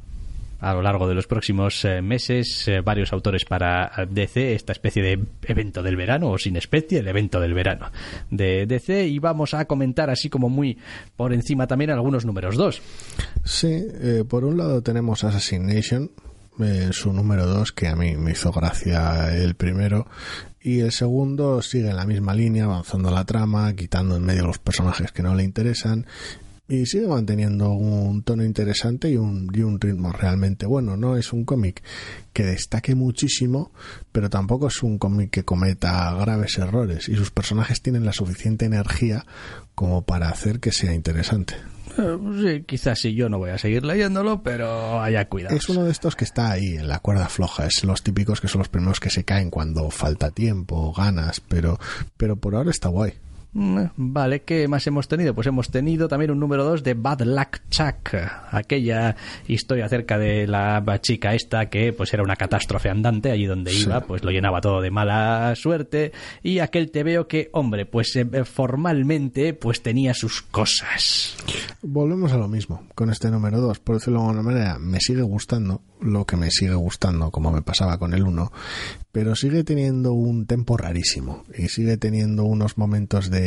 a 0.61 0.75
lo 0.75 0.83
largo 0.83 1.09
de 1.09 1.15
los 1.15 1.27
próximos 1.27 1.85
eh, 1.85 2.03
meses 2.03 2.69
eh, 2.69 2.81
varios 2.81 3.13
autores 3.13 3.45
para 3.45 3.93
DC, 4.09 4.55
esta 4.55 4.73
especie 4.73 5.03
de 5.03 5.19
evento 5.43 5.83
del 5.83 5.97
verano, 5.97 6.31
o 6.31 6.39
sin 6.39 6.57
especie, 6.57 6.99
el 6.99 7.09
evento 7.09 7.41
del 7.41 7.55
verano 7.55 7.91
de 8.31 8.67
DC, 8.67 9.07
y 9.07 9.19
vamos 9.19 9.55
a 9.55 9.65
comentar 9.65 10.11
así 10.11 10.29
como 10.29 10.49
muy 10.49 10.79
por 11.17 11.33
encima 11.33 11.67
también 11.67 11.91
algunos 11.91 12.25
números 12.25 12.57
dos. 12.57 12.83
Sí, 13.45 13.69
eh, 13.73 14.25
por 14.29 14.45
un 14.45 14.59
lado 14.59 14.83
tenemos 14.83 15.25
Assassination, 15.25 16.11
su 16.91 17.15
número 17.15 17.47
2, 17.47 17.73
que 17.73 17.89
a 17.89 17.97
mí 17.97 18.19
me 18.19 18.33
hizo 18.33 18.53
gracia 18.53 19.35
el 19.35 19.55
primero, 19.55 20.07
y 20.61 20.81
el 20.81 20.93
segundo 20.93 21.63
sigue 21.63 21.89
en 21.89 21.97
la 21.97 22.05
misma 22.05 22.35
línea, 22.35 22.65
avanzando 22.65 23.11
la 23.11 23.25
trama, 23.25 23.73
quitando 23.73 24.17
en 24.17 24.25
medio 24.25 24.47
los 24.47 24.59
personajes 24.59 25.11
que 25.11 25.23
no 25.23 25.35
le 25.35 25.43
interesan, 25.43 26.07
y 26.71 26.87
sigue 26.87 27.09
manteniendo 27.09 27.73
un 27.73 28.23
tono 28.23 28.45
interesante 28.45 29.11
y 29.11 29.17
un, 29.17 29.51
y 29.53 29.63
un 29.63 29.81
ritmo 29.81 30.13
realmente 30.13 30.67
bueno. 30.67 30.97
No 30.97 31.17
es 31.17 31.33
un 31.33 31.45
cómic 31.45 31.83
que 32.33 32.45
destaque 32.45 32.95
muchísimo, 32.95 33.73
pero 34.13 34.31
tampoco 34.31 34.69
es 34.69 34.83
un 34.85 34.97
cómic 34.97 35.31
que 35.31 35.45
cometa 35.45 36.15
graves 36.15 36.59
errores 36.59 37.09
y 37.09 37.17
sus 37.17 37.33
personajes 37.33 37.83
tienen 37.83 38.05
la 38.05 38.13
suficiente 38.13 38.67
energía 38.67 39.27
como 39.75 40.03
para 40.03 40.29
hacer 40.29 40.61
que 40.61 40.71
sea 40.71 40.95
interesante. 40.95 41.57
Eh, 41.99 42.19
sí, 42.41 42.65
quizás 42.65 43.01
sí, 43.01 43.15
yo 43.15 43.29
no 43.29 43.39
voy 43.39 43.51
a 43.51 43.59
seguir 43.59 43.85
leyéndolo, 43.85 44.45
pero 44.45 45.03
haya 45.03 45.29
cuidado. 45.29 45.57
Es 45.57 45.69
uno 45.69 45.83
de 45.83 45.91
estos 45.91 46.15
que 46.15 46.25
está 46.25 46.53
ahí, 46.53 46.77
en 46.77 46.87
la 46.87 47.01
cuerda 47.01 47.29
floja. 47.29 47.67
Es 47.67 47.83
los 47.83 48.05
típicos 48.05 48.41
que 48.41 48.47
son 48.47 48.61
los 48.61 48.69
primeros 48.69 49.01
que 49.01 49.11
se 49.11 49.25
caen 49.25 49.51
cuando 49.51 49.91
falta 49.91 50.31
tiempo, 50.31 50.93
ganas, 50.93 51.41
pero, 51.41 51.81
pero 52.17 52.37
por 52.37 52.55
ahora 52.55 52.71
está 52.71 52.89
guay. 52.89 53.15
Mm, 53.53 53.81
vale, 53.97 54.43
¿qué 54.43 54.69
más 54.69 54.87
hemos 54.87 55.09
tenido? 55.09 55.35
Pues 55.35 55.47
hemos 55.49 55.71
tenido 55.71 56.07
también 56.07 56.31
un 56.31 56.39
número 56.39 56.65
2 56.65 56.85
de 56.85 56.95
Bad 56.95 57.23
Luck 57.23 57.59
Chuck, 57.69 58.15
aquella 58.53 59.17
historia 59.49 59.87
acerca 59.87 60.19
de 60.19 60.47
la 60.47 60.85
chica 61.01 61.35
esta 61.35 61.69
que 61.69 61.93
pues 61.93 62.15
era 62.15 62.23
una 62.23 62.37
catástrofe 62.37 62.91
andante, 62.91 63.31
allí 63.31 63.47
donde 63.47 63.75
iba, 63.75 64.03
pues 64.03 64.23
lo 64.23 64.31
llenaba 64.31 64.61
todo 64.61 64.81
de 64.81 64.91
mala 64.93 65.55
suerte, 65.57 66.13
y 66.43 66.61
aquel 66.61 66.93
te 66.93 67.03
veo 67.03 67.27
que, 67.27 67.51
hombre, 67.53 67.87
pues 67.87 68.15
eh, 68.15 68.45
formalmente 68.45 69.53
pues 69.55 69.83
tenía 69.83 70.15
sus 70.15 70.43
cosas. 70.43 71.37
Volvemos 71.83 72.33
a 72.33 72.37
lo 72.37 72.47
mismo 72.47 72.85
con 72.95 73.11
este 73.11 73.31
número 73.31 73.61
2, 73.61 73.81
por 73.81 73.97
decirlo 73.97 74.21
de 74.21 74.27
alguna 74.27 74.43
manera, 74.43 74.79
me 74.79 75.01
sigue 75.01 75.23
gustando 75.23 75.83
lo 76.01 76.25
que 76.25 76.37
me 76.37 76.51
sigue 76.51 76.75
gustando, 76.75 77.31
como 77.31 77.51
me 77.51 77.63
pasaba 77.63 77.99
con 77.99 78.15
el 78.15 78.23
1, 78.23 78.53
pero 79.13 79.35
sigue 79.35 79.65
teniendo 79.65 80.13
un 80.13 80.47
tempo 80.47 80.77
rarísimo 80.77 81.45
y 81.57 81.69
sigue 81.69 81.97
teniendo 81.97 82.45
unos 82.45 82.79
momentos 82.79 83.31
de 83.31 83.40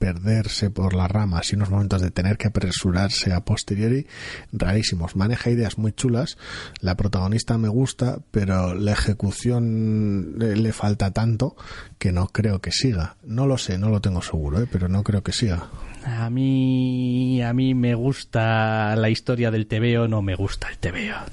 perderse 0.00 0.70
por 0.70 0.94
las 0.94 1.10
ramas 1.10 1.52
y 1.52 1.56
unos 1.56 1.68
momentos 1.68 2.00
de 2.00 2.10
tener 2.10 2.38
que 2.38 2.48
apresurarse 2.48 3.34
a 3.34 3.44
posteriori 3.44 4.06
rarísimos. 4.50 5.14
Maneja 5.14 5.50
ideas 5.50 5.76
muy 5.76 5.92
chulas, 5.92 6.38
la 6.80 6.96
protagonista 6.96 7.58
me 7.58 7.68
gusta, 7.68 8.18
pero 8.30 8.74
la 8.74 8.92
ejecución 8.92 10.38
le, 10.38 10.72
falta 10.72 11.10
tanto 11.10 11.54
que 11.98 12.12
no 12.12 12.28
creo 12.28 12.60
que 12.60 12.72
siga. 12.72 13.16
No 13.22 13.46
lo 13.46 13.58
sé, 13.58 13.76
no 13.76 13.90
lo 13.90 14.00
tengo 14.00 14.22
seguro, 14.22 14.62
¿eh? 14.62 14.66
pero 14.72 14.88
no 14.88 15.02
creo 15.02 15.22
que 15.22 15.32
siga. 15.32 15.68
A 16.18 16.28
mí, 16.30 17.42
a 17.42 17.52
mí 17.52 17.74
me 17.74 17.94
gusta 17.94 18.96
la 18.96 19.10
historia 19.10 19.50
del 19.50 19.66
TVO, 19.66 20.08
no 20.08 20.22
me 20.22 20.34
gusta 20.34 20.68
el 20.68 20.78
TVO 20.78 21.24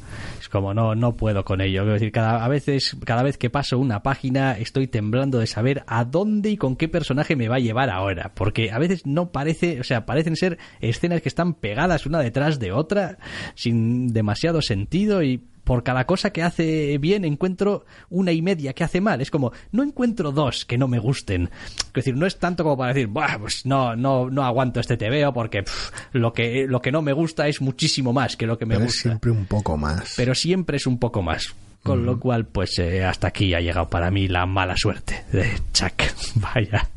como 0.50 0.74
no, 0.74 0.96
no 0.96 1.16
puedo 1.16 1.44
con 1.46 1.62
ello. 1.62 1.86
Decir, 1.86 2.12
a 2.18 2.48
veces, 2.48 2.96
cada 3.06 3.24
vez 3.24 3.38
que 3.38 3.50
paso 3.50 3.78
una 3.78 4.04
página 4.04 4.58
estoy 4.58 4.88
temblando 4.88 5.40
de 5.40 5.48
saber 5.48 5.84
a 5.88 6.06
dónde 6.06 6.50
y 6.52 6.58
con 6.58 6.76
qué 6.76 6.88
personaje 6.88 7.36
me 7.36 7.48
va 7.48 7.56
a 7.56 7.60
llevar 7.60 7.90
ahora. 7.90 8.32
Porque 8.34 8.72
a 8.72 8.80
veces 8.80 9.06
no 9.06 9.32
parece, 9.32 9.80
o 9.80 9.84
sea, 9.84 10.06
parecen 10.06 10.36
ser 10.36 10.58
escenas 10.80 11.22
que 11.22 11.30
están 11.30 11.54
pegadas 11.54 12.06
una 12.06 12.20
detrás 12.20 12.60
de 12.60 12.72
otra, 12.72 13.18
sin 13.56 14.08
demasiado 14.08 14.62
sentido 14.62 15.24
y 15.24 15.44
por 15.68 15.84
cada 15.84 16.06
cosa 16.06 16.32
que 16.32 16.42
hace 16.42 16.98
bien 16.98 17.26
encuentro 17.26 17.86
una 18.10 18.32
y 18.32 18.42
media 18.42 18.72
que 18.72 18.86
hace 18.86 19.02
mal. 19.02 19.20
Es 19.20 19.30
como, 19.30 19.52
no 19.74 19.84
encuentro 19.84 20.32
dos 20.32 20.64
que 20.64 20.78
no 20.78 20.88
me 20.88 20.98
gusten. 20.98 21.50
Es 21.88 21.94
decir, 21.94 22.16
no 22.16 22.26
es 22.26 22.40
tanto 22.40 22.64
como 22.64 22.78
para 22.78 22.94
decir, 22.94 23.12
pues 23.12 23.66
no, 23.66 23.94
no, 23.94 24.30
no 24.30 24.46
aguanto 24.46 24.80
este 24.80 24.96
TVO 24.96 25.34
porque 25.34 25.66
lo, 26.14 26.32
que, 26.32 26.68
lo 26.70 26.82
que 26.82 26.94
no 26.94 27.02
me 27.02 27.12
gusta 27.12 27.50
es 27.50 27.60
muchísimo 27.60 28.14
más 28.14 28.38
que 28.38 28.48
lo 28.48 28.58
que 28.58 28.66
me 28.66 28.78
gusta. 28.78 29.10
siempre 29.10 29.30
un 29.30 29.46
poco 29.46 29.76
más. 29.76 30.14
Pero 30.16 30.34
siempre 30.34 30.78
es 30.78 30.88
un 30.88 31.00
poco 31.00 31.22
más. 31.22 31.54
Con 31.84 32.06
lo 32.06 32.20
cual, 32.20 32.46
pues 32.46 32.80
eh, 32.80 33.04
hasta 33.04 33.28
aquí 33.28 33.54
ha 33.54 33.62
llegado 33.62 33.90
para 33.90 34.10
mí 34.10 34.28
la 34.28 34.46
mala 34.46 34.76
suerte 34.76 35.24
de 35.32 35.52
Chuck. 35.74 36.04
Vaya. 36.36 36.88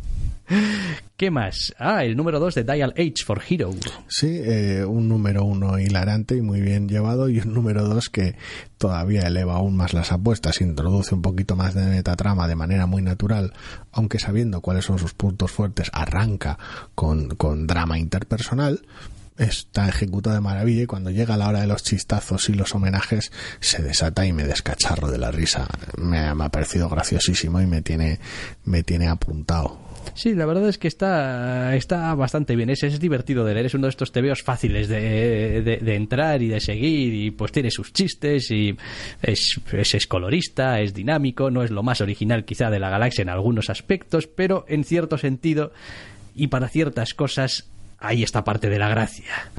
¿Qué 1.17 1.31
más? 1.31 1.75
Ah, 1.79 2.05
el 2.05 2.17
número 2.17 2.41
2 2.41 2.55
de 2.57 2.65
Dial 2.65 2.95
H 2.97 3.25
for 3.25 3.41
Hero. 3.49 3.71
Sí, 4.09 4.41
eh, 4.43 4.85
un 4.85 5.09
número 5.09 5.45
1 5.45 5.79
hilarante 5.79 6.37
y 6.37 6.43
muy 6.43 6.61
bien 6.61 6.89
llevado 6.89 7.29
y 7.29 7.41
un 7.41 7.55
número 7.55 7.85
2 7.85 8.11
que 8.11 8.37
todavía 8.79 9.23
eleva 9.23 9.57
aún 9.57 9.77
más 9.77 9.93
las 9.95 10.13
apuestas, 10.13 10.61
introduce 10.61 11.15
un 11.15 11.23
poquito 11.23 11.57
más 11.57 11.75
de 11.75 11.85
metatrama 11.87 12.49
de 12.49 12.57
manera 12.57 12.87
muy 12.87 13.03
natural, 13.03 13.53
aunque 13.93 14.19
sabiendo 14.19 14.61
cuáles 14.61 14.87
son 14.87 14.99
sus 14.99 15.15
puntos 15.15 15.51
fuertes, 15.51 15.91
arranca 15.93 16.59
con, 16.95 17.29
con 17.37 17.67
drama 17.67 17.99
interpersonal, 17.99 18.83
está 19.37 19.89
ejecutado 19.89 20.35
de 20.35 20.41
maravilla 20.41 20.83
y 20.83 20.87
cuando 20.87 21.11
llega 21.11 21.37
la 21.37 21.49
hora 21.49 21.61
de 21.61 21.67
los 21.67 21.83
chistazos 21.83 22.49
y 22.49 22.55
los 22.55 22.75
homenajes 22.75 23.31
se 23.61 23.83
desata 23.83 24.27
y 24.27 24.33
me 24.33 24.45
descacharro 24.45 25.11
de 25.11 25.19
la 25.19 25.31
risa. 25.31 25.67
Me, 25.97 26.35
me 26.35 26.45
ha 26.45 26.49
parecido 26.49 26.89
graciosísimo 26.89 27.61
y 27.61 27.67
me 27.67 27.83
tiene, 27.83 28.21
me 28.65 28.83
tiene 28.83 29.09
apuntado. 29.09 29.90
Sí, 30.15 30.35
la 30.35 30.47
verdad 30.47 30.69
es 30.69 30.79
que 30.79 30.89
está, 30.89 31.75
está 31.75 32.15
bastante 32.15 32.57
bien. 32.57 32.71
Es, 32.71 32.83
es 32.83 33.01
divertido 33.01 33.45
de 33.45 33.55
leer. 33.55 33.67
Es 33.67 33.75
uno 33.75 33.87
de 33.87 33.91
estos 33.91 34.13
tebeos 34.13 34.43
fáciles 34.43 34.89
de, 34.89 35.63
de, 35.63 35.95
entrar 35.95 36.43
y 36.43 36.49
de 36.49 36.61
seguir. 36.61 37.15
Y 37.15 37.31
pues 37.31 37.53
tiene 37.53 37.71
sus 37.71 37.93
chistes. 37.93 38.51
Y 38.51 38.77
es, 39.23 39.61
es, 39.73 40.07
colorista, 40.07 40.81
es 40.81 40.95
dinámico. 40.95 41.51
No 41.51 41.63
es 41.63 41.71
lo 41.71 41.83
más 41.83 42.01
original 42.01 42.45
quizá 42.45 42.71
de 42.71 42.81
la 42.81 42.91
galaxia 42.91 43.23
en 43.23 43.29
algunos 43.29 43.71
aspectos. 43.71 44.27
Pero 44.27 44.65
en 44.69 44.85
cierto 44.85 45.17
sentido 45.19 45.73
y 46.35 46.49
para 46.49 46.69
ciertas 46.69 47.15
cosas, 47.15 47.71
ahí 47.99 48.23
está 48.23 48.45
parte 48.45 48.69
de 48.69 48.79
la 48.79 48.89
gracia 48.89 49.51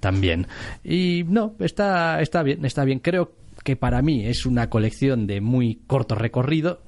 también. 0.00 0.46
Y 0.82 1.24
no, 1.28 1.54
está, 1.60 2.20
está 2.20 2.42
bien, 2.42 2.64
está 2.64 2.84
bien. 2.84 2.98
Creo 2.98 3.32
que 3.62 3.76
para 3.76 4.02
mí 4.02 4.26
es 4.26 4.46
una 4.46 4.70
colección 4.70 5.26
de 5.26 5.40
muy 5.40 5.80
corto 5.86 6.14
recorrido. 6.14 6.80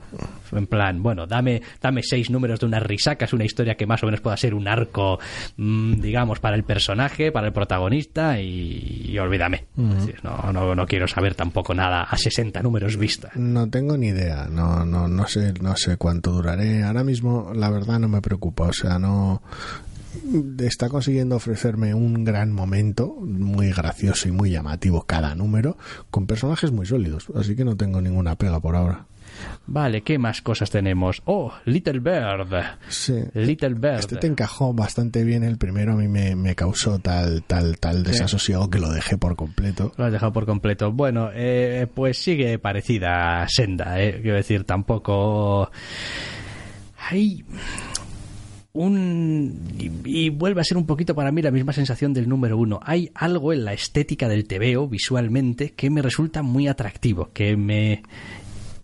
En 0.53 0.67
plan, 0.67 1.03
bueno, 1.03 1.27
dame, 1.27 1.63
dame 1.81 2.03
seis 2.03 2.31
números 2.31 2.61
de 2.61 2.67
una 2.67 2.81
risaca, 2.81 3.25
es 3.25 3.33
una 3.33 3.45
historia 3.45 3.75
que 3.75 3.87
más 3.87 4.03
o 4.03 4.07
menos 4.07 4.21
pueda 4.21 4.37
ser 4.37 4.55
un 4.55 4.69
arco, 4.69 5.19
mm, 5.57 6.01
digamos, 6.01 6.41
para 6.41 6.57
el 6.57 6.65
personaje, 6.65 7.33
para 7.33 7.49
el 7.49 7.53
protagonista 7.53 8.41
y, 8.41 9.19
olvídame. 9.19 9.65
no, 9.77 10.53
no, 10.53 10.75
no 10.75 10.87
quiero 10.87 11.09
saber 11.09 11.35
tampoco 11.35 11.75
nada 11.75 12.03
a 12.03 12.17
60 12.17 12.63
números 12.63 12.97
vista. 12.97 13.31
No 13.35 13.69
tengo 13.69 13.97
ni 13.97 14.09
idea, 14.09 14.47
no, 14.51 14.85
no, 14.85 15.09
no 15.09 15.27
sé, 15.27 15.55
no 15.61 15.77
sé 15.77 15.97
cuánto 15.97 16.33
duraré. 16.33 16.83
Ahora 16.83 17.05
mismo, 17.05 17.53
la 17.55 17.71
verdad, 17.71 17.99
no 17.99 18.09
me 18.09 18.21
preocupa, 18.21 18.65
o 18.65 18.73
sea, 18.73 18.99
no, 18.99 19.43
está 20.59 20.89
consiguiendo 20.89 21.37
ofrecerme 21.37 21.95
un 21.95 22.25
gran 22.25 22.53
momento, 22.53 23.17
muy 23.21 23.71
gracioso 23.73 24.29
y 24.29 24.33
muy 24.33 24.51
llamativo 24.51 25.03
cada 25.03 25.35
número, 25.35 25.77
con 26.11 26.27
personajes 26.27 26.71
muy 26.71 26.87
sólidos, 26.87 27.29
así 27.35 27.57
que 27.57 27.65
no 27.65 27.77
tengo 27.77 28.01
ninguna 28.01 28.37
pega 28.37 28.61
por 28.61 28.77
ahora. 28.77 29.07
Vale, 29.67 30.03
¿qué 30.03 30.19
más 30.19 30.43
cosas 30.43 30.71
tenemos? 30.71 31.23
Oh, 31.25 31.53
Little 31.65 32.01
Bird. 32.01 32.53
Sí. 32.89 33.15
Little 33.35 33.75
Bird. 33.75 34.01
Este 34.01 34.17
te 34.17 34.27
encajó 34.27 34.73
bastante 34.73 35.25
bien. 35.25 35.45
El 35.45 35.59
primero 35.59 35.93
a 35.93 35.97
mí 35.97 36.09
me, 36.09 36.55
causó 36.55 36.99
tal, 36.99 37.43
tal, 37.45 37.79
tal 37.79 38.03
desasosiego 38.03 38.69
que 38.69 38.79
lo 38.79 38.91
dejé 38.91 39.17
por 39.19 39.37
completo. 39.37 39.93
Lo 39.97 40.05
has 40.05 40.13
dejado 40.13 40.33
por 40.33 40.47
completo. 40.47 40.93
Bueno, 40.93 41.31
eh, 41.33 41.87
pues 41.93 42.19
sigue 42.19 42.59
parecida 42.59 43.43
a 43.43 43.49
Senda, 43.49 44.01
eh. 44.01 44.21
Quiero 44.21 44.37
decir, 44.37 44.65
tampoco... 44.65 45.71
Hay 47.11 47.45
un 48.75 49.61
y, 50.05 50.31
vuelve 50.31 50.61
a 50.61 50.65
ser 50.65 50.79
un 50.79 50.87
poquito 50.87 51.15
para 51.15 51.31
mí 51.31 51.43
la 51.43 51.51
misma 51.51 51.73
sensación 51.73 52.13
del 52.13 52.29
número 52.29 52.57
uno. 52.57 52.81
Hay 52.83 53.11
algo 53.15 53.53
en 53.53 53.65
la 53.65 53.73
estética 53.73 54.29
del 54.29 54.47
TVO 54.47 54.89
visualmente 54.89 55.73
que 55.73 55.91
me 55.91 56.03
resulta 56.03 56.43
muy 56.43 56.69
atractivo, 56.69 57.31
que 57.33 57.57
me 57.57 58.03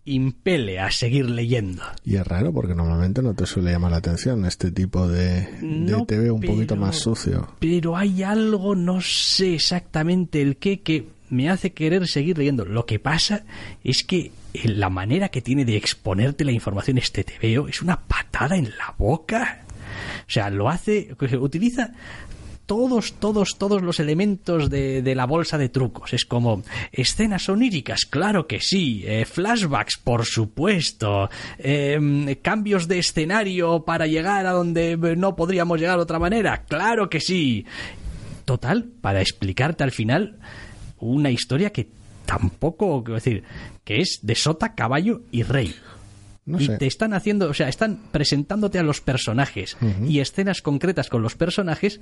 impele 0.09 0.81
a 0.81 0.91
seguir 0.91 1.29
leyendo. 1.29 1.83
Y 2.05 2.17
es 2.17 2.27
raro 2.27 2.53
porque 2.53 2.75
normalmente 2.75 3.23
no 3.23 3.35
te 3.35 3.47
suele 3.47 3.73
llamar 3.73 3.91
la 3.91 3.99
atención 3.99 4.45
este 4.45 4.71
tipo 4.71 5.09
de, 5.09 5.49
de 5.61 6.05
TV 6.07 6.31
un 6.31 6.41
poquito 6.41 6.77
más 6.77 6.97
sucio. 6.97 7.49
Pero 7.59 7.97
hay 7.97 8.23
algo, 8.23 8.75
no 8.75 9.01
sé 9.01 9.55
exactamente 9.55 10.43
el 10.43 10.57
qué, 10.57 10.81
que 10.81 11.09
me 11.31 11.51
hace 11.51 11.73
querer 11.73 12.07
seguir 12.07 12.39
leyendo. 12.39 12.65
Lo 12.65 12.87
que 12.87 12.99
pasa 12.99 13.45
es 13.85 14.05
que 14.05 14.33
la 14.65 14.91
manera 14.91 15.29
que 15.29 15.43
tiene 15.43 15.65
de 15.65 15.77
exponerte 15.77 16.45
la 16.45 16.53
información 16.53 16.99
este 16.99 17.25
TVO 17.25 17.69
es 17.69 17.83
una 17.83 18.01
patada 18.01 18.57
en 18.57 18.71
la 18.77 18.95
boca. 18.97 19.63
O 20.27 20.31
sea, 20.31 20.51
lo 20.51 20.69
hace, 20.69 21.15
utiliza 21.41 21.93
todos, 22.69 23.15
todos, 23.15 23.57
todos 23.57 23.81
los 23.81 23.99
elementos 23.99 24.69
de, 24.69 25.15
la 25.17 25.25
bolsa 25.25 25.57
de 25.57 25.71
trucos. 25.71 26.13
Es 26.13 26.27
como 26.27 26.63
escenas 26.93 27.49
oníricas, 27.49 28.05
claro 28.05 28.47
que 28.47 28.61
sí, 28.61 29.03
eh, 29.07 29.25
flashbacks, 29.25 29.97
por 29.97 30.27
supuesto, 30.27 31.31
em, 31.57 32.35
cambios 32.43 32.87
de 32.87 32.99
escenario 32.99 33.87
para 33.87 34.07
llegar 34.07 34.45
a 34.45 34.53
donde 34.53 34.99
no 35.17 35.35
podríamos 35.35 35.81
llegar 35.81 35.97
de 35.97 36.03
otra 36.03 36.19
manera, 36.19 36.65
claro 36.65 37.09
que 37.09 37.21
sí. 37.21 37.65
Total, 38.45 38.85
para 39.01 39.23
explicarte 39.23 39.83
al 39.83 39.91
final 39.91 40.37
una 40.99 41.31
historia 41.31 41.71
que 41.71 41.89
tampoco, 42.27 43.03
quiero 43.03 43.15
decir, 43.15 43.45
que 43.83 43.97
es 43.97 44.19
de 44.21 44.35
sota, 44.35 44.75
caballo 44.75 45.23
y 45.31 45.43
rey. 45.43 45.75
No 46.45 46.61
y 46.61 46.69
te 46.69 46.87
están 46.87 47.15
haciendo, 47.15 47.49
o 47.49 47.55
sea, 47.55 47.69
están 47.69 47.99
presentándote 48.11 48.79
a 48.79 48.83
los 48.83 49.01
personajes 49.01 49.77
y 50.07 50.21
escenas 50.21 50.61
concretas 50.61 51.09
con 51.09 51.23
los 51.23 51.35
personajes 51.35 52.01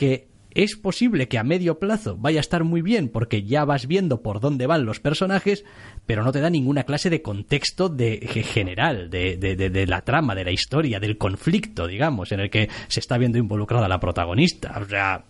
que 0.00 0.30
es 0.54 0.76
posible 0.76 1.28
que 1.28 1.36
a 1.38 1.44
medio 1.44 1.78
plazo 1.78 2.16
vaya 2.18 2.40
a 2.40 2.46
estar 2.46 2.64
muy 2.64 2.80
bien 2.82 3.08
porque 3.10 3.42
ya 3.44 3.66
vas 3.66 3.86
viendo 3.86 4.22
por 4.22 4.40
dónde 4.40 4.66
van 4.66 4.86
los 4.86 4.98
personajes, 4.98 5.62
pero 6.06 6.24
no 6.24 6.32
te 6.32 6.40
da 6.40 6.48
ninguna 6.48 6.84
clase 6.84 7.10
de 7.10 7.20
contexto 7.22 7.88
de 7.90 8.26
ge- 8.28 8.42
general 8.42 9.10
de, 9.10 9.36
de- 9.36 9.54
de- 9.56 9.68
de 9.70 9.86
la 9.86 10.00
trama, 10.00 10.34
de 10.34 10.44
la 10.44 10.52
historia, 10.52 10.98
del 10.98 11.18
conflicto, 11.18 11.86
digamos, 11.86 12.32
en 12.32 12.40
el 12.40 12.48
que 12.50 12.68
se 12.88 12.98
está 12.98 13.18
viendo 13.18 13.36
involucrada 13.38 13.86
la 13.88 14.00
protagonista. 14.00 14.80
O 14.82 14.88
sea, 14.88 15.24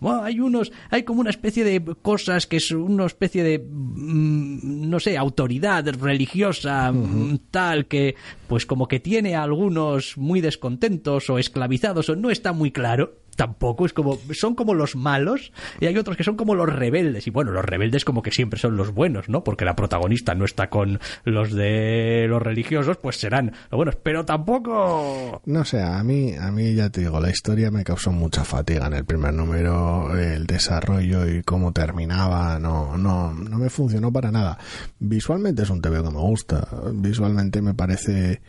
bueno, 0.00 0.22
hay 0.24 0.40
unos, 0.40 0.72
hay 0.90 1.02
como 1.02 1.20
una 1.20 1.30
especie 1.30 1.62
de 1.62 1.84
cosas 2.02 2.46
que 2.46 2.56
es 2.56 2.70
una 2.72 3.04
especie 3.06 3.44
de, 3.44 3.58
mm, 3.58 4.88
no 4.90 4.98
sé, 4.98 5.16
autoridad 5.16 5.86
religiosa, 6.00 6.90
mm, 6.90 7.38
tal, 7.50 7.86
que 7.86 8.14
pues 8.48 8.66
como 8.66 8.88
que 8.88 8.98
tiene 9.00 9.34
a 9.36 9.42
algunos 9.42 10.16
muy 10.16 10.40
descontentos 10.40 11.30
o 11.30 11.38
esclavizados 11.38 12.08
o 12.08 12.16
no 12.16 12.30
está 12.30 12.52
muy 12.52 12.70
claro. 12.72 13.14
Tampoco 13.36 13.86
es 13.86 13.92
como, 13.92 14.18
son 14.32 14.54
como 14.54 14.74
los 14.74 14.96
malos 14.96 15.52
y 15.80 15.86
hay 15.86 15.96
otros 15.96 16.16
que 16.16 16.24
son 16.24 16.36
como 16.36 16.54
los 16.54 16.68
rebeldes. 16.68 17.26
Y 17.26 17.30
bueno, 17.30 17.52
los 17.52 17.64
rebeldes 17.64 18.04
como 18.04 18.22
que 18.22 18.30
siempre 18.30 18.58
son 18.58 18.76
los 18.76 18.92
buenos, 18.92 19.28
¿no? 19.28 19.44
Porque 19.44 19.64
la 19.64 19.76
protagonista 19.76 20.34
no 20.34 20.44
está 20.44 20.70
con 20.70 20.98
los 21.24 21.52
de 21.52 22.26
los 22.28 22.42
religiosos, 22.42 22.96
pues 22.96 23.16
serán 23.16 23.52
los 23.70 23.76
buenos. 23.76 23.96
Pero 23.96 24.24
tampoco... 24.24 25.42
No 25.44 25.64
sé, 25.64 25.82
a 25.82 26.02
mí, 26.02 26.34
a 26.34 26.50
mí 26.50 26.74
ya 26.74 26.90
te 26.90 27.02
digo, 27.02 27.20
la 27.20 27.30
historia 27.30 27.70
me 27.70 27.84
causó 27.84 28.10
mucha 28.10 28.44
fatiga 28.44 28.86
en 28.86 28.94
el 28.94 29.04
primer 29.04 29.34
número, 29.34 30.16
el 30.16 30.46
desarrollo 30.46 31.28
y 31.28 31.42
cómo 31.42 31.72
terminaba, 31.72 32.58
no, 32.58 32.96
no, 32.96 33.34
no 33.34 33.58
me 33.58 33.70
funcionó 33.70 34.12
para 34.12 34.32
nada. 34.32 34.58
Visualmente 34.98 35.62
es 35.62 35.70
un 35.70 35.80
TVO 35.82 36.04
que 36.04 36.10
me 36.10 36.20
gusta, 36.20 36.66
visualmente 36.92 37.60
me 37.60 37.74
parece 37.74 38.40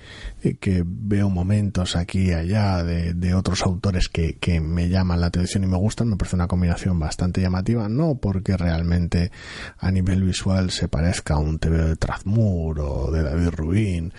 que 0.59 0.83
veo 0.85 1.29
momentos 1.29 1.95
aquí 1.95 2.27
y 2.27 2.33
allá 2.33 2.83
de, 2.83 3.13
de 3.13 3.33
otros 3.33 3.61
autores 3.63 4.09
que, 4.09 4.37
que 4.37 4.59
me 4.59 4.76
llaman 4.85 5.21
la 5.21 5.27
atención 5.27 5.63
y 5.63 5.67
me 5.67 5.77
gustan, 5.77 6.09
me 6.09 6.15
parece 6.15 6.35
una 6.35 6.47
combinación 6.47 6.99
bastante 6.99 7.41
llamativa, 7.41 7.89
no 7.89 8.15
porque 8.15 8.55
realmente 8.57 9.31
a 9.77 9.91
nivel 9.91 10.23
visual 10.23 10.71
se 10.71 10.87
parezca 10.87 11.35
a 11.35 11.39
un 11.39 11.59
TVO 11.59 11.87
de 11.87 11.95
Trazmur 11.95 12.79
o 12.79 13.11
de 13.11 13.23
David 13.23 13.49
Rubin, 13.49 14.13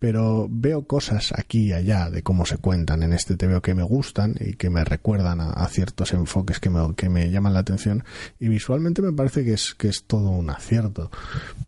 pero 0.00 0.48
veo 0.50 0.86
cosas 0.86 1.32
aquí 1.36 1.66
y 1.66 1.72
allá 1.74 2.08
de 2.10 2.22
cómo 2.22 2.46
se 2.46 2.56
cuentan 2.56 3.02
en 3.02 3.12
este 3.12 3.36
TVO 3.36 3.60
que 3.60 3.74
me 3.74 3.82
gustan 3.82 4.34
y 4.40 4.54
que 4.54 4.70
me 4.70 4.82
recuerdan 4.82 5.40
a, 5.40 5.50
a 5.50 5.68
ciertos 5.68 6.12
enfoques 6.14 6.58
que 6.58 6.70
me, 6.70 6.94
que 6.94 7.08
me 7.08 7.30
llaman 7.30 7.52
la 7.52 7.60
atención 7.60 8.04
y 8.38 8.48
visualmente 8.48 9.02
me 9.02 9.12
parece 9.12 9.44
que 9.44 9.52
es, 9.52 9.74
que 9.74 9.88
es 9.88 10.04
todo 10.04 10.30
un 10.30 10.50
acierto, 10.50 11.10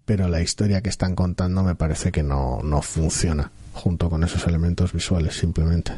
pero 0.04 0.28
la 0.28 0.40
historia 0.40 0.80
que 0.80 0.88
están 0.88 1.14
contando 1.14 1.62
me 1.62 1.74
parece 1.74 2.10
que 2.10 2.22
no, 2.22 2.60
no 2.62 2.82
funciona 2.82 3.50
junto 3.74 4.10
con 4.10 4.24
esos 4.24 4.46
elementos 4.46 4.92
visuales 4.92 5.34
simplemente. 5.34 5.92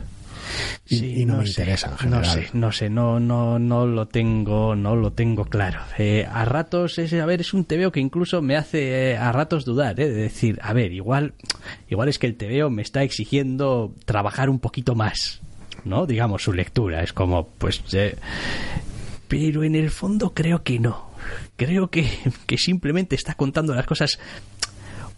Y, 0.89 0.97
Sí, 0.97 1.21
y 1.23 1.27
no, 1.27 1.39
me 1.39 1.47
sé, 1.47 1.63
interesa 1.63 1.97
en 2.03 2.11
No 2.11 2.25
sé, 2.25 2.49
no 2.53 2.73
sé, 2.73 2.91
no, 2.91 3.21
no, 3.21 3.59
no 3.59 3.87
lo 3.87 4.07
tengo, 4.07 4.77
no 4.77 4.97
lo 4.97 5.13
tengo 5.13 5.45
claro. 5.45 5.81
Eh, 5.99 6.27
a 6.31 6.45
ratos 6.45 6.99
es, 6.99 7.13
a 7.15 7.27
ver, 7.27 7.41
es 7.41 7.55
un 7.55 7.65
TVO 7.65 7.91
que 7.91 8.01
incluso 8.01 8.43
me 8.43 8.57
hace 8.57 9.13
eh, 9.13 9.17
a 9.17 9.33
ratos 9.33 9.65
dudar, 9.65 9.99
eh, 10.01 10.09
de 10.09 10.15
decir, 10.15 10.59
a 10.63 10.73
ver, 10.73 10.93
igual, 10.93 11.35
igual 11.89 12.09
es 12.09 12.19
que 12.19 12.27
el 12.27 12.37
TVO 12.37 12.71
me 12.71 12.83
está 12.83 13.03
exigiendo 13.03 13.95
trabajar 14.05 14.51
un 14.51 14.59
poquito 14.59 14.95
más, 14.95 15.41
¿no? 15.85 16.07
Digamos 16.07 16.43
su 16.43 16.53
lectura, 16.53 17.03
es 17.03 17.13
como, 17.13 17.49
pues, 17.59 17.83
eh, 17.93 18.17
pero 19.29 19.65
en 19.65 19.75
el 19.75 19.91
fondo 19.91 20.35
creo 20.35 20.63
que 20.63 20.79
no. 20.79 21.13
Creo 21.57 21.89
que, 21.89 22.07
que 22.47 22.59
simplemente 22.59 23.17
está 23.17 23.35
contando 23.35 23.75
las 23.75 23.87
cosas 23.87 24.19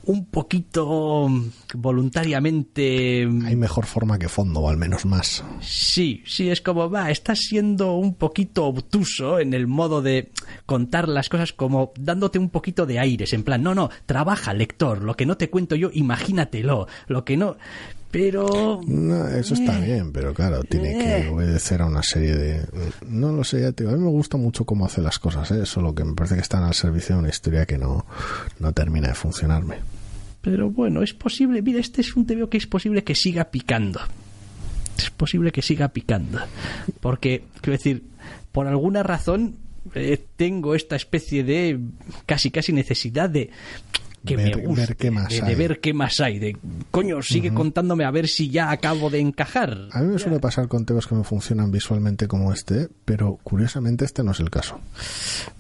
un 0.07 0.27
poquito 0.27 1.28
voluntariamente 1.74 3.23
Hay 3.45 3.57
mejor 3.57 3.87
forma 3.87 4.19
que 4.19 4.28
fondo, 4.28 4.61
o 4.61 4.69
al 4.69 4.77
menos 4.77 5.05
más. 5.05 5.45
Sí, 5.61 6.23
sí, 6.27 6.49
es 6.51 6.61
como, 6.61 6.89
va, 6.91 7.11
estás 7.11 7.41
siendo 7.41 7.95
un 7.97 8.15
poquito 8.15 8.66
obtuso 8.66 9.39
en 9.39 9.53
el 9.55 9.66
modo 9.66 10.03
de 10.03 10.31
contar 10.65 11.09
las 11.09 11.28
cosas 11.28 11.53
como 11.53 11.93
dándote 11.99 12.39
un 12.39 12.51
poquito 12.51 12.87
de 12.87 12.99
aires, 12.99 13.33
en 13.33 13.43
plan, 13.43 13.62
no, 13.62 13.74
no, 13.74 13.91
trabaja, 14.07 14.55
lector, 14.55 15.03
lo 15.03 15.15
que 15.15 15.27
no 15.27 15.37
te 15.37 15.51
cuento 15.51 15.74
yo, 15.77 15.91
imagínatelo, 15.93 16.87
lo 17.09 17.24
que 17.24 17.37
no... 17.37 17.57
Pero... 18.09 18.81
No, 18.87 19.28
eso 19.28 19.53
está 19.53 19.78
Eh. 19.78 19.85
bien, 19.85 20.12
pero 20.12 20.33
claro, 20.33 20.62
tiene 20.62 20.97
que 20.97 21.19
Eh. 21.27 21.28
obedecer 21.28 21.83
a 21.83 21.87
una 21.87 22.03
serie 22.03 22.35
de... 22.35 22.62
No 23.07 23.31
lo 23.33 23.45
sé, 23.45 23.61
ya 23.61 23.73
te 23.73 23.83
digo, 23.83 23.95
a 23.95 23.99
mí 23.99 24.03
me 24.05 24.11
gusta 24.11 24.39
mucho 24.39 24.65
cómo 24.65 24.87
hace 24.87 25.03
las 25.03 25.19
cosas, 25.19 25.51
¿eh? 25.51 25.66
solo 25.66 25.95
que 25.95 26.05
me 26.05 26.15
parece 26.15 26.37
que 26.37 26.41
están 26.41 26.62
al 26.62 26.73
servicio 26.73 27.16
de 27.16 27.20
una 27.23 27.28
historia 27.28 27.66
que 27.66 27.77
no, 27.77 28.07
no 28.61 28.73
termina 28.73 29.09
de 29.09 29.15
funcionarme. 29.15 29.77
Pero 30.47 30.70
bueno, 30.70 31.02
es 31.02 31.12
posible, 31.12 31.60
mira, 31.60 31.81
este 31.81 32.02
es 32.02 32.14
un 32.14 32.24
TVO 32.24 32.48
que 32.48 32.56
es 32.56 32.68
posible 32.68 33.02
que 33.02 33.16
siga 33.16 33.47
picando. 33.47 33.98
Es 34.97 35.10
posible 35.10 35.51
que 35.51 35.60
siga 35.60 35.89
picando. 35.89 36.39
Porque, 37.01 37.43
quiero 37.60 37.77
decir, 37.77 38.05
por 38.52 38.68
alguna 38.68 39.02
razón 39.02 39.56
eh, 39.97 40.24
tengo 40.36 40.77
esta 40.77 40.94
especie 40.94 41.43
de 41.43 41.81
casi 42.27 42.52
casi 42.52 42.73
necesidad 42.73 43.28
de 43.28 43.51
que 44.27 44.36
Ver- 44.36 44.57
me 44.59 44.66
guste, 44.66 44.81
ver 44.86 44.97
qué 44.97 45.11
más 45.11 45.28
de, 45.31 45.40
de 45.40 45.47
hay. 45.47 45.55
ver 45.55 45.81
qué 45.81 45.94
más 45.94 46.20
hay, 46.20 46.39
de 46.39 46.57
coño, 46.90 47.23
sigue 47.23 47.55
contándome 47.55 48.05
a 48.05 48.11
ver 48.11 48.28
si 48.28 48.51
ya 48.51 48.70
acabo 48.70 49.09
de 49.09 49.20
encajar. 49.20 49.89
A 49.93 50.01
mí 50.03 50.12
me 50.12 50.19
suele 50.19 50.39
pasar 50.40 50.69
con 50.69 50.85
temas 50.85 51.07
que 51.07 51.15
me 51.15 51.24
funcionan 51.24 51.70
visualmente 51.70 52.28
como 52.28 52.53
este, 52.53 52.89
pero 53.07 53.39
curiosamente 53.43 54.05
este 54.05 54.23
no 54.23 54.32
es 54.32 54.40
el 54.40 54.51
caso. 54.51 54.78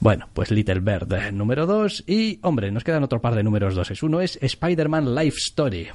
Bueno, 0.00 0.28
pues 0.34 0.50
Little 0.50 0.80
Bird 0.80 1.10
eh, 1.14 1.32
número 1.32 1.64
2 1.66 2.04
y, 2.06 2.38
hombre, 2.42 2.70
nos 2.70 2.84
quedan 2.84 3.02
otro 3.04 3.20
par 3.22 3.34
de 3.34 3.42
números 3.42 3.74
doses. 3.74 4.02
Uno 4.02 4.20
es 4.20 4.38
Spider-Man 4.42 5.14
Life 5.14 5.38
Story, 5.38 5.86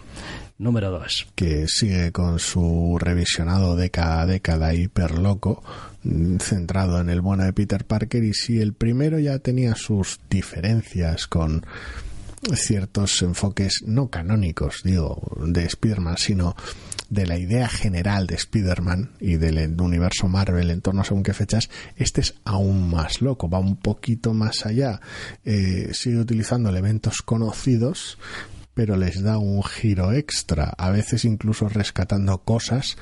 número 0.58 0.90
2. 0.92 1.28
que 1.36 1.68
sigue 1.68 2.12
con 2.12 2.40
su 2.40 2.98
revisionado 3.00 3.76
década 3.76 4.22
a 4.22 4.26
década 4.26 4.74
hiper 4.74 5.18
loco 5.18 5.64
mm, 6.04 6.38
centrado 6.38 7.00
en 7.02 7.10
el 7.10 7.22
bueno 7.22 7.44
de 7.44 7.54
Peter 7.54 7.84
Parker 7.86 8.24
y 8.24 8.34
si 8.34 8.60
el 8.60 8.74
primero 8.74 9.20
ya 9.20 9.40
tenía 9.40 9.76
sus 9.76 10.20
diferencias 10.30 11.28
con 11.28 11.66
ciertos 12.56 13.22
enfoques 13.22 13.84
no 13.86 14.10
canónicos, 14.10 14.82
digo, 14.84 15.22
de 15.46 15.66
Spider-Man, 15.66 16.18
sino 16.18 16.56
de 17.10 17.28
la 17.28 17.38
idea 17.38 17.68
general 17.68 18.26
de 18.26 18.36
Spider-Man 18.36 19.12
y 19.20 19.36
del 19.36 19.80
universo 19.80 20.28
Marvel 20.28 20.72
en 20.72 20.82
torno 20.82 21.02
a 21.02 21.06
según 21.06 21.24
qué 21.24 21.34
fechas, 21.34 21.70
este 21.98 22.22
es 22.22 22.36
aún 22.46 22.90
más 22.90 23.22
loco, 23.22 23.50
va 23.50 23.60
un 23.60 23.76
poquito 23.76 24.34
más 24.34 24.66
allá, 24.66 25.02
eh, 25.44 25.90
sigue 25.94 26.20
utilizando 26.20 26.70
elementos 26.70 27.22
conocidos, 27.22 28.18
pero 28.74 28.96
les 28.96 29.22
da 29.22 29.38
un 29.38 29.62
giro 29.64 30.14
extra, 30.14 30.74
a 30.78 30.90
veces 30.90 31.26
incluso 31.26 31.68
rescatando 31.68 32.40
cosas 32.40 32.98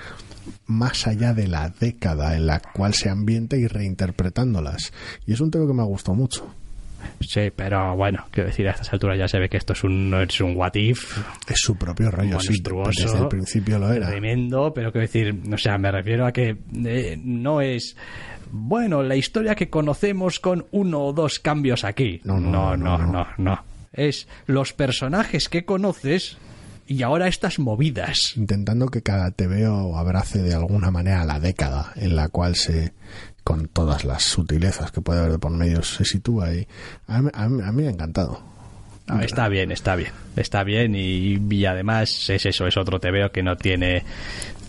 más 0.66 1.06
allá 1.08 1.34
de 1.34 1.48
la 1.48 1.70
década 1.70 2.36
en 2.36 2.48
la 2.48 2.60
cual 2.60 2.94
se 2.96 3.10
ambienta 3.10 3.56
y 3.58 3.68
reinterpretándolas. 3.68 4.92
Y 5.26 5.34
es 5.34 5.42
un 5.42 5.52
tema 5.52 5.68
que 5.68 5.74
me 5.74 5.84
ha 5.84 5.86
gustado 5.86 6.16
mucho. 6.16 6.56
Sí, 7.22 7.52
pero 7.56 7.96
bueno, 7.96 8.26
quiero 8.32 8.50
decir, 8.50 8.68
a 8.68 8.72
estas 8.72 8.92
alturas 8.94 9.18
ya 9.18 9.28
se 9.28 9.40
ve 9.40 9.50
que 9.50 9.58
esto 9.58 9.74
es 9.74 9.84
un, 9.84 10.10
no 10.10 10.22
es 10.22 10.42
un 10.42 10.56
what 10.56 10.74
if 10.76 11.18
Es 11.48 11.60
su 11.60 11.76
propio 11.76 12.12
rollo, 12.12 12.40
sí, 12.40 12.50
monstruoso, 12.50 13.04
desde 13.04 13.20
el 13.20 13.28
principio 13.28 13.80
lo 13.80 13.92
era. 13.92 14.08
tremendo, 14.08 14.74
pero 14.74 14.92
quiero 14.92 15.08
decir, 15.08 15.42
o 15.54 15.58
sea, 15.58 15.78
me 15.78 15.92
refiero 15.92 16.26
a 16.26 16.32
que 16.32 16.58
eh, 16.86 17.20
no 17.22 17.62
es 17.62 17.96
bueno 18.52 19.04
la 19.04 19.16
historia 19.16 19.56
que 19.56 19.70
conocemos 19.70 20.40
con 20.40 20.66
uno 20.72 21.02
o 21.06 21.14
dos 21.14 21.40
cambios 21.40 21.84
aquí. 21.84 22.22
No, 22.24 22.40
no, 22.40 22.76
no, 22.76 22.78
no, 22.78 22.98
no, 22.98 23.06
no. 23.06 23.12
no, 23.12 23.28
no. 23.38 23.64
Es 23.94 24.28
los 24.46 24.74
personajes 24.74 25.50
que 25.50 25.66
conoces 25.66 26.38
y 26.90 27.04
ahora 27.04 27.28
estas 27.28 27.60
movidas. 27.60 28.34
Intentando 28.36 28.88
que 28.88 29.04
cada 29.04 29.30
TVO 29.30 29.96
abrace 29.96 30.42
de 30.42 30.56
alguna 30.56 30.90
manera 30.90 31.24
la 31.24 31.40
década 31.40 31.94
en 31.96 32.16
la 32.16 32.30
cual 32.30 32.56
se 32.56 32.94
con 33.50 33.68
todas 33.68 34.06
las 34.06 34.22
sutilezas 34.22 34.92
que 34.92 35.02
puede 35.02 35.22
haber 35.22 35.32
de 35.32 35.40
por 35.40 35.50
medio 35.50 35.82
se 35.82 36.06
sitúa 36.06 36.54
y 36.54 36.68
a 37.08 37.20
mí, 37.20 37.30
a 37.34 37.50
mí- 37.50 37.64
a 37.64 37.72
mí 37.72 37.82
me 37.82 37.88
ha 37.88 37.92
encantado. 37.92 38.40
Ah, 39.08 39.24
está 39.24 39.50
bien, 39.50 39.72
está 39.72 39.96
bien, 39.96 40.12
está 40.36 40.64
bien 40.64 40.94
y, 40.96 41.40
y 41.50 41.66
además 41.66 42.30
es 42.30 42.46
eso, 42.46 42.68
es 42.68 42.78
otro 42.78 43.00
TVO 43.00 43.32
que 43.32 43.42
no 43.42 43.58
tiene 43.58 44.04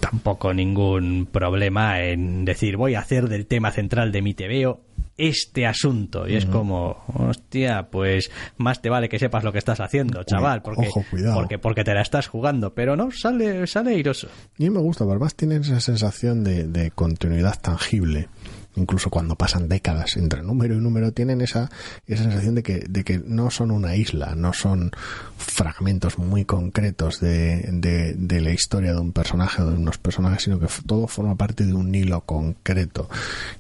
tampoco 0.00 0.54
ningún 0.54 1.28
problema 1.30 2.00
en 2.00 2.46
decir 2.46 2.78
voy 2.78 2.94
a 2.94 3.00
hacer 3.00 3.28
del 3.28 3.44
tema 3.46 3.70
central 3.70 4.12
de 4.12 4.22
mi 4.22 4.32
TVO 4.32 4.80
este 5.18 5.66
asunto 5.66 6.26
y 6.26 6.36
es 6.36 6.46
como 6.46 7.04
hostia 7.12 7.88
pues 7.90 8.30
más 8.56 8.80
te 8.80 8.88
vale 8.88 9.10
que 9.10 9.18
sepas 9.18 9.44
lo 9.44 9.52
que 9.52 9.58
estás 9.58 9.78
haciendo 9.80 10.22
chaval 10.24 10.62
porque 10.62 10.88
ojo, 10.88 11.04
porque 11.34 11.58
porque 11.58 11.84
te 11.84 11.92
la 11.92 12.00
estás 12.00 12.26
jugando 12.28 12.72
pero 12.72 12.96
no 12.96 13.10
sale 13.10 13.66
sale 13.66 13.90
airoso. 13.90 14.28
Y 14.56 14.70
me 14.70 14.78
gusta, 14.80 15.04
además 15.04 15.34
tienen 15.34 15.60
esa 15.60 15.80
sensación 15.80 16.42
de, 16.42 16.66
de 16.66 16.90
continuidad 16.92 17.60
tangible. 17.60 18.28
Incluso 18.76 19.10
cuando 19.10 19.34
pasan 19.34 19.68
décadas 19.68 20.16
entre 20.16 20.42
número 20.42 20.76
y 20.76 20.78
número, 20.78 21.12
tienen 21.12 21.40
esa, 21.40 21.70
esa 22.06 22.22
sensación 22.22 22.54
de 22.54 22.62
que, 22.62 22.84
de 22.88 23.02
que 23.02 23.18
no 23.18 23.50
son 23.50 23.72
una 23.72 23.96
isla, 23.96 24.34
no 24.36 24.52
son 24.52 24.92
fragmentos 25.36 26.18
muy 26.18 26.44
concretos 26.44 27.18
de, 27.20 27.68
de, 27.72 28.14
de 28.14 28.40
la 28.40 28.52
historia 28.52 28.92
de 28.92 29.00
un 29.00 29.12
personaje 29.12 29.62
o 29.62 29.70
de 29.70 29.76
unos 29.76 29.98
personajes, 29.98 30.44
sino 30.44 30.60
que 30.60 30.68
todo 30.86 31.08
forma 31.08 31.34
parte 31.34 31.66
de 31.66 31.74
un 31.74 31.92
hilo 31.94 32.20
concreto. 32.20 33.08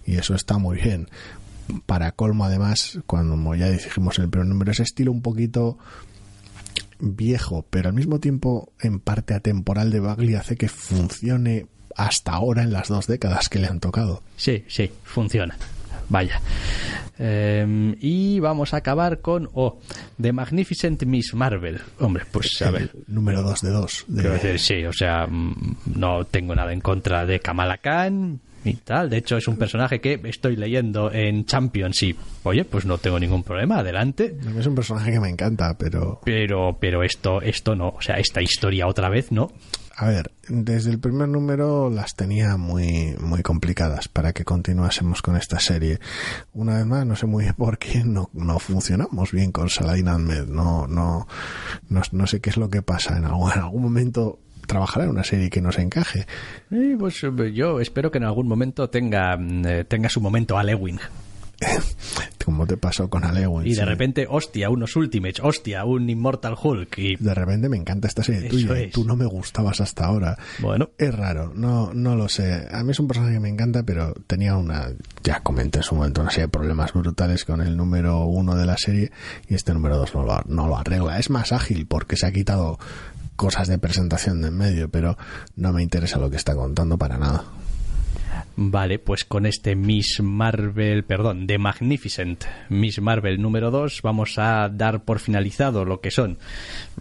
Y 0.06 0.16
eso 0.16 0.34
está 0.34 0.58
muy 0.58 0.76
bien. 0.78 1.08
para 1.86 2.12
colmo 2.12 2.44
además, 2.44 3.00
cuando 3.06 3.54
ya 3.54 3.68
dijimos 3.68 4.18
en 4.18 4.24
el 4.24 4.30
primer 4.30 4.48
número, 4.48 4.70
ese 4.70 4.84
estilo 4.84 5.12
un 5.12 5.22
poquito 5.22 5.78
viejo, 7.00 7.64
pero 7.70 7.88
al 7.88 7.94
mismo 7.94 8.20
tiempo 8.20 8.72
en 8.80 9.00
parte 9.00 9.34
atemporal 9.34 9.90
de 9.90 10.00
Bagley 10.00 10.34
hace 10.34 10.56
que 10.56 10.68
funcione 10.68 11.66
hasta 12.00 12.32
ahora 12.32 12.62
en 12.62 12.72
las 12.72 12.88
dos 12.88 13.06
décadas 13.06 13.48
que 13.48 13.58
le 13.58 13.66
han 13.66 13.80
tocado. 13.80 14.22
Sí, 14.36 14.64
sí, 14.68 14.90
funciona. 15.04 15.56
Vaya. 16.08 16.40
Em, 17.18 17.94
y 18.00 18.40
vamos 18.40 18.72
a 18.74 18.78
acabar 18.78 19.20
con 19.20 19.48
oh, 19.52 19.78
The 20.20 20.32
Magnificent 20.32 21.04
Miss 21.04 21.34
Marvel. 21.34 21.80
Hombre, 21.98 22.24
pues 22.30 22.60
a 22.62 22.70
ver. 22.70 22.90
número 23.06 23.42
2 23.42 23.60
de 23.60 23.70
2. 23.70 24.04
De... 24.08 24.58
sí, 24.58 24.84
o 24.86 24.92
sea, 24.92 25.26
mm, 25.26 25.76
no 25.94 26.24
tengo 26.24 26.54
nada 26.54 26.72
en 26.72 26.80
contra 26.80 27.26
de 27.26 27.38
Kamala 27.40 27.78
Khan 27.78 28.40
y 28.64 28.74
tal. 28.74 29.10
De 29.10 29.18
hecho, 29.18 29.36
es 29.36 29.46
un 29.46 29.56
personaje 29.56 30.00
que 30.00 30.20
estoy 30.24 30.56
leyendo 30.56 31.12
en 31.12 31.44
Champions 31.44 32.02
y, 32.02 32.16
oye, 32.42 32.64
pues 32.64 32.86
no 32.86 32.98
tengo 32.98 33.20
ningún 33.20 33.42
problema, 33.42 33.78
adelante. 33.78 34.36
Es 34.58 34.66
un 34.66 34.74
personaje 34.74 35.12
que 35.12 35.20
me 35.20 35.28
encanta, 35.28 35.76
pero... 35.78 36.20
Pero, 36.24 36.78
pero 36.80 37.02
esto, 37.02 37.42
esto 37.42 37.76
no, 37.76 37.90
o 37.90 38.02
sea, 38.02 38.16
esta 38.16 38.40
historia 38.42 38.86
otra 38.86 39.08
vez 39.10 39.30
no. 39.30 39.52
A 40.00 40.08
ver, 40.08 40.32
desde 40.48 40.90
el 40.90 40.98
primer 40.98 41.28
número 41.28 41.90
las 41.90 42.16
tenía 42.16 42.56
muy, 42.56 43.14
muy 43.20 43.42
complicadas 43.42 44.08
para 44.08 44.32
que 44.32 44.46
continuásemos 44.46 45.20
con 45.20 45.36
esta 45.36 45.60
serie. 45.60 46.00
Una 46.54 46.78
vez 46.78 46.86
más, 46.86 47.04
no 47.04 47.16
sé 47.16 47.26
muy 47.26 47.44
bien 47.44 47.54
por 47.54 47.76
qué 47.76 48.02
no, 48.02 48.30
no 48.32 48.58
funcionamos 48.58 49.30
bien 49.30 49.52
con 49.52 49.68
Saladin 49.68 50.08
Ahmed. 50.08 50.46
No, 50.46 50.86
no, 50.86 51.28
no, 51.90 52.26
sé 52.26 52.40
qué 52.40 52.48
es 52.48 52.56
lo 52.56 52.70
que 52.70 52.80
pasa. 52.80 53.18
En 53.18 53.26
algún, 53.26 53.52
en 53.52 53.58
algún 53.58 53.82
momento 53.82 54.38
trabajar 54.66 55.02
en 55.02 55.10
una 55.10 55.22
serie 55.22 55.50
que 55.50 55.60
nos 55.60 55.78
encaje. 55.78 56.26
pues 56.98 57.22
eh, 57.22 57.52
yo 57.52 57.78
espero 57.78 58.10
que 58.10 58.16
en 58.16 58.24
algún 58.24 58.48
momento 58.48 58.88
tenga, 58.88 59.36
mm, 59.36 59.66
eh, 59.66 59.84
tenga 59.84 60.08
su 60.08 60.22
momento 60.22 60.56
Alewin. 60.56 60.98
Como 62.44 62.66
te 62.66 62.76
pasó 62.76 63.08
con 63.08 63.24
Alewin. 63.24 63.66
Y 63.66 63.74
de 63.74 63.84
repente, 63.84 64.26
hostia, 64.28 64.70
unos 64.70 64.96
Ultimates, 64.96 65.40
hostia, 65.42 65.84
un 65.84 66.08
Immortal 66.08 66.56
Hulk. 66.60 66.98
Y... 66.98 67.16
De 67.16 67.34
repente 67.34 67.68
me 67.68 67.76
encanta 67.76 68.08
esta 68.08 68.22
serie 68.22 68.48
tuya. 68.48 68.90
Tú 68.92 69.04
no 69.04 69.14
me 69.14 69.26
gustabas 69.26 69.80
hasta 69.80 70.06
ahora. 70.06 70.38
Bueno. 70.58 70.90
Es 70.98 71.14
raro, 71.14 71.52
no, 71.54 71.92
no 71.92 72.16
lo 72.16 72.28
sé. 72.28 72.66
A 72.70 72.82
mí 72.82 72.92
es 72.92 73.00
un 73.00 73.08
personaje 73.08 73.34
que 73.34 73.40
me 73.40 73.48
encanta, 73.48 73.82
pero 73.82 74.14
tenía 74.26 74.56
una, 74.56 74.88
ya 75.22 75.40
comenté 75.40 75.78
en 75.78 75.84
su 75.84 75.94
momento, 75.94 76.22
una 76.22 76.30
serie 76.30 76.46
de 76.46 76.52
problemas 76.52 76.92
brutales 76.92 77.44
con 77.44 77.60
el 77.60 77.76
número 77.76 78.24
uno 78.24 78.56
de 78.56 78.66
la 78.66 78.76
serie 78.76 79.12
y 79.48 79.54
este 79.54 79.72
número 79.72 79.96
dos 79.96 80.14
no 80.14 80.24
lo, 80.24 80.42
no 80.46 80.66
lo 80.66 80.76
arregla. 80.76 81.18
Es 81.18 81.30
más 81.30 81.52
ágil 81.52 81.86
porque 81.86 82.16
se 82.16 82.26
ha 82.26 82.32
quitado 82.32 82.78
cosas 83.36 83.68
de 83.68 83.78
presentación 83.78 84.42
de 84.42 84.48
en 84.48 84.56
medio, 84.56 84.90
pero 84.90 85.16
no 85.56 85.72
me 85.72 85.82
interesa 85.82 86.18
lo 86.18 86.28
que 86.28 86.36
está 86.36 86.54
contando 86.54 86.98
para 86.98 87.16
nada. 87.16 87.44
Vale, 88.56 88.98
pues 88.98 89.24
con 89.24 89.46
este 89.46 89.74
Miss 89.74 90.20
Marvel, 90.22 91.04
perdón, 91.04 91.46
de 91.46 91.58
Magnificent 91.58 92.44
Miss 92.68 93.00
Marvel 93.00 93.40
número 93.40 93.70
2 93.70 94.02
vamos 94.02 94.38
a 94.38 94.68
dar 94.68 95.04
por 95.04 95.18
finalizado 95.18 95.84
lo 95.84 96.00
que 96.00 96.10
son 96.10 96.38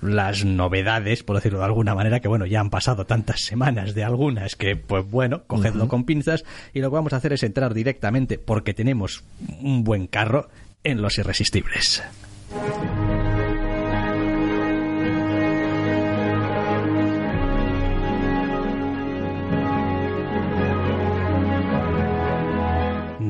las 0.02 0.46
novedades, 0.46 1.24
por 1.24 1.36
decirlo 1.36 1.60
de 1.60 1.66
alguna 1.66 1.96
manera, 1.96 2.20
que 2.20 2.28
bueno, 2.28 2.46
ya 2.46 2.60
han 2.60 2.70
pasado 2.70 3.06
tantas 3.06 3.42
semanas 3.42 3.94
de 3.94 4.04
algunas 4.04 4.56
que 4.56 4.76
pues 4.76 5.10
bueno, 5.10 5.44
cogedlo 5.48 5.88
con 5.88 6.06
pinzas 6.06 6.46
y 6.74 6.80
lo 6.80 6.90
que 6.90 6.96
vamos 6.96 7.14
a 7.14 7.18
hacer 7.18 7.34
es 7.34 7.44
entrar 7.44 7.74
directamente 7.74 8.38
porque 8.38 8.74
tenemos 8.74 9.24
un 9.62 9.84
buen 9.84 10.08
carro 10.08 10.50
en 10.84 11.02
Los 11.02 11.18
Irresistibles. 11.18 12.04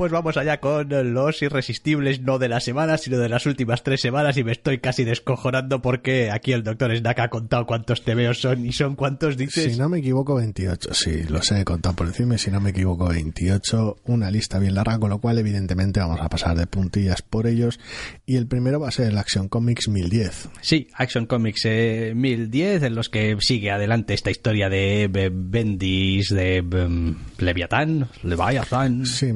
Pues 0.00 0.12
vamos 0.12 0.38
allá 0.38 0.60
con 0.60 0.88
los 1.12 1.42
irresistibles, 1.42 2.22
no 2.22 2.38
de 2.38 2.48
la 2.48 2.60
semana, 2.60 2.96
sino 2.96 3.18
de 3.18 3.28
las 3.28 3.44
últimas 3.44 3.82
tres 3.82 4.00
semanas 4.00 4.38
y 4.38 4.44
me 4.44 4.52
estoy 4.52 4.78
casi 4.78 5.04
descojonando 5.04 5.82
porque 5.82 6.30
aquí 6.30 6.52
el 6.52 6.62
doctor 6.62 6.96
Snack 6.96 7.18
ha 7.18 7.28
contado 7.28 7.66
cuántos 7.66 8.02
tebeos 8.02 8.40
son 8.40 8.64
y 8.64 8.72
son 8.72 8.96
cuántos 8.96 9.36
dices. 9.36 9.74
Si 9.74 9.78
no 9.78 9.90
me 9.90 9.98
equivoco, 9.98 10.36
28. 10.36 10.94
Sí, 10.94 11.24
lo 11.24 11.42
sé, 11.42 11.60
he 11.60 11.64
contado 11.66 11.96
por 11.96 12.06
encima 12.06 12.38
si 12.38 12.50
no 12.50 12.62
me 12.62 12.70
equivoco, 12.70 13.08
28. 13.08 13.98
Una 14.06 14.30
lista 14.30 14.58
bien 14.58 14.74
larga, 14.74 14.98
con 14.98 15.10
lo 15.10 15.18
cual 15.18 15.38
evidentemente 15.38 16.00
vamos 16.00 16.22
a 16.22 16.30
pasar 16.30 16.56
de 16.56 16.66
puntillas 16.66 17.20
por 17.20 17.46
ellos. 17.46 17.78
Y 18.24 18.36
el 18.36 18.46
primero 18.46 18.80
va 18.80 18.88
a 18.88 18.92
ser 18.92 19.08
el 19.08 19.18
Action 19.18 19.50
Comics 19.50 19.88
1010. 19.88 20.48
Sí, 20.62 20.88
Action 20.94 21.26
Comics 21.26 21.66
1010, 21.66 22.84
en 22.84 22.94
los 22.94 23.10
que 23.10 23.36
sigue 23.40 23.70
adelante 23.70 24.14
esta 24.14 24.30
historia 24.30 24.70
de 24.70 25.30
Bendis, 25.30 26.30
de 26.30 26.62
um, 26.62 27.16
Leviatán, 27.36 28.08
Leviathan. 28.22 29.04
Sí, 29.04 29.34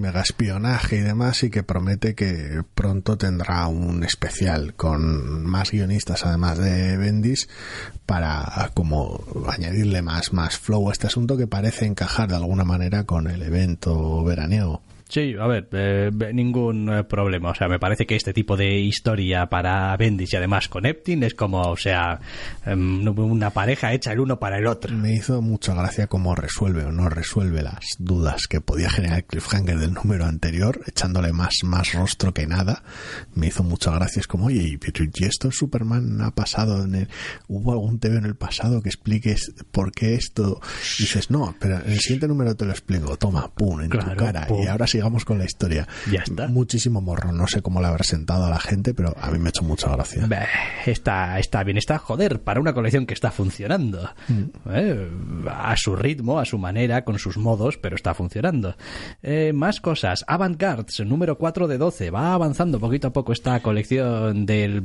Y 0.90 0.96
demás 0.98 1.42
y 1.42 1.50
que 1.50 1.64
promete 1.64 2.14
que 2.14 2.62
pronto 2.74 3.18
tendrá 3.18 3.66
un 3.66 4.04
especial 4.04 4.74
con 4.74 5.44
más 5.44 5.72
guionistas 5.72 6.24
además 6.24 6.58
de 6.58 6.96
Bendis 6.96 7.48
para 8.06 8.70
como 8.72 9.24
añadirle 9.48 10.00
más, 10.02 10.32
más 10.32 10.56
flow 10.56 10.88
a 10.88 10.92
este 10.92 11.08
asunto 11.08 11.36
que 11.36 11.48
parece 11.48 11.86
encajar 11.86 12.28
de 12.28 12.36
alguna 12.36 12.62
manera 12.64 13.02
con 13.02 13.26
el 13.26 13.42
evento 13.42 14.22
veraniego. 14.22 14.80
Sí, 15.14 15.36
a 15.40 15.46
ver, 15.46 15.68
eh, 15.70 16.10
ningún 16.32 16.92
eh, 16.92 17.04
problema. 17.04 17.50
O 17.50 17.54
sea, 17.54 17.68
me 17.68 17.78
parece 17.78 18.04
que 18.04 18.16
este 18.16 18.32
tipo 18.32 18.56
de 18.56 18.80
historia 18.80 19.46
para 19.46 19.96
Bendis 19.96 20.32
y 20.32 20.36
además 20.36 20.68
con 20.68 20.86
Eptin 20.86 21.22
es 21.22 21.34
como, 21.34 21.60
o 21.60 21.76
sea, 21.76 22.18
em, 22.66 23.06
una 23.06 23.50
pareja 23.50 23.92
hecha 23.92 24.10
el 24.10 24.18
uno 24.18 24.40
para 24.40 24.58
el 24.58 24.66
otro. 24.66 24.92
Me 24.96 25.14
hizo 25.14 25.40
mucha 25.40 25.72
gracia 25.72 26.08
cómo 26.08 26.34
resuelve 26.34 26.82
o 26.82 26.90
no 26.90 27.08
resuelve 27.10 27.62
las 27.62 27.84
dudas 28.00 28.48
que 28.48 28.60
podía 28.60 28.90
generar 28.90 29.22
cliffhanger 29.22 29.78
del 29.78 29.94
número 29.94 30.24
anterior, 30.24 30.80
echándole 30.84 31.32
más, 31.32 31.60
más 31.62 31.92
rostro 31.92 32.34
que 32.34 32.48
nada. 32.48 32.82
Me 33.36 33.46
hizo 33.46 33.62
mucha 33.62 33.92
gracia. 33.92 34.18
Es 34.18 34.26
como, 34.26 34.46
oye, 34.46 34.64
¿y 34.64 35.24
esto 35.24 35.52
Superman 35.52 36.22
ha 36.22 36.32
pasado 36.32 36.82
en 36.86 36.94
el... 36.96 37.08
¿Hubo 37.46 37.70
algún 37.70 38.00
TV 38.00 38.16
en 38.16 38.24
el 38.24 38.34
pasado 38.34 38.82
que 38.82 38.88
explique 38.88 39.36
por 39.70 39.92
qué 39.92 40.14
esto? 40.14 40.60
Y 40.98 41.02
dices, 41.02 41.30
no, 41.30 41.54
pero 41.60 41.76
en 41.76 41.92
el 41.92 42.00
siguiente 42.00 42.26
número 42.26 42.56
te 42.56 42.64
lo 42.64 42.72
explico. 42.72 43.16
Toma, 43.16 43.54
pum, 43.54 43.82
en 43.82 43.90
tu 43.90 43.98
cara. 44.16 44.48
Y 44.50 44.66
ahora 44.66 44.88
sigamos 45.04 45.24
con 45.26 45.38
la 45.38 45.44
historia. 45.44 45.86
Ya 46.10 46.20
está. 46.20 46.48
Muchísimo 46.48 47.02
morro. 47.02 47.30
No 47.30 47.46
sé 47.46 47.60
cómo 47.60 47.80
le 47.82 47.88
habrá 47.88 48.04
sentado 48.04 48.46
a 48.46 48.48
la 48.48 48.58
gente, 48.58 48.94
pero 48.94 49.14
a 49.20 49.30
mí 49.30 49.38
me 49.38 49.46
ha 49.46 49.48
hecho 49.50 49.62
mucha 49.62 49.90
gracia. 49.90 50.26
Está, 50.86 51.38
está 51.38 51.62
bien, 51.62 51.76
está 51.76 51.98
joder, 51.98 52.40
para 52.42 52.58
una 52.58 52.72
colección 52.72 53.04
que 53.04 53.12
está 53.12 53.30
funcionando. 53.30 54.10
Mm. 54.28 54.42
Eh, 54.70 55.10
a 55.50 55.76
su 55.76 55.94
ritmo, 55.94 56.38
a 56.38 56.46
su 56.46 56.56
manera, 56.56 57.04
con 57.04 57.18
sus 57.18 57.36
modos, 57.36 57.76
pero 57.76 57.96
está 57.96 58.14
funcionando. 58.14 58.76
Eh, 59.22 59.52
más 59.52 59.80
cosas. 59.82 60.24
Avant-Garde, 60.26 61.04
número 61.04 61.36
4 61.36 61.68
de 61.68 61.76
12. 61.76 62.10
Va 62.10 62.32
avanzando 62.32 62.80
poquito 62.80 63.08
a 63.08 63.12
poco 63.12 63.32
esta 63.32 63.60
colección 63.60 64.46
del, 64.46 64.80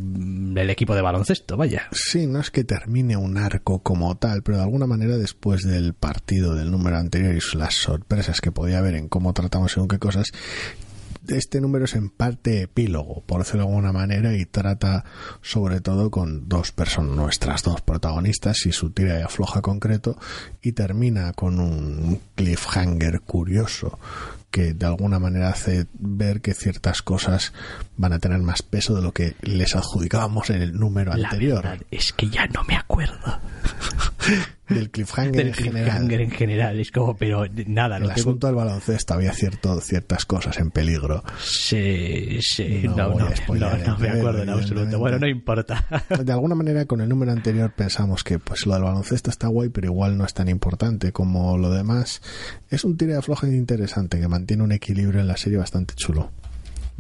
del 0.54 0.70
equipo 0.70 0.96
de 0.96 1.02
baloncesto, 1.02 1.56
vaya. 1.56 1.88
Sí, 1.94 2.28
no 2.28 2.42
es 2.42 2.52
que 2.52 2.66
termine 2.66 3.16
un 3.16 3.38
arco 3.38 3.80
como 3.84 4.18
tal, 4.18 4.44
pero 4.44 4.58
de 4.58 4.64
alguna 4.64 4.86
manera 4.86 5.18
después 5.18 5.64
del 5.64 5.94
partido 5.94 6.56
del 6.56 6.72
número 6.72 6.98
anterior 6.98 7.34
y 7.36 7.58
las 7.58 7.76
sorpresas 7.76 8.42
que 8.42 8.52
podía 8.52 8.80
haber 8.80 8.96
en 8.96 9.08
cómo 9.08 9.34
tratamos 9.34 9.72
según 9.72 9.88
qué 9.88 9.99
cosas, 10.00 10.32
este 11.28 11.62
número 11.62 11.86
es 11.86 11.96
en 11.96 12.10
parte 12.10 12.64
epílogo, 12.64 13.22
por 13.26 13.40
decirlo 13.40 13.64
de 13.64 13.70
alguna 13.70 13.92
manera, 13.92 14.34
y 14.36 14.46
trata 14.46 15.04
sobre 15.42 15.82
todo 15.82 16.10
con 16.10 16.48
dos 16.50 16.72
personas, 16.72 17.16
nuestras 17.16 17.64
dos 17.64 17.82
protagonistas 17.82 18.66
y 18.66 18.72
su 18.72 18.92
tira 18.92 19.20
y 19.20 19.22
afloja 19.22 19.62
concreto, 19.62 20.18
y 20.62 20.72
termina 20.72 21.34
con 21.34 21.60
un 21.60 22.20
cliffhanger 22.36 23.22
curioso 23.22 24.00
que 24.52 24.74
de 24.74 24.86
alguna 24.88 25.20
manera 25.20 25.50
hace 25.50 25.86
ver 25.94 26.42
que 26.42 26.56
ciertas 26.56 27.04
cosas 27.04 27.54
van 27.98 28.14
a 28.14 28.20
tener 28.20 28.40
más 28.40 28.64
peso 28.64 28.96
de 28.96 29.04
lo 29.04 29.12
que 29.12 29.36
les 29.42 29.76
adjudicábamos 29.76 30.50
en 30.50 30.62
el 30.64 30.74
número 30.74 31.14
La 31.16 31.28
anterior. 31.28 31.62
verdad 31.64 31.86
es 31.92 32.14
que 32.14 32.30
ya 32.30 32.48
no 32.48 32.64
me 32.64 32.76
acuerdo 32.76 33.40
Del 34.70 34.90
cliffhanger 34.92 35.32
del 35.36 35.48
en 35.48 35.54
general. 35.54 36.12
en 36.12 36.32
general. 36.32 36.80
Es 36.80 36.92
como, 36.92 37.16
pero 37.18 37.46
nada, 37.68 37.98
El 37.98 38.04
no 38.04 38.10
tengo... 38.10 38.20
asunto 38.22 38.48
del 38.48 38.56
baloncesto 38.56 39.14
había 39.14 39.34
cierto, 39.34 39.80
ciertas 39.82 40.26
cosas 40.26 40.58
en 40.60 40.72
peligro. 40.72 41.24
Sí, 41.44 42.38
sí, 42.42 42.82
No 42.84 42.96
no, 42.96 43.20
no, 43.20 43.26
a 43.28 43.78
no, 43.78 43.98
me 43.98 44.10
acuerdo 44.10 44.44
en 44.44 44.50
absoluto. 44.50 45.00
Bueno, 45.00 45.20
no 45.20 45.28
importa. 45.28 45.86
De 46.24 46.32
alguna 46.32 46.56
manera, 46.56 46.86
con 46.86 47.02
el 47.02 47.10
número 47.10 47.32
anterior 47.32 47.72
pensamos 47.76 48.24
que 48.24 48.40
pues 48.40 48.66
lo 48.66 48.74
del 48.74 48.84
baloncesto 48.84 49.30
está 49.30 49.48
guay, 49.48 49.70
pero 49.70 49.88
igual 49.88 50.18
no 50.18 50.26
es 50.26 50.34
tan 50.34 50.48
importante 50.50 51.12
como 51.12 51.58
lo 51.58 51.72
demás. 51.72 52.22
Es 52.70 52.84
un 52.84 52.98
tira 52.98 53.14
de 53.14 53.20
afloja 53.20 53.48
interesante 53.48 54.20
que 54.20 54.28
mantiene 54.28 54.64
un 54.64 54.72
equilibrio 54.72 55.20
en 55.20 55.28
la 55.28 55.38
serie 55.38 55.58
bastante 55.58 55.94
chulo. 55.96 56.32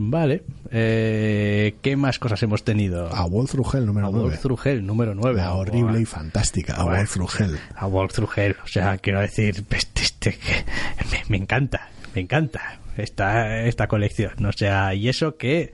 Vale. 0.01 0.43
Eh, 0.71 1.75
¿Qué 1.81 1.97
más 1.97 2.19
cosas 2.19 2.41
hemos 2.43 2.63
tenido? 2.63 3.13
A 3.13 3.25
Through 3.27 3.75
Hell 3.75 3.85
número 3.85 4.07
A 4.07 4.11
9. 4.11 4.29
Walk 4.29 4.39
Through 4.39 4.59
Hell, 4.63 4.85
número 4.85 5.13
9. 5.13 5.35
La 5.35 5.53
horrible 5.53 5.99
y 5.99 6.05
fantástica. 6.05 6.75
A 6.75 7.05
Through 7.05 7.29
Hell. 7.37 7.59
A 7.75 7.89
Through 8.07 8.29
Hell. 8.33 8.55
O 8.63 8.67
sea, 8.67 8.97
quiero 8.97 9.19
decir, 9.19 9.65
este, 9.71 10.01
este, 10.01 10.31
que 10.37 10.63
me, 11.11 11.21
me 11.27 11.37
encanta, 11.37 11.89
me 12.15 12.21
encanta 12.21 12.79
esta, 12.95 13.65
esta 13.65 13.87
colección. 13.87 14.45
O 14.45 14.53
sea, 14.53 14.93
y 14.93 15.09
eso 15.09 15.35
que 15.35 15.73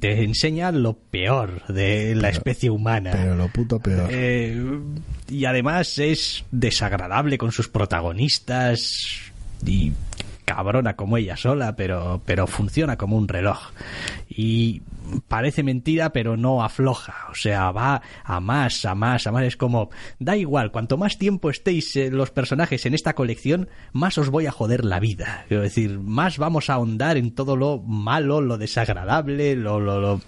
te 0.00 0.24
enseña 0.24 0.72
lo 0.72 0.94
peor 0.94 1.64
de 1.68 2.16
la 2.16 2.22
Pero- 2.22 2.32
especie 2.38 2.68
humana. 2.68 3.12
Pero 3.12 3.36
lo 3.36 3.46
puto 3.46 3.78
peor. 3.78 4.08
Eh, 4.10 4.60
y 5.28 5.44
además 5.44 5.98
es 5.98 6.44
desagradable 6.50 7.38
con 7.38 7.52
sus 7.52 7.68
protagonistas 7.68 9.20
y 9.64 9.92
cabrona 10.44 10.96
como 10.96 11.16
ella 11.16 11.36
sola, 11.36 11.76
pero, 11.76 12.22
pero 12.24 12.46
funciona 12.46 12.96
como 12.96 13.16
un 13.16 13.28
reloj. 13.28 13.70
Y 14.28 14.82
parece 15.28 15.62
mentira, 15.62 16.12
pero 16.12 16.36
no 16.36 16.62
afloja. 16.62 17.28
O 17.30 17.34
sea, 17.34 17.70
va 17.70 18.02
a 18.24 18.40
más, 18.40 18.84
a 18.84 18.94
más, 18.94 19.26
a 19.26 19.32
más. 19.32 19.44
Es 19.44 19.56
como, 19.56 19.90
da 20.18 20.36
igual, 20.36 20.72
cuanto 20.72 20.96
más 20.96 21.18
tiempo 21.18 21.50
estéis 21.50 21.94
eh, 21.96 22.10
los 22.10 22.30
personajes 22.30 22.86
en 22.86 22.94
esta 22.94 23.14
colección, 23.14 23.68
más 23.92 24.18
os 24.18 24.30
voy 24.30 24.46
a 24.46 24.52
joder 24.52 24.84
la 24.84 25.00
vida. 25.00 25.44
Quiero 25.48 25.62
decir, 25.62 25.98
más 25.98 26.38
vamos 26.38 26.70
a 26.70 26.74
ahondar 26.74 27.16
en 27.16 27.34
todo 27.34 27.56
lo 27.56 27.78
malo, 27.78 28.40
lo 28.40 28.58
desagradable, 28.58 29.56
lo... 29.56 29.80
lo, 29.80 30.00
lo 30.00 30.20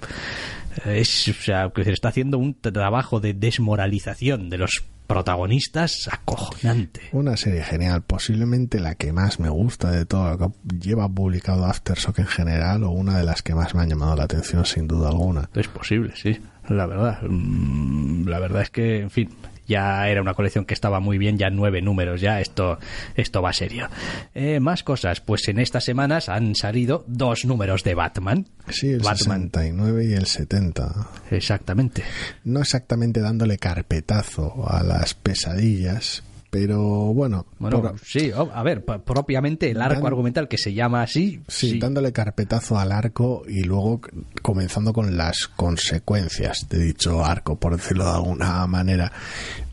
es, 0.85 1.29
o 1.29 1.33
sea, 1.35 1.71
que 1.75 1.85
se 1.85 1.93
está 1.93 2.09
haciendo 2.09 2.39
un 2.39 2.55
trabajo 2.61 3.21
de 3.21 3.35
desmoralización 3.35 4.51
de 4.51 4.59
los 4.59 4.85
protagonistas 5.07 6.09
acojonante. 6.11 7.01
Una 7.13 7.37
serie 7.37 7.63
genial, 7.63 8.03
posiblemente 8.03 8.81
la 8.81 8.95
que 8.95 9.13
más 9.13 9.39
me 9.39 9.49
gusta 9.51 9.91
de 9.91 10.07
todo 10.07 10.31
lo 10.31 10.39
que 10.39 10.79
lleva 10.81 11.09
publicado 11.09 11.67
Aftershock 11.67 12.21
en 12.21 12.27
general 12.27 12.85
o 12.85 12.91
una 12.91 13.19
de 13.19 13.25
las 13.25 13.43
que 13.43 13.55
más 13.55 13.75
me 13.75 13.83
han 13.83 13.91
llamado 13.91 14.17
la 14.17 14.25
atención 14.25 14.65
sin 14.65 14.89
duda 14.89 15.09
alguna. 15.09 15.51
Es 15.55 15.69
posible, 15.69 16.15
sí, 16.17 16.39
la 16.69 16.87
verdad. 16.87 17.21
Mm, 17.23 18.29
La 18.29 18.39
verdad 18.39 18.63
es 18.63 18.71
que, 18.71 19.01
en 19.01 19.11
fin, 19.11 19.29
ya 19.67 20.09
era 20.09 20.21
una 20.21 20.35
colección 20.35 20.65
que 20.65 20.75
estaba 20.75 21.01
muy 21.01 21.19
bien, 21.19 21.39
ya 21.39 21.51
nueve 21.51 21.83
números, 21.83 22.21
ya 22.21 22.41
esto, 22.41 22.79
esto 23.15 23.43
va 23.43 23.53
serio. 23.53 23.89
Eh, 24.35 24.61
más 24.61 24.83
cosas, 24.83 25.21
pues 25.21 25.49
en 25.49 25.59
estas 25.59 25.85
semanas 25.85 26.29
han 26.29 26.55
salido 26.55 27.05
dos 27.07 27.45
números 27.45 27.85
de 27.85 27.95
Batman. 27.95 28.47
Sí, 28.69 28.91
el 28.91 29.01
Batman, 29.01 29.51
69 29.53 30.07
y 30.07 30.13
el 30.15 30.27
70. 30.27 31.09
exactamente. 31.31 32.03
No 32.45 32.61
exactamente 32.61 33.21
dándole 33.21 33.59
carpetazo 33.59 34.65
a 34.69 34.83
las 34.83 35.15
pesadillas, 35.15 36.23
pero 36.55 36.81
bueno, 37.13 37.47
Bueno, 37.59 37.83
por- 37.83 37.99
sí, 37.99 38.31
oh, 38.31 38.49
a 38.55 38.63
ver, 38.63 38.85
propiamente 38.85 39.73
el 39.73 39.81
arco 39.83 39.97
Dan- 39.97 40.07
argumental 40.07 40.47
que 40.47 40.57
se 40.57 40.73
llama 40.73 41.03
así, 41.03 41.41
sí, 41.49 41.71
sí, 41.73 41.79
dándole 41.81 42.13
carpetazo 42.13 42.79
al 42.79 42.93
arco 42.93 43.43
y 43.49 43.65
luego 43.65 44.01
comenzando 44.41 44.93
con 44.93 45.17
las 45.17 45.49
consecuencias 45.49 46.69
de 46.69 46.79
dicho 46.79 47.25
arco, 47.25 47.57
por 47.57 47.75
decirlo 47.77 48.05
de 48.05 48.11
alguna 48.13 48.65
manera. 48.69 49.11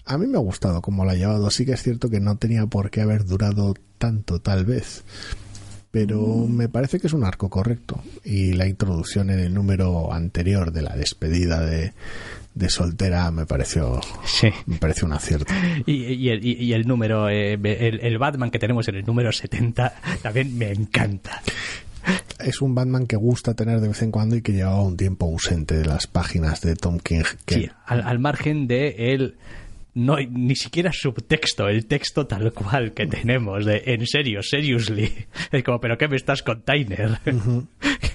A 0.06 0.18
mí 0.18 0.26
me 0.26 0.38
ha 0.38 0.42
gustado 0.42 0.82
cómo 0.82 1.06
lo 1.06 1.12
ha 1.12 1.16
llevado. 1.16 1.52
Sí 1.52 1.68
que 1.68 1.74
es 1.74 1.84
cierto 1.84 2.10
que 2.10 2.20
no 2.20 2.36
tenía 2.38 2.66
por 2.66 2.90
qué 2.90 3.02
haber 3.02 3.26
durado 3.26 3.76
tanto, 4.00 4.40
tal 4.42 4.66
vez. 4.66 5.04
Pero 5.92 6.48
me 6.50 6.68
parece 6.68 7.00
que 7.00 7.06
es 7.08 7.14
un 7.14 7.24
arco 7.26 7.48
correcto. 7.50 8.02
Y 8.26 8.54
la 8.54 8.66
introducción 8.68 9.30
en 9.30 9.40
el 9.40 9.54
número 9.54 10.12
anterior 10.14 10.72
de 10.72 10.82
la 10.82 10.96
despedida 10.96 11.60
de, 11.64 11.94
de 12.54 12.70
soltera 12.70 13.32
me 13.32 13.46
pareció, 13.46 14.02
sí. 14.26 14.50
me 14.66 14.78
pareció 14.78 15.06
un 15.08 15.14
acierto. 15.14 15.54
Y, 15.86 16.04
y 16.14 16.30
el, 16.30 16.46
y- 16.46 16.74
el 16.74 16.86
número, 16.88 17.30
eh, 17.30 17.54
el, 17.54 18.00
el 18.02 18.18
Batman 18.18 18.52
que 18.52 18.60
tenemos 18.60 18.88
en 18.88 18.96
el 18.96 19.06
número 19.06 19.32
70 19.32 19.94
también 20.22 20.58
me 20.58 20.72
encanta. 20.72 21.42
Es 22.44 22.62
un 22.62 22.74
Batman 22.74 23.06
que 23.06 23.16
gusta 23.16 23.54
tener 23.54 23.80
de 23.80 23.88
vez 23.90 24.02
en 24.02 24.12
cuando 24.12 24.36
y 24.36 24.42
que 24.42 24.52
llevaba 24.54 24.82
un 24.82 24.98
tiempo 24.98 25.28
ausente 25.28 25.76
de 25.78 25.86
las 25.86 26.08
páginas 26.08 26.60
de 26.62 26.76
Tom 26.76 26.98
King. 27.00 27.22
Que 27.46 27.56
Sí, 27.56 27.70
al, 27.86 28.02
al 28.02 28.18
margen 28.20 28.68
de 28.68 29.14
el 29.14 29.36
no 29.94 30.16
hay 30.16 30.28
ni 30.28 30.56
siquiera 30.56 30.92
subtexto, 30.94 31.68
el 31.68 31.86
texto 31.86 32.28
tal 32.28 32.54
cual 32.54 32.94
que 32.94 33.08
tenemos 33.08 33.66
de 33.66 33.84
en 33.86 34.06
serio, 34.08 34.42
seriously. 34.42 35.12
Es 35.52 35.64
como, 35.64 35.80
pero 35.80 35.98
¿qué 35.98 36.08
me 36.08 36.16
estás 36.16 36.44
con 36.44 36.62
Tyner? 36.62 37.20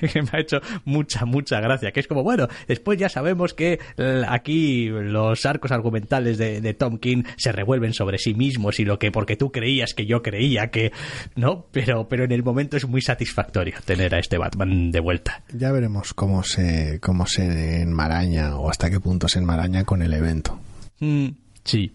que 0.01 0.23
me 0.23 0.29
ha 0.33 0.41
hecho 0.41 0.59
mucha, 0.85 1.25
mucha 1.25 1.61
gracia. 1.61 1.93
Que 1.93 2.01
es 2.01 2.07
como, 2.07 2.23
bueno, 2.23 2.49
después 2.67 2.99
ya 2.99 3.09
sabemos 3.09 3.55
que 3.55 3.79
eh, 3.97 4.23
aquí 4.29 4.89
los 4.89 5.45
arcos 5.45 5.73
argumentales 5.73 6.39
de, 6.39 6.61
de 6.61 6.75
Tom 6.75 6.99
King 6.99 7.25
se 7.37 7.53
revuelven 7.53 7.93
sobre 7.93 8.19
sí 8.19 8.35
mismos 8.35 8.81
y 8.81 8.85
lo 8.85 8.99
que 8.99 9.11
porque 9.11 9.37
tú 9.37 9.53
creías 9.53 9.95
que 9.95 10.07
yo 10.07 10.23
creía 10.23 10.71
que, 10.71 10.93
¿no? 11.35 11.67
Pero, 11.73 12.09
pero 12.09 12.25
en 12.25 12.33
el 12.33 12.43
momento 12.43 12.77
es 12.77 12.87
muy 12.87 13.03
satisfactorio 13.03 13.77
tener 13.85 14.15
a 14.15 14.19
este 14.19 14.39
Batman 14.39 14.91
de 14.91 15.01
vuelta. 15.01 15.43
ya 15.53 15.73
veremos 15.73 16.15
cómo 16.15 16.43
se, 16.43 17.01
cómo 17.01 17.27
se 17.27 17.83
enmaraña 17.83 18.57
o 18.57 18.71
hasta 18.71 18.91
qué 18.91 19.01
punto 19.01 19.29
se 19.29 19.39
enmaraña 19.39 19.85
con 19.85 20.03
el 20.03 20.13
evento. 20.13 20.59
Mm, 21.01 21.29
sí, 21.67 21.93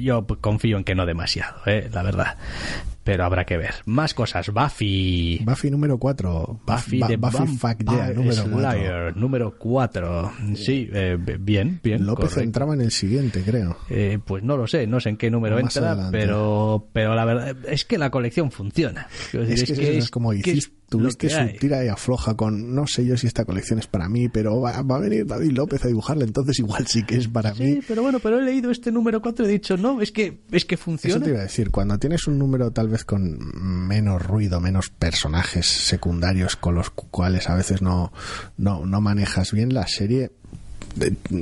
yo 0.00 0.26
confío 0.40 0.78
en 0.78 0.84
que 0.84 0.94
no 0.94 1.06
demasiado, 1.06 1.60
eh, 1.66 1.90
la 1.92 2.02
verdad. 2.02 2.36
Pero 3.06 3.24
habrá 3.24 3.44
que 3.46 3.56
ver. 3.56 3.74
Más 3.86 4.12
cosas. 4.14 4.50
Buffy. 4.52 5.40
Buffy 5.44 5.70
número 5.70 5.96
4. 5.96 6.60
Buffy 6.66 7.00
de 7.08 7.16
Buffy 7.16 7.46
Fuck 7.56 7.78
Yeah, 7.88 8.12
número 8.12 8.42
4. 8.42 8.58
Slayer, 8.58 9.16
número 9.16 9.54
4. 9.58 10.32
Sí, 10.56 10.90
eh, 10.92 11.16
bien, 11.40 11.80
bien. 11.82 12.04
López 12.04 12.24
correcto. 12.30 12.40
entraba 12.42 12.74
en 12.74 12.80
el 12.80 12.90
siguiente, 12.90 13.42
creo. 13.46 13.78
Eh, 13.88 14.18
pues 14.24 14.42
no 14.42 14.56
lo 14.56 14.66
sé, 14.66 14.86
no 14.88 14.98
sé 15.00 15.10
en 15.10 15.16
qué 15.16 15.30
número 15.30 15.54
Más 15.62 15.76
entra, 15.76 15.92
adelante. 15.92 16.18
pero 16.18 16.88
pero 16.92 17.14
la 17.14 17.24
verdad 17.24 17.56
es 17.68 17.84
que 17.84 17.96
la 17.96 18.10
colección 18.10 18.50
funciona. 18.50 19.06
Es 19.32 19.62
que, 19.72 19.98
es, 19.98 20.10
como 20.10 20.30
que 20.32 20.38
hiciste, 20.38 20.56
es 20.58 20.68
lo 20.90 20.98
tuviste 20.98 21.30
su 21.30 21.38
hay. 21.38 21.58
tira 21.58 21.84
y 21.84 21.88
afloja 21.88 22.34
con 22.36 22.74
no 22.74 22.86
sé 22.86 23.04
yo 23.06 23.16
si 23.16 23.26
esta 23.26 23.44
colección 23.44 23.78
es 23.78 23.86
para 23.86 24.08
mí, 24.08 24.28
pero 24.28 24.60
va, 24.60 24.82
va 24.82 24.96
a 24.96 25.00
venir 25.00 25.26
David 25.26 25.52
López 25.52 25.84
a 25.84 25.88
dibujarla, 25.88 26.24
entonces 26.24 26.58
igual 26.60 26.86
sí 26.86 27.02
que 27.04 27.16
es 27.16 27.28
para 27.28 27.54
Sí, 27.54 27.62
mí. 27.62 27.78
pero 27.86 28.02
bueno, 28.02 28.18
pero 28.20 28.38
he 28.38 28.42
leído 28.42 28.70
este 28.70 28.90
número 28.92 29.20
4 29.20 29.44
y 29.44 29.48
he 29.48 29.52
dicho, 29.52 29.76
no, 29.76 30.00
es 30.00 30.12
que 30.12 30.38
es 30.52 30.64
que 30.64 30.76
Eso 30.76 30.84
funciona. 30.84 31.24
te 31.24 31.30
iba 31.30 31.40
a 31.40 31.42
decir, 31.42 31.70
cuando 31.70 31.98
tienes 31.98 32.26
un 32.28 32.38
número 32.38 32.70
tal 32.70 32.88
vez 32.88 32.95
con 33.04 33.38
menos 33.86 34.22
ruido, 34.22 34.60
menos 34.60 34.90
personajes 34.90 35.66
secundarios 35.66 36.56
con 36.56 36.74
los 36.74 36.90
cuales 36.90 37.48
a 37.48 37.54
veces 37.54 37.82
no, 37.82 38.12
no, 38.56 38.86
no 38.86 39.00
manejas 39.00 39.52
bien, 39.52 39.74
la 39.74 39.86
serie 39.86 40.32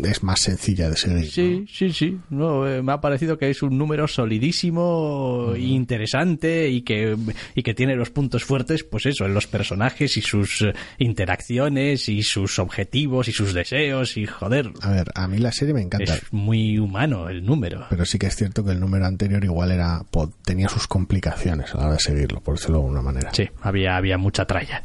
es 0.04 0.22
más 0.22 0.40
sencilla 0.40 0.90
de 0.90 0.96
seguir. 0.96 1.30
Sí, 1.30 1.66
sí, 1.72 1.92
sí. 1.92 2.18
No, 2.30 2.66
eh, 2.66 2.82
me 2.82 2.92
ha 2.92 3.00
parecido 3.00 3.38
que 3.38 3.50
es 3.50 3.62
un 3.62 3.78
número 3.78 4.08
solidísimo, 4.08 5.52
e 5.54 5.60
interesante 5.60 6.68
y 6.68 6.82
que, 6.82 7.16
y 7.54 7.62
que 7.62 7.74
tiene 7.74 7.96
los 7.96 8.10
puntos 8.10 8.44
fuertes, 8.44 8.84
pues 8.84 9.06
eso, 9.06 9.26
en 9.26 9.34
los 9.34 9.46
personajes 9.46 10.16
y 10.16 10.22
sus 10.22 10.62
eh, 10.62 10.72
interacciones 10.98 12.08
y 12.08 12.22
sus 12.22 12.58
objetivos 12.58 13.28
y 13.28 13.32
sus 13.32 13.54
deseos 13.54 14.16
y 14.16 14.26
joder, 14.26 14.70
A 14.82 14.90
ver, 14.90 15.06
a 15.14 15.28
mí 15.28 15.38
la 15.38 15.52
serie 15.52 15.74
me 15.74 15.82
encanta, 15.82 16.14
es 16.14 16.32
muy 16.32 16.78
humano 16.78 17.28
el 17.28 17.44
número. 17.44 17.86
pero 17.90 18.04
sí 18.04 18.18
que 18.18 18.26
es 18.26 18.36
cierto 18.36 18.64
que 18.64 18.72
el 18.72 18.80
número 18.80 19.06
anterior 19.06 19.44
igual 19.44 19.70
era 19.72 20.02
tenía 20.44 20.68
sus 20.68 20.86
complicaciones 20.86 21.74
a 21.74 21.78
la 21.78 21.84
hora 21.84 21.92
de 21.94 22.00
seguirlo, 22.00 22.40
por 22.40 22.56
decirlo 22.56 22.78
de 22.78 22.82
alguna 22.84 23.02
manera. 23.02 23.30
Sí, 23.32 23.48
había, 23.62 23.96
había 23.96 24.18
mucha 24.18 24.44
tralla. 24.44 24.82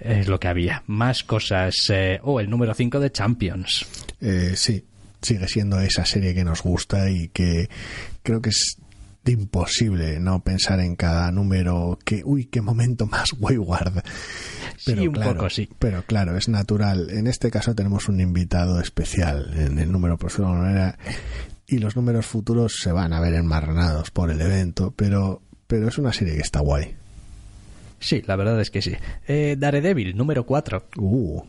Es 0.00 0.28
lo 0.28 0.38
que 0.38 0.48
había. 0.48 0.82
Más 0.86 1.24
cosas. 1.24 1.74
eh, 1.90 2.20
oh, 2.22 2.38
el 2.40 2.48
número 2.48 2.72
5 2.72 3.00
de 3.00 3.10
Champions. 3.10 3.86
Eh, 4.20 4.54
sí, 4.56 4.84
sigue 5.22 5.48
siendo 5.48 5.80
esa 5.80 6.04
serie 6.04 6.34
que 6.34 6.44
nos 6.44 6.62
gusta 6.62 7.10
y 7.10 7.28
que 7.28 7.68
creo 8.22 8.40
que 8.40 8.50
es 8.50 8.78
imposible 9.26 10.18
no 10.20 10.42
pensar 10.42 10.80
en 10.80 10.96
cada 10.96 11.30
número 11.30 11.98
que, 12.04 12.22
uy, 12.24 12.46
qué 12.46 12.60
momento 12.60 13.06
más 13.06 13.32
wayward. 13.38 14.02
Pero 14.84 15.02
Sí, 15.02 15.08
un 15.08 15.14
claro, 15.14 15.34
poco, 15.34 15.50
sí. 15.50 15.68
Pero 15.78 16.02
claro, 16.04 16.36
es 16.36 16.48
natural. 16.48 17.10
En 17.10 17.26
este 17.26 17.50
caso 17.50 17.74
tenemos 17.74 18.08
un 18.08 18.20
invitado 18.20 18.80
especial 18.80 19.52
en 19.56 19.78
el 19.78 19.90
número, 19.92 20.16
por 20.16 20.38
manera, 20.40 20.98
y 21.66 21.78
los 21.78 21.96
números 21.96 22.26
futuros 22.26 22.76
se 22.80 22.92
van 22.92 23.12
a 23.12 23.20
ver 23.20 23.34
enmarranados 23.34 24.10
por 24.10 24.30
el 24.30 24.40
evento, 24.40 24.94
pero, 24.96 25.42
pero 25.66 25.88
es 25.88 25.98
una 25.98 26.12
serie 26.12 26.34
que 26.34 26.42
está 26.42 26.60
guay. 26.60 26.94
Sí, 28.00 28.22
la 28.26 28.36
verdad 28.36 28.60
es 28.60 28.70
que 28.70 28.80
sí. 28.80 28.94
Eh, 29.26 29.56
Daredevil, 29.58 30.16
número 30.16 30.46
4. 30.46 30.86
Uh, 30.96 31.42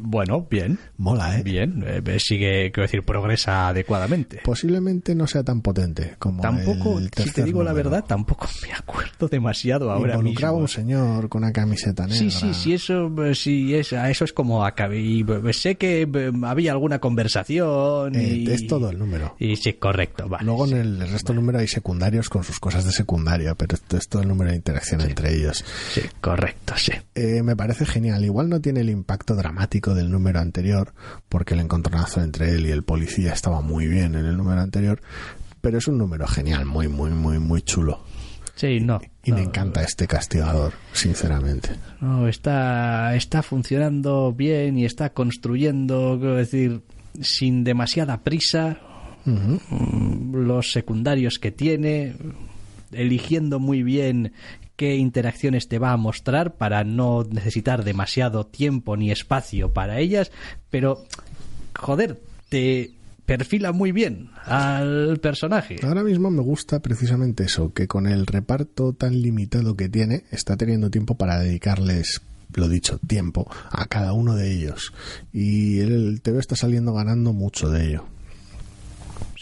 Bueno, 0.00 0.46
bien. 0.50 0.78
mola, 0.96 1.38
¿eh? 1.38 1.42
Bien, 1.42 1.84
eh, 1.86 2.18
sigue, 2.18 2.70
quiero 2.72 2.82
decir, 2.82 3.02
progresa 3.02 3.68
adecuadamente. 3.68 4.40
Posiblemente 4.44 5.14
no 5.14 5.26
sea 5.26 5.42
tan 5.44 5.60
potente 5.62 6.16
como 6.18 6.42
Tampoco, 6.42 6.98
el 6.98 7.10
si 7.16 7.30
te 7.30 7.44
digo 7.44 7.62
la 7.62 7.70
número. 7.70 7.90
verdad, 7.90 8.04
tampoco 8.06 8.48
me 8.62 8.72
acuerdo 8.72 9.28
demasiado 9.28 9.90
ahora 9.90 10.14
Involucraba 10.14 10.54
mismo. 10.54 10.62
un 10.62 10.68
señor 10.68 11.28
con 11.28 11.42
una 11.44 11.52
camiseta 11.52 12.06
negra. 12.06 12.18
Sí, 12.18 12.30
sí, 12.30 12.54
sí, 12.54 12.74
eso, 12.74 13.24
eh, 13.24 13.34
sí, 13.34 13.74
es, 13.74 13.92
eso 13.92 14.24
es 14.24 14.32
como 14.32 14.64
acabé. 14.64 15.00
Y 15.00 15.20
eh, 15.22 15.52
sé 15.52 15.76
que 15.76 16.02
eh, 16.02 16.32
había 16.44 16.72
alguna 16.72 16.98
conversación. 16.98 18.14
Eh, 18.16 18.22
y, 18.38 18.50
es 18.50 18.66
todo 18.66 18.90
el 18.90 18.98
número. 18.98 19.36
Y 19.38 19.56
sí, 19.56 19.74
correcto, 19.74 20.28
vale. 20.28 20.44
Luego 20.44 20.66
sí. 20.66 20.72
en 20.74 20.78
el 20.78 21.08
resto 21.08 21.32
del 21.32 21.40
número 21.40 21.58
hay 21.58 21.68
secundarios 21.68 22.28
con 22.28 22.44
sus 22.44 22.58
cosas 22.58 22.84
de 22.84 22.92
secundaria, 22.92 23.54
pero 23.54 23.74
esto 23.74 23.96
es 23.96 24.08
todo 24.08 24.22
el 24.22 24.28
número 24.28 24.50
de 24.50 24.56
interacción 24.56 25.00
entre 25.02 25.34
ellos. 25.34 25.64
Sí, 25.92 26.02
correcto, 26.20 26.74
sí. 26.76 26.92
Eh, 27.14 27.42
me 27.42 27.56
parece 27.56 27.86
genial. 27.86 28.24
Igual 28.24 28.48
no 28.48 28.60
tiene 28.60 28.80
el 28.80 28.90
impacto 28.90 29.34
dramático 29.46 29.94
del 29.94 30.10
número 30.10 30.40
anterior, 30.40 30.92
porque 31.28 31.54
el 31.54 31.60
encontronazo 31.60 32.20
entre 32.20 32.50
él 32.50 32.66
y 32.66 32.72
el 32.72 32.82
policía 32.82 33.32
estaba 33.32 33.60
muy 33.60 33.86
bien 33.86 34.16
en 34.16 34.26
el 34.26 34.36
número 34.36 34.60
anterior, 34.60 35.00
pero 35.60 35.78
es 35.78 35.86
un 35.86 35.98
número 35.98 36.26
genial, 36.26 36.66
muy, 36.66 36.88
muy, 36.88 37.10
muy, 37.10 37.38
muy 37.38 37.62
chulo. 37.62 38.04
Sí, 38.56 38.80
no. 38.80 39.00
Y 39.22 39.30
me 39.30 39.42
no, 39.42 39.48
encanta 39.48 39.82
este 39.82 40.08
castigador, 40.08 40.72
sinceramente. 40.92 41.68
No, 42.00 42.26
está, 42.26 43.14
está 43.14 43.42
funcionando 43.44 44.32
bien 44.32 44.78
y 44.78 44.84
está 44.84 45.10
construyendo, 45.10 46.16
quiero 46.18 46.34
decir, 46.34 46.82
sin 47.20 47.62
demasiada 47.62 48.24
prisa 48.24 48.80
mm, 49.26 50.34
los 50.34 50.72
secundarios 50.72 51.38
que 51.38 51.52
tiene, 51.52 52.16
eligiendo 52.90 53.60
muy 53.60 53.84
bien 53.84 54.32
qué 54.76 54.96
interacciones 54.96 55.68
te 55.68 55.78
va 55.78 55.92
a 55.92 55.96
mostrar 55.96 56.54
para 56.54 56.84
no 56.84 57.24
necesitar 57.24 57.84
demasiado 57.84 58.46
tiempo 58.46 58.96
ni 58.96 59.10
espacio 59.10 59.72
para 59.72 59.98
ellas, 59.98 60.30
pero 60.70 61.04
joder, 61.74 62.20
te 62.48 62.92
perfila 63.24 63.72
muy 63.72 63.92
bien 63.92 64.30
al 64.44 65.18
personaje. 65.18 65.76
Ahora 65.82 66.04
mismo 66.04 66.30
me 66.30 66.42
gusta 66.42 66.80
precisamente 66.80 67.44
eso, 67.44 67.72
que 67.72 67.88
con 67.88 68.06
el 68.06 68.26
reparto 68.26 68.92
tan 68.92 69.20
limitado 69.20 69.76
que 69.76 69.88
tiene, 69.88 70.24
está 70.30 70.56
teniendo 70.56 70.90
tiempo 70.90 71.16
para 71.16 71.38
dedicarles, 71.40 72.22
lo 72.54 72.68
dicho, 72.68 72.98
tiempo 73.06 73.50
a 73.70 73.86
cada 73.86 74.12
uno 74.12 74.36
de 74.36 74.52
ellos. 74.52 74.92
Y 75.32 75.80
el 75.80 76.20
TV 76.22 76.38
está 76.38 76.54
saliendo 76.54 76.94
ganando 76.94 77.32
mucho 77.32 77.68
de 77.68 77.88
ello. 77.88 78.04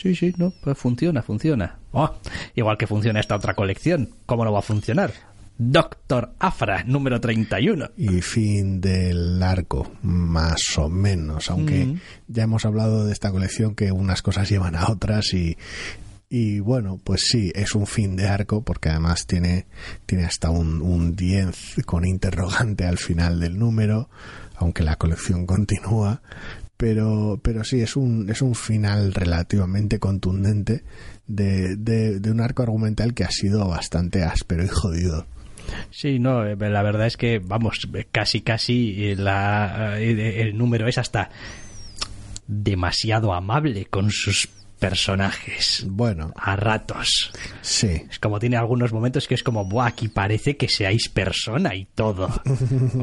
Sí, 0.05 0.15
sí, 0.15 0.35
no, 0.37 0.53
pues 0.63 0.77
funciona, 0.77 1.23
funciona. 1.23 1.79
Oh, 1.93 2.15
igual 2.55 2.77
que 2.77 2.87
funciona 2.87 3.21
esta 3.21 3.37
otra 3.37 3.55
colección, 3.55 4.11
¿cómo 4.27 4.45
no 4.45 4.53
va 4.53 4.59
a 4.59 4.63
funcionar? 4.63 5.13
Doctor 5.57 6.35
Afra, 6.41 6.85
número 6.85 7.21
31. 7.21 7.93
Y 7.97 8.21
fin 8.21 8.83
del 8.83 9.43
arco, 9.43 9.91
más 10.03 10.61
o 10.77 10.91
menos, 10.91 11.51
aunque 11.51 11.87
Mm. 11.87 12.01
ya 12.29 12.43
hemos 12.43 12.67
hablado 12.67 13.07
de 13.07 13.13
esta 13.15 13.31
colección 13.31 13.75
que 13.75 13.93
unas 13.93 14.21
cosas 14.21 14.51
llevan 14.51 14.77
a 14.77 14.91
otras 14.91 15.33
y, 15.33 15.57
y 16.29 16.59
bueno, 16.61 17.01
pues 17.03 17.23
sí, 17.31 17.51
es 17.55 17.75
un 17.75 17.87
fin 17.87 18.15
de 18.15 18.29
arco 18.29 18.63
porque 18.63 18.91
además 18.91 19.27
tiene, 19.27 19.65
tiene 20.05 20.25
hasta 20.27 20.51
un, 20.51 20.83
un 20.83 21.17
10 21.17 21.77
con 21.87 22.05
interrogante 22.05 22.85
al 22.85 22.99
final 22.99 23.41
del 23.41 23.59
número, 23.59 24.11
aunque 24.57 24.83
la 24.83 24.97
colección 24.97 25.47
continúa. 25.47 26.21
Pero, 26.77 27.39
pero 27.43 27.63
sí, 27.63 27.81
es 27.81 27.97
un, 27.97 28.29
es 28.29 28.43
un 28.43 28.55
final 28.55 29.15
relativamente 29.15 29.99
contundente 29.99 30.83
de, 31.27 31.77
de, 31.77 32.19
de 32.19 32.31
un 32.31 32.41
arco 32.41 32.63
argumental 32.63 33.15
que 33.15 33.25
ha 33.25 33.31
sido 33.31 33.69
bastante 33.69 34.25
áspero 34.25 34.65
y 34.65 34.69
jodido. 34.69 35.27
Sí, 35.91 36.19
no, 36.19 36.45
eh, 36.45 36.57
la 36.57 36.83
verdad 36.83 37.07
es 37.07 37.17
que, 37.17 37.39
vamos, 37.39 37.89
casi, 38.13 38.41
casi 38.43 39.05
eh, 39.05 39.17
la, 39.17 39.99
eh, 40.01 40.43
el 40.43 40.57
número 40.57 40.89
es 40.89 40.99
hasta 40.99 41.31
demasiado 42.47 43.33
amable 43.33 43.87
con 43.87 44.11
sus 44.11 44.49
personajes. 44.89 45.85
Bueno, 45.89 46.33
A 46.37 46.57
ratos. 46.57 47.33
sí. 47.63 48.03
Es 48.11 48.19
como 48.19 48.39
tiene 48.39 48.57
algunos 48.57 48.93
momentos 48.93 49.27
que 49.29 49.35
es 49.35 49.43
como, 49.43 49.65
Buah, 49.65 49.87
aquí 49.89 50.09
parece 50.09 50.57
que 50.57 50.69
seáis 50.69 51.09
persona 51.09 51.75
y 51.75 51.87
todo. 51.95 52.29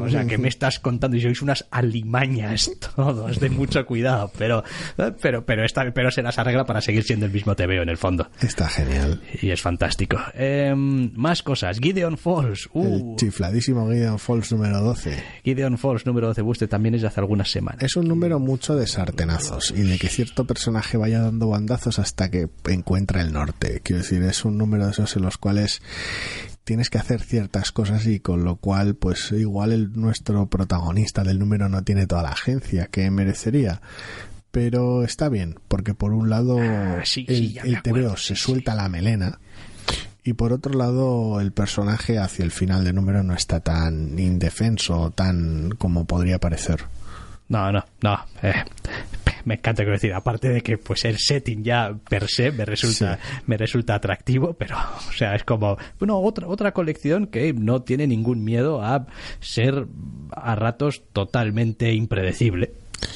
O 0.00 0.08
sea, 0.08 0.24
que 0.26 0.38
me 0.38 0.48
estás 0.48 0.78
contando 0.78 1.16
y 1.16 1.20
sois 1.20 1.42
unas 1.42 1.66
alimañas 1.70 2.70
todos, 2.96 3.38
de 3.40 3.50
mucho 3.50 3.84
cuidado. 3.86 4.30
Pero, 4.38 4.62
eh, 4.98 5.12
pero, 5.20 5.44
pero, 5.44 5.64
esta, 5.64 5.90
pero 5.92 6.10
se 6.10 6.22
las 6.22 6.38
arregla 6.38 6.64
para 6.64 6.80
seguir 6.80 7.02
siendo 7.04 7.26
el 7.26 7.32
mismo 7.32 7.54
TVO 7.54 7.82
en 7.82 7.88
el 7.88 7.96
fondo. 7.98 8.28
Está 8.40 8.68
genial. 8.68 9.20
Y 9.40 9.50
es 9.50 9.60
fantástico. 9.60 10.18
Em, 10.34 11.12
más 11.14 11.42
cosas. 11.42 11.78
Gideon 11.78 12.16
Falls. 12.18 12.68
Uh, 12.72 13.12
El 13.12 13.16
chifladísimo 13.16 13.88
Gideon 13.90 14.18
Falls 14.18 14.52
número 14.52 14.80
12. 14.80 15.22
Gideon 15.44 15.78
Falls 15.78 16.06
número 16.06 16.28
12 16.28 16.42
Buste 16.42 16.68
también 16.68 16.94
es 16.94 17.02
de 17.02 17.08
hace 17.08 17.20
algunas 17.20 17.50
semanas. 17.50 17.82
Es 17.82 17.96
un 17.96 18.06
número 18.08 18.38
mucho 18.38 18.74
de 18.76 18.86
sartenazos 18.86 19.72
y 19.76 19.82
de 19.82 19.98
que 19.98 20.08
cierto 20.08 20.44
personaje 20.46 20.96
vaya 20.96 21.20
dando 21.20 21.46
bandazos 21.72 21.98
hasta 21.98 22.30
que 22.30 22.48
encuentra 22.66 23.22
el 23.22 23.32
norte. 23.32 23.80
Quiero 23.82 24.02
decir, 24.02 24.22
es 24.22 24.44
un 24.44 24.58
número 24.58 24.84
de 24.86 24.92
esos 24.92 25.16
en 25.16 25.22
los 25.22 25.38
cuales 25.38 25.80
tienes 26.64 26.90
que 26.90 26.98
hacer 26.98 27.20
ciertas 27.20 27.72
cosas 27.72 28.06
y 28.06 28.20
con 28.20 28.44
lo 28.44 28.56
cual, 28.56 28.94
pues 28.94 29.32
igual 29.32 29.72
el, 29.72 29.92
nuestro 29.92 30.46
protagonista 30.46 31.24
del 31.24 31.38
número 31.38 31.68
no 31.68 31.82
tiene 31.82 32.06
toda 32.06 32.22
la 32.22 32.30
agencia 32.30 32.86
que 32.88 33.10
merecería. 33.10 33.80
Pero 34.50 35.02
está 35.02 35.30
bien, 35.30 35.58
porque 35.68 35.94
por 35.94 36.12
un 36.12 36.28
lado 36.28 36.58
Ah, 36.60 37.00
sí, 37.04 37.24
el, 37.26 37.36
sí, 37.36 37.58
el 37.64 37.80
TVO 37.82 38.16
se 38.18 38.36
sí, 38.36 38.42
suelta 38.42 38.74
la 38.74 38.88
melena 38.90 39.38
y 40.24 40.34
por 40.34 40.52
otro 40.52 40.74
lado, 40.74 41.40
el 41.40 41.52
personaje 41.52 42.18
hacia 42.18 42.44
el 42.44 42.52
final 42.52 42.84
del 42.84 42.94
número 42.94 43.22
no 43.22 43.34
está 43.34 43.60
tan 43.60 44.18
indefenso, 44.18 45.10
tan 45.10 45.70
como 45.78 46.04
podría 46.04 46.38
parecer. 46.38 46.84
No, 47.48 47.72
no, 47.72 47.84
no. 48.02 48.20
eh, 48.42 48.62
me 49.44 49.54
encanta 49.54 49.82
quiero 49.82 49.92
decir, 49.92 50.12
aparte 50.12 50.48
de 50.48 50.60
que 50.60 50.78
pues 50.78 51.04
el 51.04 51.18
setting 51.18 51.62
ya 51.62 51.94
per 52.08 52.28
se 52.28 52.52
me 52.52 52.64
resulta, 52.64 53.18
me 53.46 53.56
resulta 53.56 53.94
atractivo, 53.94 54.54
pero 54.54 54.76
o 55.08 55.12
sea, 55.12 55.34
es 55.34 55.44
como, 55.44 55.76
bueno, 55.98 56.18
otra, 56.18 56.48
otra 56.48 56.72
colección 56.72 57.26
que 57.26 57.52
no 57.52 57.82
tiene 57.82 58.06
ningún 58.06 58.44
miedo 58.44 58.82
a 58.82 59.06
ser 59.40 59.86
a 60.30 60.54
ratos 60.54 61.02
totalmente 61.12 61.92
impredecible. 61.92 62.72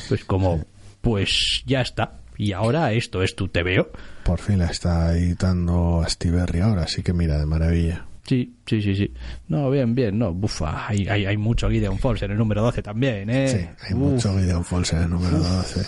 Pues 0.08 0.24
como, 0.24 0.64
pues 1.00 1.62
ya 1.66 1.80
está. 1.80 2.20
Y 2.38 2.52
ahora 2.52 2.92
esto 2.92 3.22
es 3.22 3.34
tu 3.34 3.48
TVO. 3.48 3.88
Por 4.24 4.40
fin 4.40 4.58
la 4.58 4.66
está 4.66 5.16
editando 5.16 6.02
Astiberri 6.02 6.60
ahora, 6.60 6.82
así 6.82 7.02
que 7.02 7.12
mira, 7.12 7.38
de 7.38 7.46
maravilla. 7.46 8.06
Sí, 8.26 8.56
sí, 8.66 8.82
sí, 8.82 8.96
sí. 8.96 9.12
No, 9.48 9.70
bien, 9.70 9.94
bien, 9.94 10.18
no. 10.18 10.32
Bufa, 10.32 10.88
hay, 10.88 11.06
hay, 11.08 11.26
hay 11.26 11.36
mucho 11.36 11.70
Gideon 11.70 11.98
Falls 11.98 12.22
en 12.22 12.32
el 12.32 12.38
número 12.38 12.62
12 12.62 12.82
también, 12.82 13.30
¿eh? 13.30 13.48
Sí, 13.48 13.84
hay 13.86 13.94
Uf, 13.94 14.12
mucho 14.12 14.36
Gideon 14.36 14.64
Falls 14.64 14.92
en 14.94 15.02
el 15.02 15.10
número 15.10 15.38
12. 15.38 15.86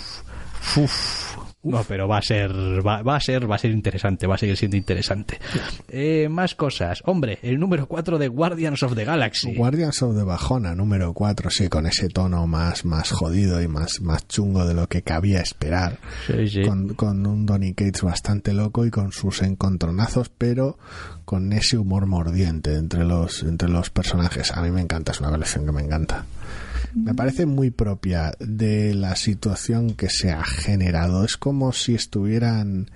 Uf. 1.63 1.75
No, 1.75 1.85
pero 1.85 2.09
va 2.09 2.19
a 2.19 2.23
ser, 2.23 2.53
va, 2.87 3.03
va 3.03 3.17
a 3.17 3.21
ser, 3.21 3.51
va 3.51 3.57
a 3.57 3.59
ser 3.59 3.71
interesante, 3.71 4.27
va 4.27 4.37
a 4.37 4.39
seguir 4.39 4.57
siendo 4.57 4.77
interesante. 4.77 5.39
Eh, 5.89 6.29
más 6.29 6.55
cosas. 6.55 7.03
Hombre, 7.05 7.39
el 7.43 7.59
número 7.59 7.87
4 7.87 8.19
de 8.19 8.29
Guardians 8.29 8.83
of 8.83 8.95
the 8.95 9.05
Galaxy. 9.05 9.55
Guardians 9.55 10.03
of 10.03 10.17
the 10.17 10.23
Bajona, 10.23 10.75
número 10.75 11.13
4, 11.13 11.51
sí, 11.51 11.69
con 11.69 11.87
ese 11.87 12.09
tono 12.09 12.47
más, 12.47 12.85
más 12.85 13.11
jodido 13.11 13.61
y 13.63 13.69
más, 13.69 14.01
más 14.01 14.27
chungo 14.29 14.65
de 14.65 14.75
lo 14.75 14.89
que 14.89 15.03
cabía 15.03 15.41
esperar. 15.41 15.99
Sí, 16.27 16.49
sí. 16.49 16.63
Con, 16.63 16.95
con 16.95 17.27
un 17.27 17.47
Donny 17.47 17.75
Cates 17.75 18.03
bastante 18.03 18.53
loco 18.53 18.85
y 18.87 18.91
con 18.91 19.13
sus 19.13 19.43
encontronazos, 19.43 20.31
pero 20.37 20.79
con 21.25 21.53
ese 21.53 21.77
humor 21.77 22.07
mordiente 22.07 22.75
entre 22.75 23.05
los, 23.05 23.43
entre 23.43 23.69
los 23.69 23.91
personajes. 23.91 24.53
A 24.53 24.63
mí 24.63 24.71
me 24.71 24.81
encanta, 24.81 25.13
es 25.13 25.21
una 25.21 25.31
colección 25.31 25.67
que 25.67 25.73
me 25.73 25.83
encanta. 25.83 26.25
Me 27.05 27.15
parece 27.15 27.47
muy 27.47 27.71
propia 27.71 28.33
de 28.39 28.95
la 28.95 29.17
situación 29.17 29.95
que 29.95 30.09
se 30.11 30.31
ha 30.31 30.45
generado. 30.45 31.25
Es 31.25 31.37
como 31.37 31.73
si 31.73 31.95
estuvieran 31.95 32.91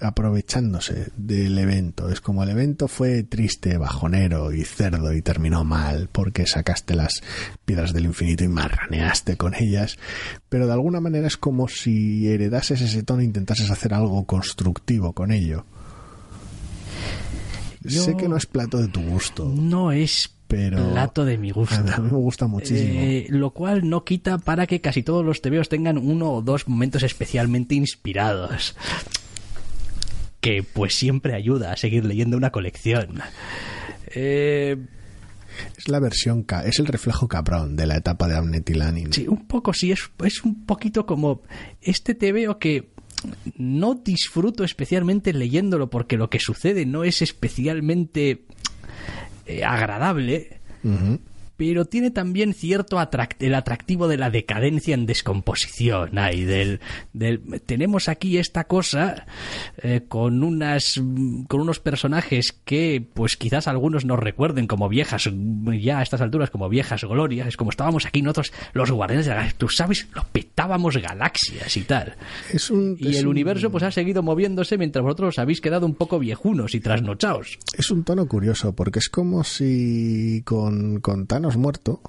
aprovechándose 0.00 1.10
del 1.16 1.58
evento. 1.58 2.10
Es 2.10 2.20
como 2.20 2.42
el 2.42 2.50
evento 2.50 2.86
fue 2.86 3.22
triste, 3.22 3.78
bajonero 3.78 4.52
y 4.52 4.62
cerdo 4.64 5.12
y 5.12 5.22
terminó 5.22 5.64
mal 5.64 6.08
porque 6.12 6.46
sacaste 6.46 6.94
las 6.94 7.22
piedras 7.64 7.92
del 7.94 8.04
infinito 8.04 8.44
y 8.44 8.48
marraneaste 8.48 9.36
con 9.36 9.54
ellas. 9.54 9.96
Pero 10.48 10.66
de 10.66 10.74
alguna 10.74 11.00
manera 11.00 11.26
es 11.26 11.36
como 11.38 11.66
si 11.68 12.28
heredases 12.28 12.80
ese 12.82 13.02
tono 13.02 13.22
e 13.22 13.24
intentases 13.24 13.70
hacer 13.70 13.94
algo 13.94 14.24
constructivo 14.26 15.12
con 15.14 15.32
ello. 15.32 15.64
Yo- 17.82 18.02
Sé 18.04 18.16
que 18.16 18.28
no 18.28 18.36
es 18.36 18.46
plato 18.46 18.78
de 18.78 18.88
tu 18.88 19.00
gusto, 19.00 19.48
No 19.54 19.92
es 19.92 20.28
pero 20.46 20.92
plato 20.92 21.24
de 21.24 21.38
mi 21.38 21.50
gusto. 21.50 21.74
a 21.94 21.98
mí 21.98 22.10
me 22.10 22.18
gusta 22.18 22.46
muchísimo. 22.46 23.00
Eh, 23.00 23.26
lo 23.30 23.50
cual 23.50 23.88
no 23.88 24.04
quita 24.04 24.38
para 24.38 24.66
que 24.66 24.80
casi 24.80 25.02
todos 25.02 25.24
los 25.24 25.42
TVOs 25.42 25.68
tengan 25.68 25.98
uno 25.98 26.30
o 26.32 26.42
dos 26.42 26.68
momentos 26.68 27.02
especialmente 27.02 27.74
inspirados. 27.74 28.76
Que 30.40 30.62
pues 30.62 30.94
siempre 30.94 31.34
ayuda 31.34 31.72
a 31.72 31.76
seguir 31.76 32.04
leyendo 32.04 32.36
una 32.36 32.50
colección. 32.50 33.20
Eh, 34.14 34.76
Es 35.76 35.88
la 35.88 35.98
versión, 35.98 36.46
es 36.64 36.78
el 36.78 36.86
reflejo 36.86 37.26
cabrón 37.28 37.74
de 37.76 37.86
la 37.86 37.96
etapa 37.96 38.28
de 38.28 38.36
Amnet 38.36 38.68
y 38.70 38.74
Lanin. 38.74 39.12
sí, 39.12 39.26
un 39.26 39.46
poco 39.46 39.72
sí, 39.72 39.90
es, 39.90 40.10
es 40.24 40.44
un 40.44 40.64
poquito 40.66 41.06
como 41.06 41.42
este 41.80 42.14
TVO 42.14 42.58
que 42.58 42.90
no 43.56 43.94
disfruto 43.94 44.62
especialmente 44.62 45.32
leyéndolo 45.32 45.88
porque 45.90 46.16
lo 46.16 46.30
que 46.30 46.38
sucede 46.38 46.84
no 46.86 47.02
es 47.02 47.22
especialmente 47.22 48.44
eh, 49.46 49.64
agradable, 49.64 50.48
pero 51.56 51.84
tiene 51.84 52.10
también 52.10 52.54
cierto 52.54 52.98
el 53.38 53.54
atractivo 53.54 54.08
de 54.08 54.18
la 54.18 54.30
decadencia 54.30 54.94
en 54.94 55.06
descomposición. 55.06 56.18
Hay 56.18 56.44
del, 56.44 56.80
del 57.12 57.40
tenemos 57.64 58.08
aquí 58.08 58.38
esta 58.38 58.64
cosa 58.64 59.26
eh, 59.78 60.02
con 60.06 60.42
unas 60.42 61.00
con 61.48 61.60
unos 61.60 61.80
personajes 61.80 62.52
que 62.64 63.06
pues 63.14 63.36
quizás 63.36 63.68
algunos 63.68 64.04
nos 64.04 64.18
recuerden 64.18 64.66
como 64.66 64.88
viejas 64.88 65.30
ya 65.80 65.98
a 65.98 66.02
estas 66.02 66.20
alturas 66.20 66.50
como 66.50 66.68
viejas 66.68 67.04
glorias. 67.04 67.48
Es 67.48 67.56
como 67.56 67.70
estábamos 67.70 68.06
aquí 68.06 68.22
nosotros 68.22 68.52
los 68.72 68.90
guardianes 68.90 69.26
de 69.26 69.30
la 69.30 69.36
galaxia. 69.36 69.58
Tú 69.58 69.68
sabes, 69.68 70.08
los 70.14 70.24
petábamos 70.26 70.96
galaxias 70.96 71.76
y 71.76 71.82
tal. 71.82 72.16
Es 72.52 72.70
un, 72.70 72.96
y 72.98 73.16
el 73.16 73.26
universo 73.26 73.70
pues 73.70 73.82
ha 73.84 73.90
seguido 73.90 74.22
moviéndose 74.22 74.76
mientras 74.78 75.02
vosotros 75.02 75.38
habéis 75.38 75.60
quedado 75.60 75.86
un 75.86 75.94
poco 75.94 76.18
viejunos 76.18 76.74
y 76.74 76.80
trasnochados. 76.80 77.58
Es 77.76 77.90
un 77.90 78.04
tono 78.04 78.26
curioso 78.26 78.74
porque 78.74 78.98
es 78.98 79.08
como 79.08 79.44
si 79.44 80.42
con, 80.44 81.00
con 81.00 81.26
Thanos 81.26 81.45
muerto, 81.54 82.00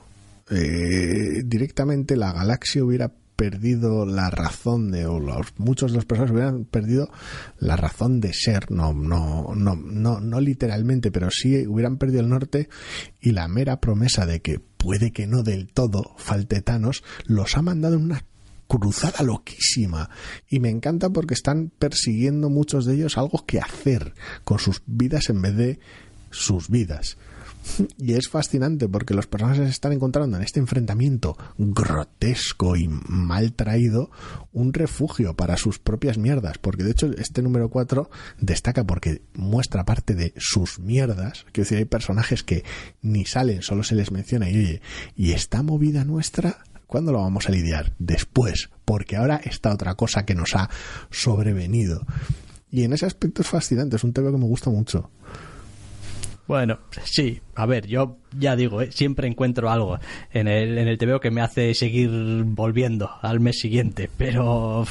eh, 0.49 1.43
directamente 1.45 2.15
la 2.15 2.31
galaxia 2.31 2.83
hubiera 2.83 3.11
perdido 3.37 4.05
la 4.07 4.31
razón 4.31 4.89
de, 4.91 5.03
los, 5.03 5.53
muchos 5.57 5.91
de 5.91 5.97
los 5.97 6.05
personas 6.05 6.31
hubieran 6.31 6.65
perdido 6.65 7.09
la 7.59 7.75
razón 7.75 8.19
de 8.19 8.33
ser, 8.33 8.71
no, 8.71 8.93
no, 8.93 9.53
no, 9.55 9.75
no, 9.75 10.19
no 10.19 10.41
literalmente, 10.41 11.11
pero 11.11 11.29
sí 11.29 11.67
hubieran 11.67 11.97
perdido 11.97 12.21
el 12.21 12.29
norte 12.29 12.67
y 13.21 13.31
la 13.31 13.47
mera 13.47 13.79
promesa 13.79 14.25
de 14.25 14.41
que 14.41 14.59
puede 14.59 15.11
que 15.11 15.27
no 15.27 15.43
del 15.43 15.67
todo 15.67 16.15
falte 16.17 16.61
Thanos, 16.61 17.03
los 17.25 17.55
ha 17.55 17.61
mandado 17.61 17.95
en 17.95 18.05
una 18.05 18.25
cruzada 18.67 19.23
loquísima 19.23 20.09
y 20.49 20.59
me 20.59 20.69
encanta 20.69 21.09
porque 21.09 21.35
están 21.35 21.71
persiguiendo 21.77 22.49
muchos 22.49 22.85
de 22.85 22.95
ellos 22.95 23.17
algo 23.17 23.45
que 23.45 23.59
hacer 23.59 24.13
con 24.43 24.59
sus 24.59 24.81
vidas 24.87 25.29
en 25.29 25.41
vez 25.41 25.55
de 25.55 25.79
sus 26.31 26.69
vidas. 26.69 27.17
Y 27.97 28.13
es 28.13 28.29
fascinante 28.29 28.87
porque 28.87 29.13
los 29.13 29.27
personajes 29.27 29.69
están 29.69 29.93
encontrando 29.93 30.37
en 30.37 30.43
este 30.43 30.59
enfrentamiento 30.59 31.37
grotesco 31.57 32.75
y 32.75 32.87
mal 32.87 33.53
traído 33.53 34.09
un 34.51 34.73
refugio 34.73 35.35
para 35.35 35.57
sus 35.57 35.79
propias 35.79 36.17
mierdas. 36.17 36.57
Porque 36.57 36.83
de 36.83 36.91
hecho 36.91 37.11
este 37.17 37.41
número 37.41 37.69
4 37.69 38.09
destaca 38.39 38.85
porque 38.85 39.21
muestra 39.33 39.85
parte 39.85 40.15
de 40.15 40.33
sus 40.37 40.79
mierdas. 40.79 41.45
Quiero 41.51 41.65
decir, 41.65 41.77
hay 41.77 41.85
personajes 41.85 42.43
que 42.43 42.63
ni 43.01 43.25
salen, 43.25 43.61
solo 43.61 43.83
se 43.83 43.95
les 43.95 44.11
menciona 44.11 44.49
y 44.49 44.57
oye, 44.57 44.81
¿y 45.15 45.31
esta 45.31 45.63
movida 45.63 46.03
nuestra? 46.03 46.59
¿Cuándo 46.85 47.11
lo 47.11 47.19
vamos 47.19 47.47
a 47.47 47.51
lidiar? 47.51 47.93
Después, 47.99 48.69
porque 48.85 49.17
ahora 49.17 49.41
está 49.43 49.73
otra 49.73 49.95
cosa 49.95 50.25
que 50.25 50.35
nos 50.35 50.55
ha 50.55 50.69
sobrevenido. 51.09 52.05
Y 52.69 52.83
en 52.83 52.93
ese 52.93 53.05
aspecto 53.05 53.41
es 53.41 53.47
fascinante, 53.47 53.97
es 53.97 54.03
un 54.03 54.13
tema 54.13 54.31
que 54.31 54.37
me 54.37 54.45
gusta 54.45 54.69
mucho. 54.69 55.09
Bueno, 56.47 56.79
sí, 57.03 57.41
a 57.55 57.65
ver, 57.65 57.87
yo 57.87 58.19
ya 58.37 58.55
digo, 58.55 58.81
¿eh? 58.81 58.91
siempre 58.91 59.27
encuentro 59.27 59.69
algo 59.69 59.99
en 60.31 60.47
el, 60.47 60.77
en 60.77 60.87
el 60.87 60.97
TVO 60.97 61.19
que 61.19 61.29
me 61.29 61.41
hace 61.41 61.73
seguir 61.73 62.09
volviendo 62.45 63.09
al 63.21 63.39
mes 63.39 63.59
siguiente, 63.59 64.09
pero... 64.17 64.85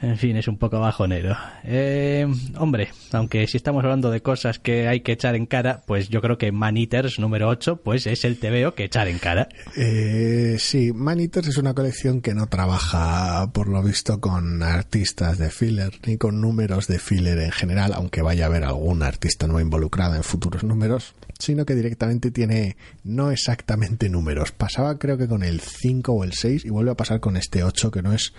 En 0.00 0.16
fin, 0.16 0.36
es 0.36 0.46
un 0.46 0.58
poco 0.58 0.78
bajonero. 0.78 1.36
Eh, 1.64 2.26
hombre, 2.56 2.90
aunque 3.12 3.46
si 3.48 3.56
estamos 3.56 3.82
hablando 3.82 4.10
de 4.10 4.22
cosas 4.22 4.60
que 4.60 4.86
hay 4.86 5.00
que 5.00 5.12
echar 5.12 5.34
en 5.34 5.46
cara, 5.46 5.82
pues 5.86 6.08
yo 6.08 6.20
creo 6.20 6.38
que 6.38 6.52
Man 6.52 6.76
Eaters 6.76 7.18
número 7.18 7.48
8, 7.48 7.80
pues 7.82 8.06
es 8.06 8.24
el 8.24 8.38
TVO 8.38 8.74
que 8.74 8.84
echar 8.84 9.08
en 9.08 9.18
cara. 9.18 9.48
Eh, 9.76 10.56
sí, 10.60 10.92
Man 10.92 11.18
Eaters 11.18 11.48
es 11.48 11.58
una 11.58 11.74
colección 11.74 12.20
que 12.20 12.34
no 12.34 12.46
trabaja, 12.46 13.50
por 13.52 13.68
lo 13.68 13.82
visto, 13.82 14.20
con 14.20 14.62
artistas 14.62 15.38
de 15.38 15.50
filler, 15.50 15.92
ni 16.06 16.16
con 16.16 16.40
números 16.40 16.86
de 16.86 17.00
filler 17.00 17.38
en 17.38 17.50
general, 17.50 17.92
aunque 17.92 18.22
vaya 18.22 18.44
a 18.44 18.48
haber 18.48 18.64
algún 18.64 19.02
artista 19.02 19.48
no 19.48 19.58
involucrado 19.60 20.14
en 20.14 20.22
futuros 20.22 20.62
números, 20.62 21.14
sino 21.38 21.64
que 21.64 21.74
directamente 21.74 22.30
tiene 22.30 22.76
no 23.04 23.30
exactamente 23.30 24.08
números. 24.08 24.52
Pasaba 24.52 24.98
creo 24.98 25.18
que 25.18 25.28
con 25.28 25.42
el 25.42 25.60
5 25.60 26.12
o 26.12 26.24
el 26.24 26.32
6 26.32 26.64
y 26.64 26.70
vuelve 26.70 26.90
a 26.90 26.96
pasar 26.96 27.20
con 27.20 27.36
este 27.36 27.62
8 27.62 27.90
que 27.90 28.02
no 28.02 28.12
es 28.12 28.32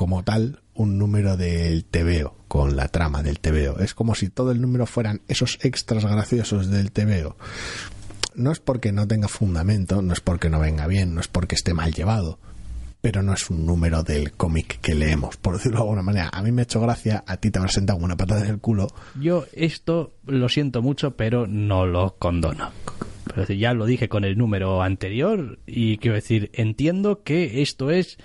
como 0.00 0.22
tal 0.22 0.62
un 0.72 0.96
número 0.96 1.36
del 1.36 1.84
TVO, 1.84 2.34
con 2.48 2.74
la 2.74 2.88
trama 2.88 3.22
del 3.22 3.38
TVO. 3.38 3.80
Es 3.80 3.92
como 3.92 4.14
si 4.14 4.30
todo 4.30 4.50
el 4.50 4.58
número 4.58 4.86
fueran 4.86 5.20
esos 5.28 5.58
extras 5.60 6.06
graciosos 6.06 6.70
del 6.70 6.90
TVO. 6.90 7.36
No 8.34 8.50
es 8.50 8.60
porque 8.60 8.92
no 8.92 9.06
tenga 9.06 9.28
fundamento, 9.28 10.00
no 10.00 10.14
es 10.14 10.20
porque 10.20 10.48
no 10.48 10.58
venga 10.58 10.86
bien, 10.86 11.14
no 11.14 11.20
es 11.20 11.28
porque 11.28 11.54
esté 11.54 11.74
mal 11.74 11.92
llevado, 11.92 12.38
pero 13.02 13.22
no 13.22 13.34
es 13.34 13.50
un 13.50 13.66
número 13.66 14.02
del 14.02 14.32
cómic 14.32 14.80
que 14.80 14.94
leemos, 14.94 15.36
por 15.36 15.58
decirlo 15.58 15.76
de 15.76 15.82
alguna 15.82 16.02
manera. 16.02 16.30
A 16.32 16.42
mí 16.42 16.50
me 16.50 16.62
ha 16.62 16.64
hecho 16.64 16.80
gracia, 16.80 17.22
a 17.26 17.36
ti 17.36 17.50
te 17.50 17.58
habrá 17.58 17.70
sentado 17.70 17.98
una 17.98 18.16
patada 18.16 18.46
en 18.46 18.52
el 18.52 18.58
culo. 18.58 18.88
Yo 19.20 19.44
esto 19.52 20.14
lo 20.24 20.48
siento 20.48 20.80
mucho, 20.80 21.14
pero 21.14 21.46
no 21.46 21.84
lo 21.84 22.16
condono. 22.18 22.70
Pero 23.34 23.52
ya 23.52 23.74
lo 23.74 23.84
dije 23.84 24.08
con 24.08 24.24
el 24.24 24.38
número 24.38 24.80
anterior 24.80 25.58
y 25.66 25.98
quiero 25.98 26.14
decir, 26.14 26.50
entiendo 26.54 27.22
que 27.22 27.60
esto 27.60 27.90
es 27.90 28.16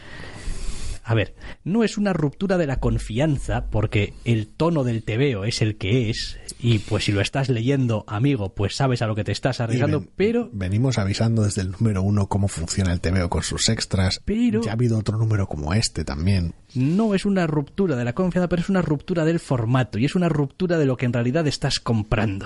a 1.07 1.13
ver, 1.13 1.35
no 1.63 1.83
es 1.83 1.99
una 1.99 2.13
ruptura 2.13 2.57
de 2.57 2.65
la 2.65 2.79
confianza 2.79 3.69
porque 3.69 4.15
el 4.25 4.47
tono 4.47 4.83
del 4.83 5.03
tebeo 5.03 5.45
es 5.45 5.61
el 5.61 5.77
que 5.77 6.09
es 6.09 6.39
y 6.59 6.79
pues 6.79 7.05
si 7.05 7.11
lo 7.11 7.21
estás 7.21 7.47
leyendo, 7.47 8.05
amigo, 8.07 8.55
pues 8.55 8.75
sabes 8.75 9.03
a 9.03 9.07
lo 9.07 9.13
que 9.13 9.23
te 9.23 9.31
estás 9.31 9.61
arriesgando, 9.61 10.03
pero... 10.15 10.49
Venimos 10.51 10.97
avisando 10.97 11.43
desde 11.43 11.61
el 11.61 11.71
número 11.71 12.01
uno 12.01 12.27
cómo 12.27 12.47
funciona 12.47 12.91
el 12.91 13.01
tebeo 13.01 13.29
con 13.29 13.43
sus 13.43 13.69
extras. 13.69 14.19
Pero... 14.25 14.63
Ya 14.63 14.71
ha 14.71 14.73
habido 14.73 14.97
otro 14.97 15.19
número 15.19 15.47
como 15.47 15.75
este 15.75 16.03
también 16.03 16.55
no 16.75 17.15
es 17.15 17.25
una 17.25 17.47
ruptura 17.47 17.95
de 17.95 18.05
la 18.05 18.13
confianza, 18.13 18.47
pero 18.49 18.61
es 18.61 18.69
una 18.69 18.81
ruptura 18.81 19.25
del 19.25 19.39
formato 19.39 19.97
y 19.97 20.05
es 20.05 20.15
una 20.15 20.29
ruptura 20.29 20.77
de 20.77 20.85
lo 20.85 20.97
que 20.97 21.05
en 21.05 21.13
realidad 21.13 21.47
estás 21.47 21.79
comprando. 21.79 22.45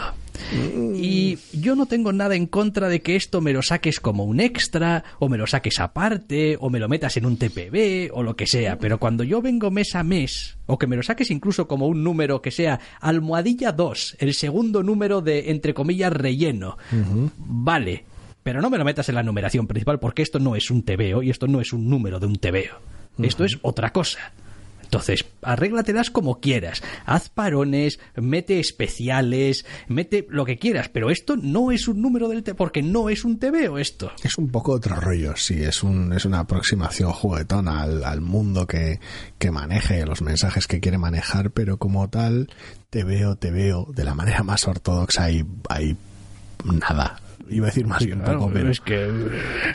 Mm. 0.53 0.95
Y 0.95 1.37
yo 1.53 1.75
no 1.75 1.85
tengo 1.85 2.13
nada 2.13 2.35
en 2.35 2.47
contra 2.47 2.87
de 2.87 3.01
que 3.01 3.15
esto 3.15 3.41
me 3.41 3.53
lo 3.53 3.61
saques 3.61 3.99
como 3.99 4.23
un 4.23 4.39
extra, 4.39 5.03
o 5.19 5.29
me 5.29 5.37
lo 5.37 5.47
saques 5.47 5.79
aparte, 5.79 6.57
o 6.59 6.69
me 6.69 6.79
lo 6.79 6.87
metas 6.87 7.17
en 7.17 7.25
un 7.25 7.37
TPB, 7.37 8.11
o 8.13 8.23
lo 8.23 8.35
que 8.35 8.47
sea, 8.47 8.77
pero 8.77 8.99
cuando 8.99 9.23
yo 9.23 9.41
vengo 9.41 9.71
mes 9.71 9.95
a 9.95 10.03
mes, 10.03 10.57
o 10.65 10.77
que 10.77 10.87
me 10.87 10.95
lo 10.95 11.03
saques 11.03 11.31
incluso 11.31 11.67
como 11.67 11.87
un 11.87 12.03
número 12.03 12.41
que 12.41 12.51
sea 12.51 12.79
almohadilla 13.01 13.71
2, 13.71 14.17
el 14.19 14.33
segundo 14.33 14.83
número 14.83 15.21
de, 15.21 15.51
entre 15.51 15.73
comillas, 15.73 16.13
relleno, 16.13 16.77
vale, 17.37 18.05
pero 18.43 18.61
no 18.61 18.69
me 18.69 18.77
lo 18.77 18.85
metas 18.85 19.09
en 19.09 19.15
la 19.15 19.23
numeración 19.23 19.67
principal 19.67 19.99
porque 19.99 20.21
esto 20.21 20.39
no 20.39 20.55
es 20.55 20.71
un 20.71 20.83
TVO 20.83 21.23
y 21.23 21.29
esto 21.29 21.47
no 21.47 21.61
es 21.61 21.73
un 21.73 21.89
número 21.89 22.19
de 22.19 22.27
un 22.27 22.37
TVO. 22.37 22.98
Esto 23.21 23.45
es 23.45 23.57
otra 23.61 23.91
cosa. 23.91 24.31
Entonces, 24.89 25.23
arréglatelas 25.43 26.09
como 26.09 26.39
quieras. 26.39 26.81
Haz 27.05 27.29
parones, 27.29 27.99
mete 28.15 28.59
especiales, 28.59 29.63
mete 29.87 30.25
lo 30.31 30.45
que 30.45 30.57
quieras, 30.57 30.89
pero 30.89 31.11
esto 31.11 31.35
no 31.37 31.71
es 31.71 31.87
un 31.87 32.01
número 32.01 32.27
del 32.27 32.41
T 32.41 32.55
porque 32.55 32.81
no 32.81 33.07
es 33.07 33.23
un 33.23 33.37
TVO 33.37 33.77
esto. 33.77 34.11
Es 34.23 34.39
un 34.39 34.49
poco 34.49 34.71
otro 34.71 34.95
rollo, 34.95 35.35
sí, 35.35 35.61
es, 35.61 35.83
un, 35.83 36.11
es 36.11 36.25
una 36.25 36.39
aproximación 36.39 37.11
juguetona 37.11 37.83
al, 37.83 38.03
al 38.03 38.21
mundo 38.21 38.65
que, 38.65 38.99
que 39.37 39.51
maneje, 39.51 40.07
los 40.07 40.23
mensajes 40.23 40.65
que 40.65 40.79
quiere 40.79 40.97
manejar, 40.97 41.51
pero 41.51 41.77
como 41.77 42.09
tal, 42.09 42.49
te 42.89 43.03
veo, 43.03 43.35
te 43.35 43.51
veo, 43.51 43.85
de 43.93 44.03
la 44.03 44.15
manera 44.15 44.41
más 44.41 44.67
ortodoxa 44.67 45.25
hay, 45.25 45.45
hay 45.69 45.95
nada 46.63 47.21
iba 47.49 47.67
a 47.67 47.69
decir 47.69 47.87
más 47.87 48.05
bien 48.05 48.21
pero, 48.25 48.51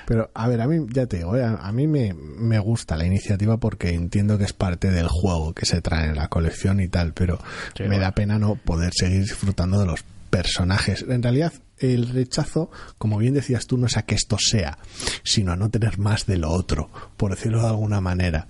pero 0.06 0.30
a 0.34 0.48
ver 0.48 0.60
a 0.60 0.66
mí 0.66 0.86
ya 0.90 1.06
te 1.06 1.18
digo 1.18 1.36
eh, 1.36 1.44
a, 1.44 1.72
mí 1.72 1.86
me, 1.86 2.14
me, 2.14 2.58
gusta 2.58 2.96
la 2.96 3.06
iniciativa 3.06 3.58
porque 3.58 3.90
entiendo 3.90 4.38
que 4.38 4.44
es 4.44 4.52
parte 4.52 4.90
del 4.90 5.08
juego 5.08 5.52
que 5.52 5.66
se 5.66 5.80
trae 5.80 6.08
en 6.08 6.16
la 6.16 6.28
colección 6.28 6.80
y 6.80 6.88
tal 6.88 7.12
pero 7.12 7.38
me 7.86 7.98
da 7.98 8.12
pena 8.12 8.38
no 8.38 8.56
poder 8.56 8.92
seguir 8.94 9.20
disfrutando 9.20 9.78
de 9.78 9.86
los 9.86 10.04
personajes. 10.34 11.04
En 11.08 11.22
realidad, 11.22 11.52
el 11.78 12.08
rechazo, 12.08 12.68
como 12.98 13.18
bien 13.18 13.34
decías 13.34 13.68
tú, 13.68 13.78
no 13.78 13.86
es 13.86 13.96
a 13.96 14.02
que 14.02 14.16
esto 14.16 14.36
sea, 14.36 14.78
sino 15.22 15.52
a 15.52 15.56
no 15.56 15.70
tener 15.70 15.96
más 16.00 16.26
de 16.26 16.38
lo 16.38 16.50
otro, 16.50 16.90
por 17.16 17.30
decirlo 17.30 17.60
de 17.62 17.68
alguna 17.68 18.00
manera. 18.00 18.48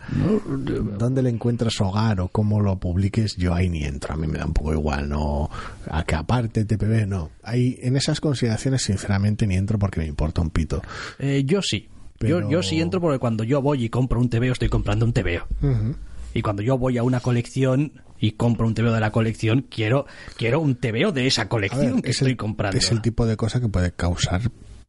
¿Dónde 0.99 1.23
le 1.23 1.29
encuentras 1.29 1.79
hogar 1.83 2.23
o 2.23 2.29
cómo 2.29 2.63
lo 2.63 2.79
publiques? 2.79 3.37
Yo 3.37 3.53
ahí 3.55 3.69
ni 3.69 3.85
entro, 3.85 4.15
a 4.15 4.17
mí 4.17 4.27
me 4.27 4.39
da 4.39 4.47
un 4.47 4.55
poco 4.55 4.73
igual, 4.73 5.11
no. 5.11 5.51
A 5.91 6.05
que 6.05 6.15
aparte 6.15 6.65
TPB, 6.65 7.07
no. 7.07 7.33
Ahí, 7.43 7.79
en 7.83 7.99
esas 7.99 8.19
consideraciones, 8.19 8.81
sinceramente, 8.81 9.47
ni 9.47 9.57
entro 9.57 9.79
porque 9.79 10.01
me 10.01 10.07
importa 10.07 10.41
un 10.41 10.49
pito. 10.49 10.81
Eh, 11.19 11.43
yo 11.45 11.61
sí. 11.61 11.91
Yo, 12.21 12.49
yo 12.49 12.63
sí 12.63 12.81
entro 12.81 13.03
porque 13.03 13.19
cuando 13.19 13.45
yo 13.45 13.61
voy 13.61 13.85
y 13.85 13.89
compro 13.91 14.19
un 14.19 14.31
TVO, 14.31 14.53
estoy 14.53 14.71
comprando 14.71 15.05
un 15.05 15.13
TVO. 15.13 15.47
Y 16.33 16.41
cuando 16.41 16.63
yo 16.63 16.79
voy 16.79 16.97
a 16.97 17.03
una 17.03 17.21
colección, 17.21 17.93
y 18.25 18.33
compro 18.33 18.67
un 18.67 18.75
TVO 18.75 18.93
de 18.93 19.01
la 19.01 19.13
colección, 19.13 19.67
quiero, 19.69 20.07
quiero 20.39 20.61
un 20.61 20.77
TVO 20.77 21.13
de 21.13 21.27
esa 21.27 21.47
colección 21.49 22.01
que 22.01 22.13
estoy 22.13 22.37
comprando. 22.37 22.79
Es 22.79 22.91
el 22.91 23.03
tipo 23.03 23.27
de 23.27 23.37
cosa 23.37 23.61
que 23.61 23.69
puede 23.69 23.93
causar 23.93 24.41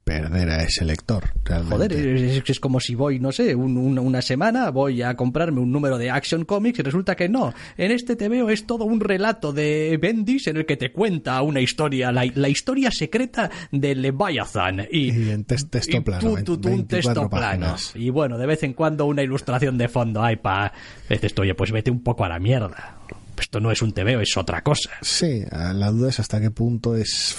perder 0.06 0.49
a 0.52 0.64
ese 0.64 0.86
lector. 0.86 1.32
Realmente. 1.44 1.76
Joder, 1.76 2.44
es, 2.48 2.60
como 2.60 2.80
si 2.80 2.94
voy, 2.94 3.20
no 3.20 3.32
sé, 3.32 3.56
una 3.56 4.22
semana, 4.22 4.70
voy 4.70 5.02
a 5.02 5.16
comprarme 5.16 5.60
un 5.60 5.72
número 5.72 5.98
de 5.98 6.12
Action 6.12 6.45
Comics 6.45 6.80
y 6.80 6.82
resulta 6.84 7.16
que 7.16 7.28
no. 7.28 7.53
En 7.76 7.91
este 7.91 8.16
TVO 8.16 8.49
es 8.52 8.68
todo 8.68 8.86
un 8.86 8.99
relato 8.99 9.52
de 9.52 9.98
Bendis 9.99 10.48
en 10.48 10.57
el 10.57 10.66
que 10.66 10.78
te 10.78 10.91
cuenta 10.91 11.41
una 11.41 11.60
historia, 11.60 12.12
la, 12.12 12.48
historia 12.48 12.91
secreta 12.91 13.49
de 13.72 13.95
Leviathan. 13.95 14.88
Y, 14.91 15.12
y 15.12 15.30
en 15.32 15.44
texto 15.44 16.03
plano. 16.03 16.34
un 16.34 16.88
texto 16.88 17.28
plano. 17.28 17.76
Y 17.95 18.12
bueno, 18.12 18.38
de 18.38 18.45
vez 18.45 18.62
en 18.62 18.74
cuando 18.74 19.07
una 19.07 19.24
ilustración 19.24 19.78
de 19.78 19.88
fondo. 19.90 20.24
Ay, 20.24 20.36
pa. 20.36 20.72
Dices, 21.10 21.34
oye, 21.40 21.56
pues 21.56 21.72
vete 21.72 21.90
un 21.90 22.03
poco 22.03 22.24
a 22.24 22.30
la 22.30 22.38
mierda 22.38 22.99
esto 23.41 23.60
no 23.60 23.72
es 23.72 23.82
un 23.82 23.94
TVO, 23.94 24.22
es 24.22 24.38
otra 24.38 24.62
cosa. 24.62 24.91
Sí, 25.02 25.44
la 25.52 25.91
duda 25.91 26.10
es 26.10 26.20
hasta 26.20 26.40
qué 26.40 26.52
punto 26.52 26.95
es 26.95 27.36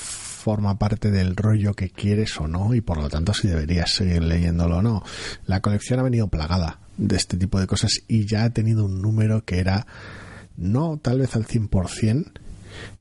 forma 0.46 0.78
parte 0.78 1.10
del 1.10 1.34
rollo 1.34 1.74
que 1.74 1.90
quieres 1.90 2.38
o 2.40 2.46
no 2.46 2.72
y 2.72 2.80
por 2.80 2.98
lo 2.98 3.08
tanto 3.08 3.34
si 3.34 3.48
deberías 3.48 3.92
seguir 3.92 4.22
leyéndolo 4.22 4.76
o 4.76 4.82
no. 4.82 5.02
La 5.46 5.60
colección 5.60 5.98
ha 5.98 6.04
venido 6.04 6.28
plagada 6.28 6.78
de 6.96 7.16
este 7.16 7.36
tipo 7.36 7.58
de 7.58 7.66
cosas 7.66 8.02
y 8.06 8.26
ya 8.26 8.44
ha 8.44 8.50
tenido 8.50 8.84
un 8.84 9.02
número 9.02 9.44
que 9.44 9.58
era 9.58 9.88
no 10.56 10.98
tal 11.02 11.18
vez 11.18 11.34
al 11.34 11.46
100%, 11.46 12.30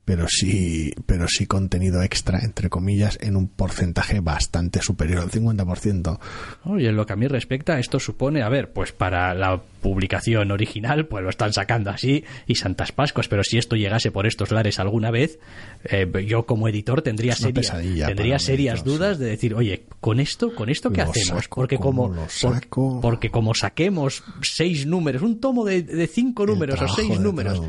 pero 0.05 0.27
sí, 0.29 0.93
pero 1.05 1.27
sí 1.27 1.45
contenido 1.47 2.01
extra, 2.03 2.39
entre 2.39 2.69
comillas, 2.69 3.17
en 3.21 3.35
un 3.35 3.47
porcentaje 3.47 4.19
bastante 4.19 4.81
superior 4.81 5.21
al 5.23 5.31
50%. 5.31 6.19
Oye, 6.65 6.89
en 6.89 6.95
lo 6.95 7.05
que 7.05 7.13
a 7.13 7.15
mí 7.15 7.27
respecta, 7.27 7.79
esto 7.79 7.99
supone, 7.99 8.41
a 8.43 8.49
ver, 8.49 8.71
pues 8.71 8.91
para 8.91 9.33
la 9.33 9.61
publicación 9.81 10.51
original, 10.51 11.05
pues 11.05 11.23
lo 11.23 11.29
están 11.29 11.53
sacando 11.53 11.89
así 11.91 12.23
y 12.47 12.55
santas 12.55 12.91
pascuas, 12.91 13.27
pero 13.27 13.43
si 13.43 13.57
esto 13.57 13.75
llegase 13.75 14.09
por 14.11 14.25
estos 14.25 14.51
lares 14.51 14.79
alguna 14.79 15.11
vez, 15.11 15.39
eh, 15.83 16.07
yo 16.27 16.45
como 16.45 16.67
editor 16.67 17.01
tendría, 17.03 17.35
seria- 17.35 18.07
tendría 18.07 18.39
serias 18.39 18.79
editor, 18.81 18.93
dudas 18.99 19.19
de 19.19 19.25
decir, 19.27 19.53
oye, 19.53 19.83
con 19.99 20.19
esto, 20.19 20.53
con 20.55 20.69
esto 20.69 20.91
qué 20.91 21.03
Lo 21.03 21.09
hacemos, 21.11 21.43
saco, 21.43 21.55
porque 21.61 21.77
¿cómo 21.77 22.03
como 22.03 22.15
lo 22.15 22.21
por- 22.21 22.29
saco? 22.31 22.99
porque 23.01 23.29
como 23.29 23.53
saquemos 23.53 24.23
seis 24.41 24.85
números, 24.87 25.21
un 25.21 25.39
tomo 25.39 25.65
de, 25.65 25.83
de 25.83 26.07
cinco 26.07 26.45
números 26.47 26.81
o 26.81 26.87
seis 26.87 27.19
números 27.19 27.61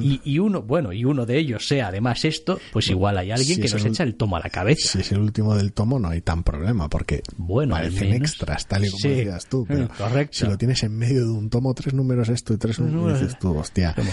y, 0.00 0.20
y 0.24 0.38
uno, 0.38 0.62
bueno, 0.62 0.92
y 0.92 1.04
uno 1.04 1.26
de 1.26 1.38
ellos 1.38 1.66
sea 1.68 1.88
además 1.88 2.24
esto, 2.24 2.58
pues 2.72 2.88
igual 2.88 3.18
hay 3.18 3.30
alguien 3.30 3.56
si 3.56 3.62
que 3.62 3.68
nos 3.68 3.84
el- 3.84 3.92
echa 3.92 4.02
el 4.02 4.14
tomo 4.14 4.36
a 4.36 4.40
la 4.40 4.50
cabeza. 4.50 4.88
Si 4.88 4.98
es 5.00 5.12
el 5.12 5.20
último 5.20 5.54
del 5.54 5.72
tomo 5.72 5.98
no 5.98 6.08
hay 6.08 6.20
tan 6.20 6.42
problema 6.42 6.88
porque 6.88 7.22
Bueno, 7.36 7.74
parecen 7.74 8.10
menos. 8.10 8.30
extras, 8.30 8.66
tal 8.66 8.84
y 8.84 8.90
como 8.90 9.00
Sí, 9.00 9.08
decías 9.08 9.46
tú. 9.46 9.64
Pero 9.68 9.84
eh, 9.84 9.88
correcto. 9.98 10.36
si 10.38 10.46
lo 10.46 10.58
tienes 10.58 10.82
en 10.82 10.96
medio 10.96 11.20
de 11.26 11.30
un 11.30 11.50
tomo, 11.50 11.72
tres 11.74 11.94
números 11.94 12.28
esto 12.28 12.52
y 12.54 12.56
tres 12.58 12.78
números, 12.80 13.20
dices 13.20 13.38
tú, 13.38 13.56
hostia. 13.56 13.94
Como- 13.94 14.10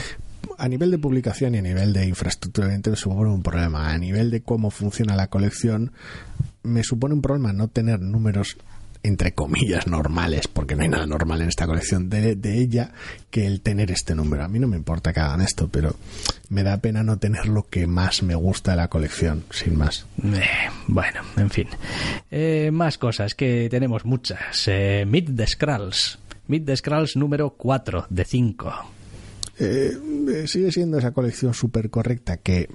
A 0.57 0.68
nivel 0.69 0.91
de 0.91 0.98
publicación 0.99 1.56
y 1.56 1.57
a 1.57 1.61
nivel 1.61 1.91
de 1.91 2.06
infraestructura, 2.07 2.68
evidentemente, 2.68 2.91
me 2.91 2.95
supone 2.98 3.30
un 3.32 3.41
problema. 3.44 3.90
A 3.91 3.98
nivel 3.98 4.30
de 4.32 4.41
cómo 4.41 4.69
funciona 4.69 5.15
la 5.15 5.27
colección, 5.27 5.91
me 6.64 6.84
supone 6.84 7.14
un 7.15 7.22
problema 7.22 7.52
no 7.52 7.68
tener 7.68 7.99
números 7.99 8.56
entre 9.06 9.34
comillas 9.34 9.86
normales, 9.88 10.48
porque 10.48 10.76
no 10.76 10.82
hay 10.82 10.90
nada 10.90 11.06
normal 11.06 11.41
en 11.41 11.49
esta 11.49 11.68
colección 11.68 12.10
de, 12.10 12.36
de 12.36 12.60
ella, 12.60 12.91
que 13.30 13.45
el 13.45 13.61
tener 13.61 13.91
este 13.91 14.15
número. 14.15 14.44
A 14.44 14.48
mí 14.48 14.60
no 14.60 14.68
me 14.68 14.77
importa 14.77 15.14
que 15.14 15.19
hagan 15.19 15.41
esto, 15.41 15.68
pero 15.68 15.95
me 16.49 16.64
da 16.64 16.77
pena 16.77 17.03
no 17.03 17.18
tener 17.18 17.48
lo 17.48 17.68
que 17.68 17.86
más 17.86 18.23
me 18.23 18.36
gusta 18.36 18.72
de 18.72 18.77
la 18.77 18.88
colección, 18.88 19.44
sin 19.52 19.77
más. 19.77 20.07
Eh, 20.23 20.41
bueno, 20.88 21.22
en 21.38 21.49
fin. 21.49 21.68
Eh, 22.32 22.72
más 22.73 22.98
cosas, 22.98 23.36
que 23.36 23.68
tenemos 23.69 24.06
muchas. 24.06 24.68
Eh, 24.68 25.06
Meet 25.07 25.36
the 25.36 25.48
Skrulls. 25.48 26.18
Meet 26.48 26.65
the 26.65 26.77
Skrulls 26.77 27.15
número 27.15 27.52
4 27.52 28.07
de 28.10 28.26
5. 28.26 28.73
Eh, 29.57 29.98
eh, 30.34 30.48
sigue 30.48 30.72
siendo 30.72 30.98
esa 30.98 31.11
colección 31.11 31.53
súper 31.53 31.90
correcta 31.90 32.38
que 32.38 32.69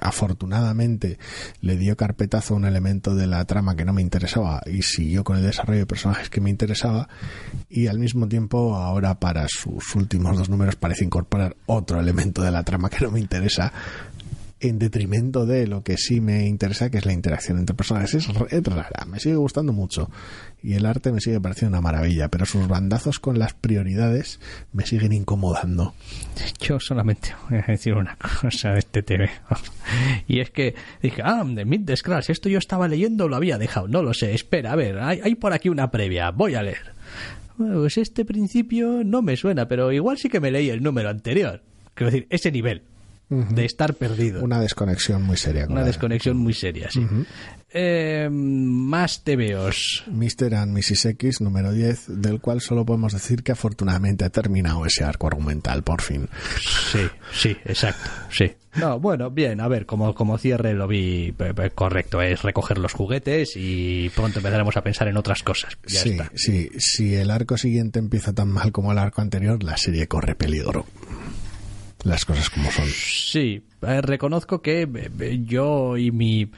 afortunadamente 0.00 1.18
le 1.60 1.76
dio 1.76 1.96
carpetazo 1.96 2.54
a 2.54 2.56
un 2.56 2.64
elemento 2.64 3.14
de 3.14 3.26
la 3.26 3.44
trama 3.44 3.76
que 3.76 3.84
no 3.84 3.92
me 3.92 4.02
interesaba 4.02 4.62
y 4.66 4.82
siguió 4.82 5.24
con 5.24 5.36
el 5.36 5.42
desarrollo 5.42 5.80
de 5.80 5.86
personajes 5.86 6.30
que 6.30 6.40
me 6.40 6.50
interesaba 6.50 7.08
y 7.68 7.86
al 7.86 7.98
mismo 7.98 8.28
tiempo 8.28 8.76
ahora 8.76 9.18
para 9.18 9.46
sus 9.48 9.94
últimos 9.94 10.38
dos 10.38 10.48
números 10.48 10.76
parece 10.76 11.04
incorporar 11.04 11.56
otro 11.66 12.00
elemento 12.00 12.42
de 12.42 12.50
la 12.50 12.62
trama 12.62 12.90
que 12.90 13.04
no 13.04 13.10
me 13.10 13.20
interesa 13.20 13.72
en 14.68 14.78
detrimento 14.78 15.46
de 15.46 15.66
lo 15.66 15.82
que 15.82 15.96
sí 15.96 16.20
me 16.20 16.46
interesa, 16.46 16.90
que 16.90 16.98
es 16.98 17.06
la 17.06 17.12
interacción 17.12 17.58
entre 17.58 17.74
personajes. 17.74 18.14
Es, 18.14 18.28
rara, 18.64 19.04
me 19.06 19.20
sigue 19.20 19.36
gustando 19.36 19.72
mucho. 19.72 20.10
Y 20.62 20.74
el 20.74 20.86
arte 20.86 21.12
me 21.12 21.20
sigue 21.20 21.40
pareciendo 21.40 21.76
una 21.76 21.82
maravilla, 21.82 22.28
pero 22.28 22.46
sus 22.46 22.66
bandazos 22.66 23.20
con 23.20 23.38
las 23.38 23.52
prioridades 23.52 24.40
me 24.72 24.86
siguen 24.86 25.12
incomodando. 25.12 25.94
Yo 26.60 26.80
solamente 26.80 27.34
voy 27.50 27.58
a 27.58 27.70
decir 27.70 27.94
una 27.94 28.16
cosa 28.16 28.72
de 28.72 28.78
este 28.78 29.02
TV. 29.02 29.30
Y 30.26 30.40
es 30.40 30.50
que 30.50 30.74
dije, 31.02 31.20
ah, 31.22 31.44
de 31.46 31.64
Meet 31.64 31.86
the 31.86 31.94
esto 32.28 32.48
yo 32.48 32.58
estaba 32.58 32.88
leyendo, 32.88 33.28
lo 33.28 33.36
había 33.36 33.58
dejado. 33.58 33.86
No 33.86 34.02
lo 34.02 34.14
sé, 34.14 34.34
espera, 34.34 34.72
a 34.72 34.76
ver, 34.76 34.98
hay, 34.98 35.34
por 35.34 35.52
aquí 35.52 35.68
una 35.68 35.90
previa, 35.90 36.30
voy 36.30 36.54
a 36.54 36.62
leer. 36.62 36.94
Pues 37.58 37.98
este 37.98 38.24
principio 38.24 39.04
no 39.04 39.20
me 39.20 39.36
suena, 39.36 39.68
pero 39.68 39.92
igual 39.92 40.16
sí 40.16 40.28
que 40.28 40.40
me 40.40 40.50
leí 40.50 40.70
el 40.70 40.82
número 40.82 41.10
anterior. 41.10 41.62
Quiero 41.94 42.10
decir, 42.10 42.26
ese 42.30 42.50
nivel 42.50 42.82
de 43.28 43.64
estar 43.64 43.94
perdido. 43.94 44.42
Una 44.42 44.60
desconexión 44.60 45.22
muy 45.22 45.36
seria. 45.36 45.66
Una 45.68 45.84
desconexión 45.84 46.36
muy 46.36 46.52
seria, 46.52 46.90
sí. 46.90 47.06
Eh, 47.76 48.28
más 48.30 49.24
TVOs. 49.24 50.04
Mr. 50.06 50.54
and 50.54 50.72
Mrs. 50.78 51.06
X 51.06 51.40
número 51.40 51.72
10, 51.72 52.20
del 52.20 52.40
cual 52.40 52.60
solo 52.60 52.86
podemos 52.86 53.12
decir 53.12 53.42
que 53.42 53.50
afortunadamente 53.50 54.24
ha 54.24 54.30
terminado 54.30 54.86
ese 54.86 55.02
arco 55.02 55.26
argumental, 55.26 55.82
por 55.82 56.00
fin. 56.00 56.28
Sí, 56.92 57.00
sí, 57.32 57.56
exacto, 57.64 58.08
sí. 58.30 58.52
No, 58.76 59.00
bueno, 59.00 59.30
bien, 59.30 59.60
a 59.60 59.68
ver, 59.68 59.86
como, 59.86 60.14
como 60.14 60.38
cierre 60.38 60.74
lo 60.74 60.86
vi 60.86 61.34
correcto, 61.74 62.22
es 62.22 62.42
recoger 62.42 62.78
los 62.78 62.92
juguetes 62.92 63.52
y 63.56 64.08
pronto 64.10 64.38
empezaremos 64.38 64.76
a 64.76 64.82
pensar 64.82 65.08
en 65.08 65.16
otras 65.16 65.42
cosas. 65.42 65.76
Ya 65.86 66.00
sí, 66.00 66.10
está. 66.10 66.30
sí, 66.34 66.70
si 66.78 67.14
el 67.14 67.30
arco 67.30 67.56
siguiente 67.56 67.98
empieza 67.98 68.32
tan 68.32 68.48
mal 68.48 68.72
como 68.72 68.92
el 68.92 68.98
arco 68.98 69.20
anterior, 69.20 69.62
la 69.62 69.76
serie 69.76 70.06
corre 70.06 70.34
peligro. 70.34 70.86
Las 72.04 72.24
cosas 72.26 72.50
como 72.50 72.70
son. 72.70 72.86
Sí, 72.86 73.62
eh, 73.82 74.00
reconozco 74.02 74.60
que 74.60 74.82
eh, 74.82 75.10
eh, 75.20 75.40
yo 75.44 75.96
y 75.96 76.10
mi 76.10 76.50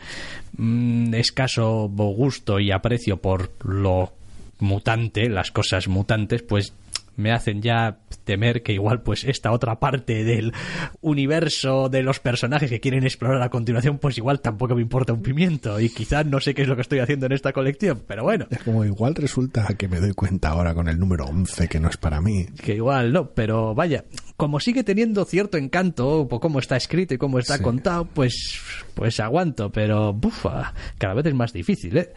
mm, 0.56 1.14
escaso 1.14 1.88
gusto 1.88 2.58
y 2.58 2.72
aprecio 2.72 3.18
por 3.18 3.52
lo 3.64 4.12
mutante, 4.58 5.28
las 5.28 5.52
cosas 5.52 5.86
mutantes, 5.86 6.42
pues 6.42 6.72
me 7.16 7.32
hacen 7.32 7.62
ya 7.62 7.98
temer 8.26 8.62
que 8.62 8.74
igual 8.74 9.00
pues 9.00 9.24
esta 9.24 9.52
otra 9.52 9.80
parte 9.80 10.22
del 10.24 10.52
universo 11.00 11.88
de 11.88 12.02
los 12.02 12.20
personajes 12.20 12.68
que 12.68 12.80
quieren 12.80 13.04
explorar 13.04 13.40
a 13.40 13.48
continuación 13.48 13.98
pues 13.98 14.18
igual 14.18 14.40
tampoco 14.40 14.74
me 14.74 14.82
importa 14.82 15.12
un 15.14 15.22
pimiento 15.22 15.80
y 15.80 15.88
quizás 15.88 16.26
no 16.26 16.40
sé 16.40 16.52
qué 16.54 16.62
es 16.62 16.68
lo 16.68 16.74
que 16.76 16.82
estoy 16.82 16.98
haciendo 16.98 17.26
en 17.26 17.32
esta 17.32 17.52
colección 17.52 18.02
pero 18.06 18.24
bueno 18.24 18.46
Es 18.50 18.62
como 18.62 18.84
igual 18.84 19.14
resulta 19.14 19.64
que 19.78 19.88
me 19.88 20.00
doy 20.00 20.12
cuenta 20.12 20.50
ahora 20.50 20.74
con 20.74 20.88
el 20.88 20.98
número 20.98 21.24
11 21.24 21.68
que 21.68 21.80
no 21.80 21.88
es 21.88 21.96
para 21.96 22.20
mí. 22.20 22.46
que 22.62 22.74
igual 22.74 23.12
no, 23.12 23.30
pero 23.30 23.74
vaya, 23.74 24.04
como 24.36 24.58
sigue 24.60 24.82
teniendo 24.84 25.24
cierto 25.24 25.56
encanto 25.56 26.26
por 26.28 26.40
cómo 26.40 26.58
está 26.58 26.76
escrito 26.76 27.14
y 27.14 27.18
cómo 27.18 27.38
está 27.38 27.56
Sí. 27.58 27.62
contado, 27.62 28.04
pues 28.06 28.60
pues 28.94 29.20
aguanto, 29.20 29.70
pero 29.70 30.12
bufa, 30.12 30.72
cada 30.98 31.14
vez 31.14 31.26
es 31.26 31.34
más 31.34 31.52
difícil, 31.52 31.96
¿eh? 31.98 32.12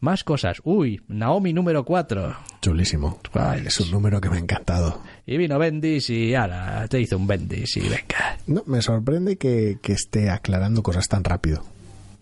Más 0.00 0.24
cosas. 0.24 0.58
Uy, 0.62 1.00
Naomi 1.08 1.52
número 1.54 1.84
4. 1.86 2.36
Chulísimo. 2.60 3.18
Ay, 3.32 3.62
es 3.66 3.80
un 3.80 3.90
número 3.90 4.20
que 4.20 4.28
me 4.28 4.36
ha 4.36 4.40
encantado. 4.40 5.00
Y 5.24 5.36
vino 5.36 5.58
Bendis 5.58 6.10
y 6.10 6.34
ahora 6.34 6.86
te 6.88 7.00
hizo 7.00 7.16
un 7.16 7.26
Bendis 7.26 7.76
y 7.76 7.80
venga. 7.80 8.38
No, 8.46 8.62
me 8.66 8.82
sorprende 8.82 9.36
que, 9.36 9.78
que 9.80 9.92
esté 9.92 10.30
aclarando 10.30 10.82
cosas 10.82 11.08
tan 11.08 11.22
rápido. 11.22 11.64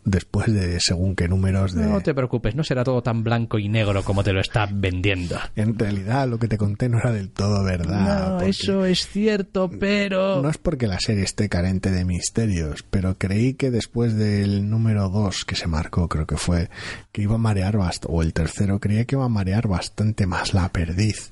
Después 0.05 0.53
de 0.53 0.81
según 0.81 1.15
qué 1.15 1.29
números 1.29 1.75
de... 1.75 1.85
No 1.85 2.01
te 2.01 2.15
preocupes, 2.15 2.55
no 2.55 2.65
será 2.65 2.85
todo 2.85 3.03
tan 3.03 3.23
blanco 3.23 3.59
y 3.59 3.69
negro 3.69 4.03
como 4.03 4.25
te 4.25 4.33
lo 4.33 4.41
está 4.41 4.67
vendiendo. 4.71 5.39
En 5.57 5.79
realidad 5.79 6.27
lo 6.27 6.39
que 6.39 6.49
te 6.49 6.57
conté 6.57 6.89
no 6.89 6.99
era 6.99 7.13
del 7.13 7.31
todo 7.31 7.63
verdad. 7.65 8.39
No, 8.39 8.41
eso 8.41 8.87
es 8.87 9.07
cierto, 9.07 9.71
pero... 9.79 10.41
No 10.41 10.49
es 10.49 10.57
porque 10.57 10.87
la 10.87 10.99
serie 11.01 11.25
esté 11.25 11.51
carente 11.51 11.91
de 11.91 12.07
misterios, 12.07 12.83
pero 12.91 13.19
creí 13.19 13.55
que 13.55 13.71
después 13.71 14.15
del 14.15 14.71
número 14.71 15.11
2 15.11 15.45
que 15.45 15.55
se 15.55 15.67
marcó, 15.67 16.09
creo 16.09 16.27
que 16.27 16.39
fue, 16.39 16.71
que 17.13 17.23
iba 17.23 17.35
a 17.35 17.39
marear 17.39 17.77
bastante, 17.77 18.15
o 18.17 18.23
el 18.23 18.33
tercero, 18.33 18.81
creía 18.81 19.05
que 19.05 19.17
iba 19.17 19.27
a 19.27 19.29
marear 19.29 19.69
bastante 19.69 20.27
más 20.27 20.55
la 20.55 20.71
perdiz. 20.71 21.31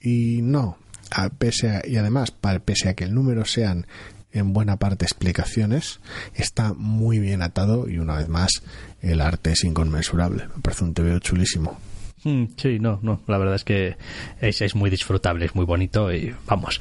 Y 0.00 0.40
no, 0.42 0.78
a- 1.10 1.28
pese 1.30 1.70
a- 1.70 1.82
y 1.86 1.96
además, 1.96 2.32
pese 2.64 2.88
a 2.88 2.94
que 2.94 3.04
el 3.04 3.14
número 3.14 3.44
sean 3.44 3.86
en 4.32 4.52
buena 4.52 4.76
parte 4.78 5.04
explicaciones, 5.04 6.00
está 6.34 6.74
muy 6.74 7.18
bien 7.18 7.42
atado 7.42 7.88
y 7.88 7.98
una 7.98 8.16
vez 8.16 8.28
más 8.28 8.50
el 9.00 9.20
arte 9.20 9.52
es 9.52 9.64
inconmensurable. 9.64 10.44
Me 10.54 10.62
parece 10.62 10.84
un 10.84 10.94
TVO 10.94 11.18
chulísimo. 11.18 11.78
Mm, 12.24 12.44
Sí, 12.56 12.78
no, 12.80 12.98
no, 13.02 13.22
la 13.28 13.38
verdad 13.38 13.54
es 13.54 13.64
que 13.64 13.96
es, 14.40 14.60
es 14.60 14.74
muy 14.74 14.90
disfrutable, 14.90 15.44
es 15.46 15.54
muy 15.54 15.64
bonito 15.64 16.12
y 16.12 16.34
vamos, 16.46 16.80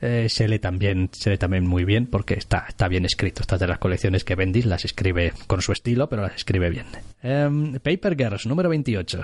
eh, 0.00 0.26
se 0.30 0.48
lee 0.48 0.58
también, 0.60 1.10
se 1.12 1.28
lee 1.30 1.36
también 1.38 1.66
muy 1.66 1.84
bien 1.84 2.06
porque 2.06 2.34
está, 2.34 2.64
está 2.68 2.88
bien 2.88 3.04
escrito. 3.04 3.42
Estas 3.42 3.60
de 3.60 3.68
las 3.68 3.78
colecciones 3.78 4.24
que 4.24 4.34
Bendis 4.34 4.64
las 4.64 4.84
escribe 4.86 5.34
con 5.46 5.60
su 5.60 5.72
estilo, 5.72 6.08
pero 6.08 6.22
las 6.22 6.34
escribe 6.36 6.70
bien. 6.70 6.86
Em, 7.22 7.74
Paper 7.74 8.16
Girls, 8.16 8.46
número 8.46 8.70
28. 8.70 9.20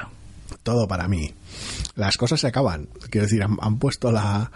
Todo 0.62 0.86
para 0.88 1.08
mí. 1.08 1.34
Las 1.96 2.16
cosas 2.16 2.40
se 2.40 2.46
acaban. 2.48 2.88
Quiero 3.10 3.26
decir, 3.26 3.42
han, 3.42 3.78
puesto 3.78 4.10
la, 4.12 4.50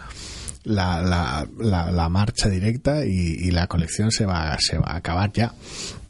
la, 0.63 1.01
la, 1.01 1.47
la- 1.59 1.91
la 1.91 2.09
marcha 2.09 2.49
directa 2.49 3.05
y, 3.05 3.11
y 3.11 3.51
la 3.51 3.67
colección 3.67 4.11
se 4.11 4.25
va, 4.25 4.57
se 4.59 4.77
va 4.77 4.87
a 4.91 4.97
acabar 4.97 5.31
ya. 5.33 5.53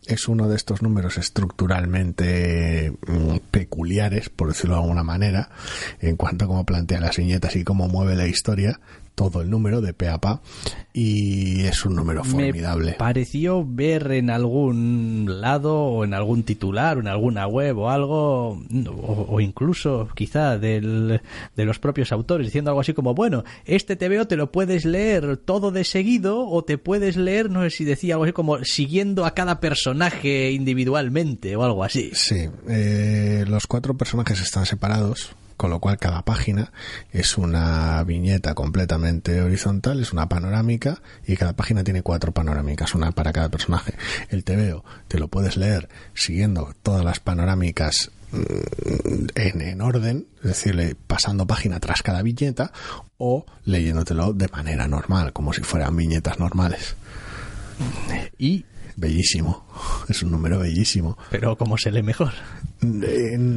Es 0.06 0.28
uno 0.28 0.48
de 0.48 0.56
estos 0.56 0.82
números 0.82 1.18
estructuralmente 1.20 2.92
mm, 3.08 3.38
peculiares, 3.52 4.30
por 4.30 4.48
decirlo 4.48 4.76
de 4.76 4.82
alguna 4.82 5.04
manera, 5.04 5.50
en 6.02 6.16
cuanto 6.16 6.46
a 6.46 6.48
cómo 6.48 6.66
plantea 6.66 7.00
las 7.00 7.18
viñetas 7.18 7.56
y 7.56 7.64
cómo 7.64 7.88
mueve 7.88 8.16
la 8.16 8.26
historia. 8.28 8.80
Todo 9.20 9.42
el 9.42 9.50
número 9.50 9.82
de 9.82 9.94
pe 9.94 10.08
a 10.08 10.18
pa 10.18 10.42
y 10.94 11.66
es 11.66 11.86
un 11.86 11.94
número 11.94 12.24
formidable. 12.24 12.92
Me 12.92 12.98
pareció 12.98 13.66
ver 13.68 14.14
en 14.14 14.30
algún 14.30 15.42
lado 15.42 15.76
o 15.76 16.06
en 16.06 16.14
algún 16.14 16.44
titular 16.44 16.96
o 16.96 17.02
en 17.02 17.10
alguna 17.10 17.46
web 17.46 17.78
o 17.80 17.90
algo, 17.90 18.52
o, 18.52 19.26
o 19.30 19.42
incluso 19.42 20.08
quizá 20.16 20.58
del, 20.58 21.22
de 21.54 21.66
los 21.66 21.80
propios 21.80 22.14
autores 22.14 22.48
diciendo 22.48 22.72
algo 22.72 22.80
así 22.80 22.94
como, 22.94 23.14
bueno, 23.14 23.44
este 23.66 23.98
TVO 23.98 24.26
te 24.26 24.38
lo 24.38 24.54
puedes 24.54 24.86
leer 24.86 25.36
todo 25.36 25.72
de 25.72 25.84
seguido 25.84 26.48
o 26.48 26.64
te 26.64 26.78
puedes 26.78 27.18
leer, 27.18 27.50
no 27.50 27.64
sé 27.64 27.72
si 27.72 27.84
decía 27.84 28.14
algo 28.14 28.24
así 28.24 28.32
como 28.32 28.64
siguiendo 28.64 29.26
a 29.26 29.34
cada 29.34 29.60
personaje 29.60 30.52
individualmente 30.52 31.58
o 31.58 31.64
algo 31.66 31.84
así. 31.84 32.12
Sí, 32.14 32.48
eh, 32.70 33.44
los 33.50 33.68
cuatro 33.68 33.98
personajes 33.98 34.40
están 34.40 34.66
separados 34.66 35.36
con 35.60 35.72
lo 35.72 35.82
cual 35.82 35.98
cada 35.98 36.22
página 36.22 36.72
es 37.12 37.38
una 37.38 38.02
viñeta 38.06 38.56
completamente 38.56 39.42
horizontal, 39.42 40.00
es 40.00 40.14
una 40.14 40.30
panorámica 40.30 41.02
y 41.28 41.36
cada 41.36 41.52
página 41.52 41.84
tiene 41.84 42.02
cuatro 42.02 42.32
panorámicas, 42.32 42.96
una 42.96 43.12
para 43.12 43.34
cada 43.34 43.50
personaje. 43.50 43.94
El 44.30 44.46
TVO 44.46 44.86
te 45.10 45.20
lo 45.20 45.28
puedes 45.28 45.58
leer 45.58 45.90
siguiendo 46.14 46.74
todas 46.82 47.04
las 47.04 47.20
panorámicas 47.20 48.10
mm, 48.32 49.28
en, 49.36 49.62
en, 49.62 49.82
orden, 49.82 50.28
es 50.38 50.64
decir, 50.64 50.96
pasando 51.08 51.46
página 51.46 51.82
tras 51.82 52.04
cada 52.04 52.22
viñeta 52.22 52.72
o 53.18 53.46
leyéndotelo 53.66 54.32
de 54.32 54.48
manera 54.48 54.88
normal, 54.88 55.34
como 55.34 55.52
si 55.52 55.62
fueran 55.62 55.94
viñetas 55.98 56.40
normales. 56.40 56.96
Y 58.38 58.64
bellísimo, 59.00 59.66
es 60.08 60.22
un 60.24 60.32
número 60.32 60.60
bellísimo. 60.60 61.18
Pero 61.32 61.58
¿cómo 61.58 61.78
se 61.78 61.92
lee 61.92 62.04
mejor? 62.04 62.34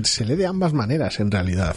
se 0.04 0.24
lee 0.24 0.34
de 0.34 0.46
ambas 0.46 0.72
maneras 0.72 1.20
en 1.20 1.30
realidad 1.30 1.76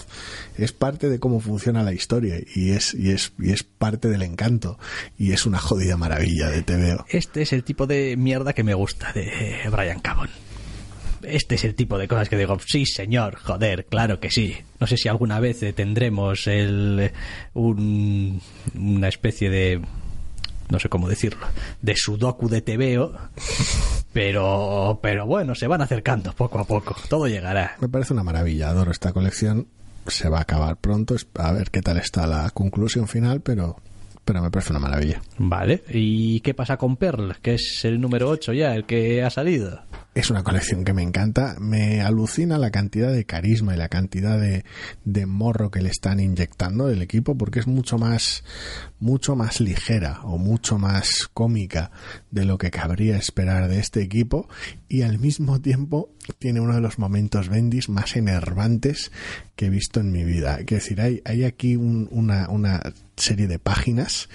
es 0.57 0.71
parte 0.71 1.09
de 1.09 1.19
cómo 1.19 1.39
funciona 1.39 1.83
la 1.83 1.93
historia 1.93 2.37
y 2.55 2.71
es 2.71 2.95
y 2.95 3.11
es 3.11 3.33
y 3.37 3.51
es 3.51 3.61
parte 3.61 4.09
del 4.09 4.23
encanto 4.23 4.79
y 5.15 5.31
es 5.31 5.45
una 5.45 5.59
jodida 5.59 5.95
maravilla 5.95 6.49
de 6.49 6.63
TVO 6.63 7.05
este 7.07 7.43
es 7.43 7.53
el 7.53 7.63
tipo 7.63 7.85
de 7.85 8.17
mierda 8.17 8.53
que 8.53 8.63
me 8.63 8.73
gusta 8.73 9.13
de 9.13 9.59
Brian 9.69 9.99
Cabon 9.99 10.29
este 11.27 11.55
es 11.55 11.63
el 11.63 11.75
tipo 11.75 11.97
de 11.97 12.07
cosas 12.07 12.29
que 12.29 12.37
digo, 12.37 12.57
sí 12.59 12.85
señor, 12.85 13.37
joder, 13.37 13.85
claro 13.85 14.19
que 14.19 14.29
sí. 14.29 14.55
No 14.79 14.87
sé 14.87 14.97
si 14.97 15.09
alguna 15.09 15.39
vez 15.39 15.59
tendremos 15.75 16.47
el, 16.47 17.11
un, 17.53 18.41
una 18.75 19.07
especie 19.07 19.49
de 19.49 19.81
no 20.69 20.79
sé 20.79 20.89
cómo 20.89 21.07
decirlo, 21.07 21.45
de 21.81 21.95
Sudoku 21.95 22.49
de 22.49 22.61
TVO, 22.61 23.13
pero, 24.13 24.99
pero 25.01 25.25
bueno, 25.25 25.55
se 25.55 25.67
van 25.67 25.81
acercando 25.81 26.33
poco 26.33 26.59
a 26.59 26.63
poco, 26.65 26.95
todo 27.09 27.27
llegará. 27.27 27.75
Me 27.79 27.89
parece 27.89 28.13
una 28.13 28.23
maravilla, 28.23 28.69
adoro 28.69 28.91
esta 28.91 29.13
colección, 29.13 29.67
se 30.07 30.29
va 30.29 30.39
a 30.39 30.41
acabar 30.41 30.77
pronto, 30.77 31.15
a 31.35 31.51
ver 31.51 31.71
qué 31.71 31.81
tal 31.81 31.97
está 31.97 32.27
la 32.27 32.49
conclusión 32.51 33.07
final, 33.07 33.41
pero 33.41 33.77
pero 34.25 34.41
me 34.41 34.51
parece 34.51 34.71
una 34.71 34.79
maravilla. 34.79 35.21
Vale, 35.37 35.83
¿y 35.89 36.39
qué 36.41 36.53
pasa 36.53 36.77
con 36.77 36.97
Pearl, 36.97 37.37
que 37.41 37.53
es 37.53 37.85
el 37.85 38.01
número 38.01 38.29
8 38.29 38.53
ya, 38.53 38.75
el 38.75 38.85
que 38.85 39.23
ha 39.23 39.29
salido? 39.29 39.81
Es 40.15 40.29
una 40.29 40.43
colección 40.43 40.83
que 40.83 40.93
me 40.93 41.03
encanta, 41.03 41.55
me 41.59 42.01
alucina 42.01 42.57
la 42.57 42.71
cantidad 42.71 43.11
de 43.11 43.25
carisma 43.25 43.75
y 43.75 43.77
la 43.77 43.89
cantidad 43.89 44.39
de, 44.39 44.63
de 45.03 45.25
morro 45.25 45.69
que 45.69 45.81
le 45.81 45.89
están 45.89 46.19
inyectando 46.19 46.89
el 46.89 47.01
equipo 47.01 47.37
porque 47.37 47.59
es 47.59 47.67
mucho 47.67 47.97
más 47.97 48.43
mucho 48.99 49.35
más 49.35 49.59
ligera 49.59 50.21
o 50.23 50.37
mucho 50.37 50.77
más 50.77 51.29
cómica 51.33 51.91
de 52.31 52.45
lo 52.45 52.57
que 52.57 52.71
cabría 52.71 53.17
esperar 53.17 53.67
de 53.67 53.79
este 53.79 54.01
equipo 54.01 54.47
y 54.87 55.01
al 55.01 55.19
mismo 55.19 55.61
tiempo 55.61 56.09
tiene 56.39 56.61
uno 56.61 56.75
de 56.75 56.81
los 56.81 56.97
momentos 56.97 57.49
bendis 57.49 57.89
más 57.89 58.15
enervantes 58.15 59.11
que 59.55 59.67
he 59.67 59.69
visto 59.69 59.99
en 59.99 60.11
mi 60.11 60.23
vida. 60.23 60.57
Es 60.59 60.65
decir, 60.65 61.01
hay, 61.01 61.21
hay 61.25 61.43
aquí 61.43 61.75
un, 61.75 62.07
una, 62.11 62.49
una 62.49 62.81
serie 63.17 63.47
de 63.47 63.59
páginas 63.59 64.29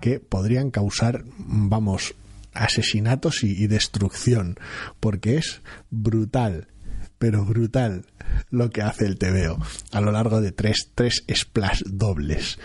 que 0.00 0.20
podrían 0.20 0.70
causar, 0.70 1.24
vamos, 1.38 2.14
asesinatos 2.52 3.42
y, 3.42 3.66
destrucción, 3.66 4.56
porque 5.00 5.36
es 5.36 5.62
brutal 5.90 6.68
pero 7.18 7.44
brutal 7.44 8.04
lo 8.50 8.70
que 8.70 8.82
hace 8.82 9.06
el 9.06 9.16
TVO 9.16 9.58
a 9.92 10.00
lo 10.00 10.12
largo 10.12 10.42
de 10.42 10.52
tres, 10.52 10.90
tres 10.94 11.24
splash 11.32 11.82
dobles. 11.86 12.58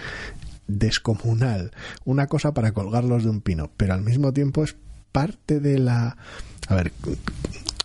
Descomunal. 0.67 1.71
Una 2.03 2.27
cosa 2.27 2.53
para 2.53 2.73
colgarlos 2.73 3.23
de 3.23 3.29
un 3.29 3.41
pino, 3.41 3.71
pero 3.77 3.93
al 3.93 4.01
mismo 4.01 4.33
tiempo 4.33 4.63
es 4.63 4.75
parte 5.11 5.59
de 5.59 5.79
la... 5.79 6.17
A 6.67 6.75
ver, 6.75 6.91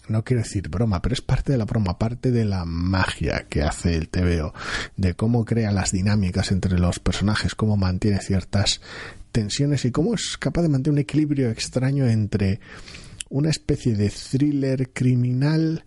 no 0.09 0.25
quiero 0.25 0.43
decir 0.43 0.69
broma, 0.69 1.01
pero 1.01 1.15
es 1.15 1.21
parte 1.21 1.53
de 1.53 1.59
la 1.59 1.65
broma, 1.65 1.99
parte 1.99 2.31
de 2.31 2.45
la 2.45 2.65
magia 2.65 3.47
que 3.49 3.63
hace 3.63 3.97
el 3.97 4.09
TVO, 4.09 4.53
de 4.97 5.15
cómo 5.15 5.45
crea 5.45 5.73
las 5.73 5.93
dinámicas 5.93 6.53
entre 6.53 6.79
los 6.79 6.99
personajes, 6.99 7.55
cómo 7.55 7.77
mantiene 7.77 8.21
ciertas 8.21 8.81
tensiones 9.33 9.85
y 9.85 9.91
cómo 9.91 10.15
es 10.15 10.37
capaz 10.39 10.63
de 10.63 10.69
mantener 10.69 10.93
un 10.93 10.99
equilibrio 11.01 11.51
extraño 11.51 12.07
entre 12.07 12.61
una 13.31 13.51
especie 13.51 13.95
de 13.95 14.11
thriller 14.11 14.91
criminal 14.93 15.85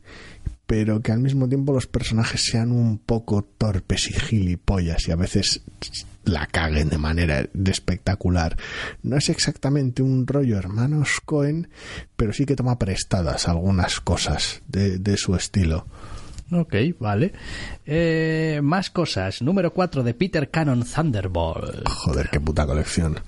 pero 0.68 1.02
que 1.02 1.14
al 1.14 1.19
mismo 1.19 1.48
tiempo 1.48 1.72
los 1.72 1.88
personajes 1.88 2.41
sean 2.44 2.73
un 2.73 2.98
poco 2.98 3.41
torpes 3.57 4.11
y 4.11 4.14
gilipollas 4.14 5.07
y 5.07 5.11
a 5.11 5.15
veces 5.15 5.61
la 6.28 6.48
caguen 6.48 6.90
de 6.90 6.98
manera 6.98 7.48
espectacular. 7.66 8.58
No 9.04 9.18
es 9.18 9.30
exactamente 9.30 10.02
un 10.02 10.28
rollo 10.28 10.58
hermanos 10.58 11.22
Cohen, 11.26 11.70
pero 12.16 12.34
sí 12.34 12.45
que 12.45 12.56
toma 12.56 12.80
prestadas 12.80 13.48
algunas 13.48 13.99
cosas 13.99 14.62
de, 14.68 14.99
de 14.99 15.18
su 15.18 15.36
estilo. 15.36 15.86
Ok, 16.52 16.76
vale. 16.99 17.34
Eh, 17.86 18.62
más 18.64 18.90
cosas. 18.90 19.41
Número 19.41 19.74
4 19.74 20.04
de 20.04 20.14
Peter 20.14 20.49
Cannon 20.49 20.84
Thunderbolt. 20.84 21.88
Joder, 21.90 22.30
qué 22.30 22.40
puta 22.40 22.66
colección. 22.66 23.20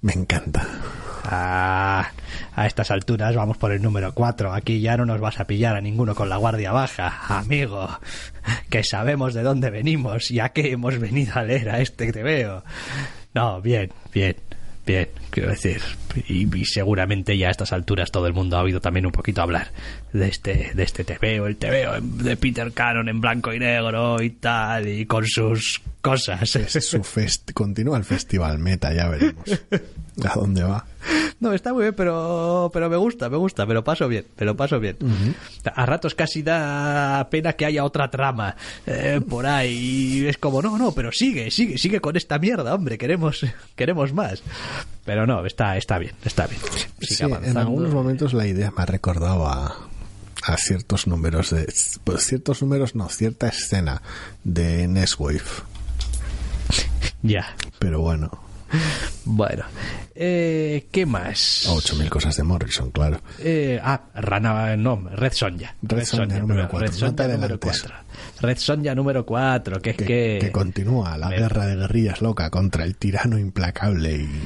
Me 0.00 0.12
encanta. 0.12 0.66
Ah, 1.24 2.10
a 2.54 2.66
estas 2.66 2.90
alturas 2.90 3.34
vamos 3.34 3.56
por 3.56 3.72
el 3.72 3.82
número 3.82 4.12
4. 4.12 4.52
Aquí 4.52 4.80
ya 4.80 4.96
no 4.96 5.04
nos 5.04 5.20
vas 5.20 5.40
a 5.40 5.46
pillar 5.46 5.76
a 5.76 5.80
ninguno 5.80 6.14
con 6.14 6.28
la 6.28 6.36
guardia 6.36 6.72
baja, 6.72 7.20
amigo. 7.28 7.88
Que 8.70 8.82
sabemos 8.82 9.34
de 9.34 9.42
dónde 9.42 9.70
venimos 9.70 10.30
y 10.30 10.40
a 10.40 10.50
qué 10.50 10.72
hemos 10.72 10.98
venido 10.98 11.34
a 11.36 11.42
leer 11.42 11.70
a 11.70 11.80
este 11.80 12.06
que 12.06 12.12
te 12.12 12.22
veo. 12.22 12.64
No, 13.34 13.60
bien, 13.60 13.92
bien, 14.12 14.36
bien, 14.84 15.08
quiero 15.30 15.50
decir. 15.50 15.80
Y, 16.26 16.54
y, 16.54 16.64
seguramente 16.64 17.38
ya 17.38 17.48
a 17.48 17.50
estas 17.50 17.72
alturas 17.72 18.10
todo 18.10 18.26
el 18.26 18.34
mundo 18.34 18.58
ha 18.58 18.62
oído 18.62 18.80
también 18.80 19.06
un 19.06 19.12
poquito 19.12 19.42
hablar 19.42 19.68
de 20.12 20.28
este, 20.28 20.72
de 20.74 20.82
este 20.82 21.04
TVO, 21.04 21.46
el 21.46 21.56
TVO 21.56 22.00
de 22.00 22.36
Peter 22.36 22.72
Cannon 22.72 23.08
en 23.08 23.20
blanco 23.20 23.52
y 23.52 23.58
negro 23.58 24.22
y 24.22 24.30
tal, 24.30 24.86
y 24.88 25.06
con 25.06 25.26
sus 25.26 25.80
cosas. 26.00 26.42
Ese 26.42 26.62
es 26.78 26.86
su 26.86 27.02
fest 27.02 27.52
continúa 27.52 27.96
el 27.96 28.04
festival 28.04 28.58
meta, 28.58 28.92
ya 28.92 29.08
veremos. 29.08 29.44
¿A 30.24 30.34
dónde 30.34 30.62
va? 30.62 30.84
No, 31.40 31.54
está 31.54 31.72
muy 31.72 31.84
bien, 31.84 31.94
pero, 31.96 32.70
pero 32.72 32.90
me 32.90 32.96
gusta, 32.96 33.30
me 33.30 33.38
gusta, 33.38 33.64
me 33.64 33.72
lo 33.72 33.82
paso 33.82 34.06
bien, 34.08 34.26
me 34.38 34.44
lo 34.44 34.54
paso 34.54 34.78
bien. 34.78 34.96
Uh 35.00 35.06
-huh. 35.06 35.72
A 35.74 35.86
ratos 35.86 36.14
casi 36.14 36.42
da 36.42 37.26
pena 37.30 37.54
que 37.54 37.64
haya 37.64 37.82
otra 37.82 38.10
trama 38.10 38.54
eh, 38.86 39.20
por 39.26 39.46
ahí. 39.46 40.20
Y 40.20 40.26
es 40.26 40.36
como, 40.36 40.60
no, 40.60 40.76
no, 40.76 40.92
pero 40.92 41.10
sigue, 41.12 41.50
sigue, 41.50 41.78
sigue 41.78 42.00
con 42.00 42.16
esta 42.16 42.38
mierda, 42.38 42.74
hombre, 42.74 42.98
queremos, 42.98 43.46
queremos 43.74 44.12
más. 44.12 44.42
Pero 45.06 45.26
no, 45.26 45.44
está, 45.46 45.78
está 45.78 45.98
bien, 45.98 46.12
está 46.24 46.46
bien. 46.46 46.60
Sí, 47.00 47.24
en 47.24 47.56
algunos 47.56 47.92
momentos 47.92 48.34
la 48.34 48.46
idea 48.46 48.70
me 48.70 48.82
ha 48.82 48.86
recordado 48.86 49.48
a, 49.48 49.88
a 50.44 50.56
ciertos 50.56 51.06
números 51.06 51.50
de 51.50 51.72
pues 52.04 52.24
ciertos 52.24 52.62
números 52.62 52.94
no 52.94 53.08
cierta 53.08 53.48
escena 53.48 54.02
de 54.44 54.88
Neswave 54.88 55.42
ya 57.22 57.54
pero 57.78 58.00
bueno 58.00 58.42
bueno, 59.24 59.64
eh, 60.14 60.86
¿qué 60.90 61.06
más? 61.06 61.66
8000 61.68 62.10
cosas 62.10 62.36
de 62.36 62.42
Morrison, 62.42 62.90
claro. 62.90 63.20
Eh, 63.38 63.78
ah, 63.82 64.00
Rana, 64.14 64.76
no, 64.76 65.08
Red 65.10 65.32
Sonja. 65.32 65.74
Red, 65.82 65.98
Red 65.98 66.04
Sonja, 66.06 66.38
número 66.38 66.68
4. 66.68 66.88
Red 66.88 66.92
Sonja 66.94 67.28
no 67.28 67.34
número 67.34 67.60
4. 67.60 67.94
Red 68.40 68.58
Sonja 68.58 68.94
número 68.94 69.26
4, 69.26 69.80
que 69.80 69.90
es 69.90 69.96
que, 69.96 70.04
que... 70.04 70.38
que 70.40 70.52
continúa 70.52 71.16
la 71.18 71.28
me... 71.28 71.38
guerra 71.38 71.66
de 71.66 71.76
guerrillas 71.76 72.22
loca 72.22 72.50
contra 72.50 72.84
el 72.84 72.96
tirano 72.96 73.38
implacable 73.38 74.16
y... 74.16 74.42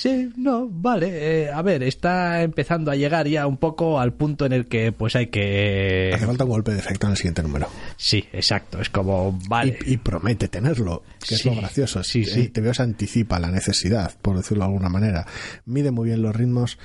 Sí, 0.00 0.32
no, 0.38 0.66
vale. 0.66 1.42
Eh, 1.42 1.50
a 1.52 1.60
ver, 1.60 1.82
está 1.82 2.40
empezando 2.40 2.90
a 2.90 2.96
llegar 2.96 3.28
ya 3.28 3.46
un 3.46 3.58
poco 3.58 4.00
al 4.00 4.14
punto 4.14 4.46
en 4.46 4.54
el 4.54 4.64
que 4.64 4.92
pues 4.92 5.14
hay 5.14 5.26
que... 5.26 6.10
Hace 6.14 6.24
falta 6.24 6.44
un 6.44 6.50
golpe 6.50 6.72
de 6.72 6.78
efecto 6.78 7.06
en 7.06 7.10
el 7.10 7.16
siguiente 7.18 7.42
número. 7.42 7.68
Sí, 7.98 8.24
exacto. 8.32 8.80
Es 8.80 8.88
como, 8.88 9.38
vale. 9.46 9.78
Y, 9.84 9.92
y 9.92 9.96
promete 9.98 10.48
tenerlo, 10.48 11.02
que 11.18 11.26
sí, 11.26 11.34
es 11.34 11.44
lo 11.44 11.54
gracioso. 11.54 12.02
Sí, 12.02 12.24
sí. 12.24 12.48
Te 12.48 12.62
veo 12.62 12.72
se 12.72 12.82
anticipa 12.82 13.38
la 13.38 13.50
necesidad, 13.50 14.14
por 14.22 14.38
decirlo 14.38 14.64
de 14.64 14.68
alguna 14.70 14.88
manera. 14.88 15.26
Mide 15.66 15.90
muy 15.90 16.08
bien 16.08 16.22
los 16.22 16.34
ritmos, 16.34 16.78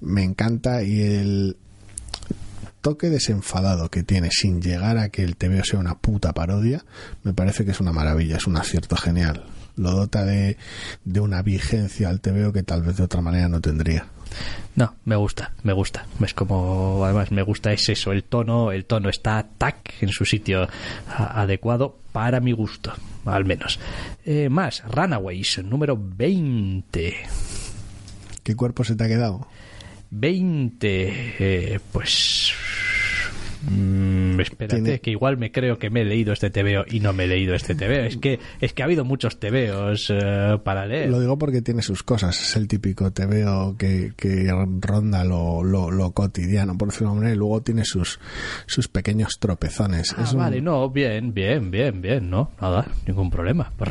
me 0.00 0.22
encanta 0.22 0.82
y 0.82 0.98
el 1.02 1.58
toque 2.80 3.10
desenfadado 3.10 3.90
que 3.90 4.02
tiene 4.02 4.30
sin 4.30 4.62
llegar 4.62 4.96
a 4.96 5.10
que 5.10 5.24
el 5.24 5.36
TVO 5.36 5.62
sea 5.62 5.78
una 5.78 5.98
puta 5.98 6.32
parodia, 6.32 6.86
me 7.22 7.34
parece 7.34 7.66
que 7.66 7.72
es 7.72 7.80
una 7.80 7.92
maravilla, 7.92 8.38
es 8.38 8.46
un 8.46 8.56
acierto 8.56 8.96
genial 8.96 9.44
lo 9.76 9.92
dota 9.92 10.24
de, 10.24 10.56
de 11.04 11.20
una 11.20 11.42
vigencia 11.42 12.08
al 12.08 12.20
TVO 12.20 12.52
que 12.52 12.62
tal 12.62 12.82
vez 12.82 12.96
de 12.96 13.04
otra 13.04 13.20
manera 13.20 13.48
no 13.48 13.60
tendría. 13.60 14.06
No, 14.74 14.94
me 15.04 15.16
gusta, 15.16 15.52
me 15.62 15.72
gusta. 15.72 16.06
Es 16.24 16.32
como, 16.32 17.04
además, 17.04 17.30
me 17.30 17.42
gusta 17.42 17.72
es 17.72 17.88
eso, 17.88 18.12
el 18.12 18.24
tono, 18.24 18.72
el 18.72 18.86
tono 18.86 19.10
está 19.10 19.46
tac 19.58 19.94
en 20.00 20.08
su 20.08 20.24
sitio 20.24 20.68
adecuado 21.08 21.98
para 22.12 22.40
mi 22.40 22.52
gusto. 22.52 22.92
al 23.26 23.44
menos. 23.44 23.78
Eh, 24.24 24.48
más, 24.48 24.82
Runaways, 24.88 25.62
número 25.62 25.98
20. 26.00 27.14
¿Qué 28.42 28.56
cuerpo 28.56 28.84
se 28.84 28.96
te 28.96 29.04
ha 29.04 29.08
quedado? 29.08 29.46
20. 30.10 31.34
Eh, 31.38 31.80
pues. 31.92 32.52
Mm, 33.70 34.40
espérate, 34.40 34.82
Tiene- 34.82 35.00
que 35.00 35.10
igual 35.10 35.36
me 35.36 35.52
creo 35.52 35.78
que 35.78 35.88
me 35.90 36.02
he 36.02 36.04
leído 36.04 36.32
este 36.32 36.50
TVO 36.50 36.84
y 36.90 37.00
no 37.00 37.12
me 37.12 37.24
he 37.24 37.26
leído 37.28 37.54
este 37.54 37.74
TVO. 37.74 38.04
Es 38.06 38.16
que, 38.16 38.38
es 38.60 38.72
que 38.72 38.82
ha 38.82 38.86
habido 38.86 39.04
muchos 39.04 39.38
TVOs 39.38 40.10
eh, 40.10 40.58
para 40.64 40.86
leer. 40.86 41.10
Lo 41.10 41.20
digo 41.20 41.38
porque 41.38 41.62
tiene 41.62 41.82
sus 41.82 42.02
cosas. 42.02 42.40
Es 42.40 42.56
el 42.56 42.68
típico 42.68 43.12
te 43.12 43.26
veo 43.26 43.76
que, 43.78 44.12
que 44.16 44.52
ronda 44.80 45.24
lo, 45.24 45.62
lo, 45.62 45.90
lo 45.90 46.10
cotidiano, 46.12 46.76
por 46.76 46.88
decirlo 46.88 47.10
de 47.10 47.14
manera, 47.16 47.34
y 47.34 47.38
luego 47.38 47.62
tiene 47.62 47.84
sus, 47.84 48.18
sus 48.66 48.88
pequeños 48.88 49.38
tropezones. 49.38 50.14
Ah, 50.16 50.22
Es 50.24 50.32
un- 50.32 50.38
vale, 50.40 50.60
no, 50.60 50.90
bien, 50.90 51.32
bien, 51.32 51.70
bien, 51.70 52.00
bien, 52.02 52.28
no, 52.30 52.50
nada, 52.60 52.86
ningún 53.06 53.30
problema. 53.30 53.72
Pues 53.76 53.88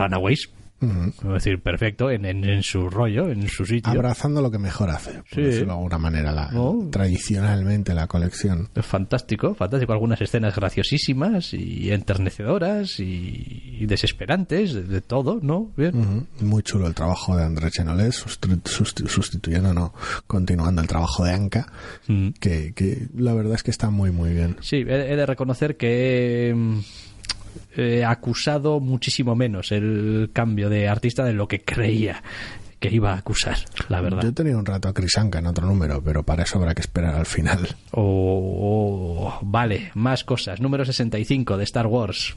Es 0.82 1.34
decir, 1.34 1.62
perfecto, 1.62 2.10
en, 2.10 2.26
en, 2.26 2.44
en 2.44 2.64
su 2.64 2.90
rollo, 2.90 3.30
en 3.30 3.48
su 3.48 3.66
sitio. 3.66 3.91
abrazando 3.91 4.41
lo 4.41 4.49
que 4.49 4.58
mejor 4.58 4.90
hace, 4.90 5.14
por 5.14 5.26
Sí. 5.36 5.41
decirlo 5.41 5.68
de 5.68 5.74
alguna 5.74 5.98
manera, 5.99 6.32
la, 6.32 6.49
tradicionalmente 6.90 7.94
la 7.94 8.08
colección. 8.08 8.70
Es 8.76 8.86
fantástico, 8.86 9.53
fantástico. 9.53 9.94
Algunas 9.94 10.22
escenas 10.22 10.56
graciosísimas 10.56 11.53
y 11.53 11.91
enternecedoras 11.91 12.99
y, 12.99 13.78
y 13.80 13.86
desesperantes, 13.86 14.74
de, 14.74 14.84
de 14.84 15.02
todo, 15.02 15.40
¿no? 15.41 15.72
Bien. 15.78 16.28
Muy 16.40 16.64
chulo 16.64 16.88
el 16.88 16.94
trabajo 16.95 17.36
de 17.36 17.44
André 17.44 17.70
Chenolet, 17.72 18.12
sustru- 18.12 18.62
susti- 18.64 19.08
sustituyendo, 19.08 19.74
no, 19.74 19.94
continuando 20.28 20.82
el 20.82 20.88
trabajo 20.88 21.24
de 21.26 21.32
Anka, 21.34 21.72
Mm. 22.08 22.30
que, 22.40 22.74
que 22.74 23.08
la 23.16 23.34
verdad 23.34 23.53
es 23.56 23.64
que 23.64 23.72
está 23.72 23.90
muy, 23.90 24.12
muy 24.12 24.34
bien. 24.34 24.58
Sí, 24.62 24.78
he, 24.78 25.14
he 25.14 25.16
de 25.16 25.26
reconocer 25.26 25.78
que 25.78 26.56
he 27.76 28.03
acusado 28.03 28.80
muchísimo 28.80 29.36
menos 29.36 29.72
el 29.72 30.30
cambio 30.34 30.69
de 30.69 30.88
artista 30.88 31.23
de 31.23 31.34
lo 31.34 31.48
que 31.48 31.61
creía 31.61 32.22
que 32.80 32.90
iba 32.90 33.14
a 33.14 33.18
acusar, 33.18 33.57
la 33.90 34.02
verdad. 34.02 34.23
Yo 34.23 34.30
he 34.30 34.34
tenido 34.34 34.57
un 34.57 34.65
rato 34.65 34.90
a 34.90 34.94
Chris 34.94 35.15
Anka 35.18 35.38
en 35.38 35.45
otro 35.45 35.68
número, 35.68 36.02
pero 36.03 36.23
para 36.23 36.44
eso 36.44 36.57
habrá 36.57 36.73
que 36.73 36.82
esperar 36.82 37.14
al 37.14 37.28
final. 37.28 37.76
Oh, 37.91 39.30
oh, 39.30 39.40
vale, 39.44 39.91
más 39.94 40.23
cosas. 40.23 40.60
Número 40.60 40.84
65 40.84 41.57
de 41.57 41.64
Star 41.64 41.86
Wars. 41.86 42.36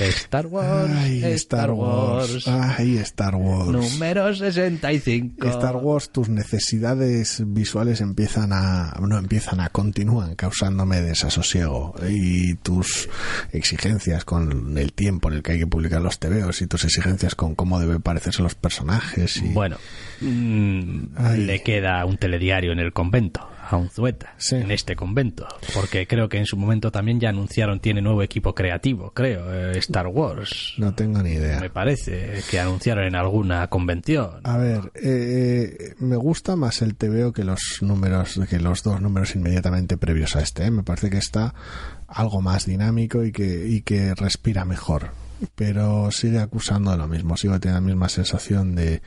Star 0.00 0.46
Wars. 0.46 0.90
Ay, 0.90 1.24
Star 1.34 1.70
Wars. 1.70 2.48
Ay, 2.48 2.98
Star 2.98 3.34
Wars. 3.34 3.70
Número 3.70 4.34
65. 4.34 5.46
Star 5.48 5.76
Wars, 5.76 6.10
tus 6.10 6.28
necesidades 6.28 7.42
visuales 7.46 8.00
empiezan 8.00 8.52
a, 8.52 8.92
no 9.00 9.18
empiezan 9.18 9.60
a, 9.60 9.68
continúan 9.68 10.34
causándome 10.34 11.00
desasosiego 11.00 11.94
y 12.08 12.54
tus 12.56 13.08
exigencias 13.52 14.24
con 14.24 14.76
el 14.76 14.92
tiempo 14.92 15.28
en 15.28 15.36
el 15.36 15.42
que 15.42 15.52
hay 15.52 15.58
que 15.58 15.66
publicar 15.66 16.00
los 16.00 16.18
tebeos 16.18 16.60
y 16.62 16.66
tus 16.66 16.84
exigencias 16.84 17.34
con 17.34 17.54
cómo 17.54 17.78
debe 17.80 18.00
parecerse 18.00 18.42
los 18.42 18.54
personajes 18.54 19.36
y 19.38 19.48
Bueno, 19.48 19.76
mm, 20.20 21.36
le 21.38 21.62
queda 21.62 22.04
un 22.04 22.16
telediario 22.16 22.72
en 22.72 22.78
el 22.78 22.92
convento, 22.92 23.46
a 23.68 23.76
un 23.76 23.88
zueta, 23.88 24.34
Sí. 24.36 24.56
en 24.56 24.70
este 24.70 24.96
convento, 24.96 25.46
porque 25.74 26.06
creo 26.06 26.28
que 26.28 26.38
en 26.38 26.46
su 26.46 26.56
momento 26.56 26.90
también 26.90 27.20
ya 27.20 27.28
anunciaron, 27.28 27.80
tiene 27.80 28.00
nuevo 28.02 28.22
equipo 28.22 28.54
creativo, 28.54 29.12
creo, 29.12 29.52
eh, 29.52 29.78
Star 29.78 30.06
Wars. 30.08 30.74
no 30.78 30.94
tengo 30.94 31.22
ni 31.22 31.30
idea. 31.32 31.60
Me 31.60 31.70
parece 31.70 32.40
que 32.50 32.58
anunciaron 32.60 33.04
en 33.04 33.14
alguna 33.14 33.66
convención. 33.68 34.40
A 34.44 34.56
ver, 34.56 34.92
eh, 34.94 35.94
me 35.98 36.16
gusta 36.16 36.56
más 36.56 36.82
el 36.82 36.96
TVO 36.96 37.32
que 37.32 37.44
los 37.44 37.78
números, 37.80 38.40
que 38.48 38.58
los 38.58 38.82
dos 38.82 39.00
números 39.00 39.34
inmediatamente 39.36 39.96
previos 39.96 40.36
a 40.36 40.40
este. 40.42 40.64
¿eh? 40.64 40.70
Me 40.70 40.82
parece 40.82 41.10
que 41.10 41.18
está 41.18 41.54
algo 42.08 42.40
más 42.42 42.66
dinámico 42.66 43.24
y 43.24 43.30
que, 43.32 43.66
y 43.68 43.82
que 43.82 44.14
respira 44.14 44.64
mejor. 44.64 45.12
Pero 45.54 46.10
sigue 46.10 46.38
acusando 46.38 46.90
de 46.90 46.96
lo 46.96 47.08
mismo, 47.08 47.36
sigo 47.36 47.58
teniendo 47.58 47.80
la 47.80 47.86
misma 47.86 48.08
sensación 48.08 48.74
de, 48.74 49.02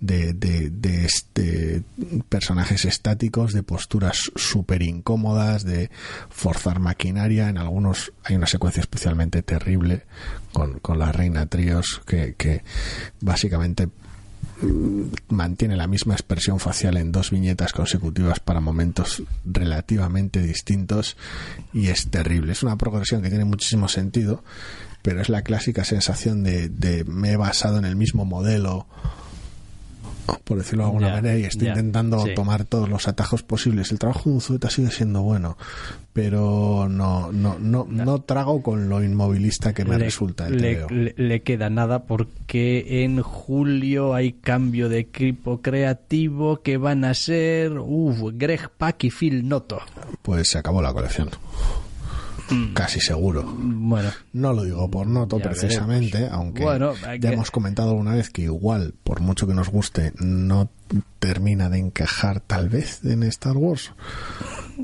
de, 0.00 0.32
de, 0.32 0.70
de 0.70 1.04
este 1.04 1.82
personajes 2.28 2.84
estáticos, 2.84 3.52
de 3.52 3.62
posturas 3.62 4.30
súper 4.36 4.82
incómodas, 4.82 5.64
de 5.64 5.90
forzar 6.30 6.78
maquinaria. 6.78 7.48
En 7.48 7.58
algunos 7.58 8.12
hay 8.24 8.36
una 8.36 8.46
secuencia 8.46 8.80
especialmente 8.80 9.42
terrible 9.42 10.04
con, 10.52 10.78
con 10.80 10.98
la 10.98 11.12
reina 11.12 11.46
Trios 11.46 12.00
que, 12.06 12.34
que 12.36 12.62
básicamente 13.20 13.88
mantiene 15.28 15.76
la 15.76 15.86
misma 15.86 16.14
expresión 16.14 16.60
facial 16.60 16.96
en 16.96 17.10
dos 17.12 17.30
viñetas 17.30 17.72
consecutivas 17.72 18.40
para 18.40 18.60
momentos 18.60 19.22
relativamente 19.44 20.40
distintos 20.40 21.16
y 21.72 21.88
es 21.88 22.10
terrible. 22.10 22.52
Es 22.52 22.62
una 22.62 22.76
progresión 22.76 23.22
que 23.22 23.28
tiene 23.28 23.44
muchísimo 23.44 23.88
sentido, 23.88 24.44
pero 25.02 25.20
es 25.20 25.28
la 25.28 25.42
clásica 25.42 25.84
sensación 25.84 26.42
de, 26.44 26.68
de 26.68 27.04
me 27.04 27.32
he 27.32 27.36
basado 27.36 27.78
en 27.78 27.84
el 27.84 27.96
mismo 27.96 28.24
modelo 28.24 28.86
por 30.44 30.56
decirlo 30.58 30.84
de 30.84 30.88
alguna 30.90 31.08
manera 31.10 31.36
y 31.36 31.44
estoy 31.44 31.68
intentando 31.68 32.24
sí. 32.24 32.34
tomar 32.34 32.64
todos 32.64 32.88
los 32.88 33.08
atajos 33.08 33.42
posibles. 33.42 33.90
El 33.90 33.98
trabajo 33.98 34.30
de 34.30 34.36
Unzueta 34.36 34.70
sigue 34.70 34.90
siendo 34.92 35.22
bueno, 35.22 35.58
pero 36.12 36.86
no 36.88 37.32
no 37.32 37.58
no, 37.58 37.86
no 37.90 38.20
trago 38.22 38.62
con 38.62 38.88
lo 38.88 39.02
inmovilista 39.02 39.74
que 39.74 39.84
me 39.84 39.98
le, 39.98 40.04
resulta 40.04 40.46
el 40.46 40.58
le, 40.58 40.86
le- 40.90 41.14
le 41.16 41.42
queda 41.42 41.70
nada 41.70 42.04
porque 42.04 43.02
en 43.04 43.20
julio 43.20 44.14
hay 44.14 44.32
cambio 44.32 44.88
de 44.88 45.00
equipo 45.00 45.60
creativo 45.60 46.62
que 46.62 46.76
van 46.76 47.04
a 47.04 47.14
ser 47.14 47.72
uf, 47.78 48.20
Greg 48.34 48.70
Pak 48.70 49.04
y 49.04 49.10
Phil 49.10 49.48
Noto. 49.48 49.80
Pues 50.22 50.48
se 50.50 50.58
acabó 50.58 50.80
la 50.80 50.92
colección. 50.92 51.30
Casi 52.74 53.00
seguro. 53.00 53.44
Bueno, 53.56 54.10
No 54.32 54.52
lo 54.52 54.64
digo 54.64 54.90
por 54.90 55.06
noto 55.06 55.38
Ya 55.38 55.44
precisamente, 55.44 56.28
aunque 56.30 56.62
Bueno, 56.62 56.94
ya 56.94 57.18
que- 57.18 57.28
hemos 57.34 57.50
comentado 57.50 57.90
alguna 57.90 58.14
vez 58.14 58.30
que 58.30 58.42
igual, 58.42 58.94
por 59.04 59.20
mucho 59.20 59.46
que 59.46 59.54
nos 59.54 59.68
guste, 59.70 60.12
no 60.18 60.68
termina 61.18 61.68
de 61.70 61.78
encajar 61.78 62.40
tal 62.40 62.68
vez 62.68 63.04
en 63.04 63.22
Star 63.24 63.56
Wars. 63.56 63.92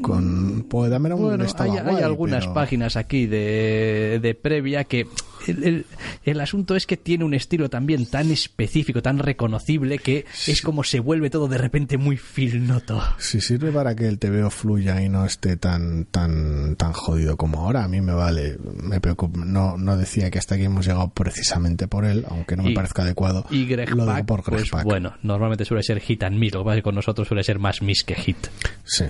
Con 0.03 0.67
pues 0.69 0.91
Dameron 0.91 1.21
bueno 1.21 1.45
hay, 1.59 1.71
hay 1.71 2.03
algunas 2.03 2.45
pero- 2.45 2.55
páginas 2.55 2.97
aquí 2.97 3.27
de, 3.27 4.19
de 4.23 4.35
previa 4.35 4.85
que 4.85 5.07
el, 5.49 5.65
el- 5.65 5.87
el 6.25 6.41
asunto 6.41 6.77
es 6.77 6.87
que 6.87 6.97
tiene 6.97 7.25
un 7.25 7.35
estilo 7.35 7.69
también 7.71 8.07
tan 8.07 8.31
específico, 8.31 9.03
tan 9.03 9.19
reconocible 9.19 9.99
que 9.99 10.27
es 10.47 10.63
como 10.63 10.85
se 10.85 11.01
vuelve 11.01 11.31
todo 11.31 11.49
de 11.49 11.59
repente 11.59 11.97
muy 11.99 12.17
Phil 12.17 12.67
Noto. 12.67 13.03
Si 13.19 13.41
sirve 13.41 13.73
para 13.73 13.95
que 13.95 14.07
el 14.09 14.19
TVO 14.19 14.51
fluya 14.51 15.03
y 15.03 15.09
no 15.09 15.25
esté 15.25 15.57
tan 15.57 16.05
tan 16.05 16.77
tan 16.77 16.93
jodido 16.93 17.37
como 17.37 17.61
ahora, 17.61 17.85
a 17.85 17.89
mí 17.89 18.01
me 18.01 18.13
vale. 18.13 18.59
Me 18.83 19.01
preocupa. 19.01 19.39
No, 19.45 19.77
no 19.77 19.97
decía 19.97 20.31
que 20.31 20.39
hasta 20.39 20.55
aquí 20.57 20.65
hemos 20.65 20.87
llegado 20.87 21.09
precisamente 21.11 21.89
por 21.89 22.05
él, 22.05 22.25
aunque 22.29 22.57
no 22.57 22.63
me 22.65 22.71
Y- 22.73 22.75
parezca 22.75 23.03
adecuado. 23.03 23.47
Y 23.51 23.67
Greg 23.67 23.91
lo 23.91 24.05
digo 24.05 24.07
Pak, 24.17 24.27
por 24.27 24.43
Greg 24.45 24.69
pues 24.71 24.85
bueno, 24.85 25.15
normalmente 25.23 25.65
suele 25.65 25.83
ser 25.83 26.01
hit 26.01 26.23
and 26.25 26.37
miss, 26.39 26.53
lo 26.55 26.61
que 26.61 26.65
pasa 26.65 26.75
es 26.75 26.79
que 26.81 26.83
con 26.85 26.95
nosotros 26.95 27.27
suele 27.29 27.43
ser 27.45 27.59
más 27.59 27.83
miss 27.83 28.05
que 28.05 28.15
hit. 28.15 28.37
Sí. 28.85 29.05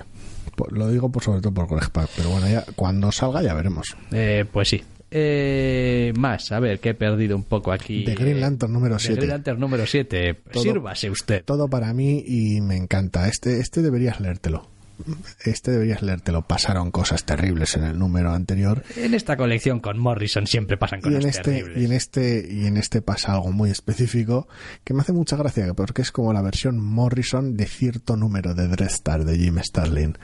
Lo 0.71 0.89
digo 0.89 1.09
por 1.09 1.23
sobre 1.23 1.39
todo 1.41 1.53
por 1.53 1.67
Greg 1.69 1.89
Pak, 1.89 2.09
pero 2.17 2.29
bueno, 2.29 2.49
ya 2.49 2.65
cuando 2.75 3.11
salga 3.11 3.41
ya 3.41 3.53
veremos. 3.53 3.95
Eh, 4.11 4.45
pues 4.51 4.67
sí. 4.69 4.83
Eh, 5.11 6.13
más, 6.17 6.51
a 6.51 6.59
ver, 6.59 6.79
que 6.79 6.89
he 6.89 6.93
perdido 6.93 7.35
un 7.35 7.43
poco 7.43 7.71
aquí. 7.71 8.03
The 8.05 8.15
Green 8.15 8.39
Lantern 8.41 8.71
número 8.73 8.97
The 8.97 9.03
7. 9.03 9.15
Green 9.17 9.29
Lantern 9.29 9.59
número 9.59 9.85
7. 9.85 10.35
Todo- 10.51 10.63
Sírvase 10.63 11.09
usted. 11.09 11.43
Todo 11.45 11.67
para 11.67 11.93
mí 11.93 12.23
y 12.25 12.61
me 12.61 12.75
encanta. 12.77 13.27
Este, 13.27 13.59
este 13.59 13.81
deberías 13.81 14.19
leértelo. 14.19 14.69
Este 15.45 15.71
deberías 15.71 16.01
leértelo. 16.01 16.41
Pasaron 16.41 16.91
cosas 16.91 17.23
terribles 17.23 17.75
en 17.77 17.85
el 17.85 17.97
número 17.97 18.31
anterior. 18.33 18.83
En 18.97 19.13
esta 19.13 19.37
colección 19.37 19.79
con 19.79 19.97
Morrison 19.97 20.45
siempre 20.45 20.75
pasan 20.75 20.99
Y 20.99 21.03
cosas 21.03 21.23
en, 21.23 21.29
este, 21.29 21.41
terribles. 21.43 21.77
y 21.81 21.85
en 21.85 21.91
este 21.93 22.47
y 22.51 22.65
en 22.65 22.75
este 22.77 23.01
pasa 23.01 23.33
algo 23.33 23.51
muy 23.53 23.69
específico 23.71 24.49
que 24.83 24.93
me 24.93 24.99
hace 25.01 25.13
mucha 25.13 25.37
gracia 25.37 25.73
porque 25.73 26.01
es 26.01 26.11
como 26.11 26.33
la 26.33 26.41
versión 26.41 26.83
Morrison 26.83 27.55
de 27.55 27.65
cierto 27.65 28.17
número 28.17 28.53
de 28.53 28.67
Dreadstar 28.67 29.23
de 29.23 29.37
Jim 29.37 29.57
Starlin. 29.63 30.17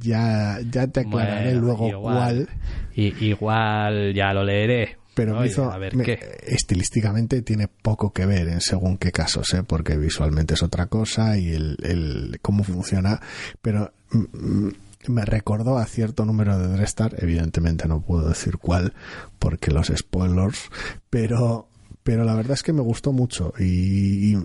Ya, 0.00 0.58
ya 0.70 0.86
te 0.88 1.00
aclararé 1.00 1.52
Bueno, 1.52 1.60
luego 1.66 1.88
igual, 1.88 2.46
cuál, 2.46 2.48
y- 2.94 3.24
igual 3.26 4.14
ya 4.14 4.32
lo 4.32 4.44
leeré. 4.44 4.96
pero 5.14 5.34
me 5.34 5.40
Oye, 5.40 5.50
hizo 5.50 5.70
a 5.70 5.78
ver 5.78 5.94
me- 5.96 6.04
qué. 6.04 6.18
estilísticamente 6.46 7.42
tiene 7.42 7.68
poco 7.68 8.12
que 8.12 8.26
ver 8.26 8.48
en 8.48 8.60
según 8.60 8.98
qué 8.98 9.12
casos, 9.12 9.52
¿eh? 9.54 9.62
porque 9.66 9.96
visualmente 9.96 10.54
es 10.54 10.62
otra 10.62 10.86
cosa 10.86 11.38
y 11.38 11.50
el, 11.52 11.76
el 11.82 12.38
cómo 12.42 12.64
funciona, 12.64 13.20
pero 13.62 13.92
mm, 14.10 14.18
mm, 14.66 14.72
me 15.08 15.24
recordó 15.24 15.78
a 15.78 15.86
cierto 15.86 16.24
número 16.24 16.58
de 16.58 16.68
Dreadstar, 16.68 17.14
evidentemente 17.18 17.86
no 17.88 18.00
puedo 18.00 18.28
decir 18.28 18.58
cuál 18.58 18.92
porque 19.38 19.70
los 19.70 19.86
spoilers, 19.94 20.68
pero 21.10 21.68
pero 22.02 22.24
la 22.24 22.34
verdad 22.34 22.52
es 22.52 22.62
que 22.62 22.72
me 22.72 22.82
gustó 22.82 23.12
mucho 23.12 23.52
y, 23.58 24.32
y 24.34 24.38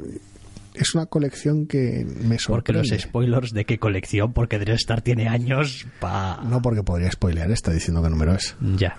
es 0.84 0.96
una 0.96 1.06
colección 1.06 1.68
que 1.68 2.06
me 2.06 2.38
Porque 2.48 2.74
los 2.74 2.88
sorprende. 2.88 3.00
spoilers 3.00 3.52
de 3.54 3.66
qué 3.66 3.78
colección, 3.80 4.34
porque 4.34 4.60
Dreadstar 4.60 5.02
tiene 5.02 5.28
años 5.28 5.86
pa... 6.00 6.42
No 6.44 6.62
porque 6.62 6.84
podría 6.84 7.12
spoilear, 7.12 7.52
está 7.52 7.72
diciendo 7.72 8.02
qué 8.04 8.10
número 8.10 8.34
es, 8.36 8.56
Ya. 8.78 8.96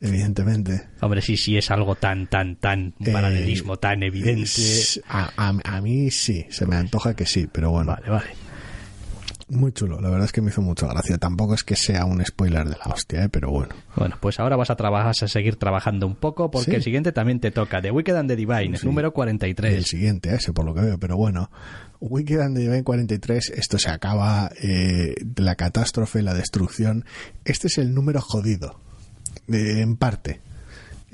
evidentemente. 0.00 0.82
Hombre, 1.00 1.22
sí, 1.22 1.36
sí, 1.36 1.56
es 1.56 1.70
algo 1.70 1.94
tan, 1.94 2.26
tan, 2.28 2.56
tan, 2.56 2.94
un 2.98 3.08
Eh, 3.08 3.12
paralelismo 3.12 3.76
tan 3.78 4.02
evidente. 4.02 4.42
Es- 4.42 5.00
A, 5.08 5.30
a- 5.36 5.76
a 5.76 5.80
mí 5.80 6.10
sí, 6.10 6.46
se 6.50 6.66
me 6.66 6.76
antoja 6.76 7.14
que 7.14 7.26
sí, 7.26 7.48
pero 7.50 7.70
bueno. 7.70 7.92
Vale, 7.92 8.08
vale. 8.10 8.30
Muy 9.48 9.72
chulo, 9.72 10.00
la 10.00 10.08
verdad 10.08 10.24
es 10.24 10.32
que 10.32 10.40
me 10.40 10.50
hizo 10.50 10.62
mucha 10.62 10.86
gracia. 10.86 11.18
Tampoco 11.18 11.54
es 11.54 11.64
que 11.64 11.76
sea 11.76 12.06
un 12.06 12.24
spoiler 12.24 12.64
de 12.68 12.76
la 12.76 12.92
hostia, 12.92 13.24
¿eh? 13.24 13.28
pero 13.28 13.50
bueno. 13.50 13.74
Bueno, 13.94 14.16
pues 14.20 14.40
ahora 14.40 14.56
vas 14.56 14.70
a 14.70 14.76
trabajar, 14.76 15.10
a 15.20 15.28
seguir 15.28 15.56
trabajando 15.56 16.06
un 16.06 16.16
poco 16.16 16.50
porque 16.50 16.70
Sí. 16.70 16.76
el 16.76 16.82
siguiente 16.82 17.12
también 17.12 17.40
te 17.40 17.50
toca. 17.50 17.82
The 17.82 17.90
Wicked 17.90 18.16
and 18.16 18.28
the 18.30 18.36
Divine, 18.36 18.78
Sí. 18.78 18.86
número 18.86 19.08
El 19.08 19.12
43. 19.14 19.86
siguiente, 19.86 20.34
ese 20.34 20.52
por 20.54 20.64
lo 20.64 20.74
que 20.74 20.80
veo, 20.80 20.98
pero 20.98 21.16
bueno. 21.18 21.50
Wicked 22.00 22.40
and 22.40 22.56
the 22.56 22.62
Divine 22.62 22.84
43, 22.84 23.50
esto 23.54 23.78
se 23.78 23.90
acaba, 23.90 24.50
eh, 24.62 25.14
la 25.36 25.54
catástrofe, 25.56 26.22
la 26.22 26.32
destrucción. 26.34 27.04
Este 27.44 27.66
es 27.68 27.76
el 27.78 27.94
número 27.94 28.20
jodido, 28.22 28.80
eh, 29.48 29.80
en 29.80 29.96
parte. 29.96 30.40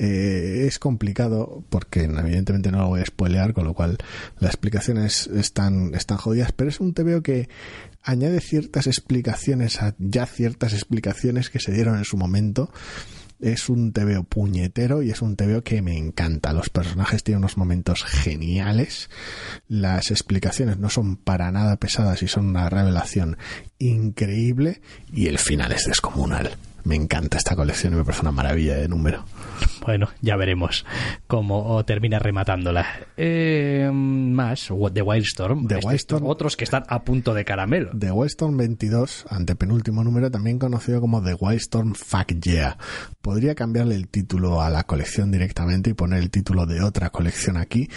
Eh, 0.03 0.65
es 0.67 0.79
complicado 0.79 1.63
porque 1.69 2.05
evidentemente 2.05 2.73
no 2.73 2.79
lo 2.79 2.89
voy 2.89 3.03
a 3.03 3.05
spoilear, 3.05 3.53
con 3.53 3.65
lo 3.67 3.75
cual 3.75 3.99
las 4.39 4.53
explicaciones 4.53 5.27
están, 5.27 5.95
están 5.95 6.17
jodidas, 6.17 6.53
pero 6.53 6.71
es 6.71 6.81
un 6.81 6.95
TVO 6.95 7.23
que 7.23 7.51
añade 8.03 8.41
ciertas 8.41 8.87
explicaciones 8.87 9.83
a 9.83 9.95
ya 9.99 10.27
ciertas 10.27 10.73
explicaciones 10.73 11.51
que 11.51 11.61
se 11.61 11.73
dieron 11.73 11.99
en 11.99 12.05
su 12.05 12.17
momento. 12.17 12.73
Es 13.41 13.71
un 13.71 13.93
TVO 13.93 14.25
puñetero 14.25 15.03
y 15.03 15.11
es 15.11 15.23
un 15.23 15.35
TVO 15.35 15.63
que 15.63 15.81
me 15.81 15.97
encanta. 15.97 16.53
Los 16.53 16.69
personajes 16.69 17.25
tienen 17.25 17.39
unos 17.39 17.57
momentos 17.57 18.05
geniales. 18.05 19.09
Las 19.67 20.11
explicaciones 20.11 20.79
no 20.79 20.91
son 20.91 21.17
para 21.17 21.51
nada 21.51 21.77
pesadas 21.77 22.23
y 22.23 22.29
son 22.29 22.49
una 22.49 22.69
revelación 22.69 23.39
increíble. 23.79 24.83
Y 25.11 25.29
el 25.29 25.39
final 25.39 25.73
es 25.73 25.87
descomunal. 25.87 26.51
Me 26.85 26.97
encanta 26.97 27.37
esta 27.39 27.55
colección 27.57 27.93
y 27.93 27.97
me 27.97 28.05
parece 28.05 28.23
una 28.23 28.33
maravilla 28.33 28.77
de 28.77 28.89
número. 28.89 29.25
Bueno, 29.85 30.09
ya 30.21 30.37
veremos 30.37 30.85
cómo 31.27 31.85
termina 31.85 32.19
rematándola. 32.19 32.87
Eh, 33.17 33.91
más, 33.93 34.69
The 34.93 35.03
Wildstorm. 35.03 35.67
The 35.67 35.77
Este- 35.77 35.87
Wildstorm. 35.87 36.27
Otros 36.27 36.57
que 36.57 36.65
están 36.65 36.85
a 36.89 37.03
punto 37.03 37.35
de 37.35 37.45
caramelo. 37.45 37.91
The 37.99 38.11
Wildstorm 38.11 38.57
22, 38.57 39.27
antepenúltimo 39.31 40.05
número, 40.05 40.31
también 40.31 40.59
conocido 40.59 41.01
como 41.01 41.23
The 41.23 41.35
Wildstorm 41.35 41.95
Fuck 41.95 42.29
Yeah. 42.41 42.79
Podría 43.23 43.55
cambiarle 43.55 43.95
el 43.97 44.09
título 44.09 44.63
a 44.63 44.71
la 44.71 44.85
colección 44.85 45.31
directamente 45.31 45.91
y 45.91 45.95
poner 45.95 46.21
el 46.21 46.31
título 46.31 46.67
de 46.67 46.83
otra 46.83 47.11
colección 47.11 47.57
aquí, 47.57 47.89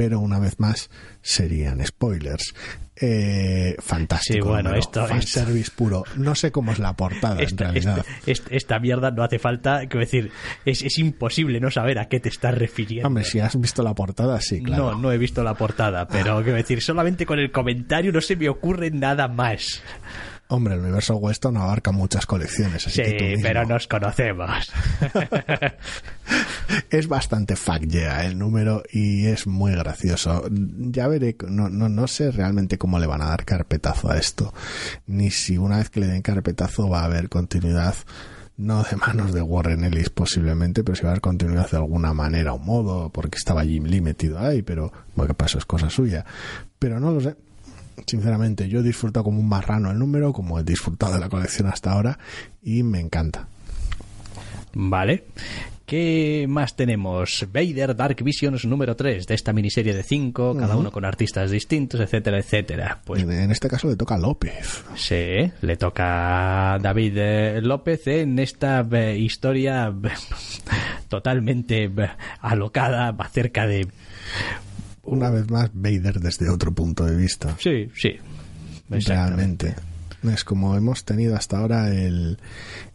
pero 0.00 0.18
una 0.18 0.38
vez 0.38 0.58
más 0.58 0.88
serían 1.20 1.84
spoilers. 1.84 2.54
Eh, 2.96 3.76
fantástico. 3.80 4.32
Sí, 4.46 4.50
bueno, 4.50 4.74
esto- 4.74 5.06
Fanservice 5.06 5.70
puro. 5.76 6.04
No 6.16 6.34
sé 6.34 6.50
cómo 6.50 6.72
es 6.72 6.78
la 6.78 6.96
portada, 6.96 7.34
en 7.36 7.40
Esta, 7.48 7.64
realidad. 7.64 7.98
este- 7.98 8.32
este- 8.32 8.56
esta 8.56 8.78
mierda 8.78 9.10
no 9.10 9.22
hace 9.22 9.38
falta, 9.38 9.80
quiero 9.80 10.00
decir, 10.00 10.30
es, 10.64 10.80
es 10.82 10.96
imposible 10.98 11.60
no 11.60 11.70
saber 11.70 11.98
a 11.98 12.08
qué 12.08 12.18
te 12.18 12.30
estás 12.30 12.54
refiriendo. 12.56 13.08
Hombre, 13.08 13.24
si 13.24 13.40
has 13.40 13.60
visto 13.60 13.82
la 13.82 13.94
portada, 13.94 14.40
sí, 14.40 14.62
claro. 14.62 14.92
No, 14.92 14.98
no 15.02 15.12
he 15.12 15.18
visto 15.18 15.44
la 15.44 15.52
portada, 15.52 16.08
pero 16.08 16.42
quiero 16.42 16.56
decir, 16.56 16.80
solamente 16.80 17.26
con 17.26 17.38
el 17.38 17.50
comentario 17.52 18.10
no 18.10 18.22
se 18.22 18.36
me 18.36 18.48
ocurre 18.48 18.90
nada 18.90 19.28
más. 19.28 19.82
Hombre, 20.52 20.74
el 20.74 20.80
universo 20.80 21.14
Weston 21.16 21.56
abarca 21.56 21.92
muchas 21.92 22.26
colecciones, 22.26 22.84
así 22.84 23.04
Sí, 23.04 23.12
que 23.16 23.38
pero 23.40 23.64
nos 23.64 23.86
conocemos. 23.86 24.50
Es 26.90 27.08
bastante 27.08 27.56
fuck 27.56 27.82
yeah 27.86 28.24
el 28.24 28.38
número 28.38 28.82
y 28.92 29.26
es 29.26 29.46
muy 29.46 29.72
gracioso. 29.72 30.44
Ya 30.50 31.06
veré, 31.08 31.36
no, 31.48 31.68
no, 31.68 31.88
no 31.88 32.06
sé 32.08 32.30
realmente 32.32 32.78
cómo 32.78 32.98
le 32.98 33.06
van 33.06 33.22
a 33.22 33.26
dar 33.26 33.44
carpetazo 33.44 34.10
a 34.10 34.18
esto, 34.18 34.52
ni 35.06 35.30
si 35.30 35.56
una 35.56 35.78
vez 35.78 35.90
que 35.90 36.00
le 36.00 36.06
den 36.06 36.22
carpetazo 36.22 36.88
va 36.88 37.02
a 37.02 37.04
haber 37.04 37.28
continuidad, 37.28 37.94
no 38.56 38.82
de 38.82 38.96
manos 38.96 39.32
de 39.32 39.42
Warren 39.42 39.84
Ellis 39.84 40.10
posiblemente, 40.10 40.82
pero 40.84 40.96
si 40.96 41.02
va 41.02 41.10
a 41.10 41.12
haber 41.12 41.22
continuidad 41.22 41.70
de 41.70 41.76
alguna 41.76 42.12
manera 42.12 42.52
o 42.52 42.58
modo, 42.58 43.10
porque 43.10 43.38
estaba 43.38 43.64
Jim 43.64 43.84
Lee 43.84 44.00
metido 44.00 44.38
ahí, 44.38 44.62
pero 44.62 44.92
bueno, 45.14 45.28
que 45.28 45.34
pasó 45.34 45.58
es 45.58 45.64
cosa 45.64 45.90
suya. 45.90 46.24
Pero 46.78 46.98
no 47.00 47.12
lo 47.12 47.20
sé. 47.20 47.36
Sinceramente, 48.06 48.68
yo 48.68 48.80
he 48.80 48.82
disfrutado 48.82 49.24
como 49.24 49.40
un 49.40 49.48
marrano 49.48 49.90
el 49.90 49.98
número, 49.98 50.32
como 50.32 50.58
he 50.58 50.64
disfrutado 50.64 51.14
de 51.14 51.20
la 51.20 51.28
colección 51.28 51.68
hasta 51.68 51.92
ahora, 51.92 52.18
y 52.62 52.82
me 52.82 53.00
encanta. 53.00 53.46
Vale. 54.72 55.24
¿Qué 55.84 56.46
más 56.48 56.76
tenemos? 56.76 57.48
Vader 57.52 57.96
Dark 57.96 58.22
Visions 58.22 58.64
número 58.64 58.94
3 58.94 59.26
de 59.26 59.34
esta 59.34 59.52
miniserie 59.52 59.92
de 59.92 60.04
5, 60.04 60.56
cada 60.56 60.76
uno 60.76 60.92
con 60.92 61.04
artistas 61.04 61.50
distintos, 61.50 61.98
etcétera, 62.00 62.38
etcétera. 62.38 63.00
Pues 63.04 63.24
En, 63.24 63.32
en 63.32 63.50
este 63.50 63.68
caso 63.68 63.88
le 63.88 63.96
toca 63.96 64.14
a 64.14 64.18
López. 64.18 64.84
sí, 64.94 65.50
le 65.60 65.76
toca 65.76 66.74
a 66.74 66.78
David 66.78 67.14
eh, 67.16 67.60
López 67.60 68.06
en 68.06 68.38
esta 68.38 68.86
eh, 68.92 69.18
historia 69.18 69.92
totalmente 71.08 71.86
eh, 71.86 72.10
alocada 72.40 73.08
acerca 73.18 73.66
de... 73.66 73.88
una 75.02 75.30
vez 75.30 75.50
más 75.50 75.70
Vader 75.72 76.20
desde 76.20 76.50
otro 76.50 76.72
punto 76.72 77.04
de 77.04 77.16
vista. 77.16 77.56
Sí, 77.58 77.88
sí. 77.94 78.16
Realmente. 78.88 79.74
Es 80.22 80.44
como 80.44 80.76
hemos 80.76 81.04
tenido 81.04 81.34
hasta 81.34 81.58
ahora 81.58 81.88
el, 81.94 82.38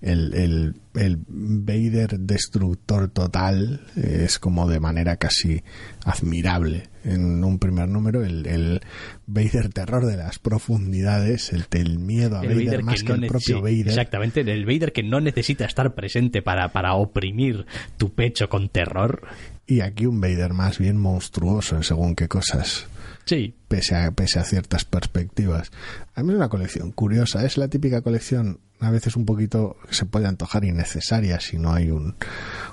el, 0.02 0.34
el, 0.36 0.76
el 0.94 1.20
Vader 1.28 2.20
destructor 2.20 3.10
total, 3.10 3.82
eh, 3.96 4.24
es 4.26 4.38
como 4.38 4.70
de 4.70 4.80
manera 4.80 5.18
casi 5.18 5.64
admirable. 6.04 6.84
En 7.04 7.44
un 7.44 7.58
primer 7.58 7.90
número, 7.90 8.24
el, 8.24 8.46
el 8.46 8.82
Vader 9.26 9.70
terror 9.70 10.06
de 10.06 10.18
las 10.18 10.38
profundidades, 10.40 11.52
el, 11.52 11.66
el 11.72 11.98
miedo 11.98 12.38
a 12.38 12.42
El 12.44 12.50
Vader, 12.50 12.66
Vader 12.66 12.84
más 12.84 13.04
que, 13.04 13.10
no 13.10 13.16
el 13.16 13.28
propio 13.28 13.62
Vader. 13.62 13.88
Exactamente, 13.88 14.42
el 14.42 14.66
Vader 14.66 14.92
que 14.92 15.04
no 15.04 15.20
necesita 15.20 15.66
estar 15.66 15.96
presente 15.96 16.42
para, 16.42 16.70
para 16.70 16.94
oprimir 16.94 17.66
tu 17.98 18.14
pecho 18.14 18.50
con 18.50 18.70
terror. 18.70 19.24
Y 19.68 19.82
aquí 19.82 20.06
un 20.06 20.22
Vader 20.22 20.54
más 20.54 20.78
bien 20.78 20.98
monstruoso 20.98 21.76
en 21.76 21.84
según 21.84 22.16
qué 22.16 22.28
cosas. 22.28 22.88
Sí, 23.26 23.56
pese 23.68 23.96
a, 23.96 24.12
pese 24.12 24.40
a 24.40 24.44
ciertas 24.44 24.86
perspectivas. 24.86 25.72
A 26.14 26.24
mí 26.24 26.32
es 26.32 26.36
una 26.36 26.50
colección 26.50 26.92
curiosa, 26.92 27.46
es 27.46 27.58
la 27.58 27.68
típica 27.68 28.02
colección 28.02 28.60
a 28.80 28.92
veces 28.92 29.16
un 29.16 29.26
poquito 29.26 29.78
que 29.88 29.96
se 29.96 30.06
puede 30.06 30.28
antojar 30.28 30.66
innecesaria 30.66 31.40
si 31.40 31.58
no 31.58 31.74
hay 31.74 31.92
un, 31.92 32.16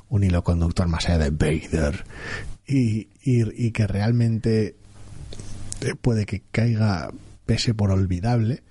un 0.08 0.24
hilo 0.24 0.42
conductor 0.42 0.88
más 0.88 1.08
allá 1.08 1.18
de 1.18 1.30
Vader. 1.30 2.04
Y, 2.66 3.08
y, 3.22 3.66
y 3.66 3.72
que 3.72 3.86
realmente 3.86 4.76
eh, 5.80 5.94
puede 6.00 6.26
que 6.26 6.42
caiga 6.50 7.10
pese 7.46 7.74
por 7.74 7.90
olvidable, 7.90 8.62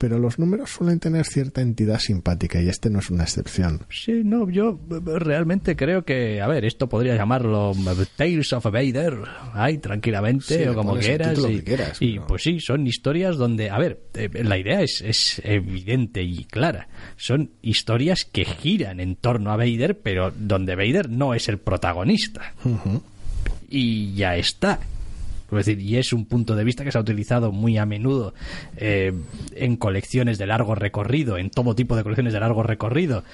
pero 0.00 0.18
los 0.18 0.38
números 0.38 0.70
suelen 0.70 0.98
tener 0.98 1.26
cierta 1.26 1.60
entidad 1.60 1.98
simpática 1.98 2.58
y 2.62 2.70
este 2.70 2.88
no 2.88 3.00
es 3.00 3.10
una 3.10 3.24
excepción. 3.24 3.82
Sí, 3.90 4.22
no, 4.24 4.48
yo 4.48 4.80
eh, 4.90 5.18
realmente 5.18 5.76
creo 5.76 6.06
que, 6.06 6.40
a 6.40 6.46
ver, 6.46 6.64
esto 6.64 6.88
podría 6.88 7.16
llamarlo 7.16 7.72
eh, 7.72 8.06
Tales 8.16 8.50
of 8.54 8.64
Vader, 8.64 9.18
ay, 9.52 9.76
tranquilamente, 9.76 10.62
Sí, 10.62 10.68
o 10.68 10.74
como 10.74 10.96
quieras. 10.96 11.38
y, 11.38 11.56
que 11.56 11.64
quieras, 11.64 11.98
y, 12.00 12.14
pero- 12.14 12.26
pues 12.28 12.42
sí, 12.42 12.60
son 12.60 12.86
historias 12.86 13.36
donde, 13.36 13.68
a 13.68 13.78
ver, 13.78 14.00
eh, 14.14 14.30
la 14.42 14.56
idea 14.56 14.80
es, 14.80 15.02
es 15.06 15.42
evidente 15.44 16.22
y 16.22 16.44
clara. 16.44 16.88
Son 17.18 17.50
historias 17.60 18.24
que 18.24 18.46
giran 18.46 19.00
en 19.00 19.16
torno 19.16 19.50
a 19.52 19.56
Vader, 19.56 19.98
pero 20.00 20.32
donde 20.34 20.76
Vader 20.76 21.10
no 21.10 21.34
es 21.34 21.46
el 21.50 21.58
protagonista. 21.58 22.54
Y 23.68 24.14
ya 24.14 24.34
está. 24.36 24.80
Es 25.58 25.66
decir, 25.66 25.80
y 25.80 25.96
es 25.96 26.12
un 26.12 26.26
punto 26.26 26.54
de 26.54 26.64
vista 26.64 26.84
que 26.84 26.92
se 26.92 26.98
ha 26.98 27.00
utilizado 27.00 27.52
muy 27.52 27.78
a 27.78 27.86
menudo 27.86 28.34
eh, 28.76 29.12
en 29.54 29.76
colecciones 29.76 30.38
de 30.38 30.46
largo 30.46 30.74
recorrido, 30.74 31.38
en 31.38 31.50
todo 31.50 31.74
tipo 31.74 31.96
de 31.96 32.02
colecciones 32.02 32.32
de 32.32 32.40
largo 32.40 32.62
recorrido, 32.62 33.24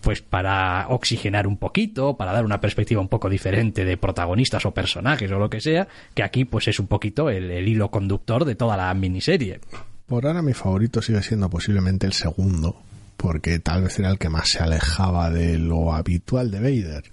pues 0.00 0.22
para 0.22 0.86
oxigenar 0.88 1.46
un 1.46 1.56
poquito, 1.56 2.16
para 2.16 2.32
dar 2.32 2.44
una 2.44 2.60
perspectiva 2.60 3.00
un 3.00 3.08
poco 3.08 3.28
diferente 3.28 3.84
de 3.84 3.96
protagonistas 3.96 4.64
o 4.66 4.72
personajes 4.72 5.30
o 5.32 5.38
lo 5.38 5.50
que 5.50 5.60
sea, 5.60 5.88
que 6.14 6.22
aquí 6.22 6.44
pues 6.44 6.68
es 6.68 6.78
un 6.78 6.86
poquito 6.86 7.28
el, 7.30 7.50
el 7.50 7.68
hilo 7.68 7.90
conductor 7.90 8.44
de 8.44 8.54
toda 8.54 8.76
la 8.76 8.92
miniserie. 8.94 9.60
Por 10.06 10.24
ahora 10.24 10.40
mi 10.40 10.52
favorito 10.52 11.02
sigue 11.02 11.22
siendo 11.22 11.50
posiblemente 11.50 12.06
el 12.06 12.12
segundo, 12.12 12.80
porque 13.16 13.58
tal 13.58 13.82
vez 13.84 13.98
era 13.98 14.10
el 14.10 14.18
que 14.18 14.28
más 14.28 14.48
se 14.48 14.58
alejaba 14.58 15.30
de 15.30 15.58
lo 15.58 15.94
habitual 15.94 16.50
de 16.50 16.60
Vader 16.60 17.04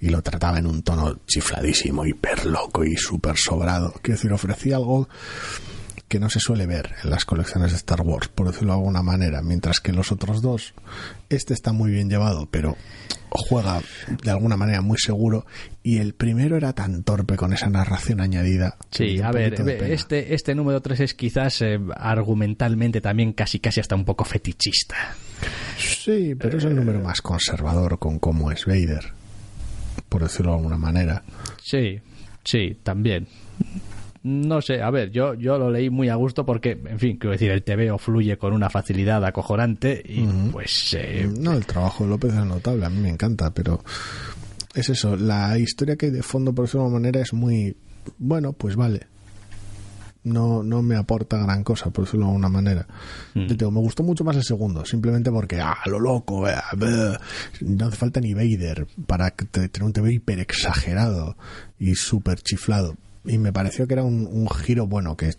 y 0.00 0.08
lo 0.08 0.22
trataba 0.22 0.58
en 0.58 0.66
un 0.66 0.82
tono 0.82 1.20
chifladísimo, 1.26 2.04
hiper 2.04 2.46
loco 2.46 2.84
y 2.84 2.96
súper 2.96 3.36
sobrado. 3.36 3.92
Quiero 4.02 4.16
decir, 4.18 4.32
ofrecía 4.32 4.76
algo 4.76 5.08
que 6.12 6.20
no 6.20 6.28
se 6.28 6.40
suele 6.40 6.66
ver 6.66 6.90
en 7.02 7.08
las 7.08 7.24
colecciones 7.24 7.70
de 7.70 7.78
Star 7.78 8.02
Wars, 8.02 8.28
por 8.28 8.46
decirlo 8.46 8.74
de 8.74 8.80
alguna 8.80 9.02
manera, 9.02 9.40
mientras 9.40 9.80
que 9.80 9.94
los 9.94 10.12
otros 10.12 10.42
dos, 10.42 10.74
este 11.30 11.54
está 11.54 11.72
muy 11.72 11.90
bien 11.90 12.10
llevado, 12.10 12.46
pero 12.50 12.76
juega 13.30 13.80
de 14.22 14.30
alguna 14.30 14.58
manera 14.58 14.82
muy 14.82 14.98
seguro 14.98 15.46
y 15.82 16.00
el 16.00 16.12
primero 16.12 16.58
era 16.58 16.74
tan 16.74 17.02
torpe 17.02 17.36
con 17.36 17.54
esa 17.54 17.70
narración 17.70 18.20
añadida. 18.20 18.76
Sí, 18.90 19.22
a 19.22 19.30
ver, 19.30 19.54
este, 19.84 20.34
este 20.34 20.54
número 20.54 20.82
3 20.82 21.00
es 21.00 21.14
quizás 21.14 21.62
eh, 21.62 21.80
argumentalmente 21.96 23.00
también 23.00 23.32
casi 23.32 23.58
casi 23.58 23.80
hasta 23.80 23.94
un 23.94 24.04
poco 24.04 24.26
fetichista. 24.26 25.16
Sí, 25.78 26.34
pero 26.38 26.58
es 26.58 26.64
el 26.64 26.76
número 26.76 27.00
más 27.00 27.22
conservador 27.22 27.98
con 27.98 28.18
cómo 28.18 28.52
es 28.52 28.66
Vader, 28.66 29.14
por 30.10 30.24
decirlo 30.24 30.52
de 30.52 30.58
alguna 30.58 30.76
manera. 30.76 31.22
Sí, 31.62 32.02
sí, 32.44 32.76
también. 32.82 33.26
No 34.24 34.60
sé, 34.62 34.80
a 34.82 34.90
ver, 34.90 35.10
yo, 35.10 35.34
yo 35.34 35.58
lo 35.58 35.70
leí 35.70 35.90
muy 35.90 36.08
a 36.08 36.14
gusto 36.14 36.46
porque, 36.46 36.80
en 36.84 36.98
fin, 37.00 37.16
quiero 37.16 37.32
decir, 37.32 37.50
el 37.50 37.64
TVO 37.64 37.98
fluye 37.98 38.38
con 38.38 38.52
una 38.52 38.70
facilidad 38.70 39.24
acojonante 39.24 40.00
y 40.06 40.24
pues... 40.52 40.94
eh, 40.98 41.28
No, 41.40 41.52
el 41.54 41.66
trabajo 41.66 42.04
de 42.04 42.10
López 42.10 42.32
es 42.34 42.44
notable, 42.44 42.86
a 42.86 42.90
mí 42.90 43.00
me 43.00 43.08
encanta, 43.08 43.52
pero 43.52 43.82
es 44.74 44.88
eso, 44.90 45.16
la 45.16 45.58
historia 45.58 45.96
que 45.96 46.06
hay 46.06 46.12
de 46.12 46.22
fondo, 46.22 46.54
por 46.54 46.66
decirlo 46.66 46.86
de 46.86 46.92
manera, 46.92 47.20
es 47.20 47.32
muy, 47.32 47.76
bueno, 48.18 48.52
pues 48.52 48.76
vale. 48.76 49.08
no, 50.24 50.62
no 50.62 50.82
me 50.82 50.94
aporta 50.94 51.36
gran 51.38 51.64
cosa, 51.64 51.90
por 51.90 52.04
decirlo 52.04 52.26
de 52.26 52.30
alguna 52.30 52.48
manera. 52.48 52.86
Mm. 53.34 53.46
Te 53.48 53.54
digo, 53.56 53.72
me 53.72 53.80
gustó 53.80 54.04
mucho 54.04 54.22
más 54.22 54.36
el 54.36 54.44
segundo, 54.44 54.84
simplemente 54.84 55.32
porque, 55.32 55.60
ah, 55.60 55.78
lo 55.86 55.98
loco, 55.98 56.46
eh, 56.48 56.54
bleh. 56.76 57.16
no 57.62 57.86
hace 57.86 57.96
falta 57.96 58.20
ni 58.20 58.34
Vader 58.34 58.86
para 59.08 59.32
que 59.32 59.46
te- 59.46 59.68
tener 59.68 59.84
un 59.84 59.92
TV 59.92 60.12
hiper 60.12 60.38
exagerado 60.38 61.36
y 61.76 61.96
súper 61.96 62.40
chiflado. 62.40 62.94
Y 63.24 63.38
me 63.38 63.52
pareció 63.52 63.86
que 63.86 63.94
era 63.94 64.04
un, 64.04 64.26
un 64.30 64.48
giro 64.50 64.86
bueno 64.86 65.16
que 65.16 65.34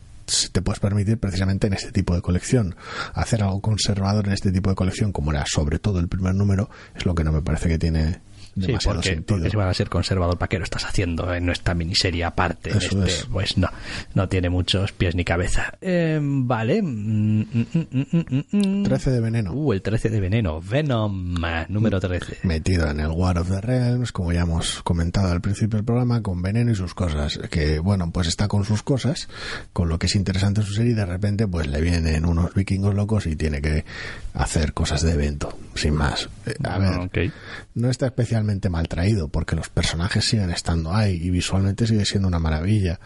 te 0.51 0.61
puedes 0.61 0.79
permitir 0.79 1.17
precisamente 1.17 1.67
en 1.67 1.73
este 1.73 1.91
tipo 1.91 2.15
de 2.15 2.21
colección. 2.21 2.75
Hacer 3.13 3.43
algo 3.43 3.61
conservador 3.61 4.27
en 4.27 4.33
este 4.33 4.51
tipo 4.51 4.69
de 4.69 4.75
colección, 4.75 5.11
como 5.11 5.31
era 5.31 5.45
sobre 5.45 5.79
todo 5.79 5.99
el 5.99 6.07
primer 6.07 6.35
número, 6.35 6.69
es 6.95 7.05
lo 7.05 7.15
que 7.15 7.23
no 7.23 7.31
me 7.31 7.41
parece 7.41 7.69
que 7.69 7.77
tiene 7.77 8.21
Sí, 8.55 8.67
demasiado 8.67 8.95
porque, 8.97 9.09
sentido. 9.09 9.39
porque 9.39 9.49
si 9.49 9.57
a 9.59 9.73
ser 9.73 9.89
conservador, 9.89 10.37
¿para 10.37 10.49
qué 10.49 10.57
lo 10.59 10.63
estás 10.63 10.85
haciendo 10.85 11.33
en 11.33 11.45
nuestra 11.45 11.73
miniserie 11.73 12.23
aparte? 12.23 12.69
Este? 12.77 13.03
es. 13.05 13.27
Pues 13.31 13.57
no, 13.57 13.69
no 14.13 14.29
tiene 14.29 14.49
muchos 14.49 14.91
pies 14.91 15.15
ni 15.15 15.23
cabeza. 15.23 15.73
Eh, 15.81 16.19
vale. 16.21 16.81
Mm, 16.81 17.41
mm, 17.41 17.65
mm, 17.91 18.43
mm. 18.51 18.83
13 18.83 19.11
de 19.11 19.19
veneno. 19.19 19.53
Uh, 19.53 19.73
el 19.73 19.81
13 19.81 20.09
de 20.09 20.19
veneno. 20.19 20.61
Venom, 20.61 21.43
ah, 21.43 21.65
número 21.69 21.99
13. 21.99 22.39
metido 22.43 22.87
en 22.89 22.99
el 22.99 23.07
War 23.09 23.39
of 23.39 23.49
the 23.49 23.61
Realms, 23.61 24.11
como 24.11 24.31
ya 24.31 24.41
hemos 24.41 24.83
comentado 24.83 25.31
al 25.31 25.41
principio 25.41 25.77
del 25.77 25.85
programa, 25.85 26.21
con 26.21 26.41
veneno 26.41 26.71
y 26.71 26.75
sus 26.75 26.93
cosas. 26.93 27.39
Que 27.49 27.79
bueno, 27.79 28.11
pues 28.11 28.27
está 28.27 28.47
con 28.47 28.65
sus 28.65 28.83
cosas, 28.83 29.29
con 29.73 29.89
lo 29.89 29.97
que 29.97 30.05
es 30.05 30.15
interesante 30.15 30.61
en 30.61 30.67
su 30.67 30.73
serie, 30.73 30.91
y 30.91 30.95
de 30.95 31.05
repente 31.05 31.47
pues 31.47 31.67
le 31.67 31.81
vienen 31.81 32.25
unos 32.25 32.53
vikingos 32.53 32.93
locos 32.93 33.25
y 33.25 33.35
tiene 33.35 33.61
que 33.61 33.83
hacer 34.33 34.73
cosas 34.73 35.01
de 35.01 35.13
evento, 35.13 35.57
sin 35.73 35.95
más. 35.95 36.29
Eh, 36.45 36.53
a 36.63 36.77
ver, 36.77 36.93
Ok. 36.99 37.17
no 37.75 37.89
está 37.89 38.05
especialmente 38.05 38.42
mal 38.69 38.87
traído, 38.87 39.27
porque 39.27 39.55
los 39.55 39.69
personajes 39.69 40.25
siguen 40.25 40.51
estando 40.51 40.93
ahí 40.93 41.19
y 41.21 41.29
visualmente 41.29 41.87
sigue 41.87 42.05
siendo 42.05 42.27
una 42.27 42.39
maravilla. 42.39 42.99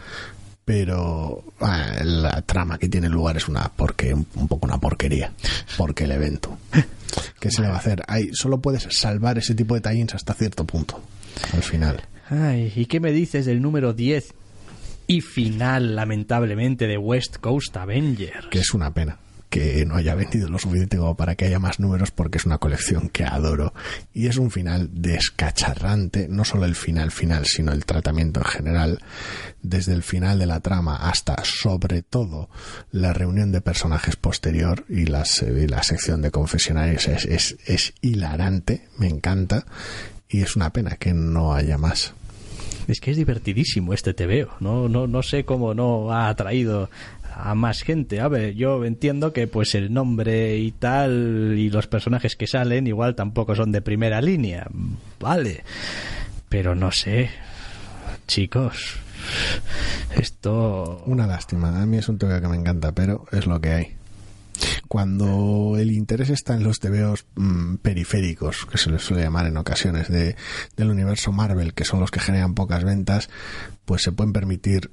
Pero 0.66 1.46
ah, 1.62 1.94
la 2.04 2.42
trama 2.42 2.78
que 2.78 2.90
tiene 2.90 3.08
lugar 3.08 3.38
es 3.38 3.48
una 3.48 3.72
porque 3.74 4.14
un, 4.14 4.28
un 4.36 4.48
poco 4.48 4.66
una 4.66 4.80
porquería, 4.80 5.32
porque 5.78 6.04
el 6.04 6.12
evento. 6.12 6.58
¿Qué 7.40 7.50
se 7.52 7.62
le 7.62 7.70
va 7.70 7.76
a 7.76 7.80
hacer? 7.80 8.04
Ahí 8.08 8.30
solo 8.34 8.60
puedes 8.60 8.88
salvar 8.92 9.38
ese 9.38 9.56
tipo 9.56 9.76
de 9.76 9.82
tie 9.82 10.06
hasta 10.14 10.34
cierto 10.34 10.66
punto, 10.66 11.02
al 11.54 11.64
final. 11.64 12.04
Ay, 12.30 12.74
¿y 12.76 12.86
qué 12.86 13.00
me 13.00 13.14
dices 13.14 13.46
del 13.46 13.62
número 13.62 13.94
10 13.94 14.34
y 15.08 15.22
final, 15.22 15.96
lamentablemente, 15.96 16.86
de 16.86 16.98
West 16.98 17.38
Coast 17.38 17.78
Avenger? 17.78 18.50
Que 18.52 18.60
es 18.60 18.74
una 18.74 18.94
pena 18.94 19.18
que 19.50 19.86
no 19.86 19.96
haya 19.96 20.16
vendido 20.16 20.50
lo 20.50 20.60
suficiente 20.60 20.98
como 20.98 21.16
para 21.16 21.36
que 21.36 21.46
haya 21.46 21.60
más 21.60 21.80
números 21.80 22.12
porque 22.12 22.38
es 22.38 22.46
una 22.46 22.58
colección 22.58 23.10
que 23.10 23.24
adoro 23.24 23.74
y 24.14 24.28
es 24.28 24.38
un 24.38 24.52
final 24.52 24.90
descacharrante 24.92 26.28
no 26.30 26.44
solo 26.44 26.66
el 26.66 26.76
final 26.76 27.12
final 27.12 27.46
sino 27.46 27.72
el 27.72 27.86
tratamiento 27.86 28.42
en 28.42 28.46
general 28.46 29.00
desde 29.62 29.94
el 29.94 30.04
final 30.04 30.40
de 30.40 30.46
la 30.46 30.60
trama 30.60 30.98
hasta 31.10 31.44
sobre 31.44 32.02
todo 32.02 32.50
la 32.92 33.14
reunión 33.14 33.52
de 33.52 33.62
personajes 33.62 34.16
posterior 34.16 34.86
y, 34.90 35.06
las, 35.06 35.42
y 35.42 35.68
la 35.68 35.84
sección 35.84 36.22
de 36.22 36.32
confesionarios 36.32 37.08
es, 37.08 37.26
es, 37.26 37.58
es 37.66 37.94
hilarante 38.02 38.88
me 38.98 39.08
encanta 39.08 39.66
y 40.30 40.42
es 40.42 40.56
una 40.56 40.72
pena 40.72 40.98
que 40.98 41.14
no 41.14 41.54
haya 41.54 41.78
más 41.78 42.14
Es 42.88 43.00
que 43.02 43.12
es 43.12 43.18
divertidísimo 43.18 43.94
este 43.94 44.14
TVO. 44.14 44.50
No, 44.62 44.88
no, 44.88 45.08
no 45.08 45.22
sé 45.22 45.44
cómo 45.44 45.74
no 45.74 46.12
ha 46.12 46.30
atraído 46.30 46.90
a 47.38 47.56
más 47.56 47.84
gente. 47.84 48.20
A 48.20 48.28
ver, 48.28 48.56
yo 48.56 48.84
entiendo 48.84 49.34
que 49.34 49.48
pues 49.48 49.76
el 49.76 49.94
nombre 49.94 50.58
y 50.58 50.72
tal 50.72 51.56
y 51.58 51.70
los 51.70 51.88
personajes 51.88 52.36
que 52.36 52.48
salen 52.48 52.88
igual 52.88 53.16
tampoco 53.16 53.56
son 53.56 53.72
de 53.72 53.82
primera 53.82 54.22
línea. 54.22 54.68
Vale. 55.20 55.64
Pero 56.50 56.76
no 56.76 56.92
sé. 56.92 57.30
Chicos. 58.28 58.98
Esto... 60.16 61.04
Una 61.06 61.28
lástima, 61.28 61.82
a 61.82 61.86
mí 61.86 61.98
es 61.98 62.10
un 62.10 62.18
TV 62.18 62.42
que 62.42 62.48
me 62.48 62.56
encanta, 62.56 62.92
pero 62.92 63.26
es 63.32 63.46
lo 63.46 63.60
que 63.60 63.70
hay. 63.72 63.98
Cuando 64.88 65.76
el 65.78 65.92
interés 65.92 66.30
está 66.30 66.56
en 66.56 66.64
los 66.64 66.80
tebeos 66.80 67.26
mm, 67.36 67.76
periféricos, 67.76 68.66
que 68.66 68.78
se 68.78 68.90
les 68.90 69.02
suele 69.04 69.24
llamar 69.24 69.46
en 69.46 69.58
ocasiones, 69.58 70.08
de, 70.08 70.36
del 70.76 70.90
universo 70.90 71.32
Marvel, 71.32 71.74
que 71.74 71.84
son 71.84 72.00
los 72.00 72.10
que 72.10 72.20
generan 72.20 72.56
pocas 72.56 72.84
ventas, 72.84 73.30
pues 73.86 74.02
se 74.02 74.12
pueden 74.12 74.34
permitir 74.34 74.90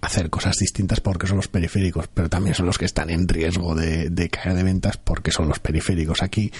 hacer 0.00 0.30
cosas 0.30 0.56
distintas 0.56 1.00
porque 1.00 1.26
son 1.26 1.36
los 1.36 1.48
periféricos, 1.48 2.08
pero 2.12 2.28
también 2.28 2.54
son 2.54 2.66
los 2.66 2.78
que 2.78 2.84
están 2.84 3.10
en 3.10 3.28
riesgo 3.28 3.74
de, 3.74 4.10
de 4.10 4.28
caer 4.28 4.54
de 4.54 4.62
ventas 4.62 4.96
porque 4.96 5.30
son 5.30 5.48
los 5.48 5.58
periféricos. 5.58 6.22
Aquí, 6.22 6.52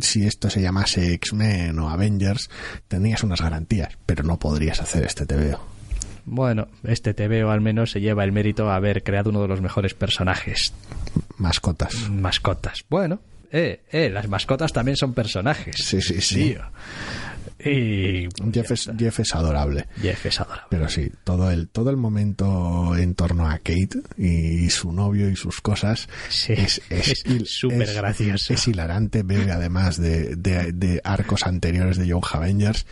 si 0.00 0.26
esto 0.26 0.50
se 0.50 0.60
llamase 0.60 1.14
X-Men 1.14 1.78
o 1.78 1.90
Avengers, 1.90 2.50
tendrías 2.88 3.22
unas 3.22 3.40
garantías, 3.40 3.96
pero 4.06 4.22
no 4.24 4.38
podrías 4.38 4.80
hacer 4.80 5.04
este 5.04 5.26
TVO. 5.26 5.60
Bueno, 6.26 6.68
este 6.84 7.14
TVO 7.14 7.50
al 7.50 7.60
menos 7.60 7.90
se 7.90 8.00
lleva 8.00 8.24
el 8.24 8.32
mérito 8.32 8.70
a 8.70 8.76
haber 8.76 9.02
creado 9.02 9.30
uno 9.30 9.42
de 9.42 9.48
los 9.48 9.60
mejores 9.60 9.94
personajes. 9.94 10.72
Mascotas. 11.38 12.08
Mascotas. 12.10 12.84
Bueno, 12.88 13.20
eh, 13.50 13.82
eh, 13.90 14.10
las 14.10 14.28
mascotas 14.28 14.72
también 14.72 14.96
son 14.96 15.12
personajes. 15.12 15.76
Sí, 15.76 16.00
sí, 16.00 16.20
sí. 16.20 16.52
Tío. 16.52 16.62
Y 17.64 18.28
Jeff 18.52 18.70
es, 18.70 18.90
Jeff 18.98 19.20
es 19.20 19.34
adorable. 19.34 19.86
Jeff 20.00 20.26
es 20.26 20.40
adorable. 20.40 20.66
Pero 20.70 20.88
sí, 20.88 21.10
todo 21.24 21.50
el, 21.50 21.68
todo 21.68 21.90
el 21.90 21.96
momento 21.96 22.96
en 22.96 23.14
torno 23.14 23.48
a 23.48 23.58
Kate 23.58 24.00
y 24.16 24.70
su 24.70 24.92
novio 24.92 25.28
y 25.28 25.36
sus 25.36 25.60
cosas 25.60 26.08
Sí, 26.28 26.54
es 26.54 26.80
súper 27.44 27.92
gracioso. 27.92 28.52
Es 28.54 28.66
hilarante, 28.68 29.22
bebe 29.22 29.52
además 29.52 29.96
de, 30.00 30.36
de- 30.36 30.72
de 30.72 31.00
arcos 31.04 31.42
anteriores 31.44 31.96
de 31.98 32.06
Young 32.06 32.24
Avengers 32.32 32.86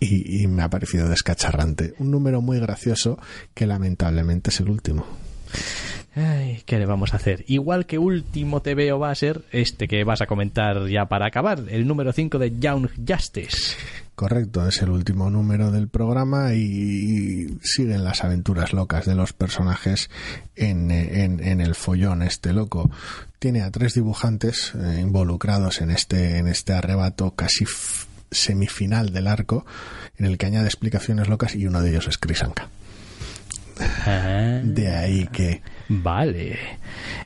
y, 0.00 0.42
y 0.42 0.46
me 0.46 0.62
ha 0.62 0.70
parecido 0.70 1.08
descacharrante. 1.08 1.94
Un 1.98 2.10
número 2.10 2.40
muy 2.40 2.58
gracioso 2.60 3.18
que 3.54 3.66
lamentablemente 3.66 4.50
es 4.50 4.60
el 4.60 4.68
último. 4.70 5.06
Ay, 6.16 6.62
¿qué 6.64 6.78
le 6.78 6.86
vamos 6.86 7.12
a 7.12 7.16
hacer? 7.16 7.44
Igual 7.48 7.86
que 7.86 7.98
último 7.98 8.62
TVO 8.62 8.98
va 9.00 9.10
a 9.10 9.14
ser 9.16 9.42
este 9.50 9.88
que 9.88 10.04
vas 10.04 10.20
a 10.20 10.26
comentar 10.26 10.86
ya 10.88 11.06
para 11.06 11.26
acabar, 11.26 11.64
el 11.68 11.86
número 11.88 12.12
5 12.12 12.38
de 12.38 12.56
Young 12.58 12.88
Justice. 13.08 13.74
Correcto, 14.14 14.66
es 14.68 14.80
el 14.80 14.90
último 14.90 15.28
número 15.28 15.72
del 15.72 15.88
programa 15.88 16.54
y, 16.54 17.58
siguen 17.62 18.04
las 18.04 18.22
aventuras 18.22 18.72
locas 18.72 19.06
de 19.06 19.16
los 19.16 19.32
personajes 19.32 20.08
en, 20.54 20.90
en- 20.92 21.42
en 21.42 21.60
el 21.60 21.74
follón 21.74 22.22
este 22.22 22.52
loco. 22.52 22.90
Tiene 23.40 23.62
a 23.62 23.70
tres 23.72 23.94
dibujantes 23.94 24.72
eh, 24.76 25.00
involucrados 25.00 25.80
en 25.80 25.90
este, 25.90 26.38
en 26.38 26.46
este 26.46 26.74
arrebato 26.74 27.32
casi 27.32 27.64
semifinal 28.30 29.12
del 29.12 29.26
arco, 29.26 29.66
en 30.16 30.26
el 30.26 30.38
que 30.38 30.46
añade 30.46 30.66
explicaciones 30.66 31.26
locas 31.28 31.56
y 31.56 31.66
uno 31.66 31.82
de 31.82 31.90
ellos 31.90 32.06
es 32.06 32.16
Krisanka. 32.18 32.68
Ah. 34.06 34.60
De 34.62 34.94
ahí 34.94 35.26
que 35.32 35.60
Vale. 35.88 36.58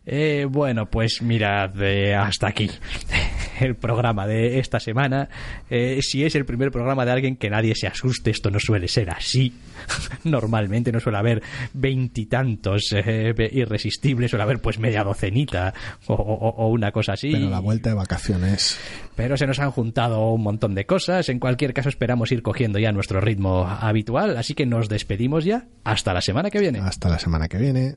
Eh, 0.06 0.46
bueno, 0.48 0.86
pues 0.86 1.22
mirad, 1.22 1.70
eh, 1.82 2.14
hasta 2.14 2.48
aquí 2.48 2.70
el 3.60 3.76
programa 3.76 4.26
de 4.26 4.58
esta 4.58 4.80
semana. 4.80 5.28
Eh, 5.70 5.98
si 6.02 6.24
es 6.24 6.34
el 6.34 6.44
primer 6.44 6.70
programa 6.70 7.04
de 7.04 7.12
alguien 7.12 7.36
que 7.36 7.50
nadie 7.50 7.74
se 7.74 7.86
asuste, 7.86 8.30
esto 8.30 8.50
no 8.50 8.58
suele 8.60 8.88
ser 8.88 9.10
así. 9.10 9.52
Normalmente 10.24 10.90
no 10.92 10.98
suele 11.00 11.18
haber 11.18 11.42
veintitantos 11.72 12.92
irresistibles, 13.52 14.30
suele 14.30 14.42
haber 14.42 14.60
pues 14.60 14.78
media 14.78 15.04
docenita 15.04 15.72
o, 16.06 16.14
o- 16.14 16.64
o 16.64 16.68
una 16.68 16.90
cosa 16.92 17.12
así. 17.12 17.32
pero 17.32 17.48
la 17.50 17.60
vuelta 17.60 17.90
de 17.90 17.94
vacaciones 17.96 18.78
Pero 19.14 19.36
se 19.36 19.46
nos 19.46 19.58
han 19.60 19.70
juntado 19.70 20.30
un 20.30 20.42
montón 20.42 20.74
de 20.74 20.86
cosas. 20.86 21.28
En 21.28 21.38
cualquier 21.38 21.72
caso, 21.74 21.88
esperamos 21.88 22.32
ir 22.32 22.42
cogiendo 22.42 22.78
ya 22.78 22.92
nuestro 22.92 23.20
ritmo 23.20 23.66
habitual. 23.66 24.36
Así 24.36 24.54
que 24.54 24.66
nos 24.66 24.88
despedimos 24.88 25.44
ya. 25.44 25.66
Hasta 25.84 26.12
la 26.14 26.20
semana 26.20 26.50
que 26.50 26.60
viene. 26.60 26.78
hasta 26.80 27.08
la 27.08 27.18
semana 27.18 27.48
que 27.48 27.58
viene. 27.58 27.96